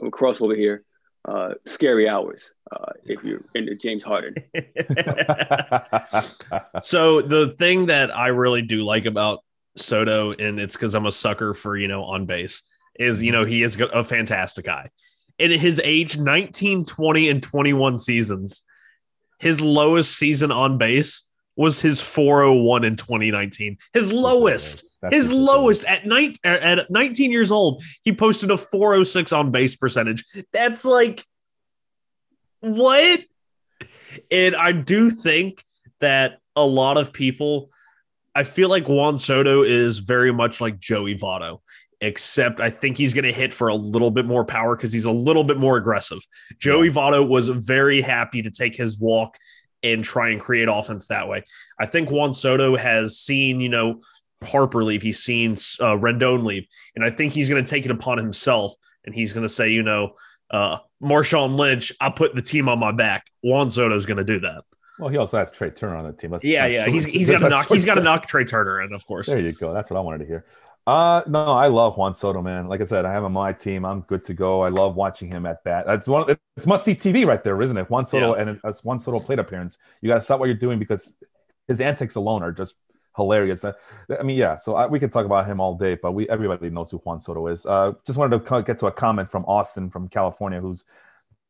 a 0.01 0.11
crossover 0.11 0.55
here. 0.55 0.83
Uh, 1.25 1.55
scary 1.65 2.07
hours 2.07 2.39
uh, 2.71 2.93
if 3.03 3.21
you're 3.21 3.43
into 3.53 3.75
James 3.75 4.01
Harden. 4.01 4.33
so 6.81 7.21
the 7.21 7.53
thing 7.57 7.87
that 7.87 8.15
I 8.15 8.27
really 8.27 8.61
do 8.61 8.83
like 8.83 9.05
about 9.05 9.43
Soto, 9.75 10.31
and 10.31 10.57
it's 10.57 10.77
because 10.77 10.95
I'm 10.95 11.05
a 11.05 11.11
sucker 11.11 11.53
for 11.53 11.77
you 11.77 11.89
know 11.89 12.05
on 12.05 12.27
base, 12.27 12.63
is 12.99 13.23
you 13.23 13.31
know 13.31 13.45
he 13.45 13.63
is 13.63 13.79
a 13.79 14.03
fantastic 14.03 14.65
guy. 14.65 14.89
In 15.39 15.51
his 15.51 15.79
age 15.83 16.17
19, 16.17 16.85
20, 16.85 17.29
and 17.29 17.43
21 17.43 17.97
seasons, 17.99 18.63
his 19.39 19.61
lowest 19.61 20.17
season 20.17 20.51
on 20.51 20.77
base 20.77 21.29
was 21.55 21.81
his 21.81 21.99
401 21.99 22.83
in 22.85 22.95
2019. 22.95 23.77
His 23.93 24.13
lowest. 24.13 24.85
That's 25.01 25.13
his 25.13 25.33
lowest 25.33 25.83
at 25.85 26.05
night 26.05 26.37
at 26.43 26.89
19 26.89 27.31
years 27.31 27.51
old, 27.51 27.83
he 28.03 28.13
posted 28.13 28.51
a 28.51 28.57
406 28.57 29.31
on 29.31 29.51
base 29.51 29.75
percentage. 29.75 30.23
That's 30.53 30.85
like 30.85 31.23
what? 32.61 33.21
And 34.31 34.55
I 34.55 34.71
do 34.71 35.09
think 35.09 35.63
that 35.99 36.39
a 36.55 36.65
lot 36.65 36.97
of 36.97 37.13
people, 37.13 37.69
I 38.33 38.43
feel 38.43 38.69
like 38.69 38.87
Juan 38.87 39.17
Soto 39.17 39.63
is 39.63 39.99
very 39.99 40.33
much 40.33 40.61
like 40.61 40.79
Joey 40.79 41.15
Votto, 41.15 41.59
except 42.01 42.59
I 42.59 42.69
think 42.69 42.97
he's 42.97 43.13
going 43.13 43.25
to 43.25 43.33
hit 43.33 43.53
for 43.53 43.69
a 43.69 43.75
little 43.75 44.11
bit 44.11 44.25
more 44.25 44.45
power 44.45 44.75
because 44.75 44.93
he's 44.93 45.05
a 45.05 45.11
little 45.11 45.43
bit 45.43 45.57
more 45.57 45.77
aggressive. 45.77 46.19
Joey 46.59 46.89
Votto 46.89 47.27
was 47.27 47.49
very 47.49 48.01
happy 48.01 48.41
to 48.43 48.51
take 48.51 48.75
his 48.75 48.97
walk 48.97 49.37
and 49.83 50.03
try 50.03 50.29
and 50.29 50.39
create 50.39 50.67
offense 50.69 51.07
that 51.07 51.27
way. 51.27 51.43
I 51.79 51.85
think 51.85 52.11
Juan 52.11 52.33
Soto 52.33 52.75
has 52.77 53.17
seen, 53.17 53.61
you 53.61 53.69
know, 53.69 54.01
Harper 54.43 54.83
leave, 54.83 55.01
he's 55.01 55.19
seen 55.19 55.53
uh, 55.53 55.97
Rendon 55.97 56.43
leave, 56.43 56.67
and 56.95 57.03
I 57.03 57.09
think 57.09 57.33
he's 57.33 57.49
going 57.49 57.63
to 57.63 57.69
take 57.69 57.85
it 57.85 57.91
upon 57.91 58.17
himself 58.19 58.73
and 59.05 59.15
he's 59.15 59.33
going 59.33 59.43
to 59.43 59.49
say, 59.49 59.69
you 59.71 59.81
know, 59.81 60.13
uh, 60.51 60.77
Marshawn 61.01 61.57
Lynch, 61.57 61.91
I 61.99 62.09
put 62.09 62.35
the 62.35 62.41
team 62.41 62.69
on 62.69 62.79
my 62.79 62.91
back. 62.91 63.25
Juan 63.41 63.69
Soto's 63.69 64.05
going 64.05 64.17
to 64.17 64.23
do 64.23 64.39
that. 64.41 64.63
Well, 64.99 65.09
he 65.09 65.17
also 65.17 65.37
has 65.37 65.51
Trea 65.51 65.71
Turner 65.71 65.95
on 65.95 66.05
the 66.05 66.13
team. 66.13 66.31
Let's, 66.31 66.43
Yeah, 66.43 66.65
yeah, 66.65 66.87
he's 66.87 67.05
he's 67.05 67.29
got 67.31 67.39
to 67.39 67.49
knock 67.49 67.67
he's 67.69 67.85
got 67.85 67.95
to 67.95 68.01
knock 68.01 68.27
Trea 68.27 68.45
Turner 68.45 68.81
in, 68.81 68.93
of 68.93 69.05
course. 69.05 69.27
There 69.27 69.39
you 69.39 69.51
go. 69.51 69.73
That's 69.73 69.89
what 69.89 69.97
I 69.97 70.01
wanted 70.01 70.19
to 70.19 70.25
hear. 70.25 70.45
Uh 70.87 71.21
no, 71.27 71.43
I 71.43 71.67
love 71.67 71.97
Juan 71.97 72.15
Soto, 72.15 72.41
man. 72.41 72.67
Like 72.69 72.79
I 72.79 72.85
said, 72.85 73.03
I 73.03 73.11
have 73.11 73.21
him 73.23 73.35
on 73.37 73.43
my 73.43 73.51
team. 73.51 73.83
I'm 73.83 74.01
good 74.01 74.23
to 74.23 74.33
go. 74.33 74.61
I 74.61 74.69
love 74.69 74.95
watching 74.95 75.27
him 75.27 75.45
at 75.45 75.61
bat. 75.65 75.85
That's 75.85 76.07
one. 76.07 76.37
It's 76.55 76.65
must 76.65 76.85
see 76.85 76.95
TV 76.95 77.27
right 77.27 77.43
there, 77.43 77.61
isn't 77.61 77.75
it? 77.77 77.89
Juan 77.89 78.05
Soto 78.05 78.35
Yeah. 78.35 78.41
and 78.41 78.59
a 78.63 78.73
Juan 78.83 78.97
Soto 78.97 79.19
plate 79.19 79.37
appearance. 79.37 79.77
You 80.01 80.07
got 80.07 80.15
to 80.15 80.21
stop 80.21 80.39
what 80.39 80.45
you're 80.45 80.55
doing 80.55 80.79
because 80.79 81.13
his 81.67 81.81
antics 81.81 82.15
alone 82.15 82.41
are 82.41 82.53
just 82.53 82.75
hilarious. 83.17 83.65
Uh, 83.65 83.73
I 84.17 84.23
mean, 84.23 84.37
yeah. 84.37 84.55
So 84.55 84.75
I, 84.75 84.85
we 84.87 84.97
could 84.97 85.11
talk 85.11 85.25
about 85.25 85.45
him 85.45 85.59
all 85.59 85.75
day, 85.75 85.95
but 86.01 86.13
we 86.13 86.29
everybody 86.29 86.69
knows 86.69 86.89
who 86.89 86.99
Juan 86.99 87.19
Soto 87.19 87.47
is. 87.47 87.65
Uh, 87.65 87.91
just 88.05 88.17
wanted 88.17 88.45
to 88.45 88.63
get 88.63 88.79
to 88.79 88.87
a 88.87 88.91
comment 88.91 89.29
from 89.29 89.43
Austin 89.43 89.89
from 89.89 90.07
California, 90.07 90.61
who's 90.61 90.85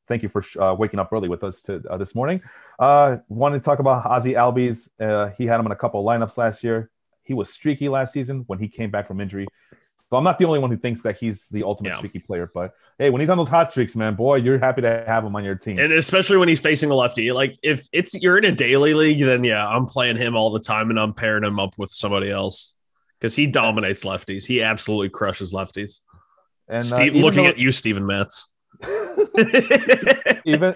thank 0.08 0.24
you 0.24 0.30
for 0.30 0.44
uh, 0.60 0.74
waking 0.74 1.00
up 1.00 1.10
early 1.14 1.30
with 1.30 1.44
us 1.44 1.62
to, 1.64 1.84
uh, 1.92 1.98
this 1.98 2.16
morning. 2.16 2.42
Uh, 2.80 3.18
wanted 3.30 3.60
to 3.60 3.64
talk 3.64 3.78
about 3.78 4.04
Ozzie 4.06 4.34
Albies. 4.34 4.90
Uh, 5.00 5.30
he 5.38 5.46
had 5.46 5.60
him 5.60 5.66
in 5.68 5.72
a 5.72 5.76
couple 5.76 6.00
of 6.00 6.06
lineups 6.06 6.38
last 6.38 6.64
year. 6.64 6.90
He 7.28 7.34
was 7.34 7.50
streaky 7.50 7.90
last 7.90 8.14
season 8.14 8.44
when 8.48 8.60
he 8.60 8.68
came 8.68 8.90
back 8.90 9.08
from 9.08 9.20
injury. 9.22 9.48
So 10.10 10.16
I'm 10.16 10.24
not 10.24 10.40
the 10.40 10.46
only 10.46 10.60
one 10.60 10.72
who 10.72 10.78
thinks 10.78 11.02
that 11.02 11.18
he's 11.18 11.48
the 11.50 11.64
ultimate 11.64 11.90
Yeah. 11.90 11.98
streaky 11.98 12.20
player. 12.20 12.50
But 12.54 12.74
hey, 12.98 13.10
when 13.10 13.20
he's 13.20 13.30
on 13.30 13.38
those 13.38 13.50
hot 13.50 13.72
streaks, 13.72 13.94
man, 13.96 14.16
boy, 14.16 14.36
you're 14.36 14.58
happy 14.58 14.82
to 14.82 15.04
have 15.06 15.26
him 15.26 15.36
on 15.36 15.44
your 15.44 15.56
team. 15.56 15.78
And 15.80 15.92
especially 15.92 16.38
when 16.38 16.48
he's 16.48 16.62
facing 16.62 16.90
a 16.90 16.96
lefty. 16.96 17.32
Like 17.34 17.58
if 17.62 17.88
it's 17.92 18.14
you're 18.14 18.38
in 18.38 18.46
a 18.46 18.54
daily 18.54 18.94
league, 18.94 19.20
then 19.20 19.44
yeah, 19.44 19.68
I'm 19.68 19.86
playing 19.86 20.16
him 20.16 20.38
all 20.38 20.52
the 20.52 20.62
time 20.62 20.90
and 20.90 20.98
I'm 21.00 21.14
pairing 21.14 21.44
him 21.44 21.60
up 21.60 21.74
with 21.78 21.92
somebody 21.92 22.32
else. 22.32 22.74
Because 23.20 23.36
he 23.36 23.48
dominates 23.48 24.06
lefties. 24.06 24.46
He 24.46 24.62
absolutely 24.62 25.10
crushes 25.10 25.52
lefties. 25.52 26.00
And 26.70 26.80
uh, 26.84 26.84
Steve, 26.84 27.08
even 27.16 27.22
looking 27.22 27.44
though- 27.44 27.50
at 27.50 27.58
you, 27.58 27.72
Steven 27.74 28.06
Metz. 28.06 28.48
even 30.46 30.76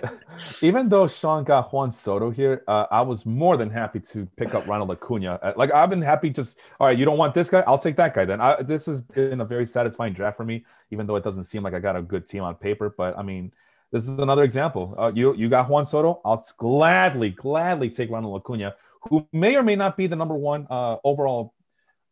even 0.61 0.89
though 0.89 1.07
Sean 1.07 1.43
got 1.43 1.71
Juan 1.71 1.91
Soto 1.91 2.31
here, 2.31 2.63
uh, 2.67 2.87
I 2.89 3.01
was 3.01 3.25
more 3.25 3.57
than 3.57 3.69
happy 3.69 3.99
to 3.99 4.25
pick 4.37 4.55
up 4.55 4.67
Ronald 4.67 4.89
Acuna. 4.91 5.39
Uh, 5.41 5.53
like 5.55 5.71
I've 5.71 5.89
been 5.89 6.01
happy. 6.01 6.31
Just 6.31 6.57
all 6.79 6.87
right, 6.87 6.97
you 6.97 7.05
don't 7.05 7.17
want 7.17 7.35
this 7.35 7.49
guy, 7.49 7.63
I'll 7.67 7.77
take 7.77 7.95
that 7.97 8.15
guy. 8.15 8.25
Then 8.25 8.41
I, 8.41 8.61
this 8.63 8.87
has 8.87 9.01
been 9.01 9.41
a 9.41 9.45
very 9.45 9.65
satisfying 9.65 10.13
draft 10.13 10.37
for 10.37 10.45
me, 10.45 10.65
even 10.89 11.05
though 11.05 11.15
it 11.15 11.23
doesn't 11.23 11.43
seem 11.43 11.61
like 11.61 11.73
I 11.75 11.79
got 11.79 11.95
a 11.95 12.01
good 12.01 12.27
team 12.27 12.43
on 12.43 12.55
paper. 12.55 12.93
But 12.97 13.17
I 13.17 13.21
mean, 13.21 13.51
this 13.91 14.03
is 14.03 14.17
another 14.19 14.43
example. 14.43 14.95
Uh, 14.97 15.11
you 15.13 15.35
you 15.35 15.47
got 15.47 15.69
Juan 15.69 15.85
Soto, 15.85 16.21
I'll 16.25 16.43
gladly 16.57 17.29
gladly 17.29 17.89
take 17.91 18.09
Ronald 18.09 18.41
Acuna, 18.41 18.75
who 19.09 19.27
may 19.31 19.55
or 19.55 19.63
may 19.63 19.75
not 19.75 19.95
be 19.95 20.07
the 20.07 20.15
number 20.15 20.35
one 20.35 20.65
uh, 20.69 20.97
overall. 21.03 21.53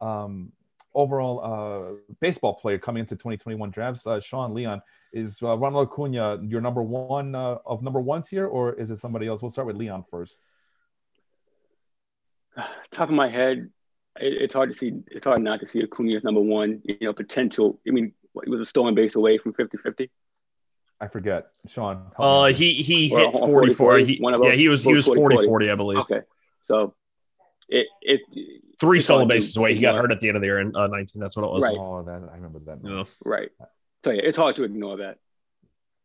Um, 0.01 0.51
overall 0.95 1.39
uh, 1.43 2.13
baseball 2.19 2.55
player 2.55 2.77
coming 2.77 3.01
into 3.01 3.15
2021 3.15 3.69
drafts, 3.71 4.05
uh, 4.07 4.19
Sean 4.19 4.53
Leon. 4.53 4.81
Is 5.12 5.39
uh, 5.41 5.57
Ronald 5.57 5.89
Acuna 5.89 6.39
your 6.43 6.62
number 6.62 6.84
one 6.84 7.34
uh, 7.34 7.57
of 7.66 7.82
number 7.82 7.99
ones 7.99 8.28
here, 8.28 8.45
or 8.45 8.74
is 8.74 8.91
it 8.91 8.99
somebody 8.99 9.28
else? 9.28 9.41
We'll 9.41 9.51
start 9.51 9.68
with 9.68 9.76
Leon 9.76 10.05
first. 10.12 10.39
top 12.91 13.10
of 13.10 13.16
my 13.16 13.30
head, 13.30 13.70
it, 14.20 14.41
it's 14.43 14.53
hard 14.53 14.70
to 14.70 14.78
see. 14.78 14.93
It's 15.07 15.26
hard 15.26 15.41
not 15.41 15.62
to 15.62 15.70
see 15.70 15.82
Acuna 15.82 16.16
as 16.16 16.24
number 16.24 16.41
one. 16.41 16.82
You 16.84 16.97
know, 17.01 17.14
potential. 17.14 17.80
I 17.88 17.91
mean, 17.91 18.14
what, 18.34 18.45
he 18.45 18.51
was 18.51 18.62
a 18.62 18.66
stolen 18.66 18.93
base 18.93 19.16
away 19.16 19.38
from 19.38 19.53
50-50. 19.53 20.10
I 21.01 21.07
forget. 21.07 21.47
Sean. 21.68 22.12
Uh, 22.18 22.47
he 22.47 22.74
he 22.74 23.12
Or 23.12 23.20
hit 23.20 23.34
44. 23.34 23.76
40, 23.76 24.05
He, 24.05 24.22
one 24.22 24.34
of 24.34 24.43
yeah, 24.43 24.51
he 24.51 24.68
was 24.68 24.84
he 24.84 24.93
was 24.93 25.05
both 25.05 25.16
40 25.16 25.36
40, 25.36 25.47
40, 25.47 25.72
I 25.72 25.76
believe. 25.76 25.97
Okay, 25.99 26.22
so 26.68 26.93
it 27.70 27.88
it 28.01 28.22
Three 28.80 28.97
It's 28.97 29.05
stolen 29.05 29.28
bases 29.28 29.57
away. 29.57 29.76
He 29.76 29.82
got 29.82 29.95
hurt 29.95 30.12
at 30.12 30.22
the 30.22 30.30
end 30.30 30.38
of 30.38 30.41
the 30.41 30.47
year 30.47 30.60
in 30.60 30.74
uh, 30.74 30.88
19. 30.88 31.20
That's 31.20 31.36
what 31.36 31.43
it 31.43 31.51
was. 31.51 31.64
Right. 31.64 31.78
Oh, 31.78 32.01
that 32.03 32.30
I 32.32 32.36
remember 32.36 32.60
that. 32.60 32.80
Yeah. 32.84 33.03
right. 33.26 33.49
So 34.03 34.11
yeah, 34.11 34.21
it's 34.23 34.37
hard 34.37 34.55
to 34.57 34.63
ignore 34.63 34.97
that. 34.97 35.17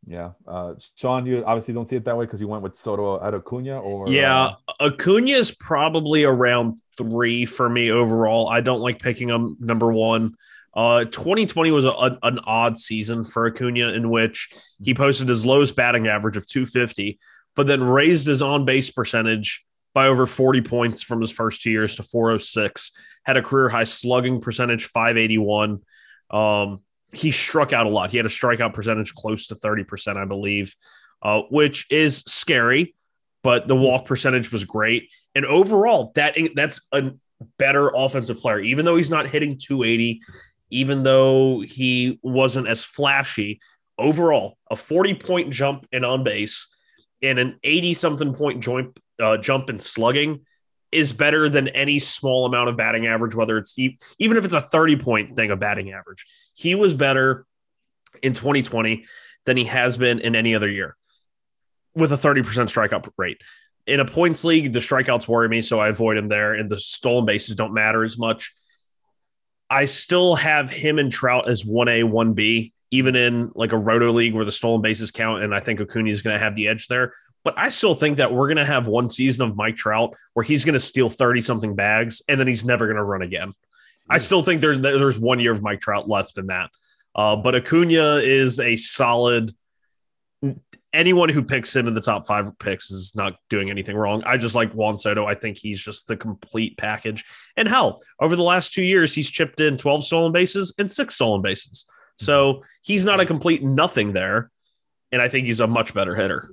Yeah. 0.06 0.32
Uh, 0.46 0.74
Sean, 0.96 1.24
you 1.26 1.44
obviously 1.44 1.72
don't 1.74 1.86
see 1.86 1.96
it 1.96 2.04
that 2.04 2.16
way 2.16 2.26
because 2.26 2.40
you 2.40 2.48
went 2.48 2.62
with 2.62 2.76
Soto 2.76 3.22
at 3.24 3.34
Acuna, 3.34 3.80
or 3.80 4.08
Yeah, 4.08 4.50
uh, 4.68 4.88
Acuna 4.90 5.30
is 5.30 5.50
probably 5.50 6.24
around 6.24 6.80
three 6.98 7.46
for 7.46 7.68
me 7.68 7.90
overall. 7.90 8.48
I 8.48 8.60
don't 8.60 8.80
like 8.80 9.00
picking 9.00 9.28
him 9.28 9.56
number 9.60 9.92
one. 9.92 10.34
Uh, 10.76 11.04
2020 11.04 11.70
was 11.70 11.84
a, 11.84 11.90
a- 11.90 12.18
an 12.22 12.40
odd 12.44 12.76
season 12.76 13.24
for 13.24 13.46
Acuna 13.46 13.92
in 13.92 14.10
which 14.10 14.48
he 14.82 14.92
posted 14.92 15.28
his 15.28 15.46
lowest 15.46 15.76
batting 15.76 16.06
average 16.08 16.36
of 16.36 16.46
250, 16.46 17.18
but 17.56 17.66
then 17.66 17.82
raised 17.82 18.26
his 18.26 18.42
on 18.42 18.64
base 18.64 18.90
percentage 18.90 19.64
by 19.94 20.08
over 20.08 20.26
40 20.26 20.60
points 20.62 21.00
from 21.02 21.20
his 21.20 21.30
first 21.30 21.62
two 21.62 21.70
years 21.70 21.94
to 21.94 22.02
406. 22.02 22.90
Had 23.22 23.36
a 23.36 23.42
career 23.42 23.68
high 23.68 23.84
slugging 23.84 24.40
percentage, 24.40 24.84
581. 24.86 25.80
Um, 26.30 26.80
he 27.16 27.30
struck 27.30 27.72
out 27.72 27.86
a 27.86 27.88
lot. 27.88 28.10
He 28.10 28.16
had 28.16 28.26
a 28.26 28.30
strikeout 28.30 28.74
percentage 28.74 29.14
close 29.14 29.46
to 29.48 29.54
30%, 29.54 30.16
I 30.16 30.24
believe, 30.24 30.74
uh, 31.22 31.42
which 31.50 31.86
is 31.90 32.18
scary 32.26 32.94
but 33.44 33.68
the 33.68 33.76
walk 33.76 34.06
percentage 34.06 34.50
was 34.50 34.64
great. 34.64 35.12
And 35.36 35.44
overall, 35.44 36.10
that 36.16 36.36
that's 36.56 36.80
a 36.90 37.12
better 37.58 37.90
offensive 37.94 38.40
player, 38.40 38.58
even 38.58 38.84
though 38.84 38.96
he's 38.96 39.10
not 39.10 39.28
hitting 39.28 39.58
280, 39.58 40.22
even 40.70 41.04
though 41.04 41.60
he 41.60 42.18
wasn't 42.22 42.66
as 42.66 42.82
flashy. 42.82 43.60
Overall, 43.98 44.56
a 44.70 44.76
40 44.76 45.14
point 45.14 45.52
jump 45.52 45.86
in 45.92 46.04
on 46.04 46.24
base 46.24 46.74
and 47.22 47.38
an 47.38 47.60
80 47.62 47.94
something 47.94 48.34
point 48.34 48.60
jump, 48.64 48.98
uh, 49.22 49.36
jump 49.36 49.70
in 49.70 49.78
slugging 49.78 50.46
is 50.94 51.12
better 51.12 51.48
than 51.48 51.68
any 51.68 51.98
small 51.98 52.46
amount 52.46 52.68
of 52.68 52.76
batting 52.76 53.06
average, 53.06 53.34
whether 53.34 53.58
it's 53.58 53.78
even 53.78 54.36
if 54.36 54.44
it's 54.44 54.54
a 54.54 54.60
30 54.60 54.96
point 54.96 55.34
thing 55.34 55.50
of 55.50 55.58
batting 55.58 55.92
average. 55.92 56.26
He 56.54 56.74
was 56.74 56.94
better 56.94 57.46
in 58.22 58.32
2020 58.32 59.04
than 59.44 59.56
he 59.56 59.64
has 59.64 59.96
been 59.96 60.20
in 60.20 60.36
any 60.36 60.54
other 60.54 60.68
year 60.68 60.96
with 61.94 62.12
a 62.12 62.16
30% 62.16 62.44
strikeout 62.44 63.08
rate. 63.16 63.40
In 63.86 64.00
a 64.00 64.04
points 64.04 64.44
league, 64.44 64.72
the 64.72 64.78
strikeouts 64.78 65.28
worry 65.28 65.48
me, 65.48 65.60
so 65.60 65.78
I 65.78 65.88
avoid 65.88 66.16
him 66.16 66.28
there, 66.28 66.54
and 66.54 66.70
the 66.70 66.80
stolen 66.80 67.26
bases 67.26 67.56
don't 67.56 67.74
matter 67.74 68.02
as 68.02 68.16
much. 68.16 68.52
I 69.68 69.86
still 69.86 70.36
have 70.36 70.70
him 70.70 70.98
and 70.98 71.12
Trout 71.12 71.48
as 71.48 71.64
1A, 71.64 72.04
1B, 72.04 72.72
even 72.94 73.16
in 73.16 73.50
like 73.54 73.72
a 73.72 73.76
roto 73.76 74.12
league 74.12 74.34
where 74.34 74.44
the 74.44 74.52
stolen 74.52 74.80
bases 74.80 75.10
count, 75.10 75.42
and 75.42 75.52
I 75.52 75.58
think 75.58 75.80
Acuna 75.80 76.10
is 76.10 76.22
going 76.22 76.38
to 76.38 76.42
have 76.42 76.54
the 76.54 76.68
edge 76.68 76.86
there. 76.86 77.12
But 77.42 77.58
I 77.58 77.68
still 77.68 77.94
think 77.94 78.18
that 78.18 78.32
we're 78.32 78.46
going 78.46 78.56
to 78.58 78.64
have 78.64 78.86
one 78.86 79.10
season 79.10 79.46
of 79.46 79.56
Mike 79.56 79.76
Trout 79.76 80.14
where 80.32 80.44
he's 80.44 80.64
going 80.64 80.74
to 80.74 80.80
steal 80.80 81.10
30 81.10 81.40
something 81.40 81.74
bags 81.74 82.22
and 82.28 82.40
then 82.40 82.46
he's 82.46 82.64
never 82.64 82.86
going 82.86 82.96
to 82.96 83.02
run 83.02 83.20
again. 83.20 83.52
I 84.08 84.18
still 84.18 84.42
think 84.42 84.60
there's 84.60 84.80
there's 84.80 85.18
one 85.18 85.40
year 85.40 85.52
of 85.52 85.62
Mike 85.62 85.80
Trout 85.80 86.08
left 86.08 86.38
in 86.38 86.46
that. 86.46 86.70
Uh, 87.14 87.36
but 87.36 87.54
Acuna 87.54 88.16
is 88.16 88.60
a 88.60 88.76
solid 88.76 89.52
anyone 90.94 91.28
who 91.28 91.42
picks 91.42 91.74
him 91.74 91.88
in 91.88 91.94
the 91.94 92.00
top 92.00 92.26
five 92.26 92.56
picks 92.58 92.90
is 92.90 93.14
not 93.16 93.34
doing 93.50 93.68
anything 93.68 93.96
wrong. 93.96 94.22
I 94.24 94.36
just 94.36 94.54
like 94.54 94.72
Juan 94.72 94.96
Soto. 94.96 95.26
I 95.26 95.34
think 95.34 95.58
he's 95.58 95.82
just 95.82 96.06
the 96.06 96.16
complete 96.16 96.78
package. 96.78 97.24
And 97.56 97.68
hell, 97.68 98.02
over 98.20 98.36
the 98.36 98.42
last 98.42 98.72
two 98.72 98.82
years, 98.82 99.14
he's 99.14 99.30
chipped 99.30 99.60
in 99.60 99.76
12 99.76 100.04
stolen 100.04 100.32
bases 100.32 100.72
and 100.78 100.90
six 100.90 101.16
stolen 101.16 101.42
bases. 101.42 101.86
So 102.16 102.62
he's 102.82 103.04
not 103.04 103.20
a 103.20 103.26
complete 103.26 103.62
nothing 103.62 104.12
there. 104.12 104.50
And 105.12 105.22
I 105.22 105.28
think 105.28 105.46
he's 105.46 105.60
a 105.60 105.66
much 105.66 105.94
better 105.94 106.14
hitter. 106.16 106.50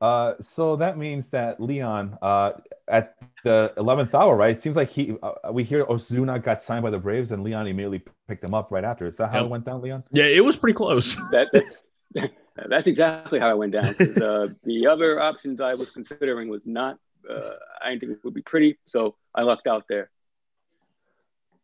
Uh, 0.00 0.34
so 0.42 0.76
that 0.76 0.98
means 0.98 1.30
that 1.30 1.60
Leon, 1.60 2.18
uh, 2.20 2.52
at 2.86 3.14
the 3.44 3.72
eleventh 3.78 4.14
hour, 4.14 4.36
right? 4.36 4.50
It 4.56 4.60
seems 4.60 4.76
like 4.76 4.90
he. 4.90 5.14
Uh, 5.22 5.52
we 5.52 5.64
hear 5.64 5.84
Ozuna 5.86 6.42
got 6.42 6.62
signed 6.62 6.82
by 6.82 6.90
the 6.90 6.98
Braves, 6.98 7.32
and 7.32 7.42
Leon 7.42 7.66
immediately 7.66 8.02
picked 8.28 8.44
him 8.44 8.52
up 8.52 8.70
right 8.70 8.84
after. 8.84 9.06
Is 9.06 9.16
that 9.16 9.28
how 9.30 9.38
Yep. 9.38 9.44
it 9.46 9.48
went 9.48 9.64
down, 9.64 9.80
Leon? 9.80 10.04
Yeah, 10.12 10.24
it 10.24 10.44
was 10.44 10.56
pretty 10.56 10.74
close. 10.74 11.16
That, 11.30 11.48
that's 11.52 11.82
that's 12.68 12.86
exactly 12.86 13.38
how 13.38 13.48
I 13.50 13.54
went 13.54 13.72
down. 13.72 13.94
Uh, 13.98 14.48
the 14.64 14.86
other 14.86 15.20
options 15.20 15.60
I 15.60 15.74
was 15.74 15.90
considering 15.90 16.48
was 16.48 16.62
not. 16.66 16.98
Uh, 17.28 17.50
I 17.82 17.90
didn't 17.90 18.00
think 18.00 18.12
it 18.12 18.24
would 18.24 18.34
be 18.34 18.42
pretty, 18.42 18.78
so 18.86 19.16
I 19.34 19.42
lucked 19.42 19.66
out 19.66 19.84
there. 19.88 20.10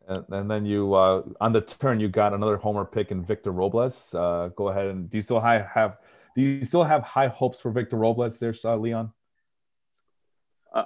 And, 0.08 0.24
and 0.30 0.50
then 0.50 0.66
you, 0.66 0.94
uh, 0.94 1.22
on 1.40 1.52
the 1.52 1.60
turn, 1.60 2.00
you 2.00 2.08
got 2.08 2.32
another 2.32 2.56
homer 2.56 2.84
pick 2.84 3.10
in 3.10 3.24
Victor 3.24 3.52
Robles. 3.52 4.12
Uh, 4.14 4.50
go 4.56 4.68
ahead 4.68 4.86
and 4.86 5.10
do 5.10 5.16
you 5.16 5.22
still 5.22 5.40
high, 5.40 5.66
have? 5.74 5.98
Do 6.34 6.42
you 6.42 6.64
still 6.64 6.84
have 6.84 7.02
high 7.02 7.28
hopes 7.28 7.60
for 7.60 7.70
Victor 7.70 7.96
Robles? 7.96 8.38
There, 8.38 8.54
uh, 8.64 8.76
Leon. 8.76 9.12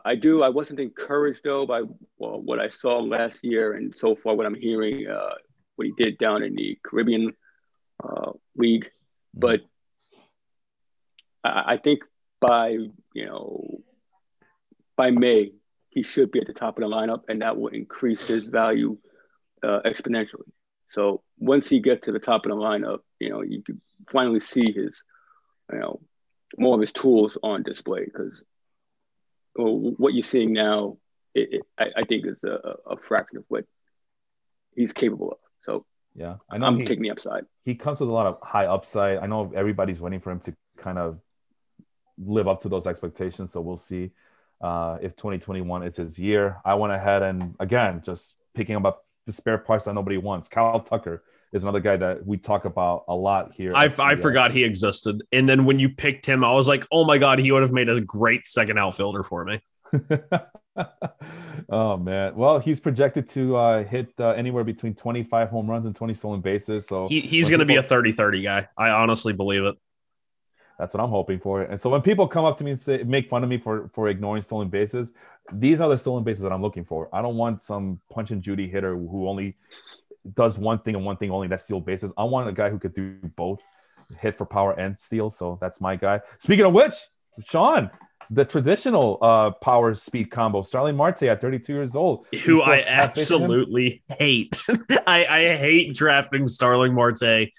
I 0.05 0.17
do. 0.17 0.43
I 0.43 0.49
wasn't 0.49 0.81
encouraged 0.81 1.41
though 1.45 1.65
by 1.67 1.83
well, 2.19 2.41
what 2.41 2.59
I 2.59 2.69
saw 2.69 2.99
last 2.99 3.39
year 3.43 3.75
and 3.75 3.95
so 3.97 4.17
far 4.17 4.35
what 4.35 4.47
I'm 4.47 4.55
hearing, 4.55 5.07
uh, 5.07 5.35
what 5.77 5.87
he 5.87 5.93
did 5.97 6.19
down 6.19 6.43
in 6.43 6.55
the 6.57 6.79
Caribbean 6.83 7.33
uh, 8.03 8.33
League. 8.57 8.85
Mm-hmm. 8.85 9.41
But 9.41 9.61
I, 11.45 11.75
I 11.75 11.77
think 11.77 12.01
by 12.41 12.71
you 13.15 13.27
know 13.27 13.81
by 14.97 15.11
May 15.11 15.53
he 15.91 16.03
should 16.03 16.33
be 16.33 16.41
at 16.41 16.47
the 16.47 16.53
top 16.53 16.79
of 16.79 16.83
the 16.83 16.95
lineup, 16.95 17.23
and 17.29 17.43
that 17.43 17.57
will 17.57 17.69
increase 17.69 18.27
his 18.27 18.45
value 18.45 18.99
uh, 19.63 19.81
exponentially. 19.85 20.51
So 20.91 21.23
once 21.39 21.69
he 21.69 21.81
gets 21.81 22.07
to 22.07 22.13
the 22.13 22.19
top 22.19 22.47
of 22.47 22.51
the 22.51 22.57
lineup, 22.57 23.01
you 23.19 23.31
know 23.31 23.43
you 23.43 23.63
can 23.63 23.81
finally 24.11 24.41
see 24.41 24.73
his 24.73 24.95
you 25.73 25.79
know 25.79 26.01
more 26.59 26.75
of 26.75 26.81
his 26.81 26.93
tools 26.93 27.37
on 27.43 27.63
display 27.63 28.05
because 28.05 28.41
well, 29.57 29.95
what 29.97 30.15
you're 30.15 30.23
seeing 30.23 30.53
now, 30.53 30.99
it, 31.35 31.49
it, 31.55 31.63
I, 31.79 32.01
I, 32.01 32.05
think 32.05 32.27
is 32.27 32.37
a, 32.45 32.75
a, 32.87 32.97
fraction 32.97 33.39
of 33.39 33.45
what 33.49 33.65
he's 34.75 34.93
capable 34.93 35.33
of. 35.33 35.39
So 35.65 35.87
yeah, 36.15 36.37
I 36.51 36.59
know 36.59 36.67
I'm 36.67 36.79
he, 36.79 36.85
taking 36.85 37.03
the 37.03 37.11
upside. 37.11 37.45
He 37.65 37.75
comes 37.75 38.01
with 38.01 38.09
a 38.09 38.13
lot 38.13 38.27
of 38.27 38.39
high 38.43 38.67
upside. 38.67 39.19
I 39.19 39.27
know 39.27 39.53
everybody's 39.55 40.01
waiting 40.01 40.21
for 40.21 40.31
him 40.31 40.41
to 40.41 40.55
kind 40.79 40.99
of 40.99 41.19
live 42.19 42.49
up 42.49 42.61
to 42.61 42.69
those 42.69 42.87
expectations. 42.87 43.53
So 43.53 43.61
we'll 43.61 43.77
see 43.77 44.11
uh, 44.61 44.99
if 45.01 45.17
2021 45.17 45.83
is 45.85 45.97
his 45.97 46.19
year. 46.19 46.59
I 46.65 46.75
went 46.75 46.93
ahead 46.93 47.23
and 47.23 47.55
again 47.61 48.03
just 48.05 48.35
picking 48.55 48.77
up 48.77 49.05
the 49.27 49.33
spare 49.33 49.59
parts 49.59 49.85
that 49.85 49.95
nobody 49.95 50.17
wants. 50.17 50.49
Kyle 50.49 50.81
Tucker 50.81 51.23
is 51.53 51.63
another 51.63 51.81
guy 51.81 51.97
that 51.97 52.25
we 52.27 52.37
talk 52.37 52.65
about 52.65 53.05
a 53.09 53.15
lot 53.15 53.53
here. 53.53 53.73
I, 53.75 53.93
I 53.99 54.17
forgot 54.17 54.53
he 54.53 54.65
existed. 54.65 55.23
And 55.33 55.49
then 55.49 55.65
when 55.65 55.79
you 55.79 55.89
picked 55.89 56.27
him, 56.27 56.45
I 56.45 56.53
was 56.53 56.69
like, 56.69 56.87
oh 56.91 57.05
my 57.05 57.19
God, 57.19 57.39
he 57.39 57.53
would 57.53 57.63
have 57.63 57.73
made 57.73 57.89
a 57.89 58.01
great 58.01 58.47
second 58.47 58.79
outfielder 58.79 59.23
for 59.23 59.45
me. 59.45 59.61
oh 61.71 61.97
man. 61.97 62.35
Well, 62.37 62.59
he's 62.59 62.81
projected 62.81 63.29
to 63.31 63.57
uh, 63.57 63.85
hit 63.85 64.13
uh, 64.19 64.31
anywhere 64.31 64.65
between 64.65 64.95
25 64.95 65.49
home 65.49 65.71
runs 65.71 65.87
and 65.87 65.95
20 65.95 66.15
stolen 66.15 66.41
bases. 66.41 66.87
So 66.87 67.09
he, 67.09 67.21
he's 67.21 67.49
going 67.49 67.61
to 67.61 67.67
be 67.67 67.77
a 67.77 67.83
30 67.83 68.13
30 68.13 68.43
guy. 68.43 68.69
I 68.77 68.91
honestly 68.91 69.33
believe 69.33 69.65
it. 69.65 69.77
That's 70.79 70.93
what 70.93 71.03
I'm 71.03 71.11
hoping 71.11 71.41
for. 71.41 71.63
And 71.63 71.81
so 71.81 71.89
when 71.89 72.03
people 72.03 72.29
come 72.29 72.45
up 72.45 72.59
to 72.59 72.65
me 72.65 72.73
and 72.73 72.81
say, 72.81 73.03
make 73.03 73.31
fun 73.31 73.43
of 73.43 73.49
me 73.49 73.59
for 73.59 73.91
for 73.95 74.09
ignoring 74.09 74.43
stolen 74.43 74.69
bases, 74.69 75.13
these 75.53 75.81
are 75.81 75.89
the 75.89 75.97
stolen 75.97 76.25
bases 76.25 76.43
that 76.43 76.53
I'm 76.53 76.63
looking 76.63 76.85
for. 76.85 77.09
I 77.13 77.23
don't 77.23 77.37
want 77.37 77.63
some 77.63 78.01
punch 78.11 78.31
and 78.31 78.43
Judy 78.43 78.69
hitter 78.69 78.95
who 78.95 79.29
only 79.29 79.57
does 80.35 80.59
one 80.59 80.79
thing 80.81 80.95
and 80.95 81.05
one 81.05 81.17
thing 81.17 81.31
only. 81.31 81.49
That's 81.49 81.65
steal 81.65 81.81
bases. 81.81 82.13
I 82.17 82.25
want 82.25 82.49
a 82.49 82.53
guy 82.53 82.71
who 82.71 82.79
could 82.79 82.95
do 82.95 83.17
both, 83.37 83.61
hit 84.19 84.37
for 84.37 84.45
power 84.45 84.73
and 84.79 84.99
steal. 84.99 85.31
So 85.31 85.59
that's 85.61 85.81
my 85.81 85.97
guy. 85.97 86.21
Speaking 86.39 86.67
of 86.67 86.73
which, 86.73 86.95
Sean, 87.49 87.91
the 88.31 88.45
traditional 88.45 89.19
uh, 89.23 89.51
power 89.51 89.95
speed 89.95 90.31
combo, 90.31 90.63
Starling 90.63 90.97
Marte 90.97 91.25
at 91.25 91.41
32 91.41 91.73
years 91.73 91.95
old, 91.95 92.27
who 92.45 92.63
I 92.63 92.83
absolutely 92.87 94.03
hate. 94.09 94.61
I, 95.07 95.27
I 95.27 95.57
hate 95.57 95.95
drafting 95.95 96.49
Starling 96.49 96.95
Marte, 96.95 97.51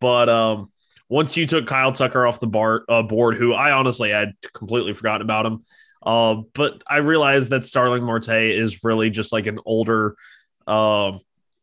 but 0.00 0.28
um, 0.28 0.71
once 1.12 1.36
you 1.36 1.46
took 1.46 1.66
Kyle 1.66 1.92
Tucker 1.92 2.26
off 2.26 2.40
the 2.40 2.46
bar 2.46 2.86
uh, 2.88 3.02
board, 3.02 3.36
who 3.36 3.52
I 3.52 3.72
honestly 3.72 4.08
had 4.08 4.32
completely 4.54 4.94
forgotten 4.94 5.20
about 5.20 5.44
him. 5.44 5.62
Uh, 6.02 6.36
but 6.54 6.82
I 6.88 6.96
realized 6.96 7.50
that 7.50 7.66
Starling 7.66 8.02
Marte 8.02 8.30
is 8.30 8.82
really 8.82 9.10
just 9.10 9.30
like 9.30 9.46
an 9.46 9.58
older, 9.66 10.16
uh, 10.66 11.12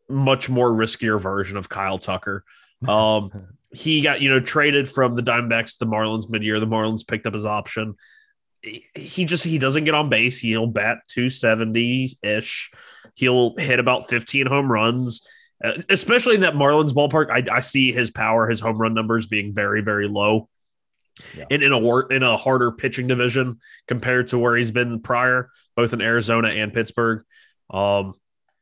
much 0.08 0.50
more 0.50 0.70
riskier 0.70 1.20
version 1.20 1.58
of 1.58 1.68
Kyle 1.68 1.98
Tucker. 1.98 2.46
Um, 2.88 3.32
he 3.74 4.00
got 4.00 4.22
you 4.22 4.30
know 4.30 4.40
traded 4.40 4.88
from 4.88 5.14
the 5.14 5.22
Diamondbacks 5.22 5.74
to 5.74 5.80
the 5.80 5.92
Marlins 5.92 6.30
mid-year. 6.30 6.62
The 6.62 6.66
Marlins 6.66 7.06
picked 7.06 7.26
up 7.26 7.34
his 7.34 7.46
option. 7.46 7.96
He 8.62 9.26
just 9.26 9.44
he 9.44 9.58
doesn't 9.58 9.84
get 9.84 9.94
on 9.94 10.08
base. 10.08 10.40
He'll 10.40 10.66
bat 10.66 11.00
270 11.10 12.18
ish. 12.24 12.72
He'll 13.16 13.58
hit 13.58 13.82
about 13.82 14.08
15 14.08 14.46
home 14.46 14.72
runs. 14.72 15.28
Uh, 15.64 15.74
especially 15.90 16.36
in 16.36 16.42
that 16.42 16.54
Marlins 16.54 16.94
ballpark, 16.94 17.30
I, 17.30 17.58
I, 17.58 17.60
see 17.60 17.92
his 17.92 18.12
power, 18.12 18.48
his 18.48 18.62
home 18.62 18.78
run 18.78 18.94
numbers 18.94 19.28
being 19.28 19.54
very, 19.54 19.82
very 19.82 20.08
low. 20.08 20.48
Yeah. 21.38 21.46
And 21.52 21.62
in 21.62 21.74
a 21.74 22.08
in 22.08 22.24
a 22.24 22.38
harder 22.38 22.72
pitching 22.72 23.08
division 23.08 23.60
compared 23.88 24.28
to 24.28 24.38
where 24.38 24.56
he's 24.56 24.72
been 24.72 25.02
prior, 25.02 25.50
both 25.76 25.92
in 25.92 26.02
Arizona 26.02 26.48
and 26.50 26.74
Pittsburgh. 26.74 27.24
Um, 27.70 28.14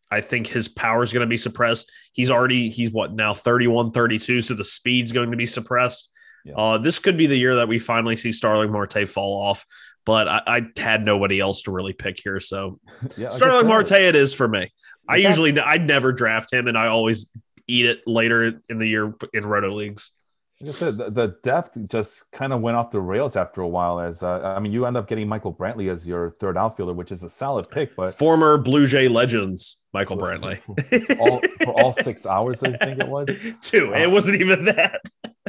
I 0.09 0.21
think 0.21 0.47
his 0.47 0.67
power 0.67 1.03
is 1.03 1.13
going 1.13 1.25
to 1.25 1.29
be 1.29 1.37
suppressed. 1.37 1.91
He's 2.13 2.31
already, 2.31 2.69
he's 2.69 2.91
what 2.91 3.13
now 3.13 3.33
31, 3.33 3.91
32. 3.91 4.41
So 4.41 4.53
the 4.53 4.63
speed's 4.63 5.11
going 5.11 5.31
to 5.31 5.37
be 5.37 5.45
suppressed. 5.45 6.09
Yeah. 6.45 6.55
Uh, 6.55 6.77
this 6.77 6.99
could 6.99 7.17
be 7.17 7.27
the 7.27 7.37
year 7.37 7.55
that 7.55 7.67
we 7.67 7.77
finally 7.77 8.15
see 8.15 8.31
Starling 8.31 8.71
Marte 8.71 9.07
fall 9.07 9.41
off, 9.41 9.65
but 10.05 10.27
I, 10.29 10.41
I 10.47 10.61
had 10.77 11.03
nobody 11.03 11.39
else 11.39 11.63
to 11.63 11.71
really 11.71 11.93
pick 11.93 12.19
here. 12.23 12.39
So 12.39 12.79
yeah, 13.17 13.29
Starling 13.29 13.67
Marte, 13.67 13.91
it 13.91 14.15
is 14.15 14.33
for 14.33 14.47
me. 14.47 14.71
I 15.07 15.17
usually, 15.17 15.57
I'd 15.59 15.85
never 15.85 16.11
draft 16.11 16.51
him 16.51 16.67
and 16.67 16.77
I 16.77 16.87
always 16.87 17.29
eat 17.67 17.85
it 17.85 18.01
later 18.07 18.61
in 18.69 18.77
the 18.77 18.87
year 18.87 19.13
in 19.33 19.45
roto 19.45 19.73
leagues. 19.73 20.11
Like 20.59 20.75
I 20.75 20.79
said, 20.79 20.97
the, 20.97 21.11
the 21.11 21.35
depth 21.43 21.77
just 21.87 22.23
kind 22.31 22.51
of 22.51 22.61
went 22.61 22.77
off 22.77 22.89
the 22.89 22.99
rails 22.99 23.35
after 23.35 23.61
a 23.61 23.67
while. 23.67 23.99
As 23.99 24.23
uh, 24.23 24.53
I 24.55 24.59
mean, 24.59 24.71
you 24.71 24.87
end 24.87 24.97
up 24.97 25.07
getting 25.07 25.27
Michael 25.27 25.53
Brantley 25.53 25.91
as 25.91 26.05
your 26.07 26.31
third 26.39 26.57
outfielder, 26.57 26.93
which 26.93 27.11
is 27.11 27.21
a 27.21 27.29
solid 27.29 27.69
pick. 27.69 27.95
But 27.95 28.15
former 28.15 28.57
Blue 28.57 28.87
Jay 28.87 29.07
legends, 29.07 29.77
Michael 29.93 30.17
Brantley, 30.17 30.59
all, 31.19 31.41
for 31.63 31.79
all 31.79 31.93
six 31.93 32.25
hours, 32.25 32.63
I 32.63 32.75
think 32.75 32.99
it 32.99 33.07
was 33.07 33.27
two. 33.61 33.93
Uh, 33.93 33.99
it 33.99 34.09
wasn't 34.09 34.41
even 34.41 34.65
that. 34.65 34.99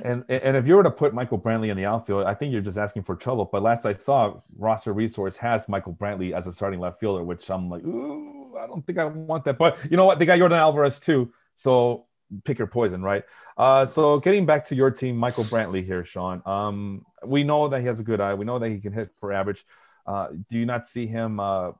and 0.04 0.24
and 0.28 0.58
if 0.58 0.66
you 0.66 0.74
were 0.76 0.82
to 0.82 0.90
put 0.90 1.14
Michael 1.14 1.38
Brantley 1.38 1.70
in 1.70 1.78
the 1.78 1.86
outfield, 1.86 2.24
I 2.24 2.34
think 2.34 2.52
you're 2.52 2.60
just 2.60 2.76
asking 2.76 3.04
for 3.04 3.16
trouble. 3.16 3.48
But 3.50 3.62
last 3.62 3.86
I 3.86 3.94
saw, 3.94 4.34
roster 4.58 4.92
resource 4.92 5.38
has 5.38 5.70
Michael 5.70 5.94
Brantley 5.94 6.36
as 6.36 6.46
a 6.46 6.52
starting 6.52 6.80
left 6.80 7.00
fielder, 7.00 7.24
which 7.24 7.50
I'm 7.50 7.70
like, 7.70 7.82
ooh, 7.82 8.58
I 8.62 8.66
don't 8.66 8.84
think 8.86 8.98
I 8.98 9.06
want 9.06 9.44
that. 9.44 9.56
But 9.56 9.78
you 9.90 9.96
know 9.96 10.04
what? 10.04 10.18
They 10.18 10.26
got 10.26 10.36
Jordan 10.38 10.58
Alvarez 10.58 11.00
too, 11.00 11.32
so 11.56 12.04
pick 12.44 12.58
your 12.58 12.68
poison, 12.68 13.02
right? 13.02 13.24
Uh, 13.58 13.84
so 13.86 14.20
getting 14.20 14.46
back 14.46 14.66
to 14.68 14.76
your 14.76 14.90
team, 14.90 15.16
Michael 15.16 15.44
Brantley 15.44 15.84
here, 15.84 16.04
Sean. 16.04 16.40
Um, 16.46 17.04
we 17.26 17.42
know 17.42 17.68
that 17.68 17.80
he 17.80 17.86
has 17.86 17.98
a 17.98 18.04
good 18.04 18.20
eye. 18.20 18.34
We 18.34 18.44
know 18.44 18.60
that 18.60 18.68
he 18.68 18.78
can 18.78 18.92
hit 18.92 19.10
for 19.18 19.32
average. 19.32 19.64
Uh, 20.06 20.28
do 20.48 20.58
you 20.58 20.64
not 20.64 20.86
see 20.86 21.06
him 21.06 21.40
uh, 21.40 21.72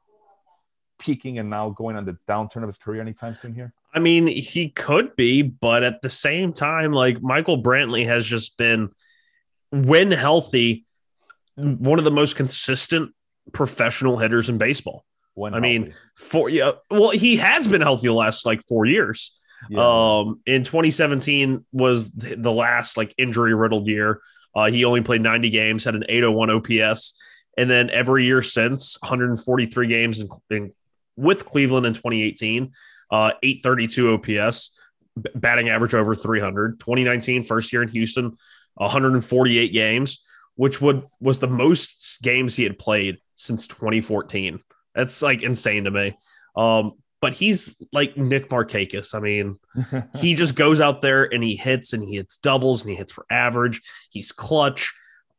peaking 0.98 1.38
and 1.38 1.48
now 1.48 1.70
going 1.70 1.96
on 1.96 2.04
the 2.04 2.18
downturn 2.28 2.62
of 2.62 2.68
his 2.68 2.76
career 2.76 3.00
anytime 3.00 3.36
soon 3.36 3.54
here? 3.54 3.72
I 3.94 4.00
mean, 4.00 4.26
he 4.26 4.70
could 4.70 5.14
be, 5.16 5.42
but 5.42 5.82
at 5.84 6.02
the 6.02 6.10
same 6.10 6.52
time, 6.52 6.92
like 6.92 7.22
Michael 7.22 7.62
Brantley 7.62 8.06
has 8.06 8.26
just 8.26 8.58
been, 8.58 8.90
when 9.70 10.10
healthy, 10.10 10.84
one 11.56 11.98
of 11.98 12.04
the 12.04 12.10
most 12.10 12.36
consistent 12.36 13.14
professional 13.52 14.18
hitters 14.18 14.48
in 14.48 14.58
baseball. 14.58 15.04
When 15.34 15.54
I 15.54 15.58
healthy. 15.58 15.78
mean, 15.78 15.94
for 16.16 16.50
yeah, 16.50 16.72
well, 16.90 17.10
he 17.10 17.36
has 17.36 17.68
been 17.68 17.80
healthy 17.80 18.08
the 18.08 18.14
last 18.14 18.44
like 18.44 18.60
four 18.68 18.84
years. 18.84 19.32
Yeah. 19.68 20.18
Um, 20.20 20.40
in 20.46 20.64
2017 20.64 21.64
was 21.72 22.10
the 22.12 22.52
last 22.52 22.96
like 22.96 23.14
injury 23.18 23.54
riddled 23.54 23.86
year. 23.86 24.20
Uh, 24.54 24.70
he 24.70 24.84
only 24.84 25.02
played 25.02 25.22
90 25.22 25.50
games, 25.50 25.84
had 25.84 25.94
an 25.94 26.04
801 26.08 26.50
OPS, 26.50 27.20
and 27.56 27.68
then 27.68 27.90
every 27.90 28.24
year 28.24 28.42
since 28.42 28.96
143 29.02 29.86
games 29.86 30.20
in, 30.20 30.28
in 30.50 30.72
with 31.16 31.44
Cleveland 31.44 31.86
in 31.86 31.94
2018, 31.94 32.72
uh, 33.10 33.32
832 33.42 34.14
OPS, 34.14 34.76
b- 35.20 35.30
batting 35.34 35.68
average 35.68 35.94
over 35.94 36.14
300. 36.14 36.78
2019, 36.80 37.42
first 37.42 37.72
year 37.72 37.82
in 37.82 37.88
Houston, 37.88 38.36
148 38.74 39.72
games, 39.72 40.20
which 40.54 40.80
would 40.80 41.04
was 41.20 41.40
the 41.40 41.48
most 41.48 42.22
games 42.22 42.54
he 42.54 42.62
had 42.62 42.78
played 42.78 43.18
since 43.34 43.66
2014. 43.66 44.60
That's 44.94 45.20
like 45.22 45.42
insane 45.42 45.84
to 45.84 45.90
me. 45.90 46.16
Um, 46.56 46.92
but 47.20 47.34
he's 47.34 47.76
like 47.92 48.16
Nick 48.16 48.48
Markakis. 48.48 49.14
I 49.14 49.20
mean, 49.20 49.58
he 50.18 50.34
just 50.34 50.54
goes 50.54 50.80
out 50.80 51.00
there 51.00 51.24
and 51.24 51.42
he 51.42 51.56
hits 51.56 51.92
and 51.92 52.02
he 52.02 52.16
hits 52.16 52.38
doubles 52.38 52.82
and 52.82 52.90
he 52.90 52.96
hits 52.96 53.12
for 53.12 53.26
average. 53.30 53.80
He's 54.10 54.32
clutch. 54.32 54.94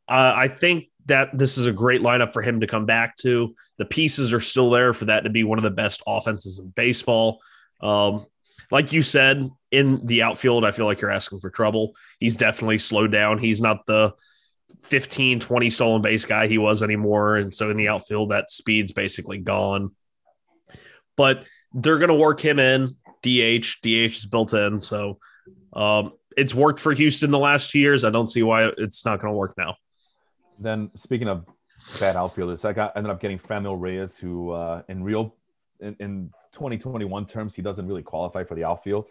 Uh, 0.08 0.32
I 0.34 0.48
think 0.48 0.86
that 1.06 1.36
this 1.36 1.58
is 1.58 1.66
a 1.66 1.72
great 1.72 2.02
lineup 2.02 2.32
for 2.32 2.42
him 2.42 2.60
to 2.60 2.66
come 2.66 2.86
back 2.86 3.16
to. 3.16 3.54
The 3.78 3.84
pieces 3.84 4.32
are 4.32 4.40
still 4.40 4.70
there 4.70 4.92
for 4.92 5.06
that 5.06 5.24
to 5.24 5.30
be 5.30 5.44
one 5.44 5.58
of 5.58 5.64
the 5.64 5.70
best 5.70 6.02
offenses 6.06 6.58
in 6.58 6.68
baseball. 6.68 7.40
Um, 7.80 8.26
like 8.70 8.92
you 8.92 9.02
said, 9.02 9.48
in 9.70 10.06
the 10.06 10.22
outfield, 10.22 10.64
I 10.64 10.70
feel 10.70 10.86
like 10.86 11.00
you're 11.00 11.10
asking 11.10 11.40
for 11.40 11.50
trouble. 11.50 11.94
He's 12.18 12.36
definitely 12.36 12.78
slowed 12.78 13.10
down. 13.10 13.38
He's 13.38 13.60
not 13.60 13.86
the 13.86 14.12
15, 14.82 15.40
20 15.40 15.70
stolen 15.70 16.02
base 16.02 16.24
guy 16.24 16.46
he 16.46 16.58
was 16.58 16.82
anymore. 16.82 17.36
And 17.36 17.52
so 17.52 17.70
in 17.70 17.76
the 17.76 17.88
outfield, 17.88 18.30
that 18.30 18.50
speed's 18.50 18.92
basically 18.92 19.38
gone. 19.38 19.92
But 21.20 21.44
they're 21.74 21.98
going 21.98 22.08
to 22.08 22.14
work 22.14 22.40
him 22.40 22.58
in 22.58 22.96
DH. 23.22 23.82
DH 23.82 24.16
is 24.16 24.24
built 24.24 24.54
in. 24.54 24.80
So 24.80 25.18
um, 25.74 26.14
it's 26.34 26.54
worked 26.54 26.80
for 26.80 26.94
Houston 26.94 27.30
the 27.30 27.38
last 27.38 27.68
two 27.68 27.78
years. 27.78 28.06
I 28.06 28.10
don't 28.10 28.26
see 28.26 28.42
why 28.42 28.70
it's 28.78 29.04
not 29.04 29.20
going 29.20 29.30
to 29.30 29.36
work 29.36 29.52
now. 29.58 29.76
Then 30.58 30.90
speaking 30.96 31.28
of 31.28 31.44
bad 32.00 32.16
outfielders, 32.16 32.64
I 32.64 32.72
got 32.72 32.96
ended 32.96 33.12
up 33.12 33.20
getting 33.20 33.38
Franmil 33.38 33.78
Reyes, 33.78 34.16
who 34.16 34.52
uh, 34.52 34.80
in 34.88 35.04
real 35.04 35.36
in, 35.80 35.94
in 36.00 36.30
2021 36.52 37.26
terms 37.26 37.54
he 37.54 37.60
doesn't 37.60 37.86
really 37.86 38.02
qualify 38.02 38.42
for 38.42 38.54
the 38.54 38.64
outfield, 38.64 39.04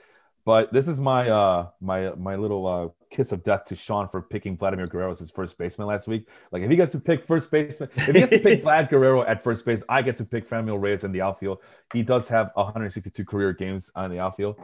But 0.49 0.73
this 0.73 0.87
is 0.87 0.99
my 0.99 1.29
uh 1.29 1.67
my 1.79 2.09
my 2.15 2.35
little 2.35 2.65
uh 2.65 2.87
kiss 3.15 3.31
of 3.31 3.43
death 3.43 3.65
to 3.65 3.75
Sean 3.75 4.09
for 4.09 4.19
picking 4.19 4.57
Vladimir 4.57 4.87
Guerrero 4.87 5.11
as 5.11 5.19
his 5.19 5.29
first 5.29 5.59
baseman 5.59 5.87
last 5.87 6.07
week. 6.07 6.27
Like 6.51 6.63
if 6.63 6.71
he 6.71 6.75
gets 6.75 6.91
to 6.93 6.99
pick 6.99 7.27
first 7.27 7.51
baseman, 7.51 7.87
if 7.95 8.07
he 8.07 8.13
gets 8.13 8.31
to 8.31 8.39
pick 8.39 8.63
Vlad 8.65 8.89
Guerrero 8.89 9.21
at 9.21 9.43
first 9.43 9.63
base, 9.63 9.83
I 9.87 10.01
get 10.01 10.17
to 10.17 10.25
pick 10.25 10.49
Franmil 10.49 10.81
Reyes 10.81 11.03
in 11.03 11.11
the 11.11 11.21
outfield. 11.21 11.59
He 11.93 12.01
does 12.01 12.27
have 12.29 12.49
162 12.55 13.23
career 13.25 13.53
games 13.53 13.91
on 13.93 14.09
the 14.09 14.17
outfield. 14.17 14.55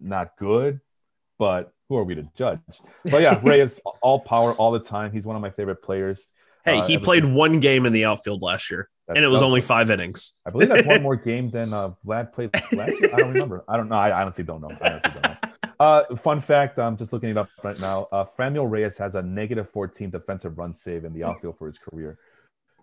Not 0.00 0.36
good, 0.36 0.80
but 1.38 1.72
who 1.88 1.96
are 1.98 2.02
we 2.02 2.16
to 2.16 2.28
judge? 2.34 2.58
But 3.04 3.22
yeah, 3.22 3.38
Reyes 3.40 3.78
all 4.02 4.18
power 4.18 4.54
all 4.54 4.72
the 4.72 4.80
time. 4.80 5.12
He's 5.12 5.26
one 5.26 5.36
of 5.36 5.42
my 5.42 5.50
favorite 5.50 5.80
players. 5.80 6.26
Hey, 6.64 6.80
Uh, 6.80 6.86
he 6.88 6.98
played 6.98 7.24
one 7.24 7.60
game 7.60 7.86
in 7.86 7.92
the 7.92 8.04
outfield 8.04 8.42
last 8.42 8.68
year, 8.68 8.88
That's- 9.10 9.18
and 9.18 9.24
it 9.24 9.28
was 9.28 9.42
only 9.42 9.60
five 9.60 9.90
innings. 9.90 10.34
I 10.46 10.50
believe 10.50 10.68
that's 10.68 10.86
one 10.86 11.02
more 11.08 11.16
game 11.16 11.50
than 11.50 11.72
uh, 11.72 11.90
Vlad 12.06 12.32
played 12.32 12.50
last 12.72 13.00
year. 13.00 13.10
I 13.12 13.16
don't 13.18 13.32
remember. 13.32 13.64
I 13.68 13.76
don't 13.76 13.88
know. 13.88 13.96
I 13.96 14.20
honestly 14.20 14.44
don't 14.44 14.60
know. 14.60 14.70
I 14.80 14.88
honestly 14.90 15.10
don't 15.14 15.22
know. 15.24 15.36
Uh, 15.80 16.16
fun 16.16 16.40
fact: 16.40 16.78
I'm 16.78 16.96
just 16.96 17.12
looking 17.12 17.30
it 17.30 17.36
up 17.36 17.48
right 17.64 17.78
now. 17.80 18.06
Uh, 18.12 18.24
Franmil 18.38 18.70
Reyes 18.70 18.96
has 18.98 19.14
a 19.16 19.22
negative 19.22 19.68
14 19.70 20.10
defensive 20.10 20.58
run 20.58 20.74
save 20.74 21.04
in 21.04 21.12
the 21.12 21.24
outfield 21.24 21.58
for 21.58 21.66
his 21.66 21.78
career. 21.78 22.18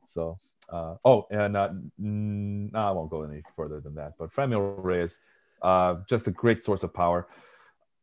So, 0.10 0.40
uh, 0.70 0.96
oh, 1.06 1.28
and 1.32 1.56
uh, 1.56 1.70
no, 1.98 2.80
I 2.80 2.92
won't 2.92 3.10
go 3.10 3.24
any 3.24 3.44
further 3.56 3.80
than 3.80 3.96
that. 3.96 4.14
But 4.20 4.34
Franmil 4.34 4.84
Reyes, 4.84 5.20
uh, 5.62 5.98
just 6.10 6.28
a 6.28 6.32
great 6.32 6.62
source 6.62 6.84
of 6.84 6.94
power. 6.94 7.28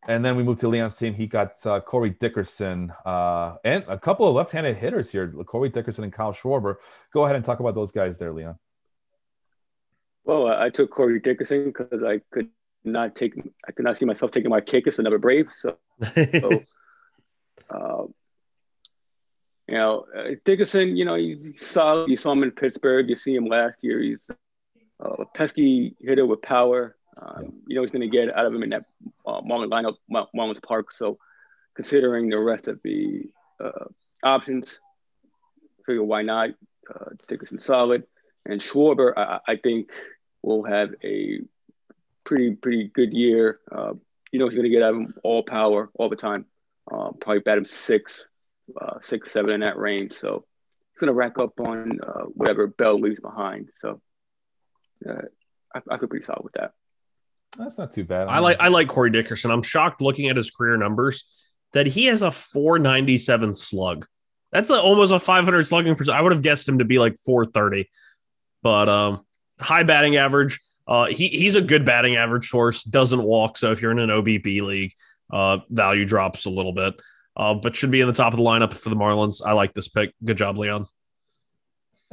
And 0.07 0.25
then 0.25 0.37
we 0.37 0.43
moved 0.43 0.61
to 0.61 0.69
Leon's 0.69 0.97
team. 0.97 1.15
He 1.15 1.27
got 1.27 1.65
uh, 1.67 1.81
Corey 1.81 2.11
Dickerson 2.11 2.93
uh, 3.07 3.57
and 3.65 3.85
a 3.89 3.99
couple 3.99 4.29
of 4.29 4.35
left-handed 4.35 4.77
hitters 4.77 5.11
here, 5.11 5.29
Corey 5.47 5.71
Dickerson 5.71 6.05
and 6.05 6.13
Kyle 6.13 6.35
Schwarber. 6.35 6.77
Go 7.13 7.25
ahead 7.25 7.37
and 7.37 7.45
talk 7.45 7.61
about 7.61 7.75
those 7.75 7.91
guys 7.91 8.19
there, 8.19 8.33
Leon. 8.33 8.59
Well, 10.25 10.47
I 10.47 10.67
I 10.67 10.71
took 10.71 10.91
Corey 10.91 11.21
Dickerson 11.21 11.67
because 11.67 12.03
I 12.03 12.21
could 12.31 12.49
not 12.85 13.17
take, 13.17 13.35
I 13.67 13.73
could 13.73 13.85
not 13.85 13.97
see 13.97 14.05
myself 14.05 14.31
taking 14.31 14.51
Markakis 14.51 14.99
another 14.99 15.19
Brave. 15.19 15.49
So, 15.61 15.77
so 16.15 16.63
uh, 17.71 18.05
you 19.69 19.75
know, 19.75 20.07
uh, 20.17 20.31
Dickerson, 20.45 20.97
you 20.97 21.05
know, 21.05 21.15
he's 21.15 21.67
solid. 21.67 22.11
You 22.11 22.17
saw 22.17 22.33
him 22.33 22.43
in 22.43 22.51
Pittsburgh. 22.51 23.09
You 23.09 23.17
see 23.17 23.35
him 23.35 23.47
last 23.47 23.77
year. 23.83 24.01
He's 24.01 24.29
uh, 25.03 25.09
a 25.09 25.25
pesky 25.27 25.97
hitter 26.01 26.27
with 26.27 26.43
power. 26.43 26.97
Um, 27.21 27.63
You 27.67 27.77
know, 27.77 27.83
he's 27.83 27.91
going 27.91 28.09
to 28.09 28.09
get 28.09 28.35
out 28.35 28.47
of 28.47 28.55
him 28.55 28.63
in 28.63 28.71
that 28.71 28.85
uh, 29.27 29.41
Marlin 29.43 29.71
lineup, 29.71 29.97
Mar- 30.09 30.29
Marlins 30.37 30.63
Park. 30.63 30.93
So, 30.93 31.19
considering 31.75 32.29
the 32.29 32.39
rest 32.39 32.69
of 32.69 32.81
the 32.83 33.25
uh, 33.63 33.87
options, 34.23 34.79
figure 35.87 36.03
why 36.03 36.23
not? 36.23 36.51
Uh, 36.93 37.11
Dickerson 37.29 37.61
solid, 37.61 38.05
and 38.45 38.61
Schwarber, 38.61 39.15
I, 39.17 39.41
I 39.49 39.57
think, 39.57 39.91
will 40.43 40.65
have 40.65 40.91
a 41.03 41.41
pretty 42.25 42.55
pretty 42.57 42.91
good 42.93 43.13
year. 43.13 43.61
Uh, 43.71 43.95
you 44.33 44.39
know, 44.39 44.49
he's 44.49 44.57
going 44.57 44.71
to 44.71 44.71
get 44.71 44.83
out 44.83 44.91
of 44.91 44.97
him 44.97 45.15
all 45.23 45.43
power 45.43 45.91
all 45.95 46.09
the 46.09 46.17
time. 46.17 46.45
Uh, 46.91 47.13
probably 47.13 47.41
bat 47.41 47.57
him 47.57 47.67
six, 47.67 48.21
uh, 48.79 48.99
six, 49.05 49.31
seven 49.31 49.51
in 49.53 49.61
that 49.61 49.79
range. 49.79 50.13
So 50.15 50.45
he's 50.93 50.99
going 50.99 51.09
to 51.09 51.15
rack 51.15 51.39
up 51.39 51.59
on 51.61 52.01
uh, 52.03 52.25
whatever 52.25 52.67
Bell 52.67 53.01
leaves 53.01 53.21
behind. 53.21 53.71
So 53.81 54.03
uh, 55.09 55.23
I, 55.75 55.81
I 55.91 55.99
feel 55.99 56.09
pretty 56.09 56.27
solid 56.27 56.45
with 56.45 56.55
that. 56.55 56.73
That's 57.57 57.79
not 57.79 57.93
too 57.93 58.05
bad. 58.05 58.29
I 58.29 58.41
like 58.41 58.57
I 58.61 58.69
like 58.69 58.89
Corey 58.89 59.11
Dickerson. 59.11 59.51
I'm 59.51 59.63
shocked 59.63 60.01
looking 60.01 60.29
at 60.29 60.37
his 60.37 60.51
career 60.51 60.77
numbers 60.77 61.25
that 61.73 61.87
he 61.87 62.07
has 62.07 62.23
a 62.23 62.31
497 62.31 63.55
slug. 63.55 64.07
That's 64.53 64.71
a, 64.71 64.81
almost 64.81 65.13
a 65.13 65.19
500 65.19 65.67
slugging 65.67 65.95
percent. 65.95 66.17
I 66.17 66.21
would 66.21 66.33
have 66.33 66.43
guessed 66.43 66.69
him 66.69 66.79
to 66.79 66.85
be 66.85 66.99
like 66.99 67.17
430, 67.19 67.91
but 68.63 68.89
um, 68.89 69.27
high 69.61 69.83
batting 69.83 70.17
average. 70.17 70.61
Uh, 70.87 71.07
he 71.07 71.29
he's 71.29 71.55
a 71.55 71.63
good 71.63 71.85
batting 71.85 72.17
average 72.17 72.49
source. 72.49 72.85
Doesn't 72.85 73.23
walk, 73.23 73.57
so 73.57 73.73
if 73.73 73.81
you're 73.81 73.93
in 73.93 73.99
an 73.99 74.11
OBP 74.11 74.63
league, 74.63 74.93
uh, 75.33 75.59
value 75.71 76.05
drops 76.05 76.47
a 76.47 76.51
little 76.51 76.73
bit. 76.73 76.95
Uh, 77.37 77.55
but 77.55 77.75
should 77.75 77.91
be 77.91 78.01
in 78.01 78.07
the 78.07 78.13
top 78.13 78.33
of 78.33 78.39
the 78.39 78.45
lineup 78.45 78.75
for 78.75 78.91
the 78.91 78.97
Marlins. 78.97 79.43
I 79.45 79.53
like 79.53 79.75
this 79.75 79.89
pick. 79.89 80.15
Good 80.25 80.37
job, 80.37 80.57
Leon. 80.57 80.87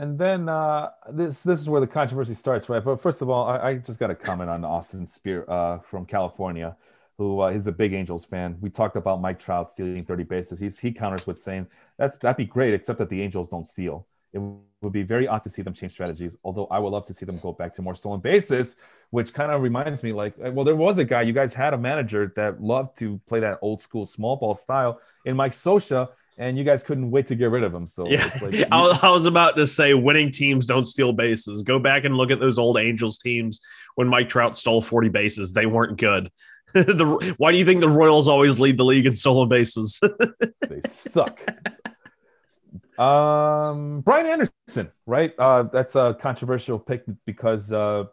And 0.01 0.17
then 0.17 0.49
uh, 0.49 0.89
this 1.11 1.41
this 1.41 1.59
is 1.59 1.69
where 1.69 1.79
the 1.79 1.85
controversy 1.85 2.33
starts, 2.33 2.69
right? 2.69 2.83
But 2.83 2.99
first 2.99 3.21
of 3.21 3.29
all, 3.29 3.47
I, 3.47 3.57
I 3.59 3.75
just 3.75 3.99
got 3.99 4.07
to 4.07 4.15
comment 4.15 4.49
on 4.49 4.65
Austin 4.65 5.05
Spear 5.05 5.45
uh, 5.47 5.77
from 5.77 6.07
California, 6.07 6.75
who 7.19 7.43
uh, 7.43 7.49
is 7.49 7.67
a 7.67 7.71
big 7.71 7.93
Angels 7.93 8.25
fan. 8.25 8.57
We 8.61 8.71
talked 8.71 8.95
about 8.95 9.21
Mike 9.21 9.39
Trout 9.39 9.69
stealing 9.69 10.03
30 10.03 10.23
bases. 10.23 10.59
He's, 10.59 10.79
he 10.79 10.91
counters 10.91 11.27
with 11.27 11.37
saying 11.37 11.67
that's 11.99 12.17
that'd 12.17 12.35
be 12.35 12.45
great, 12.45 12.73
except 12.73 12.97
that 12.97 13.09
the 13.09 13.21
Angels 13.21 13.49
don't 13.49 13.63
steal. 13.63 14.07
It 14.33 14.41
would 14.81 14.91
be 14.91 15.03
very 15.03 15.27
odd 15.27 15.43
to 15.43 15.51
see 15.51 15.61
them 15.61 15.75
change 15.75 15.91
strategies. 15.91 16.35
Although 16.43 16.65
I 16.71 16.79
would 16.79 16.89
love 16.89 17.05
to 17.05 17.13
see 17.13 17.27
them 17.27 17.37
go 17.37 17.53
back 17.53 17.71
to 17.75 17.83
more 17.83 17.93
stolen 17.93 18.21
bases, 18.21 18.77
which 19.11 19.35
kind 19.35 19.51
of 19.51 19.61
reminds 19.61 20.01
me, 20.01 20.13
like, 20.13 20.33
well, 20.35 20.65
there 20.65 20.75
was 20.75 20.97
a 20.97 21.05
guy 21.05 21.21
you 21.21 21.33
guys 21.33 21.53
had 21.53 21.75
a 21.75 21.77
manager 21.77 22.33
that 22.35 22.59
loved 22.59 22.97
to 22.99 23.21
play 23.27 23.39
that 23.41 23.59
old 23.61 23.83
school 23.83 24.07
small 24.07 24.35
ball 24.35 24.55
style 24.55 24.99
in 25.25 25.35
Mike 25.35 25.51
Scioscia, 25.51 26.09
and 26.41 26.57
you 26.57 26.63
guys 26.63 26.83
couldn't 26.83 27.11
wait 27.11 27.27
to 27.27 27.35
get 27.35 27.51
rid 27.51 27.63
of 27.63 27.73
him. 27.73 27.85
So 27.85 28.09
Yeah, 28.09 28.27
it's 28.33 28.41
like, 28.41 28.67
I, 28.71 28.81
was, 28.81 28.99
I 29.03 29.09
was 29.09 29.25
about 29.25 29.55
to 29.57 29.65
say 29.67 29.93
winning 29.93 30.31
teams 30.31 30.65
don't 30.65 30.85
steal 30.85 31.13
bases. 31.13 31.61
Go 31.61 31.77
back 31.77 32.03
and 32.03 32.17
look 32.17 32.31
at 32.31 32.39
those 32.39 32.57
old 32.57 32.77
Angels 32.77 33.19
teams 33.19 33.61
when 33.95 34.07
Mike 34.07 34.27
Trout 34.27 34.57
stole 34.57 34.81
40 34.81 35.09
bases. 35.09 35.53
They 35.53 35.67
weren't 35.67 35.97
good. 35.97 36.31
the, 36.73 37.35
why 37.37 37.51
do 37.51 37.59
you 37.59 37.65
think 37.65 37.81
the 37.81 37.89
Royals 37.89 38.27
always 38.27 38.59
lead 38.59 38.77
the 38.77 38.85
league 38.85 39.05
in 39.05 39.15
stolen 39.15 39.49
bases? 39.49 39.99
they 40.67 40.81
suck. 40.89 41.39
Um, 42.97 44.01
Brian 44.01 44.25
Anderson, 44.25 44.91
right? 45.05 45.33
Uh, 45.37 45.63
that's 45.63 45.95
a 45.95 46.17
controversial 46.19 46.79
pick 46.79 47.03
because 47.25 47.71
uh, 47.71 48.05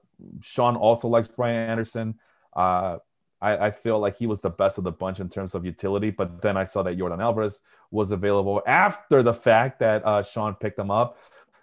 Sean 0.43 0.77
also 0.77 1.09
likes 1.09 1.29
Brian 1.29 1.71
Anderson. 1.71 2.19
Uh, 2.55 2.99
I, 3.41 3.67
I 3.67 3.71
feel 3.71 3.99
like 4.01 4.17
he 4.17 4.27
was 4.27 4.41
the 4.41 4.51
best 4.51 4.79
of 4.79 4.85
the 4.85 4.91
bunch 4.91 5.21
in 5.21 5.29
terms 5.29 5.55
of 5.55 5.65
utility, 5.65 6.11
but 6.11 6.43
then 6.43 6.57
I 6.57 6.65
saw 6.65 6.83
that 6.83 6.99
Jordan 6.99 7.21
Alvarez 7.21 7.61
was 7.91 8.11
available 8.11 8.63
after 8.67 9.23
the 9.23 9.35
fact 9.35 9.79
that 9.81 10.05
uh, 10.05 10.23
Sean 10.23 10.55
picked 10.55 10.79
him 10.79 10.91
up. 10.91 11.19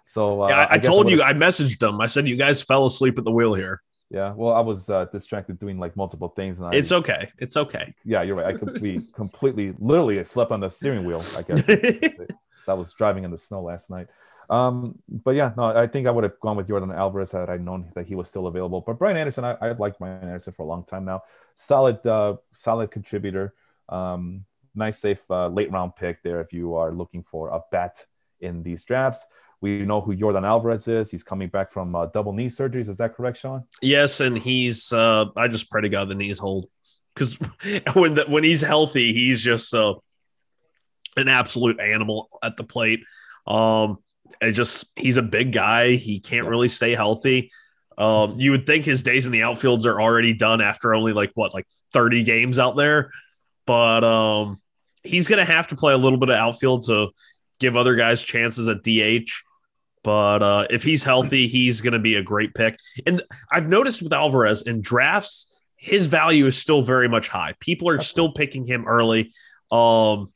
So 0.06 0.42
uh, 0.42 0.48
yeah, 0.48 0.60
I, 0.70 0.74
I 0.74 0.78
told 0.78 1.10
you, 1.10 1.22
I 1.22 1.32
messaged 1.32 1.78
them. 1.78 2.00
I 2.00 2.06
said, 2.06 2.26
you 2.26 2.36
guys 2.36 2.62
fell 2.62 2.86
asleep 2.86 3.18
at 3.18 3.24
the 3.24 3.32
wheel 3.32 3.54
here. 3.54 3.82
yeah. 4.10 4.32
Well, 4.32 4.54
I 4.54 4.60
was 4.60 4.88
uh, 4.88 5.06
distracted 5.06 5.58
doing 5.58 5.78
like 5.78 5.96
multiple 5.96 6.28
things, 6.28 6.58
and 6.58 6.66
I, 6.66 6.70
It's 6.74 6.92
okay. 6.92 7.30
It's 7.38 7.56
okay. 7.56 7.94
yeah, 8.04 8.22
you're 8.22 8.36
right. 8.36 8.54
I 8.54 8.58
completely, 8.58 9.04
completely, 9.14 9.74
literally 9.78 10.20
I 10.20 10.22
slept 10.22 10.52
on 10.52 10.60
the 10.60 10.70
steering 10.70 11.04
wheel. 11.04 11.24
I 11.36 11.42
guess. 11.42 11.68
I 12.68 12.74
was 12.74 12.92
driving 12.94 13.24
in 13.24 13.30
the 13.30 13.38
snow 13.38 13.62
last 13.62 13.90
night. 13.90 14.08
Um, 14.48 14.98
but 15.08 15.34
yeah, 15.34 15.52
no, 15.56 15.64
I 15.64 15.86
think 15.86 16.06
I 16.06 16.10
would 16.10 16.24
have 16.24 16.38
gone 16.40 16.56
with 16.56 16.68
Jordan 16.68 16.92
Alvarez 16.92 17.32
had 17.32 17.50
I 17.50 17.56
known 17.56 17.90
that 17.94 18.06
he 18.06 18.14
was 18.14 18.28
still 18.28 18.46
available. 18.46 18.80
But 18.80 18.98
Brian 18.98 19.16
Anderson, 19.16 19.44
I, 19.44 19.56
I've 19.60 19.80
liked 19.80 19.98
Brian 19.98 20.22
Anderson 20.22 20.52
for 20.52 20.62
a 20.62 20.66
long 20.66 20.84
time 20.84 21.04
now. 21.04 21.22
Solid, 21.56 22.04
uh, 22.06 22.36
solid 22.52 22.90
contributor. 22.90 23.54
Um, 23.88 24.44
nice, 24.74 24.98
safe 24.98 25.22
uh, 25.30 25.48
late 25.48 25.70
round 25.70 25.96
pick 25.96 26.22
there 26.22 26.40
if 26.40 26.52
you 26.52 26.74
are 26.74 26.92
looking 26.92 27.24
for 27.24 27.48
a 27.48 27.60
bet 27.72 28.04
in 28.40 28.62
these 28.62 28.84
drafts. 28.84 29.24
We 29.60 29.80
know 29.80 30.00
who 30.00 30.14
Jordan 30.14 30.44
Alvarez 30.44 30.86
is. 30.86 31.10
He's 31.10 31.24
coming 31.24 31.48
back 31.48 31.72
from 31.72 31.94
uh, 31.96 32.06
double 32.06 32.32
knee 32.32 32.48
surgeries. 32.48 32.88
Is 32.88 32.96
that 32.96 33.14
correct, 33.14 33.38
Sean? 33.38 33.64
yes, 33.80 34.20
and 34.20 34.36
he's. 34.36 34.92
Uh, 34.92 35.26
I 35.36 35.48
just 35.48 35.70
pray 35.70 35.82
to 35.82 35.88
God 35.88 36.08
the 36.08 36.14
knees 36.14 36.38
hold 36.38 36.66
because 37.14 37.34
when 37.94 38.14
the, 38.14 38.24
when 38.28 38.44
he's 38.44 38.60
healthy, 38.60 39.12
he's 39.12 39.40
just 39.40 39.72
uh, 39.74 39.94
an 41.16 41.28
absolute 41.28 41.80
animal 41.80 42.28
at 42.42 42.56
the 42.56 42.64
plate. 42.64 43.00
Um, 43.46 43.98
it 44.40 44.52
just 44.52 44.86
he's 44.96 45.16
a 45.16 45.22
big 45.22 45.52
guy. 45.52 45.92
He 45.92 46.20
can't 46.20 46.46
really 46.46 46.68
stay 46.68 46.94
healthy. 46.94 47.50
Um, 47.98 48.38
you 48.38 48.50
would 48.50 48.66
think 48.66 48.84
his 48.84 49.02
days 49.02 49.26
in 49.26 49.32
the 49.32 49.40
outfields 49.40 49.86
are 49.86 50.00
already 50.00 50.34
done 50.34 50.60
after 50.60 50.94
only 50.94 51.12
like 51.12 51.32
what, 51.34 51.54
like 51.54 51.66
30 51.92 52.24
games 52.24 52.58
out 52.58 52.76
there. 52.76 53.10
But 53.66 54.04
um, 54.04 54.60
he's 55.02 55.28
gonna 55.28 55.44
have 55.44 55.68
to 55.68 55.76
play 55.76 55.92
a 55.92 55.98
little 55.98 56.18
bit 56.18 56.28
of 56.28 56.36
outfield 56.36 56.86
to 56.86 57.08
give 57.58 57.76
other 57.76 57.94
guys 57.94 58.22
chances 58.22 58.68
at 58.68 58.82
DH. 58.82 59.30
But 60.02 60.42
uh, 60.42 60.66
if 60.70 60.84
he's 60.84 61.02
healthy, 61.02 61.48
he's 61.48 61.80
gonna 61.80 61.98
be 61.98 62.16
a 62.16 62.22
great 62.22 62.54
pick. 62.54 62.78
And 63.06 63.22
I've 63.50 63.68
noticed 63.68 64.02
with 64.02 64.12
Alvarez 64.12 64.62
in 64.62 64.82
drafts, 64.82 65.52
his 65.76 66.06
value 66.06 66.46
is 66.46 66.58
still 66.58 66.82
very 66.82 67.08
much 67.08 67.28
high. 67.28 67.54
People 67.60 67.88
are 67.88 68.00
still 68.00 68.32
picking 68.32 68.66
him 68.66 68.86
early. 68.86 69.32
Um, 69.70 70.32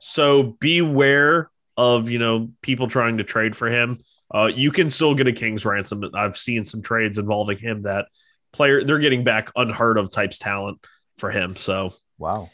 so 0.00 0.56
beware 0.60 1.50
of 1.76 2.10
you 2.10 2.18
know 2.18 2.50
people 2.62 2.88
trying 2.88 3.18
to 3.18 3.24
trade 3.24 3.56
for 3.56 3.68
him. 3.68 4.00
Uh, 4.34 4.46
you 4.46 4.70
can 4.72 4.90
still 4.90 5.14
get 5.14 5.26
a 5.26 5.32
king's 5.32 5.64
ransom. 5.64 6.04
I've 6.14 6.36
seen 6.36 6.64
some 6.64 6.82
trades 6.82 7.18
involving 7.18 7.58
him 7.58 7.82
that 7.82 8.06
player 8.52 8.84
they're 8.84 8.98
getting 8.98 9.24
back 9.24 9.50
unheard 9.56 9.98
of 9.98 10.10
types 10.10 10.38
talent 10.38 10.78
for 11.18 11.30
him. 11.30 11.56
So 11.56 11.94
Wow. 12.18 12.50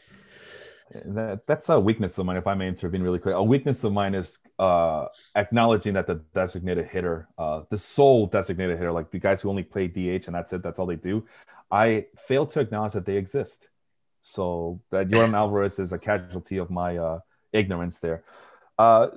That, 1.04 1.46
that's 1.46 1.68
a 1.68 1.78
weakness 1.78 2.18
of 2.18 2.26
mine, 2.26 2.36
if 2.36 2.46
I 2.46 2.54
may 2.54 2.66
intervene 2.66 3.02
really 3.02 3.20
quick. 3.20 3.34
A 3.34 3.42
weakness 3.42 3.84
of 3.84 3.92
mine 3.92 4.14
is 4.14 4.38
uh, 4.58 5.06
acknowledging 5.36 5.94
that 5.94 6.08
the 6.08 6.16
designated 6.34 6.88
hitter, 6.88 7.28
uh, 7.38 7.62
the 7.70 7.78
sole 7.78 8.26
designated 8.26 8.76
hitter, 8.76 8.90
like 8.90 9.10
the 9.10 9.20
guys 9.20 9.40
who 9.40 9.50
only 9.50 9.62
play 9.62 9.86
DH 9.86 10.26
and 10.26 10.34
that's 10.34 10.52
it, 10.52 10.62
that's 10.62 10.80
all 10.80 10.86
they 10.86 10.96
do. 10.96 11.24
I 11.70 12.06
fail 12.18 12.44
to 12.46 12.60
acknowledge 12.60 12.94
that 12.94 13.06
they 13.06 13.16
exist. 13.16 13.68
So 14.22 14.80
that 14.90 15.08
Jordan 15.08 15.34
Alvarez 15.34 15.78
is 15.78 15.92
a 15.92 15.98
casualty 15.98 16.56
of 16.56 16.70
my 16.70 16.96
uh, 16.96 17.20
ignorance 17.52 17.98
there. 18.00 18.24
Uh, 18.80 19.08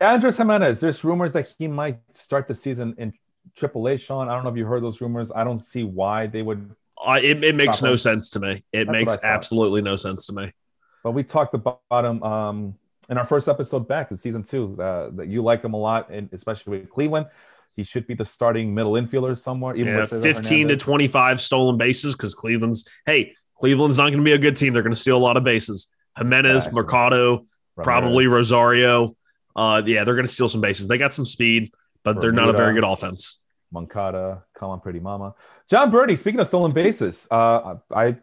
Andres 0.00 0.36
Gimenez, 0.36 0.80
there's 0.80 1.02
rumors 1.04 1.32
that 1.32 1.48
he 1.58 1.66
might 1.66 1.98
start 2.12 2.46
the 2.48 2.54
season 2.54 2.94
in 2.98 3.14
AAA. 3.58 3.98
Sean, 3.98 4.28
I 4.28 4.34
don't 4.34 4.44
know 4.44 4.50
if 4.50 4.56
you 4.56 4.66
heard 4.66 4.82
those 4.82 5.00
rumors. 5.00 5.32
I 5.34 5.42
don't 5.42 5.60
see 5.60 5.84
why 5.84 6.26
they 6.26 6.42
would 6.42 6.70
Uh, 7.04 7.18
it, 7.22 7.42
it 7.42 7.54
makes 7.54 7.80
no 7.80 7.88
Properly. 7.88 7.98
sense 7.98 8.30
to 8.30 8.40
me. 8.40 8.64
It 8.72 8.86
That's 8.86 8.90
makes 8.90 9.16
absolutely 9.22 9.80
no 9.80 9.96
sense 9.96 10.26
to 10.26 10.32
me. 10.34 10.52
But 11.02 11.12
we 11.12 11.22
talked 11.22 11.54
about 11.54 12.04
him 12.04 12.22
um, 12.22 12.74
in 13.08 13.16
our 13.16 13.24
first 13.24 13.48
episode 13.48 13.88
back 13.88 14.10
in 14.10 14.16
season 14.18 14.42
two. 14.42 14.76
Uh, 14.80 15.10
that 15.14 15.28
you 15.28 15.42
like 15.42 15.62
him 15.64 15.72
a 15.72 15.78
lot, 15.78 16.10
and 16.10 16.28
especially 16.32 16.78
with 16.78 16.90
Cleveland. 16.90 17.26
He 17.76 17.84
should 17.84 18.06
be 18.06 18.14
the 18.14 18.24
starting 18.24 18.74
middle 18.74 18.94
infielder 19.00 19.38
somewhere. 19.38 19.76
Even 19.76 19.94
Yeah, 19.94 20.04
Cesar 20.06 20.22
15 20.22 20.68
to 20.68 20.76
25 20.76 21.40
stolen 21.42 21.76
bases 21.76 22.14
because 22.14 22.34
Cleveland's, 22.34 22.88
hey, 23.04 23.34
Cleveland's 23.60 23.98
not 23.98 24.08
going 24.08 24.24
to 24.24 24.24
be 24.24 24.32
a 24.32 24.38
good 24.38 24.56
team. 24.56 24.72
They're 24.72 24.82
going 24.82 24.94
to 24.94 25.00
steal 25.00 25.18
a 25.18 25.24
lot 25.28 25.36
of 25.36 25.44
bases. 25.44 25.88
Jimenez, 26.16 26.64
Exactly. 26.66 26.82
Mercado, 26.82 27.46
probably 27.84 28.26
Rosario. 28.26 29.16
Uh, 29.54 29.82
yeah, 29.84 30.04
they're 30.04 30.14
going 30.14 30.26
to 30.26 30.32
steal 30.32 30.48
some 30.48 30.60
bases. 30.60 30.86
They 30.86 30.98
got 30.98 31.14
some 31.14 31.24
speed, 31.24 31.72
but 32.02 32.20
they're 32.20 32.32
not 32.32 32.48
a 32.48 32.52
very 32.52 32.74
good 32.74 32.84
offense. 32.84 33.38
Moncada, 33.72 34.44
Colin 34.56 34.80
Pretty 34.80 35.00
Mama, 35.00 35.34
Jon 35.68 35.90
Berti. 35.90 36.18
Speaking 36.18 36.40
of 36.40 36.46
stolen 36.46 36.72
bases, 36.72 37.26
uh, 37.30 37.76
I 37.94 38.16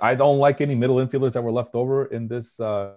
I 0.00 0.14
don't 0.14 0.38
like 0.38 0.60
any 0.60 0.74
middle 0.74 0.96
infielders 0.96 1.32
that 1.32 1.42
were 1.42 1.52
left 1.52 1.74
over 1.74 2.06
in 2.06 2.28
this 2.28 2.58
uh, 2.60 2.92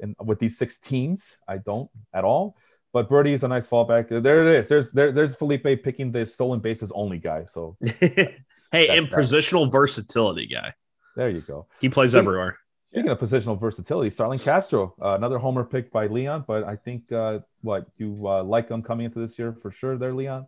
in 0.00 0.14
with 0.22 0.38
these 0.38 0.58
six 0.58 0.78
teams. 0.78 1.38
I 1.48 1.58
don't 1.58 1.90
at 2.12 2.24
all. 2.24 2.56
But 2.92 3.08
Birdie 3.08 3.32
is 3.32 3.42
a 3.42 3.48
nice 3.48 3.66
fallback. 3.66 4.08
There 4.22 4.54
it 4.54 4.60
is. 4.60 4.68
There's 4.68 4.92
there, 4.92 5.12
there's 5.12 5.34
Felipe 5.34 5.64
picking 5.82 6.12
the 6.12 6.26
stolen 6.26 6.60
bases 6.60 6.92
only 6.94 7.18
guy. 7.18 7.46
So 7.50 7.76
hey, 7.82 8.36
and 8.72 9.08
positional 9.08 9.72
versatility 9.72 10.46
guy. 10.46 10.74
there 11.16 11.30
you 11.30 11.40
go. 11.40 11.66
He 11.80 11.88
plays 11.88 12.14
everywhere. 12.14 12.58
Speaking 12.92 13.08
of 13.10 13.18
positional 13.18 13.58
versatility, 13.58 14.10
Starling 14.10 14.38
Castro, 14.50 14.94
uh, 15.02 15.14
another 15.14 15.38
homer 15.38 15.64
pick 15.64 15.90
by 15.90 16.08
Leon. 16.08 16.44
But 16.46 16.64
I 16.64 16.76
think 16.76 17.10
uh, 17.10 17.38
what 17.62 17.86
you 17.96 18.28
uh, 18.28 18.44
like 18.44 18.68
him 18.68 18.82
coming 18.82 19.06
into 19.06 19.18
this 19.18 19.38
year 19.38 19.56
for 19.62 19.70
sure. 19.70 19.96
There, 19.96 20.12
Leon. 20.12 20.46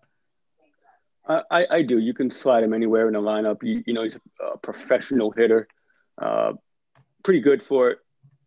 I, 1.27 1.41
I, 1.51 1.67
I 1.71 1.83
do. 1.83 1.99
You 1.99 2.13
can 2.13 2.31
slide 2.31 2.63
him 2.63 2.75
anywhere 2.75 3.07
in 3.07 3.15
the 3.15 3.21
lineup. 3.21 3.63
You, 3.63 3.83
you 3.87 3.95
know, 3.95 4.03
he's 4.03 4.19
a 4.43 4.59
professional 4.59 5.31
hitter. 5.31 5.69
Uh, 6.19 6.53
pretty 7.25 7.41
good 7.41 7.63
for 7.63 7.89
it. 7.93 7.99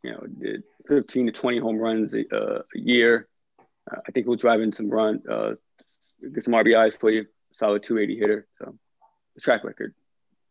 You 0.03 0.11
know, 0.11 0.23
did 0.27 0.63
15 0.87 1.25
to 1.25 1.31
20 1.31 1.57
home 1.57 1.77
runs 1.79 2.13
a, 2.13 2.23
uh, 2.31 2.61
a 2.75 2.79
year. 2.79 3.27
Uh, 3.59 3.97
I 4.07 4.11
think 4.11 4.27
he'll 4.27 4.35
drive 4.35 4.61
in 4.61 4.73
some 4.73 4.91
run, 4.91 5.23
uh, 5.27 5.53
get 6.31 6.43
some 6.43 6.53
RBIs 6.53 6.99
for 6.99 7.09
you. 7.09 7.25
Solid 7.53 7.81
280 7.81 8.19
hitter. 8.19 8.47
So, 8.59 8.77
the 9.33 9.41
track 9.41 9.63
record. 9.63 9.95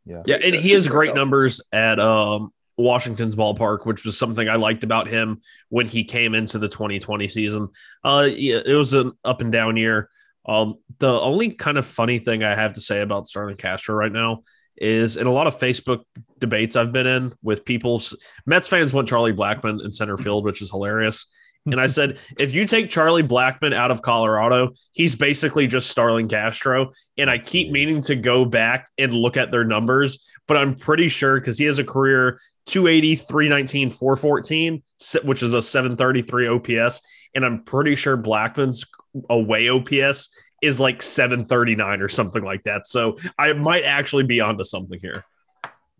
Yeah. 0.04 0.22
Yeah, 0.26 0.38
and 0.42 0.56
Uh, 0.56 0.58
he 0.58 0.72
has 0.72 0.88
great 0.88 1.14
numbers 1.14 1.60
at 1.72 2.00
um, 2.00 2.52
Washington's 2.76 3.36
ballpark, 3.36 3.86
which 3.86 4.04
was 4.04 4.18
something 4.18 4.48
I 4.48 4.56
liked 4.56 4.84
about 4.84 5.08
him 5.08 5.40
when 5.68 5.86
he 5.86 6.04
came 6.04 6.34
into 6.34 6.58
the 6.58 6.68
2020 6.68 7.28
season. 7.28 7.68
Uh, 8.04 8.28
it 8.30 8.76
was 8.76 8.92
an 8.94 9.12
up 9.24 9.40
and 9.40 9.50
down 9.50 9.76
year. 9.76 10.10
Um, 10.46 10.76
the 10.98 11.20
only 11.20 11.50
kind 11.52 11.78
of 11.78 11.86
funny 11.86 12.18
thing 12.18 12.44
I 12.44 12.54
have 12.54 12.74
to 12.74 12.80
say 12.80 13.00
about 13.00 13.26
Starlin 13.26 13.56
Castro 13.56 13.94
right 13.94 14.12
now 14.12 14.42
is 14.76 15.16
in 15.16 15.26
a 15.26 15.32
lot 15.32 15.46
of 15.46 15.58
Facebook 15.58 16.00
debates 16.38 16.76
I've 16.76 16.92
been 16.92 17.06
in 17.06 17.32
with 17.42 17.64
people, 17.64 18.02
Mets 18.44 18.68
fans 18.68 18.92
want 18.92 19.08
Charlie 19.08 19.32
Blackmon 19.32 19.84
in 19.84 19.90
center 19.90 20.16
field, 20.16 20.44
which 20.44 20.60
is 20.60 20.70
hilarious. 20.70 21.26
And 21.72 21.80
I 21.80 21.86
said, 21.86 22.18
if 22.38 22.54
you 22.54 22.64
take 22.64 22.90
Charlie 22.90 23.22
Blackmon 23.22 23.74
out 23.74 23.90
of 23.90 24.02
Colorado, 24.02 24.72
he's 24.92 25.16
basically 25.16 25.66
just 25.66 25.90
Starlin 25.90 26.28
Castro. 26.28 26.92
And 27.18 27.28
I 27.28 27.38
keep 27.38 27.70
meaning 27.70 28.02
to 28.02 28.14
go 28.14 28.44
back 28.44 28.88
and 28.98 29.12
look 29.12 29.36
at 29.36 29.50
their 29.50 29.64
numbers, 29.64 30.30
but 30.46 30.56
I'm 30.56 30.74
pretty 30.74 31.08
sure 31.08 31.38
because 31.38 31.58
he 31.58 31.64
has 31.64 31.78
a 31.78 31.84
career 31.84 32.40
280, 32.66 33.16
319, 33.16 33.90
414, 33.90 34.82
which 35.24 35.42
is 35.42 35.52
a 35.52 35.62
733 35.62 36.48
OPS. 36.48 37.02
And 37.34 37.44
I'm 37.44 37.64
pretty 37.64 37.96
sure 37.96 38.16
Blackmon's 38.16 38.84
away 39.28 39.68
OPS 39.68 40.30
is 40.62 40.80
like 40.80 41.02
739 41.02 42.00
or 42.00 42.08
something 42.08 42.42
like 42.42 42.62
that. 42.64 42.86
So 42.86 43.18
I 43.38 43.52
might 43.52 43.84
actually 43.84 44.24
be 44.24 44.40
onto 44.40 44.64
something 44.64 44.98
here. 45.00 45.24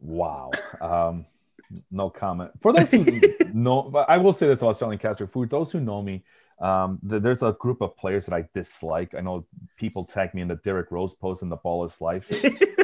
Wow. 0.00 0.50
Um, 0.80 1.26
no 1.90 2.10
comment. 2.10 2.50
For 2.60 2.72
those 2.72 2.90
who 2.90 3.04
know, 3.54 3.82
but 3.82 4.08
I 4.08 4.18
will 4.18 4.32
say 4.32 4.46
this 4.46 4.60
about 4.60 4.76
Starlin 4.76 4.98
Castro. 4.98 5.26
For 5.26 5.46
those 5.46 5.72
who 5.72 5.80
know 5.80 6.02
me, 6.02 6.24
um, 6.60 6.98
th- 7.08 7.22
there's 7.22 7.42
a 7.42 7.52
group 7.52 7.80
of 7.80 7.96
players 7.96 8.26
that 8.26 8.34
I 8.34 8.48
dislike. 8.54 9.14
I 9.14 9.20
know 9.20 9.46
people 9.76 10.04
tag 10.04 10.34
me 10.34 10.42
in 10.42 10.48
the 10.48 10.56
Derrick 10.56 10.90
Rose 10.90 11.14
post 11.14 11.42
in 11.42 11.48
the 11.48 11.56
Ball 11.56 11.84
is 11.84 12.00
Life 12.00 12.30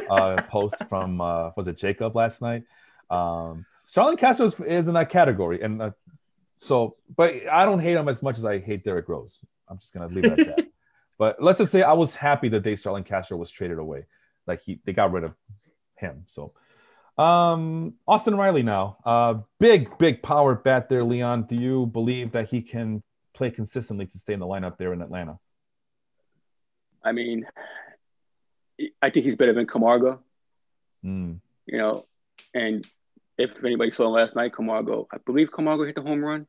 uh, 0.09 0.41
post 0.49 0.75
from 0.89 1.21
uh, 1.21 1.51
was 1.55 1.67
it 1.67 1.77
Jacob 1.77 2.15
last 2.15 2.41
night? 2.41 2.63
Um, 3.09 3.65
Starlin 3.85 4.17
Castro 4.17 4.45
is, 4.45 4.55
is 4.59 4.87
in 4.87 4.93
that 4.93 5.09
category, 5.09 5.61
and 5.61 5.81
uh, 5.81 5.91
so, 6.57 6.95
but 7.15 7.33
I 7.51 7.65
don't 7.65 7.79
hate 7.79 7.97
him 7.97 8.07
as 8.07 8.23
much 8.23 8.37
as 8.37 8.45
I 8.45 8.59
hate 8.59 8.83
Derrick 8.83 9.09
Rose. 9.09 9.39
I'm 9.67 9.77
just 9.79 9.93
gonna 9.93 10.07
leave 10.07 10.25
it 10.25 10.39
at 10.39 10.55
that. 10.55 10.67
but 11.17 11.41
let's 11.41 11.57
just 11.57 11.71
say 11.71 11.81
I 11.81 11.93
was 11.93 12.15
happy 12.15 12.49
the 12.49 12.59
day 12.59 12.75
Starlin 12.75 13.03
Castro 13.03 13.37
was 13.37 13.51
traded 13.51 13.79
away, 13.79 14.05
like 14.47 14.61
he 14.61 14.79
they 14.85 14.93
got 14.93 15.11
rid 15.11 15.23
of 15.23 15.33
him. 15.95 16.25
So, 16.27 16.53
um, 17.17 17.93
Austin 18.07 18.35
Riley 18.35 18.63
now, 18.63 18.97
uh, 19.05 19.35
big 19.59 19.97
big 19.97 20.23
power 20.23 20.55
bat 20.55 20.89
there, 20.89 21.03
Leon. 21.03 21.43
Do 21.43 21.55
you 21.55 21.85
believe 21.87 22.31
that 22.31 22.49
he 22.49 22.61
can 22.61 23.03
play 23.33 23.51
consistently 23.51 24.05
to 24.07 24.17
stay 24.17 24.33
in 24.33 24.39
the 24.39 24.47
lineup 24.47 24.77
there 24.77 24.93
in 24.93 25.01
Atlanta? 25.01 25.37
I 27.03 27.11
mean, 27.11 27.45
I 29.01 29.09
think 29.09 29.25
he's 29.25 29.35
better 29.35 29.53
than 29.53 29.67
Camargo. 29.67 30.21
Mm, 31.05 31.39
you 31.65 31.77
know, 31.77 32.05
and 32.53 32.87
if 33.37 33.51
anybody 33.63 33.91
saw 33.91 34.09
last 34.09 34.35
night, 34.35 34.53
Camargo, 34.53 35.07
I 35.11 35.17
believe 35.17 35.51
Camargo 35.51 35.85
hit 35.85 35.95
the 35.95 36.01
home 36.01 36.23
run 36.23 36.47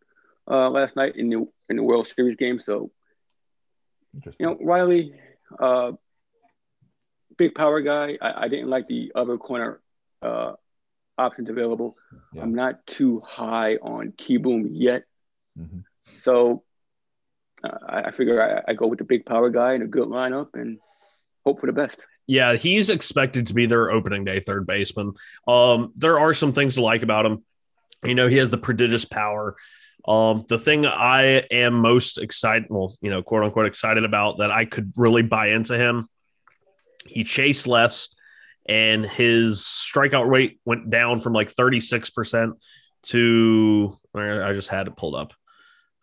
uh, 0.50 0.70
last 0.70 0.96
night 0.96 1.16
in 1.16 1.28
the 1.28 1.46
in 1.68 1.76
the 1.76 1.82
World 1.82 2.06
Series 2.06 2.36
game. 2.36 2.58
So 2.58 2.90
you 4.38 4.46
know, 4.46 4.56
Riley, 4.60 5.14
uh, 5.58 5.92
big 7.36 7.54
power 7.54 7.82
guy. 7.82 8.16
I, 8.20 8.44
I 8.44 8.48
didn't 8.48 8.70
like 8.70 8.88
the 8.88 9.12
other 9.14 9.36
corner 9.36 9.80
uh, 10.24 10.52
options 11.18 11.50
available. 11.50 11.96
Yeah. 12.32 12.42
I'm 12.42 12.54
not 12.54 12.86
too 12.86 13.20
high 13.24 13.76
on 13.76 14.12
Kieboom 14.12 14.68
yet, 14.72 15.04
Mhm. 15.58 15.84
so 16.06 16.64
uh, 17.62 17.78
I, 17.88 18.02
I 18.04 18.10
figure 18.10 18.42
I, 18.66 18.70
I 18.72 18.74
go 18.74 18.86
with 18.88 18.98
the 18.98 19.04
big 19.04 19.24
power 19.26 19.50
guy 19.50 19.74
and 19.74 19.82
a 19.82 19.86
good 19.86 20.08
lineup 20.08 20.48
and 20.54 20.78
hope 21.44 21.60
for 21.60 21.66
the 21.66 21.72
best. 21.72 22.00
Yeah, 22.26 22.54
he's 22.54 22.88
expected 22.90 23.46
to 23.48 23.54
be 23.54 23.66
their 23.66 23.90
opening 23.90 24.24
day 24.24 24.40
third 24.40 24.66
baseman. 24.66 25.12
Um, 25.46 25.92
there 25.96 26.18
are 26.18 26.32
some 26.34 26.52
things 26.52 26.74
to 26.76 26.82
like 26.82 27.02
about 27.02 27.26
him. 27.26 27.44
You 28.02 28.14
know, 28.14 28.26
he 28.28 28.36
has 28.38 28.50
the 28.50 28.58
prodigious 28.58 29.04
power. 29.04 29.56
Um, 30.08 30.44
the 30.48 30.58
thing 30.58 30.84
I 30.86 31.44
am 31.50 31.74
most 31.74 32.18
excited, 32.18 32.66
well, 32.70 32.94
you 33.00 33.10
know, 33.10 33.22
quote 33.22 33.44
unquote 33.44 33.66
excited 33.66 34.04
about 34.04 34.38
that 34.38 34.50
I 34.50 34.64
could 34.64 34.92
really 34.96 35.22
buy 35.22 35.48
into 35.48 35.76
him. 35.78 36.08
He 37.06 37.24
chased 37.24 37.66
less, 37.66 38.14
and 38.66 39.04
his 39.04 39.60
strikeout 39.60 40.28
rate 40.28 40.58
went 40.64 40.90
down 40.90 41.20
from 41.20 41.32
like 41.32 41.54
36% 41.54 42.52
to 43.04 43.98
I 44.14 44.52
just 44.52 44.68
had 44.68 44.86
it 44.86 44.96
pulled 44.96 45.14
up. 45.14 45.34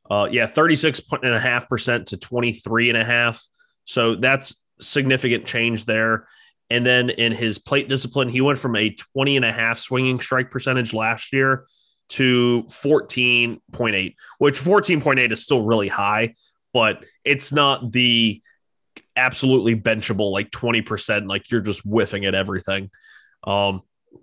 Uh, 0.09 0.27
yeah, 0.29 0.45
36.5% 0.45 2.05
to 2.05 2.17
23.5. 2.17 3.47
So 3.85 4.15
that's 4.15 4.63
significant 4.81 5.45
change 5.45 5.85
there. 5.85 6.27
And 6.69 6.85
then 6.85 7.09
in 7.09 7.31
his 7.31 7.59
plate 7.59 7.89
discipline, 7.89 8.29
he 8.29 8.41
went 8.41 8.59
from 8.59 8.75
a 8.75 8.95
20 9.13 9.37
and 9.37 9.45
a 9.45 9.51
half 9.51 9.79
swinging 9.79 10.19
strike 10.19 10.51
percentage 10.51 10.93
last 10.93 11.33
year 11.33 11.65
to 12.09 12.63
14.8, 12.67 14.15
which 14.37 14.59
14.8 14.59 15.31
is 15.31 15.43
still 15.43 15.63
really 15.63 15.87
high, 15.87 16.33
but 16.73 17.05
it's 17.23 17.51
not 17.51 17.91
the 17.91 18.41
absolutely 19.15 19.75
benchable 19.75 20.31
like 20.31 20.51
20%, 20.51 21.27
like 21.27 21.49
you're 21.51 21.61
just 21.61 21.81
whiffing 21.81 22.25
at 22.25 22.35
everything. 22.35 22.89
Um, 23.43 23.81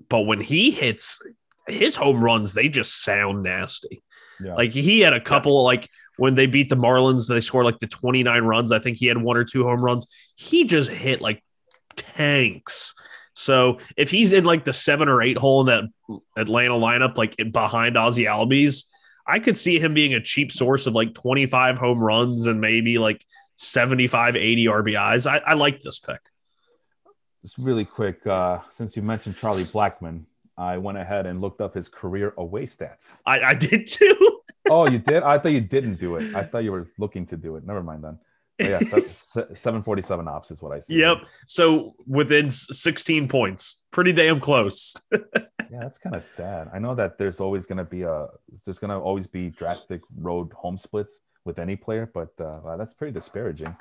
but 0.08 0.20
when 0.20 0.40
he 0.40 0.70
hits 0.70 1.20
his 1.66 1.96
home 1.96 2.22
runs, 2.22 2.54
they 2.54 2.68
just 2.68 3.02
sound 3.02 3.42
nasty. 3.42 4.02
Yeah. 4.40 4.54
Like 4.54 4.72
he 4.72 5.00
had 5.00 5.12
a 5.12 5.20
couple, 5.20 5.62
like 5.64 5.88
when 6.16 6.34
they 6.34 6.46
beat 6.46 6.68
the 6.68 6.76
Marlins, 6.76 7.28
they 7.28 7.40
scored 7.40 7.66
like 7.66 7.80
the 7.80 7.86
29 7.86 8.42
runs. 8.42 8.72
I 8.72 8.78
think 8.78 8.98
he 8.98 9.06
had 9.06 9.18
one 9.18 9.36
or 9.36 9.44
two 9.44 9.64
home 9.64 9.84
runs. 9.84 10.06
He 10.36 10.64
just 10.64 10.90
hit 10.90 11.20
like 11.20 11.42
tanks. 11.96 12.94
So 13.34 13.78
if 13.96 14.10
he's 14.10 14.32
in 14.32 14.44
like 14.44 14.64
the 14.64 14.72
seven 14.72 15.08
or 15.08 15.22
eight 15.22 15.38
hole 15.38 15.60
in 15.60 15.66
that 15.66 15.84
Atlanta 16.36 16.74
lineup, 16.74 17.16
like 17.16 17.36
behind 17.52 17.96
Ozzie 17.96 18.24
Albies, 18.24 18.84
I 19.26 19.38
could 19.40 19.58
see 19.58 19.78
him 19.78 19.94
being 19.94 20.14
a 20.14 20.22
cheap 20.22 20.50
source 20.50 20.86
of 20.86 20.94
like 20.94 21.14
25 21.14 21.78
home 21.78 22.00
runs 22.00 22.46
and 22.46 22.60
maybe 22.60 22.98
like 22.98 23.24
75, 23.58 24.36
80 24.36 24.66
RBIs. 24.66 25.30
I, 25.30 25.38
I 25.38 25.54
like 25.54 25.80
this 25.80 25.98
pick. 25.98 26.20
Just 27.42 27.58
really 27.58 27.84
quick, 27.84 28.26
uh, 28.26 28.60
since 28.70 28.96
you 28.96 29.02
mentioned 29.02 29.36
Charlie 29.36 29.64
Blackmon, 29.64 30.24
I 30.56 30.78
went 30.78 30.98
ahead 30.98 31.26
and 31.26 31.40
looked 31.40 31.60
up 31.60 31.74
his 31.74 31.88
career 31.88 32.34
away 32.36 32.66
stats. 32.66 33.18
I, 33.26 33.40
I 33.40 33.54
did 33.54 33.86
too. 33.86 34.16
Oh, 34.70 34.86
you 34.86 34.98
did? 34.98 35.22
I 35.22 35.38
thought 35.38 35.52
you 35.52 35.62
didn't 35.62 35.94
do 35.94 36.16
it. 36.16 36.34
I 36.34 36.44
thought 36.44 36.58
you 36.58 36.72
were 36.72 36.88
looking 36.98 37.24
to 37.26 37.38
do 37.38 37.56
it. 37.56 37.64
Never 37.64 37.82
mind 37.82 38.04
then. 38.04 38.18
But 38.58 38.68
yeah, 38.68 38.78
747 39.54 40.28
ops 40.28 40.50
is 40.50 40.60
what 40.60 40.72
I 40.72 40.80
see. 40.80 40.96
Yep. 40.96 41.26
So 41.46 41.94
within 42.06 42.50
16 42.50 43.28
points, 43.28 43.86
pretty 43.92 44.12
damn 44.12 44.40
close. 44.40 44.94
Yeah, 45.70 45.80
that's 45.80 45.98
kind 45.98 46.16
of 46.16 46.24
sad. 46.24 46.70
I 46.72 46.78
know 46.78 46.94
that 46.94 47.18
there's 47.18 47.40
always 47.40 47.66
going 47.66 47.76
to 47.76 47.84
be 47.84 48.00
a 48.00 48.28
there's 48.64 48.78
going 48.78 48.90
to 48.90 48.96
always 48.96 49.26
be 49.26 49.50
drastic 49.50 50.00
road 50.16 50.50
home 50.54 50.78
splits 50.78 51.18
with 51.48 51.58
any 51.58 51.74
player, 51.74 52.08
but 52.14 52.32
uh, 52.40 52.60
wow, 52.62 52.76
that's 52.76 52.94
pretty 52.94 53.12
disparaging. 53.12 53.74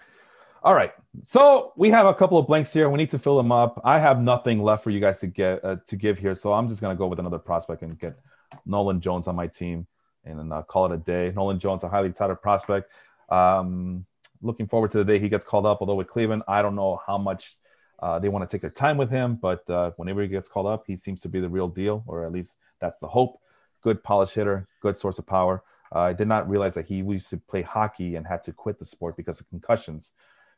All 0.64 0.74
right. 0.74 0.92
So 1.26 1.74
we 1.76 1.92
have 1.92 2.08
a 2.08 2.14
couple 2.16 2.40
of 2.40 2.48
blanks 2.48 2.74
here. 2.74 2.90
We 2.90 2.98
need 2.98 3.12
to 3.12 3.20
fill 3.20 3.38
them 3.38 3.52
up. 3.52 3.80
I 3.86 4.00
have 4.00 4.20
nothing 4.20 4.64
left 4.64 4.84
for 4.84 4.90
you 4.90 5.00
guys 5.00 5.20
to 5.20 5.28
get 5.28 5.64
uh, 5.64 5.76
to 5.86 5.96
give 5.96 6.18
here, 6.18 6.34
so 6.34 6.52
I'm 6.54 6.68
just 6.68 6.82
gonna 6.82 6.96
go 6.96 7.06
with 7.06 7.20
another 7.20 7.38
prospect 7.38 7.84
and 7.84 8.00
get 8.00 8.18
Nolan 8.66 9.00
Jones 9.00 9.28
on 9.28 9.36
my 9.36 9.46
team 9.46 9.86
and 10.26 10.40
then 10.40 10.52
uh, 10.52 10.64
call 10.64 10.86
it 10.86 10.92
a 10.92 10.98
day. 10.98 11.32
Nolan 11.36 11.60
Jones, 11.60 11.84
a 11.84 11.90
highly 11.90 12.12
touted 12.12 12.42
prospect. 12.42 12.92
Um, 13.30 14.06
looking 14.42 14.68
forward 14.68 14.92
to 14.92 14.98
the 14.98 15.06
day 15.06 15.20
he 15.20 15.30
gets 15.30 15.46
called 15.46 15.66
up. 15.66 15.78
Although 15.82 15.96
with 15.96 16.08
Cleveland, 16.08 16.44
I 16.48 16.62
don't 16.62 16.76
know 16.76 17.00
how 17.06 17.18
much 17.18 17.56
uh, 18.00 18.20
they 18.20 18.30
want 18.30 18.48
to 18.48 18.54
take 18.54 18.62
their 18.62 18.70
time 18.70 18.98
with 18.98 19.10
him, 19.10 19.38
but 19.42 19.68
uh, 19.70 19.92
whenever 19.98 20.22
he 20.22 20.28
gets 20.28 20.50
called 20.50 20.68
up, 20.68 20.84
he 20.88 20.98
seems 20.98 21.22
to 21.22 21.30
be 21.30 21.40
the 21.40 21.50
real 21.50 21.68
deal, 21.68 22.04
or 22.08 22.26
at 22.26 22.32
least 22.32 22.58
that's 22.80 23.00
the 23.00 23.08
hope. 23.08 23.40
Good 23.82 24.04
polish 24.04 24.32
hitter, 24.32 24.68
good 24.82 24.98
source 24.98 25.20
of 25.20 25.26
power. 25.26 25.64
Uh, 25.94 26.00
I 26.00 26.14
did 26.14 26.28
not 26.28 26.50
realize 26.50 26.74
that 26.76 26.86
he 26.86 26.96
used 26.98 27.30
to 27.30 27.38
play 27.38 27.62
hockey 27.62 28.16
and 28.16 28.26
had 28.26 28.44
to 28.46 28.54
quit 28.54 28.80
the 28.80 28.86
sport 28.86 29.18
because 29.18 29.40
of 29.40 29.50
concussions. 29.50 30.12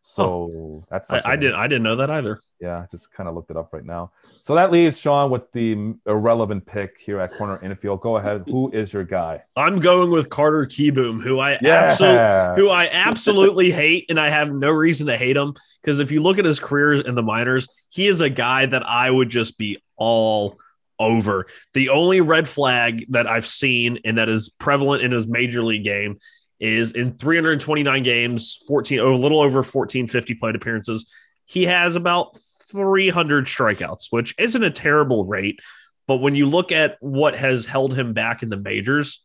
So 0.03 0.85
that's 0.89 1.11
I, 1.11 1.21
I 1.25 1.35
didn't 1.35 1.55
I 1.55 1.67
didn't 1.67 1.83
know 1.83 1.97
that 1.97 2.09
either. 2.09 2.39
Yeah, 2.59 2.85
just 2.91 3.11
kind 3.11 3.29
of 3.29 3.35
looked 3.35 3.51
it 3.51 3.57
up 3.57 3.71
right 3.71 3.85
now. 3.85 4.11
So 4.41 4.55
that 4.55 4.71
leaves 4.71 4.97
Sean 4.97 5.29
with 5.29 5.49
the 5.53 5.93
irrelevant 6.05 6.65
pick 6.65 6.97
here 6.99 7.19
at 7.19 7.31
corner 7.31 7.61
infield. 7.63 8.01
Go 8.01 8.17
ahead. 8.17 8.43
Who 8.47 8.69
is 8.71 8.91
your 8.91 9.05
guy? 9.05 9.43
I'm 9.55 9.79
going 9.79 10.09
with 10.09 10.29
Carter 10.29 10.65
Kieboom, 10.65 11.21
who 11.21 11.39
I 11.39 11.57
Yeah. 11.61 11.83
absolutely 11.83 12.61
who 12.61 12.69
I 12.69 12.89
absolutely 12.91 13.71
hate, 13.83 14.05
and 14.09 14.19
I 14.19 14.29
have 14.29 14.51
no 14.51 14.69
reason 14.69 15.07
to 15.07 15.17
hate 15.17 15.37
him 15.37 15.53
because 15.81 15.99
if 15.99 16.11
you 16.11 16.21
look 16.21 16.37
at 16.39 16.45
his 16.45 16.59
careers 16.59 17.01
in 17.01 17.15
the 17.15 17.23
minors, 17.23 17.67
he 17.89 18.07
is 18.07 18.19
a 18.21 18.29
guy 18.29 18.65
that 18.65 18.85
I 18.85 19.09
would 19.09 19.29
just 19.29 19.57
be 19.57 19.77
all 19.95 20.57
over. 20.99 21.47
The 21.73 21.89
only 21.89 22.21
red 22.21 22.47
flag 22.47 23.05
that 23.09 23.27
I've 23.27 23.47
seen 23.47 23.99
and 24.03 24.17
that 24.17 24.29
is 24.29 24.49
prevalent 24.49 25.03
in 25.03 25.11
his 25.11 25.27
major 25.27 25.63
league 25.63 25.83
game 25.83 26.19
is 26.59 26.91
in 26.91 27.17
329 27.17 28.03
games, 28.03 28.61
14 28.67 28.99
oh, 28.99 29.13
a 29.13 29.15
little 29.15 29.39
over 29.39 29.59
1450 29.59 30.35
plate 30.35 30.55
appearances. 30.55 31.11
He 31.45 31.65
has 31.65 31.95
about 31.95 32.37
300 32.71 33.45
strikeouts, 33.45 34.07
which 34.09 34.35
isn't 34.37 34.63
a 34.63 34.69
terrible 34.69 35.25
rate, 35.25 35.59
but 36.07 36.17
when 36.17 36.35
you 36.35 36.47
look 36.47 36.71
at 36.71 36.97
what 36.99 37.35
has 37.35 37.65
held 37.65 37.95
him 37.95 38.13
back 38.13 38.43
in 38.43 38.49
the 38.49 38.57
majors, 38.57 39.23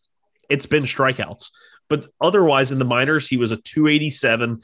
it's 0.49 0.67
been 0.67 0.85
strikeouts. 0.85 1.51
But 1.89 2.07
otherwise, 2.21 2.73
in 2.73 2.79
the 2.79 2.85
minors, 2.85 3.29
he 3.29 3.37
was 3.37 3.53
a 3.53 3.57
287, 3.57 4.63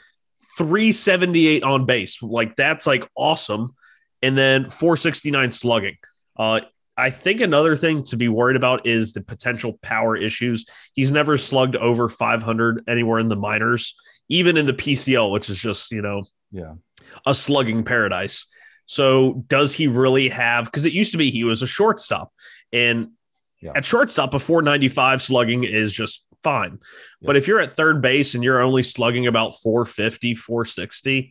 378 0.58 1.62
on 1.62 1.86
base. 1.86 2.22
Like 2.22 2.56
that's 2.56 2.86
like 2.86 3.08
awesome. 3.14 3.74
And 4.22 4.36
then 4.36 4.68
469 4.68 5.50
slugging. 5.50 5.96
Uh, 6.36 6.60
I 7.00 7.10
think 7.10 7.40
another 7.40 7.76
thing 7.76 8.04
to 8.04 8.16
be 8.16 8.28
worried 8.28 8.56
about 8.56 8.86
is 8.86 9.12
the 9.12 9.22
potential 9.22 9.78
power 9.82 10.16
issues. 10.16 10.66
He's 10.94 11.10
never 11.10 11.38
slugged 11.38 11.76
over 11.76 12.08
500 12.08 12.84
anywhere 12.88 13.18
in 13.18 13.28
the 13.28 13.36
minors, 13.36 13.94
even 14.28 14.56
in 14.56 14.66
the 14.66 14.72
PCL, 14.72 15.30
which 15.32 15.48
is 15.50 15.60
just, 15.60 15.90
you 15.92 16.02
know, 16.02 16.22
Yeah. 16.52 16.74
a 17.26 17.34
slugging 17.34 17.84
paradise. 17.84 18.46
So 18.86 19.44
does 19.46 19.72
he 19.72 19.86
really 19.86 20.28
have 20.30 20.64
because 20.64 20.84
it 20.84 20.92
used 20.92 21.12
to 21.12 21.18
be 21.18 21.30
he 21.30 21.44
was 21.44 21.62
a 21.62 21.66
shortstop 21.66 22.32
and 22.72 23.10
Yeah. 23.60 23.72
at 23.76 23.84
shortstop 23.84 24.30
before 24.30 24.62
95 24.62 25.22
slugging 25.22 25.64
is 25.64 25.92
just 25.92 26.26
fine. 26.42 26.78
But 27.22 27.36
if 27.36 27.46
you're 27.46 27.60
at 27.60 27.76
third 27.76 28.00
base 28.02 28.34
and 28.34 28.42
you're 28.42 28.60
only 28.60 28.82
slugging 28.82 29.26
about 29.26 29.60
450, 29.62 30.34
460, 30.34 31.30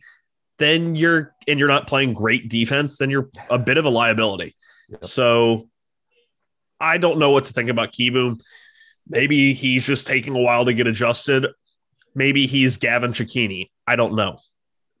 then 0.58 0.94
you're 0.94 1.34
and 1.48 1.58
you're 1.58 1.68
not 1.68 1.86
playing 1.86 2.12
great 2.14 2.48
defense, 2.48 2.98
then 2.98 3.10
you're 3.10 3.30
a 3.48 3.58
bit 3.58 3.76
of 3.78 3.84
a 3.84 3.90
liability. 3.90 4.54
Yep. 4.90 5.04
So 5.04 5.68
I 6.80 6.98
don't 6.98 7.18
know 7.18 7.30
what 7.30 7.46
to 7.46 7.52
think 7.52 7.70
about 7.70 7.92
Kieboom. 7.92 8.40
Maybe 9.08 9.52
he's 9.54 9.84
just 9.86 10.06
taking 10.06 10.34
a 10.34 10.38
while 10.40 10.64
to 10.64 10.72
get 10.74 10.86
adjusted. 10.86 11.46
Maybe 12.14 12.46
he's 12.46 12.76
Gavin 12.76 13.12
Cecchini. 13.12 13.70
I 13.86 13.96
don't 13.96 14.14
know. 14.14 14.38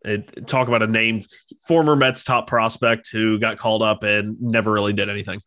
It, 0.02 0.46
talk 0.46 0.68
about 0.68 0.82
a 0.82 0.86
name, 0.86 1.22
former 1.66 1.94
Mets 1.94 2.24
top 2.24 2.46
prospect 2.46 3.10
who 3.12 3.38
got 3.38 3.58
called 3.58 3.82
up 3.82 4.02
and 4.02 4.40
never 4.40 4.72
really 4.72 4.92
did 4.94 5.10
anything. 5.10 5.40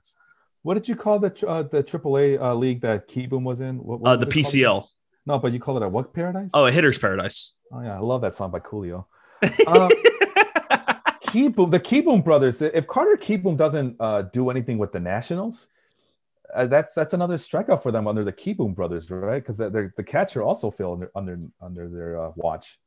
What 0.62 0.76
did 0.76 0.88
you 0.88 0.96
call 0.96 1.20
the 1.20 1.28
uh, 1.48 1.64
the 1.64 1.84
AAA 1.84 2.40
uh, 2.40 2.54
league 2.54 2.82
that 2.82 3.10
Kieboom 3.10 3.44
was 3.44 3.60
in? 3.62 3.78
What, 3.78 4.00
what 4.00 4.10
Uh, 4.10 4.18
was 4.18 4.20
the 4.28 4.40
it 4.40 4.44
called? 4.44 4.54
PCL. 4.54 4.88
No, 5.26 5.40
but 5.40 5.54
you 5.54 5.60
call 5.60 5.78
it 5.78 5.84
a 5.84 5.90
what 5.90 6.14
paradise? 6.14 6.52
Oh, 6.54 6.66
a 6.68 6.72
hitter's 6.72 6.98
paradise. 7.00 7.54
Oh, 7.72 7.82
yeah, 7.82 7.96
I 7.96 8.00
love 8.00 8.22
that 8.22 8.36
song 8.36 8.52
by 8.52 8.60
Coolio. 8.60 9.06
Uh, 9.66 9.90
Kieboom, 11.34 11.72
the 11.72 11.80
Kieboom 11.80 12.24
brothers. 12.24 12.62
If 12.62 12.86
Carter 12.88 13.18
Kieboom 13.18 13.58
doesn't 13.58 13.96
uh, 14.00 14.24
do 14.24 14.50
anything 14.52 14.78
with 14.78 14.92
the 14.92 15.00
Nationals, 15.00 15.68
uh, 16.54 16.68
that's 16.68 16.94
that's 16.94 17.14
another 17.16 17.38
strikeout 17.38 17.82
for 17.82 17.92
them 17.92 18.08
under 18.08 18.24
the 18.24 18.32
Kieboom 18.32 18.76
brothers, 18.76 19.10
right? 19.10 19.44
Because 19.44 19.58
the 19.58 20.04
catcher 20.06 20.44
also 20.44 20.70
fell 20.70 20.94
under 20.94 21.12
under 21.16 21.40
under 21.62 21.90
their 21.90 22.22
uh, 22.22 22.32
watch. 22.36 22.80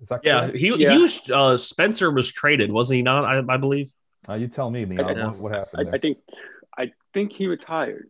Is 0.00 0.08
that 0.08 0.22
yeah, 0.24 0.40
correct? 0.46 0.56
he, 0.56 0.74
Yeah. 0.76 0.92
he 0.92 0.98
was 0.98 1.30
uh, 1.30 1.56
Spencer 1.58 2.10
was 2.10 2.32
traded, 2.32 2.72
wasn't 2.72 2.96
he 2.96 3.02
not? 3.02 3.24
I, 3.24 3.42
I 3.52 3.58
believe. 3.58 3.92
Uh, 4.26 4.34
you 4.34 4.48
tell 4.48 4.70
me, 4.70 4.86
Leon. 4.86 5.18
I- 5.18 5.26
what, 5.26 5.38
what 5.38 5.52
happened? 5.52 5.80
I, 5.80 5.84
there? 5.84 5.94
I 5.94 5.98
think 5.98 6.18
I 6.78 6.92
think 7.12 7.32
he 7.32 7.46
retired. 7.46 8.08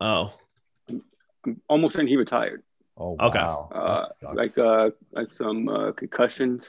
Oh, 0.00 0.34
I'm 0.88 1.62
almost 1.68 1.96
saying 1.96 2.08
he 2.08 2.16
retired. 2.16 2.62
oh, 2.98 3.16
okay. 3.18 3.38
wow. 3.38 3.70
Uh, 3.74 4.34
like 4.34 4.58
uh, 4.58 4.90
like 5.12 5.28
some 5.38 5.68
uh, 5.68 5.92
concussions. 5.92 6.64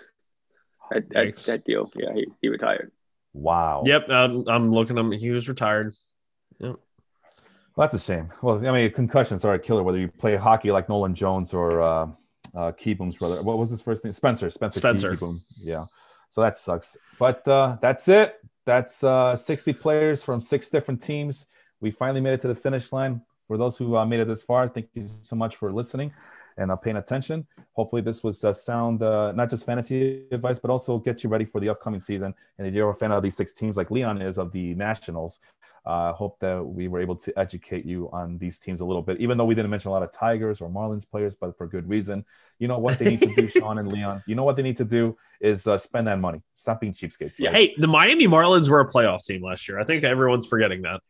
That, 0.92 1.10
that, 1.10 1.38
that 1.38 1.66
deal. 1.66 1.90
Yeah, 1.96 2.14
he, 2.14 2.28
he 2.42 2.50
retired. 2.50 2.92
wow. 3.34 3.84
yep. 3.86 4.10
Um, 4.10 4.46
I'm 4.48 4.72
looking 4.72 4.98
him. 4.98 5.12
He 5.12 5.30
was 5.30 5.48
retired. 5.48 5.94
Well, 6.60 6.78
that's 7.78 8.04
a 8.04 8.06
shame. 8.06 8.32
Well, 8.42 8.66
I 8.68 8.72
mean, 8.72 8.92
concussions 8.92 9.46
are 9.46 9.54
a 9.54 9.60
killer, 9.60 9.84
whether 9.84 9.98
you 9.98 10.10
play 10.10 10.36
hockey 10.36 10.72
like 10.72 10.90
Nolan 10.90 11.16
Jones 11.16 11.54
or 11.54 11.82
uh, 11.82 12.08
uh, 12.54 12.72
Kieboom's 12.74 13.16
brother. 13.16 13.42
What 13.42 13.58
was 13.58 13.70
his 13.70 13.82
first 13.82 14.04
name? 14.04 14.12
Spencer. 14.12 14.52
Spencer. 14.52 14.80
Spencer. 14.80 15.14
Keyboom. 15.14 15.42
Yeah. 15.58 15.86
So 16.30 16.42
that 16.42 16.58
sucks. 16.58 16.98
But 17.18 17.48
uh, 17.48 17.78
that's 17.82 18.08
it. 18.10 18.36
That's 18.66 19.04
uh, 19.04 19.38
60 19.38 19.74
players 19.74 20.22
from 20.22 20.42
six 20.42 20.70
different 20.70 21.02
teams. 21.02 21.46
We 21.80 21.92
finally 21.92 22.22
made 22.22 22.34
it 22.34 22.42
to 22.42 22.48
the 22.50 22.56
finish 22.56 22.92
line. 22.92 23.22
For 23.48 23.58
those 23.58 23.78
who 23.78 23.96
uh, 23.96 24.06
made 24.06 24.20
it 24.20 24.28
this 24.28 24.44
far, 24.44 24.68
thank 24.68 24.88
you 24.94 25.10
so 25.22 25.36
much 25.36 25.56
for 25.56 25.72
listening 25.72 26.12
and 26.58 26.72
uh, 26.72 26.76
paying 26.76 26.98
attention. 26.98 27.46
Hopefully, 27.74 28.02
this 28.02 28.24
was 28.24 28.44
uh, 28.44 28.54
sound, 28.54 29.04
uh, 29.04 29.32
not 29.34 29.50
just 29.50 29.66
fantasy 29.66 30.24
advice, 30.32 30.60
but 30.60 30.70
also 30.72 30.98
get 30.98 31.24
you 31.24 31.30
ready 31.30 31.46
for 31.46 31.60
the 31.60 31.70
upcoming 31.70 32.00
season. 32.00 32.34
And 32.58 32.68
if 32.68 32.74
you're 32.74 32.90
a 32.90 32.96
fan 32.96 33.12
of 33.12 33.24
these 33.24 33.36
six 33.36 33.54
teams, 33.54 33.76
like 33.78 33.92
Leon 33.92 34.22
is 34.22 34.38
of 34.38 34.52
the 34.52 34.74
Nationals, 34.76 35.40
uh, 35.86 36.14
hope 36.14 36.40
that 36.40 36.64
we 36.64 36.88
were 36.88 37.00
able 37.00 37.16
to 37.16 37.38
educate 37.40 37.86
you 37.86 38.10
on 38.14 38.38
these 38.38 38.60
teams 38.60 38.82
a 38.82 38.86
little 38.86 39.02
bit, 39.02 39.20
even 39.20 39.38
though 39.38 39.46
we 39.46 39.56
didn't 39.56 39.72
mention 39.72 39.90
a 39.90 39.92
lot 39.92 40.04
of 40.04 40.12
Tigers 40.12 40.62
or 40.62 40.70
Marlins 40.70 41.10
players, 41.10 41.34
but 41.34 41.58
for 41.58 41.68
good 41.68 41.90
reason. 41.90 42.24
You 42.60 42.68
know 42.68 42.78
what 42.78 43.00
they 43.00 43.06
need 43.06 43.22
to 43.22 43.34
do, 43.36 43.48
Sean 43.58 43.80
and 43.80 43.92
Leon? 43.92 44.24
You 44.28 44.36
know 44.36 44.44
what 44.44 44.56
they 44.56 44.62
need 44.62 44.78
to 44.78 44.86
do 44.86 45.18
is 45.40 45.66
uh, 45.66 45.78
spend 45.78 46.08
that 46.08 46.20
money. 46.20 46.42
Stop 46.54 46.82
being 46.82 46.94
cheapskates. 46.94 47.40
right? 47.40 47.54
Hey, 47.54 47.76
the 47.78 47.88
Miami 47.88 48.28
Marlins 48.28 48.70
were 48.70 48.80
a 48.80 48.88
playoff 48.88 49.26
team 49.26 49.44
last 49.44 49.68
year. 49.68 49.80
I 49.80 49.84
think 49.84 50.04
everyone's 50.04 50.46
forgetting 50.46 50.84
that. 50.84 51.02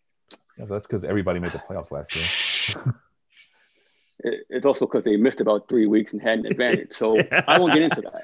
Yeah, 0.58 0.66
that's 0.66 0.88
because 0.88 1.04
everybody 1.04 1.40
made 1.40 1.52
the 1.52 1.60
playoffs 1.60 1.92
last 1.92 2.76
year. 2.76 2.96
It, 4.23 4.45
it's 4.49 4.65
also 4.65 4.85
because 4.85 5.03
they 5.03 5.18
missed 5.18 5.41
about 5.41 5.68
three 5.68 5.88
weeks 5.88 6.14
and 6.14 6.22
had 6.22 6.39
an 6.39 6.45
advantage. 6.45 6.93
So 6.93 7.18
I 7.48 7.60
won't 7.60 7.73
get 7.73 7.84
into 7.84 8.02
that. 8.02 8.23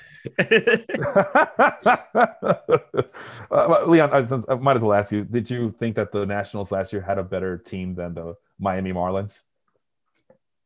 uh, 3.52 3.86
Leon, 3.88 4.12
I, 4.12 4.52
I 4.52 4.56
might 4.56 4.78
as 4.78 4.84
well 4.84 4.94
ask 4.94 5.12
you: 5.12 5.24
Did 5.24 5.50
you 5.50 5.74
think 5.80 5.96
that 5.96 6.12
the 6.12 6.26
Nationals 6.26 6.72
last 6.72 6.94
year 6.94 7.02
had 7.02 7.18
a 7.18 7.24
better 7.24 7.58
team 7.58 7.96
than 7.96 8.14
the 8.14 8.36
Miami 8.60 8.94
Marlins 8.94 9.42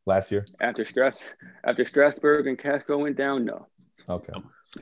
last 0.06 0.32
year? 0.32 0.46
After 0.60 0.84
stress, 0.84 1.20
after 1.64 1.86
Strasburg 1.86 2.48
and 2.48 2.58
Castro 2.58 2.98
went 2.98 3.16
down, 3.18 3.46
no. 3.46 3.68
Okay. 4.12 4.34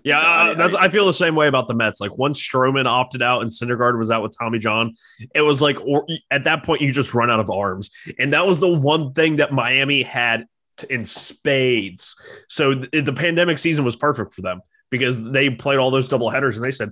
Yeah, 0.04 0.20
I- 0.20 0.52
uh, 0.52 0.54
that's. 0.54 0.76
I 0.76 0.90
feel 0.90 1.06
the 1.08 1.14
same 1.14 1.36
way 1.36 1.48
about 1.48 1.68
the 1.68 1.74
Mets. 1.74 2.00
Like 2.00 2.16
once 2.18 2.40
Stroman 2.40 2.86
opted 2.86 3.22
out 3.24 3.42
and 3.42 3.50
Syndergaard 3.50 3.98
was 3.98 4.12
out 4.12 4.22
with 4.22 4.36
Tommy 4.38 4.60
John, 4.60 4.94
it 5.34 5.42
was 5.42 5.62
like, 5.62 5.80
or 5.82 6.06
at 6.30 6.44
that 6.44 6.64
point, 6.64 6.82
you 6.82 6.92
just 6.92 7.14
run 7.16 7.32
out 7.32 7.40
of 7.40 7.50
arms, 7.50 7.90
and 8.20 8.34
that 8.34 8.46
was 8.46 8.60
the 8.60 8.68
one 8.70 9.14
thing 9.14 9.38
that 9.38 9.52
Miami 9.52 10.04
had 10.04 10.46
t- 10.78 10.88
in 10.92 11.06
spades. 11.06 12.16
So 12.50 12.76
th- 12.86 13.04
the 13.06 13.14
pandemic 13.14 13.58
season 13.58 13.84
was 13.84 13.96
perfect 13.96 14.34
for 14.34 14.42
them 14.42 14.62
because 14.92 15.22
they 15.24 15.50
played 15.50 15.80
all 15.80 15.90
those 15.90 16.08
double 16.08 16.30
headers, 16.30 16.56
and 16.56 16.64
they 16.64 16.72
said, 16.72 16.92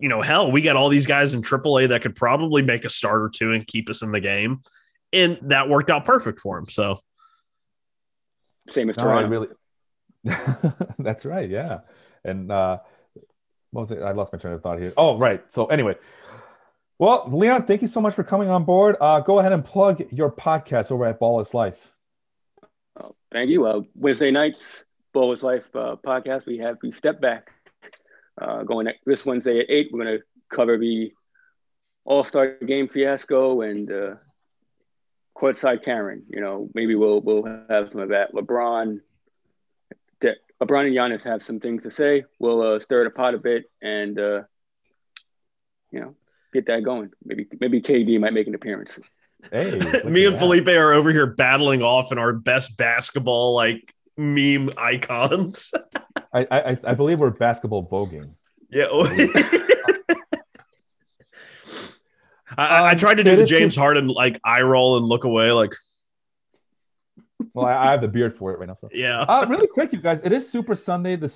you 0.00 0.08
know, 0.08 0.22
hell, 0.22 0.50
we 0.50 0.62
got 0.62 0.74
all 0.74 0.88
these 0.88 1.06
guys 1.06 1.34
in 1.34 1.42
AAA 1.42 1.90
that 1.90 2.00
could 2.00 2.16
probably 2.16 2.62
make 2.62 2.86
a 2.86 2.90
start 2.90 3.20
or 3.20 3.28
two 3.28 3.52
and 3.52 3.66
keep 3.66 3.90
us 3.90 4.00
in 4.00 4.10
the 4.10 4.20
game, 4.20 4.62
and 5.12 5.38
that 5.42 5.68
worked 5.68 5.90
out 5.90 6.06
perfect 6.06 6.40
for 6.40 6.56
them. 6.58 6.70
So 6.70 7.00
Same 8.70 8.88
as 8.88 8.96
No, 8.96 9.02
I 9.02 9.06
Toronto. 9.06 9.28
really. 9.28 9.48
That's 10.98 11.24
right. 11.24 11.48
Yeah. 11.48 11.80
And 12.24 12.50
uh, 12.50 12.78
it? 13.74 14.02
I 14.02 14.12
lost 14.12 14.32
my 14.32 14.38
train 14.38 14.54
of 14.54 14.62
thought 14.62 14.80
here. 14.80 14.92
Oh, 14.96 15.18
right. 15.18 15.42
So 15.50 15.66
anyway, 15.66 15.96
well, 16.98 17.28
Leon, 17.32 17.66
thank 17.66 17.82
you 17.82 17.88
so 17.88 18.00
much 18.00 18.14
for 18.14 18.22
coming 18.22 18.48
on 18.48 18.64
board. 18.64 18.96
Uh, 19.00 19.20
go 19.20 19.38
ahead 19.38 19.52
and 19.52 19.64
plug 19.64 20.04
your 20.12 20.30
podcast 20.30 20.92
over 20.92 21.04
at 21.06 21.18
Ball 21.18 21.40
is 21.40 21.52
Life. 21.54 21.92
Oh, 23.00 23.16
thank 23.32 23.50
you. 23.50 23.66
Uh, 23.66 23.80
Wednesday 23.94 24.30
nights, 24.30 24.84
Ball 25.12 25.32
is 25.32 25.42
Life 25.42 25.64
uh, 25.74 25.96
podcast. 26.06 26.46
We 26.46 26.58
have 26.58 26.76
we 26.82 26.92
step 26.92 27.20
back. 27.20 27.50
Uh, 28.40 28.62
going 28.62 28.88
this 29.04 29.26
Wednesday 29.26 29.60
at 29.60 29.66
eight, 29.68 29.88
we're 29.92 30.04
going 30.04 30.18
to 30.18 30.24
cover 30.50 30.78
the 30.78 31.12
All 32.04 32.24
Star 32.24 32.56
Game 32.64 32.88
fiasco 32.88 33.62
and 33.62 33.90
uh, 33.90 34.14
courtside 35.36 35.84
Karen. 35.84 36.24
You 36.28 36.40
know, 36.40 36.70
maybe 36.74 36.94
we'll 36.94 37.20
we'll 37.20 37.44
have 37.68 37.90
some 37.90 38.00
of 38.00 38.10
that. 38.10 38.32
LeBron, 38.34 39.00
LeBron 40.62 40.86
and 40.86 40.96
Giannis 40.96 41.22
have 41.22 41.42
some 41.42 41.58
things 41.60 41.82
to 41.82 41.90
say. 41.90 42.24
We'll 42.38 42.62
uh, 42.62 42.80
stir 42.80 43.04
the 43.04 43.10
pot 43.10 43.34
a 43.34 43.38
bit 43.38 43.64
and 43.82 44.18
uh, 44.18 44.42
you 45.90 46.00
know 46.00 46.14
get 46.52 46.66
that 46.66 46.84
going. 46.84 47.10
Maybe 47.24 47.46
maybe 47.60 47.80
KD 47.82 48.20
might 48.20 48.32
make 48.32 48.46
an 48.46 48.54
appearance. 48.54 48.98
Hey, 49.50 49.72
Me 50.04 50.24
and 50.26 50.34
that. 50.34 50.38
Felipe 50.38 50.68
are 50.68 50.92
over 50.92 51.10
here 51.10 51.26
battling 51.26 51.82
off 51.82 52.12
in 52.12 52.18
our 52.18 52.32
best 52.32 52.76
basketball 52.76 53.54
like 53.54 53.92
meme 54.16 54.70
icons. 54.76 55.72
I, 56.32 56.46
I 56.50 56.78
I 56.84 56.94
believe 56.94 57.18
we're 57.18 57.30
basketball 57.30 57.88
voguing. 57.88 58.34
Yeah. 58.70 58.86
I, 62.56 62.66
I- 62.66 62.82
I 62.88 62.90
Um, 62.92 62.98
tried 62.98 63.14
to 63.14 63.24
do 63.24 63.36
the 63.36 63.44
James 63.44 63.74
Harden 63.74 64.08
like 64.08 64.38
eye 64.44 64.60
roll 64.62 64.96
and 64.98 65.06
look 65.06 65.24
away, 65.24 65.52
like 65.52 65.72
Well, 67.54 67.66
I, 67.66 67.88
I 67.88 67.90
have 67.90 68.00
the 68.00 68.08
beard 68.08 68.36
for 68.36 68.52
it 68.52 68.58
right 68.58 68.68
now. 68.68 68.74
So, 68.74 68.88
yeah. 68.92 69.22
uh, 69.22 69.44
really 69.46 69.66
quick, 69.66 69.92
you 69.92 70.00
guys, 70.00 70.22
it 70.22 70.32
is 70.32 70.48
Super 70.48 70.74
Sunday, 70.74 71.16
the 71.16 71.26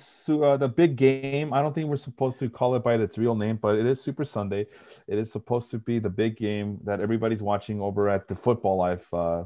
uh, 0.43 0.57
the 0.57 0.67
big 0.67 0.95
game. 0.95 1.53
I 1.53 1.61
don't 1.61 1.75
think 1.75 1.87
we're 1.87 1.97
supposed 1.97 2.39
to 2.39 2.49
call 2.49 2.75
it 2.75 2.83
by 2.83 2.95
its 2.95 3.17
real 3.17 3.35
name, 3.35 3.57
but 3.57 3.75
it 3.75 3.85
is 3.85 4.01
Super 4.01 4.25
Sunday. 4.25 4.65
It 5.07 5.19
is 5.19 5.31
supposed 5.31 5.69
to 5.71 5.77
be 5.77 5.99
the 5.99 6.09
big 6.09 6.35
game 6.37 6.79
that 6.85 7.01
everybody's 7.01 7.43
watching 7.43 7.79
over 7.81 8.09
at 8.09 8.27
the 8.27 8.35
Football 8.35 8.77
Life, 8.77 9.13
uh, 9.13 9.43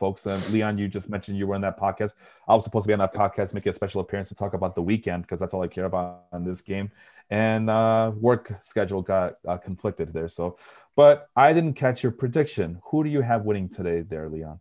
folks. 0.00 0.26
And 0.26 0.50
Leon, 0.50 0.78
you 0.78 0.88
just 0.88 1.08
mentioned 1.08 1.38
you 1.38 1.46
were 1.46 1.54
in 1.54 1.60
that 1.60 1.78
podcast. 1.78 2.14
I 2.48 2.54
was 2.54 2.64
supposed 2.64 2.84
to 2.84 2.88
be 2.88 2.92
on 2.94 2.98
that 2.98 3.14
podcast, 3.14 3.54
making 3.54 3.70
a 3.70 3.72
special 3.72 4.00
appearance 4.00 4.30
to 4.30 4.34
talk 4.34 4.54
about 4.54 4.74
the 4.74 4.82
weekend 4.82 5.22
because 5.22 5.38
that's 5.38 5.54
all 5.54 5.62
I 5.62 5.68
care 5.68 5.84
about 5.84 6.24
on 6.32 6.44
this 6.44 6.60
game. 6.60 6.90
And 7.30 7.70
uh, 7.70 8.10
work 8.16 8.52
schedule 8.62 9.02
got 9.02 9.36
uh, 9.46 9.58
conflicted 9.58 10.12
there. 10.12 10.28
So, 10.28 10.58
but 10.96 11.28
I 11.36 11.52
didn't 11.52 11.74
catch 11.74 12.02
your 12.02 12.10
prediction. 12.10 12.80
Who 12.86 13.04
do 13.04 13.10
you 13.10 13.20
have 13.20 13.44
winning 13.44 13.68
today, 13.68 14.00
there, 14.00 14.28
Leon? 14.28 14.58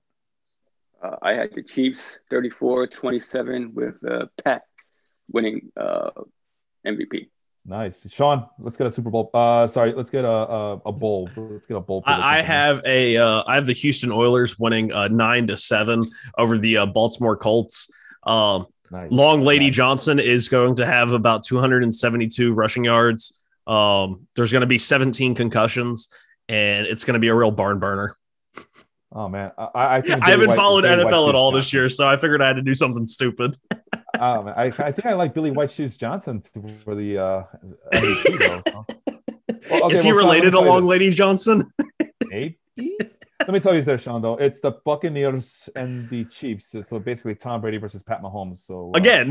Uh, 1.01 1.15
I 1.21 1.34
had 1.34 1.53
the 1.53 1.63
Chiefs 1.63 2.01
34-27 2.31 3.73
with 3.73 3.95
uh, 4.09 4.26
Pat 4.43 4.63
winning 5.31 5.71
uh, 5.77 6.09
MVP. 6.85 7.30
Nice, 7.65 8.05
Sean. 8.09 8.47
Let's 8.57 8.77
get 8.77 8.88
a 8.88 8.91
Super 8.91 9.09
Bowl. 9.09 9.30
Uh, 9.34 9.67
sorry, 9.67 9.93
let's 9.93 10.09
get 10.09 10.26
a 10.26 10.27
a, 10.27 10.73
a 10.85 10.91
bowl. 10.91 11.30
Let's 11.35 11.67
get 11.67 11.77
a 11.77 11.81
bowl. 11.81 12.01
I, 12.05 12.39
I 12.39 12.41
have 12.41 12.81
a 12.85 13.17
uh, 13.17 13.43
I 13.45 13.55
have 13.55 13.67
the 13.67 13.73
Houston 13.73 14.11
Oilers 14.11 14.57
winning 14.57 14.91
uh, 14.91 15.07
nine 15.09 15.45
to 15.47 15.57
seven 15.57 16.03
over 16.38 16.57
the 16.57 16.77
uh, 16.77 16.85
Baltimore 16.88 17.38
Colts. 17.38 17.91
Um, 18.23 18.67
Nice. 18.91 19.11
Long 19.11 19.41
Lady 19.41 19.65
Nice. 19.65 19.76
Johnson 19.76 20.19
is 20.19 20.49
going 20.49 20.77
to 20.77 20.85
have 20.85 21.13
about 21.13 21.43
272 21.43 22.53
rushing 22.53 22.85
yards. 22.85 23.39
Um, 23.67 24.27
there's 24.35 24.51
going 24.51 24.61
to 24.61 24.67
be 24.67 24.80
17 24.80 25.35
concussions, 25.35 26.09
and 26.47 26.88
it's 26.88 27.03
going 27.03 27.13
to 27.13 27.19
be 27.19 27.27
a 27.27 27.35
real 27.35 27.51
barn 27.51 27.77
burner. 27.77 28.17
Oh 29.11 29.27
man, 29.27 29.52
I, 29.57 29.98
I 29.98 30.02
think 30.02 30.23
I 30.23 30.30
haven't 30.31 30.49
White- 30.49 30.56
followed 30.56 30.81
Billy 30.84 31.03
NFL 31.03 31.30
at 31.30 31.36
all 31.36 31.52
this 31.52 31.73
year, 31.73 31.90
so 31.90 32.07
I 32.07 32.15
figured 32.18 32.41
I 32.41 32.48
had 32.48 32.57
to 32.57 32.61
do 32.61 32.73
something 32.73 33.07
stupid. 33.07 33.57
Oh 34.22 34.44
man, 34.44 34.53
I, 34.57 34.64
I 34.65 34.91
think 34.91 35.06
I 35.06 35.14
like 35.14 35.34
Billy 35.34 35.52
White 35.52 35.72
Shoes 35.72 35.95
Johnson 35.95 36.41
for 36.84 36.94
the 36.95 37.18
uh, 37.18 37.44
MVP. 37.94 38.95
Well, 39.69 39.86
okay, 39.86 39.94
is 39.94 40.02
he 40.02 40.11
well, 40.11 40.19
Sean, 40.22 40.27
related 40.27 40.52
to 40.52 40.57
tell 40.57 40.65
Long. 40.65 40.86
Lady 40.86 41.10
Johnson? 41.11 41.72
Maybe. 42.26 42.57
Let 42.77 43.49
me 43.49 43.60
tell 43.60 43.73
you 43.73 43.81
this, 43.81 44.02
Sean. 44.02 44.22
Though 44.22 44.36
it's 44.36 44.60
the 44.60 44.72
Buccaneers 44.84 45.69
and 45.76 46.10
the 46.10 46.26
Chiefs. 46.26 46.76
So 46.88 46.99
basically, 46.99 47.36
Tom 47.36 47.61
Brady 47.61 47.77
versus 47.77 48.03
Pat 48.03 48.22
Mahomes. 48.22 48.65
So 48.65 48.91
uh, 48.94 48.98
Again, 48.98 49.30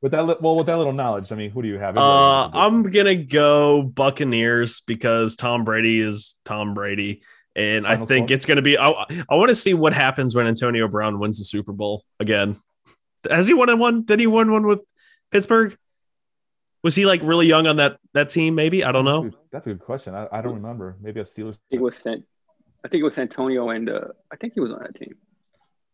with 0.00 0.12
that, 0.12 0.26
li- 0.26 0.36
well, 0.40 0.56
with 0.56 0.66
that 0.66 0.76
little 0.78 0.92
knowledge, 0.92 1.30
I 1.32 1.34
mean, 1.34 1.50
who 1.50 1.60
do 1.62 1.68
you 1.68 1.78
have? 1.78 1.98
uh, 1.98 2.48
I'm 2.52 2.82
gonna 2.84 3.16
go 3.16 3.82
Buccaneers 3.82 4.80
because 4.80 5.36
Tom 5.36 5.64
Brady 5.64 6.00
is 6.00 6.36
Tom 6.44 6.72
Brady, 6.74 7.22
and 7.56 7.86
I 7.86 7.96
think 7.96 8.28
score? 8.28 8.34
it's 8.36 8.46
gonna 8.46 8.62
be. 8.62 8.78
I, 8.78 8.88
I 8.88 9.34
want 9.34 9.48
to 9.48 9.54
see 9.54 9.74
what 9.74 9.92
happens 9.92 10.34
when 10.34 10.46
Antonio 10.46 10.88
Brown 10.88 11.18
wins 11.18 11.38
the 11.38 11.44
Super 11.44 11.72
Bowl 11.72 12.04
again. 12.18 12.56
Has 13.28 13.48
he 13.48 13.54
won 13.54 13.76
one? 13.78 14.04
Did 14.04 14.20
he 14.20 14.26
win 14.26 14.50
one 14.52 14.66
with 14.66 14.80
Pittsburgh? 15.30 15.76
Was 16.82 16.94
he 16.94 17.04
like 17.04 17.20
really 17.22 17.46
young 17.46 17.66
on 17.66 17.76
that 17.76 17.98
that 18.14 18.30
team? 18.30 18.54
Maybe 18.54 18.84
I 18.84 18.92
don't 18.92 19.04
know. 19.04 19.24
Dude, 19.24 19.36
that's 19.52 19.66
a 19.66 19.70
good 19.70 19.80
question. 19.80 20.14
I, 20.14 20.26
I 20.32 20.40
don't 20.40 20.54
remember. 20.54 20.96
Maybe 21.00 21.20
a 21.20 21.24
Steelers. 21.24 21.54
I 21.54 21.68
think 21.70 21.80
it 21.80 21.82
was 21.82 21.96
San, 21.96 22.24
I 22.84 22.88
think 22.88 23.00
it 23.02 23.04
was 23.04 23.18
Antonio 23.18 23.68
and 23.70 23.90
uh, 23.90 24.00
I 24.32 24.36
think 24.36 24.54
he 24.54 24.60
was 24.60 24.72
on 24.72 24.78
that 24.80 24.94
team. 24.94 25.14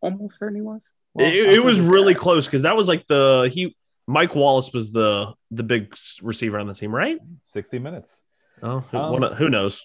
Almost 0.00 0.38
certainly 0.38 0.60
was. 0.62 0.80
Well, 1.14 1.26
it, 1.26 1.34
it 1.54 1.64
was 1.64 1.80
really 1.80 2.12
that. 2.12 2.20
close 2.20 2.46
because 2.46 2.62
that 2.62 2.76
was 2.76 2.86
like 2.86 3.06
the 3.08 3.50
he 3.52 3.74
Mike 4.06 4.36
Wallace 4.36 4.72
was 4.72 4.92
the 4.92 5.32
the 5.50 5.64
big 5.64 5.92
receiver 6.22 6.58
on 6.60 6.68
the 6.68 6.74
team, 6.74 6.94
right? 6.94 7.18
60 7.52 7.78
minutes. 7.80 8.14
Oh, 8.62 8.80
who, 8.80 8.96
Um, 8.98 9.20
one- 9.20 9.32
who 9.32 9.48
knows? 9.48 9.84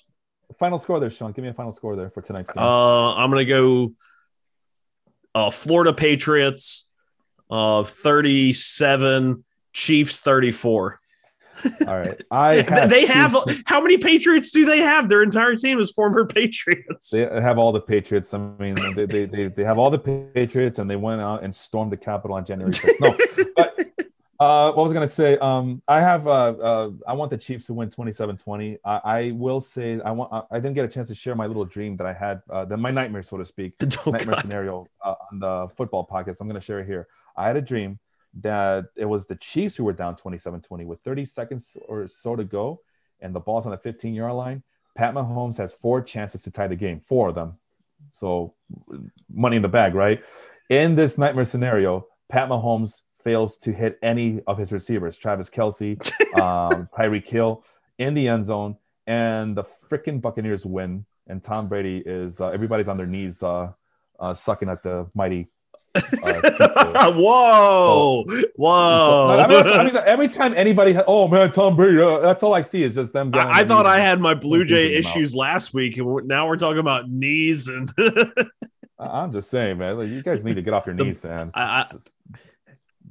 Final 0.60 0.80
score 0.80 1.00
there, 1.00 1.10
Sean. 1.10 1.32
Give 1.32 1.44
me 1.44 1.50
a 1.50 1.54
final 1.54 1.72
score 1.72 1.96
there 1.96 2.10
for 2.10 2.22
tonight's 2.22 2.52
game. 2.52 2.64
Uh, 2.64 3.16
I'm 3.16 3.30
gonna 3.30 3.46
go. 3.46 3.94
Uh, 5.34 5.50
Florida 5.50 5.94
Patriots, 5.94 6.90
uh, 7.50 7.84
37. 7.84 9.44
Chiefs 9.74 10.20
34. 10.20 11.00
All 11.88 11.98
right. 11.98 12.22
I 12.32 12.56
have 12.68 12.90
they 12.90 13.02
Chiefs- 13.02 13.14
have 13.14 13.36
how 13.66 13.82
many 13.82 13.98
Patriots 13.98 14.52
do 14.52 14.66
they 14.66 14.80
have? 14.80 15.10
Their 15.10 15.22
entire 15.24 15.56
team 15.56 15.80
is 15.80 15.92
former 15.92 16.26
Patriots. 16.26 17.12
They 17.12 17.20
have 17.20 17.58
all 17.58 17.72
the 17.72 17.82
Patriots. 17.82 18.34
I 18.34 18.40
mean, 18.60 18.76
they, 18.96 19.06
they, 19.06 19.26
they, 19.26 19.48
they 19.48 19.64
have 19.64 19.78
all 19.78 19.90
the 19.90 20.00
Patriots, 20.00 20.80
and 20.80 20.90
they 20.90 20.96
went 20.96 21.22
out 21.22 21.44
and 21.44 21.56
stormed 21.56 21.92
the 21.92 21.98
Capitol 21.98 22.36
on 22.36 22.46
January 22.46 22.74
6th. 22.74 23.00
No, 23.00 23.46
but 23.56 23.71
uh, 24.42 24.72
what 24.72 24.82
was 24.84 24.92
I 24.92 24.96
going 24.96 25.08
to 25.08 25.14
say? 25.14 25.38
Um, 25.38 25.84
I 25.88 26.02
have 26.02 26.26
uh, 26.26 26.32
uh, 26.32 26.90
I 27.08 27.14
want 27.14 27.30
the 27.30 27.38
Chiefs 27.38 27.68
to 27.68 27.76
win 27.76 27.92
27-20. 27.92 28.80
I, 28.84 29.02
I 29.04 29.32
will 29.36 29.62
say 29.62 30.02
I 30.04 30.10
want. 30.10 30.34
I, 30.34 30.42
I 30.56 30.60
didn't 30.60 30.74
get 30.74 30.84
a 30.84 30.88
chance 30.88 31.10
to 31.10 31.16
share 31.16 31.36
my 31.36 31.46
little 31.46 31.64
dream 31.64 31.96
that 31.98 32.08
I 32.08 32.14
had, 32.14 32.42
uh, 32.50 32.66
the, 32.66 32.76
my 32.76 32.90
nightmare, 32.90 33.22
so 33.22 33.38
to 33.38 33.46
speak, 33.46 33.76
Oh, 33.82 34.10
nightmare 34.10 34.36
God. 34.36 34.42
scenario 34.42 34.88
uh, 35.06 35.14
on 35.32 35.40
the 35.40 35.68
football 35.78 36.08
podcast. 36.12 36.42
I'm 36.42 36.48
going 36.48 36.60
to 36.60 36.66
share 36.66 36.80
it 36.80 36.88
here. 36.88 37.08
I 37.38 37.46
had 37.46 37.56
a 37.56 37.62
dream 37.62 38.00
that 38.42 38.86
it 38.96 39.06
was 39.06 39.28
the 39.28 39.36
Chiefs 39.36 39.76
who 39.76 39.84
were 39.84 39.94
down 39.94 40.16
27-20 40.16 40.88
with 40.88 41.02
30 41.02 41.24
seconds 41.26 41.78
or 41.88 42.08
so 42.08 42.36
to 42.36 42.44
go, 42.44 42.82
and 43.20 43.36
the 43.36 43.40
ball's 43.40 43.66
on 43.68 43.72
the 43.72 43.78
15 43.78 44.16
yard 44.16 44.34
line. 44.34 44.64
Pat 44.96 45.14
Mahomes 45.14 45.58
has 45.58 45.72
four 45.72 46.02
chances 46.02 46.42
to 46.42 46.50
tie 46.50 46.68
the 46.68 46.76
game, 46.76 47.00
four 47.00 47.30
of 47.30 47.36
them. 47.36 47.60
So 48.12 48.56
money 49.32 49.58
in 49.58 49.62
the 49.62 49.68
bag, 49.68 49.94
right? 49.94 50.24
In 50.70 50.96
this 50.96 51.20
nightmare 51.20 51.46
scenario, 51.46 52.08
Pat 52.28 52.50
Mahomes 52.50 53.02
fails 53.24 53.58
to 53.60 53.72
hit 53.72 53.98
any 54.02 54.42
of 54.48 54.58
his 54.58 54.72
receivers, 54.72 55.18
Travis 55.18 55.50
Kelce, 55.50 56.00
um, 56.42 56.88
Tyreek 56.98 57.28
Hill, 57.28 57.64
in 57.98 58.14
the 58.14 58.28
end 58.28 58.46
zone, 58.46 58.78
and 59.08 59.56
the 59.56 59.64
freaking 59.90 60.22
Buccaneers 60.22 60.66
win. 60.66 61.06
And 61.28 61.44
Tom 61.44 61.68
Brady 61.68 62.02
is 62.06 62.42
uh, 62.42 62.48
everybody's 62.48 62.88
on 62.88 62.98
their 62.98 63.06
knees, 63.08 63.42
uh, 63.44 63.72
uh, 64.20 64.34
sucking 64.34 64.70
at 64.70 64.84
the 64.84 65.08
mighty. 65.14 65.48
Uh, 65.96 67.12
Whoa! 67.14 68.24
Whoa! 68.56 69.38
I 69.40 69.48
mean, 69.48 69.68
I 69.68 69.84
mean, 69.84 69.96
every 69.98 70.30
time 70.30 70.54
anybody, 70.56 70.94
ha- 70.94 71.04
oh 71.06 71.28
man, 71.28 71.52
Tom 71.52 71.76
Brady, 71.76 72.02
uh, 72.02 72.20
that's 72.20 72.44
all 72.44 72.54
I 72.54 72.62
see 72.62 72.84
is 72.84 72.96
just 72.96 73.12
them. 73.14 73.32
I, 73.34 73.60
I 73.62 73.66
thought 73.66 73.86
I 73.86 74.00
had 74.00 74.20
my 74.22 74.34
Blue 74.34 74.64
Jay 74.64 74.96
issues 74.96 75.36
last 75.36 75.74
week, 75.74 75.98
and 75.98 76.28
now 76.28 76.48
we're 76.48 76.56
talking 76.58 76.80
about 76.80 77.10
knees 77.10 77.68
and 77.68 77.92
I'm 79.00 79.32
just 79.32 79.50
saying, 79.50 79.80
man. 79.80 79.98
Like, 79.98 80.10
you 80.10 80.22
guys 80.22 80.44
need 80.44 80.56
to 80.56 80.62
get 80.62 80.74
off 80.74 80.86
your 80.86 80.96
knees, 80.96 81.24
man. 81.24 81.52
I- 81.54 81.62
I- 81.82 81.88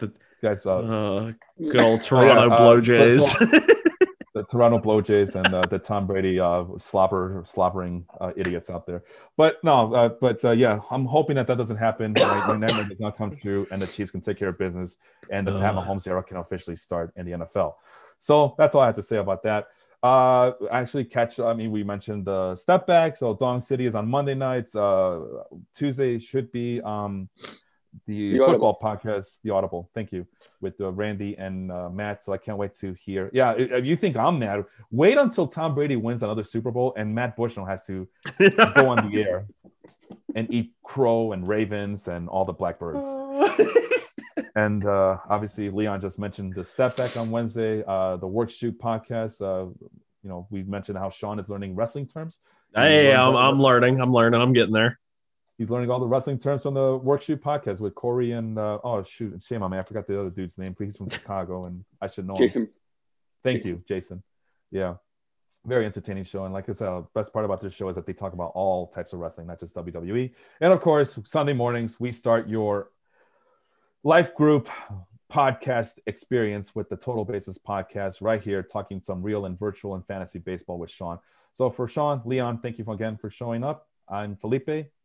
the- 0.01 0.12
guys, 0.43 0.64
uh, 0.66 0.78
uh, 0.78 1.32
good 1.59 1.81
old 1.81 2.02
Toronto 2.02 2.51
uh, 2.51 2.56
Blow 2.56 2.81
Jays. 2.81 3.32
the 4.35 4.44
Toronto 4.44 4.78
Blue 4.78 5.02
Jays 5.02 5.35
and 5.35 5.52
uh, 5.52 5.62
the 5.62 5.78
Tom 5.78 6.06
Brady 6.06 6.39
uh, 6.39 6.64
slopper 6.78 7.47
slobbering 7.48 8.06
uh, 8.20 8.32
idiots 8.36 8.70
out 8.70 8.86
there. 8.86 9.02
But 9.36 9.62
no, 9.64 9.93
uh, 9.94 10.09
but 10.20 10.44
uh, 10.44 10.52
yeah, 10.52 10.81
I'm 10.90 11.05
hoping 11.05 11.36
that 11.36 11.47
that 11.48 11.59
doesn't 11.59 11.77
happen. 11.77 12.14
My, 12.16 12.44
my 12.48 12.56
nightmare 12.66 12.85
does 12.85 13.01
not 13.01 13.16
come 13.16 13.36
true, 13.36 13.66
and 13.70 13.82
the 13.82 13.86
Chiefs 13.86 14.10
can 14.10 14.20
take 14.20 14.39
care 14.39 14.48
of 14.48 14.59
business, 14.59 14.97
and 15.31 15.47
the 15.47 15.59
Pat. 15.59 15.74
Mahomes 15.74 16.06
era 16.06 16.22
can 16.22 16.36
officially 16.36 16.77
start 16.77 17.12
in 17.16 17.27
the 17.27 17.32
NFL. 17.32 17.74
So 18.20 18.55
that's 18.56 18.74
all 18.74 18.82
I 18.82 18.86
have 18.86 18.97
to 18.97 19.02
say 19.02 19.16
about 19.16 19.43
that. 19.43 19.68
Uh, 20.02 20.52
actually, 20.70 21.05
catch. 21.05 21.40
I 21.40 21.52
mean, 21.52 21.70
we 21.70 21.82
mentioned 21.82 22.24
the 22.24 22.56
step 22.56 22.86
back. 22.86 23.16
So 23.16 23.35
Dong 23.35 23.60
City 23.60 23.86
is 23.86 23.94
on 23.94 24.09
Monday 24.09 24.35
nights. 24.35 24.74
Uh, 24.74 25.20
Tuesday 25.74 26.18
should 26.18 26.51
be 26.52 26.81
um, 26.82 27.28
the, 28.06 28.38
The 28.38 28.44
football 28.44 28.78
podcast, 28.82 29.38
the 29.42 29.50
Audible. 29.50 29.90
Thank 29.94 30.12
you 30.12 30.26
with 30.60 30.80
uh, 30.80 30.92
Randy 30.92 31.36
and 31.38 31.70
uh, 31.72 31.88
Matt. 31.90 32.24
So 32.24 32.32
I 32.32 32.38
can't 32.38 32.58
wait 32.58 32.74
to 32.76 32.94
hear. 32.94 33.30
Yeah, 33.32 33.52
if 33.52 33.70
if 33.70 33.84
you 33.84 33.96
think 33.96 34.16
I'm 34.16 34.38
mad, 34.38 34.64
wait 34.90 35.18
until 35.18 35.46
Tom 35.46 35.74
Brady 35.74 35.96
wins 35.96 36.22
another 36.22 36.44
Super 36.44 36.70
Bowl 36.70 36.94
and 36.96 37.14
Matt 37.14 37.36
Bushnell 37.36 37.66
has 37.66 37.84
to 37.86 38.08
go 38.38 38.88
on 38.88 39.10
the 39.10 39.22
air 39.22 39.46
and 40.34 40.52
eat 40.52 40.72
crow 40.82 41.32
and 41.32 41.46
ravens 41.46 42.08
and 42.08 42.28
all 42.28 42.44
the 42.44 42.52
blackbirds. 42.52 43.06
And 44.54 44.84
uh, 44.84 45.18
obviously, 45.28 45.70
Leon 45.70 46.00
just 46.00 46.18
mentioned 46.18 46.54
the 46.54 46.64
step 46.64 46.96
back 46.96 47.16
on 47.16 47.30
Wednesday, 47.30 47.84
uh, 47.86 48.16
the 48.16 48.26
work 48.26 48.50
shoot 48.50 48.78
podcast. 48.78 49.40
Uh, 49.40 49.70
you 50.22 50.28
know, 50.28 50.46
we 50.50 50.62
mentioned 50.62 50.98
how 50.98 51.10
Sean 51.10 51.38
is 51.38 51.48
learning 51.48 51.74
wrestling 51.74 52.06
terms. 52.06 52.40
hey, 52.74 53.14
I'm, 53.14 53.36
I'm 53.36 53.60
learning. 53.60 54.00
I'm 54.00 54.12
learning. 54.12 54.40
I'm 54.40 54.52
getting 54.52 54.74
there. 54.74 54.98
He's 55.61 55.69
learning 55.69 55.91
all 55.91 56.01
the 56.01 56.07
wrestling 56.07 56.39
terms 56.39 56.62
from 56.62 56.73
the 56.73 56.99
Workshoot 56.99 57.41
podcast 57.41 57.81
with 57.81 57.95
Corey 57.95 58.32
and 58.32 58.59
uh, 58.59 58.78
oh 58.82 59.03
shoot, 59.03 59.43
shame 59.47 59.62
on 59.62 59.70
me, 59.70 59.77
I 59.77 59.82
forgot 59.82 60.07
the 60.07 60.19
other 60.19 60.31
dude's 60.31 60.57
name. 60.57 60.74
He's 60.78 60.97
from 60.97 61.11
Chicago, 61.11 61.66
and 61.66 61.85
I 62.01 62.09
should 62.09 62.27
know 62.27 62.32
him. 62.32 62.49
Jason. 62.49 62.69
Thank 63.45 63.66
you, 63.66 63.82
Jason. 63.87 64.23
Yeah, 64.70 64.95
very 65.66 65.85
entertaining 65.85 66.24
show, 66.24 66.47
and 66.47 66.55
like 66.55 66.70
I 66.70 66.73
said, 66.73 66.87
the 66.87 67.05
best 67.15 67.35
part 67.35 67.45
about 67.45 67.61
this 67.61 67.74
show 67.74 67.91
is 67.91 67.97
that 67.97 68.07
they 68.07 68.15
talk 68.15 68.32
about 68.32 68.53
all 68.55 68.87
types 68.87 69.12
of 69.12 69.19
wrestling, 69.19 69.49
not 69.49 69.61
just 69.61 69.74
WWE. 69.74 70.32
And 70.62 70.73
of 70.73 70.81
course, 70.81 71.19
Sunday 71.27 71.53
mornings 71.53 72.01
we 72.01 72.11
start 72.11 72.49
your 72.49 72.89
life 74.03 74.35
group 74.35 74.66
podcast 75.31 75.99
experience 76.07 76.74
with 76.74 76.89
the 76.89 76.97
Total 76.97 77.27
Basis 77.27 77.59
podcast 77.59 78.23
right 78.23 78.41
here, 78.41 78.62
talking 78.62 79.03
some 79.03 79.23
real 79.23 79.45
and 79.45 79.59
virtual 79.59 79.95
and 79.95 80.07
fantasy 80.07 80.39
baseball 80.39 80.78
with 80.78 80.91
Sean. 80.91 81.19
So 81.53 81.69
for 81.69 81.87
Sean, 81.87 82.23
Leon, 82.24 82.61
thank 82.62 82.78
you 82.78 82.91
again 82.91 83.19
for 83.19 83.28
showing 83.28 83.62
up. 83.62 83.89
I'm 84.09 84.37
Felipe, 84.37 84.91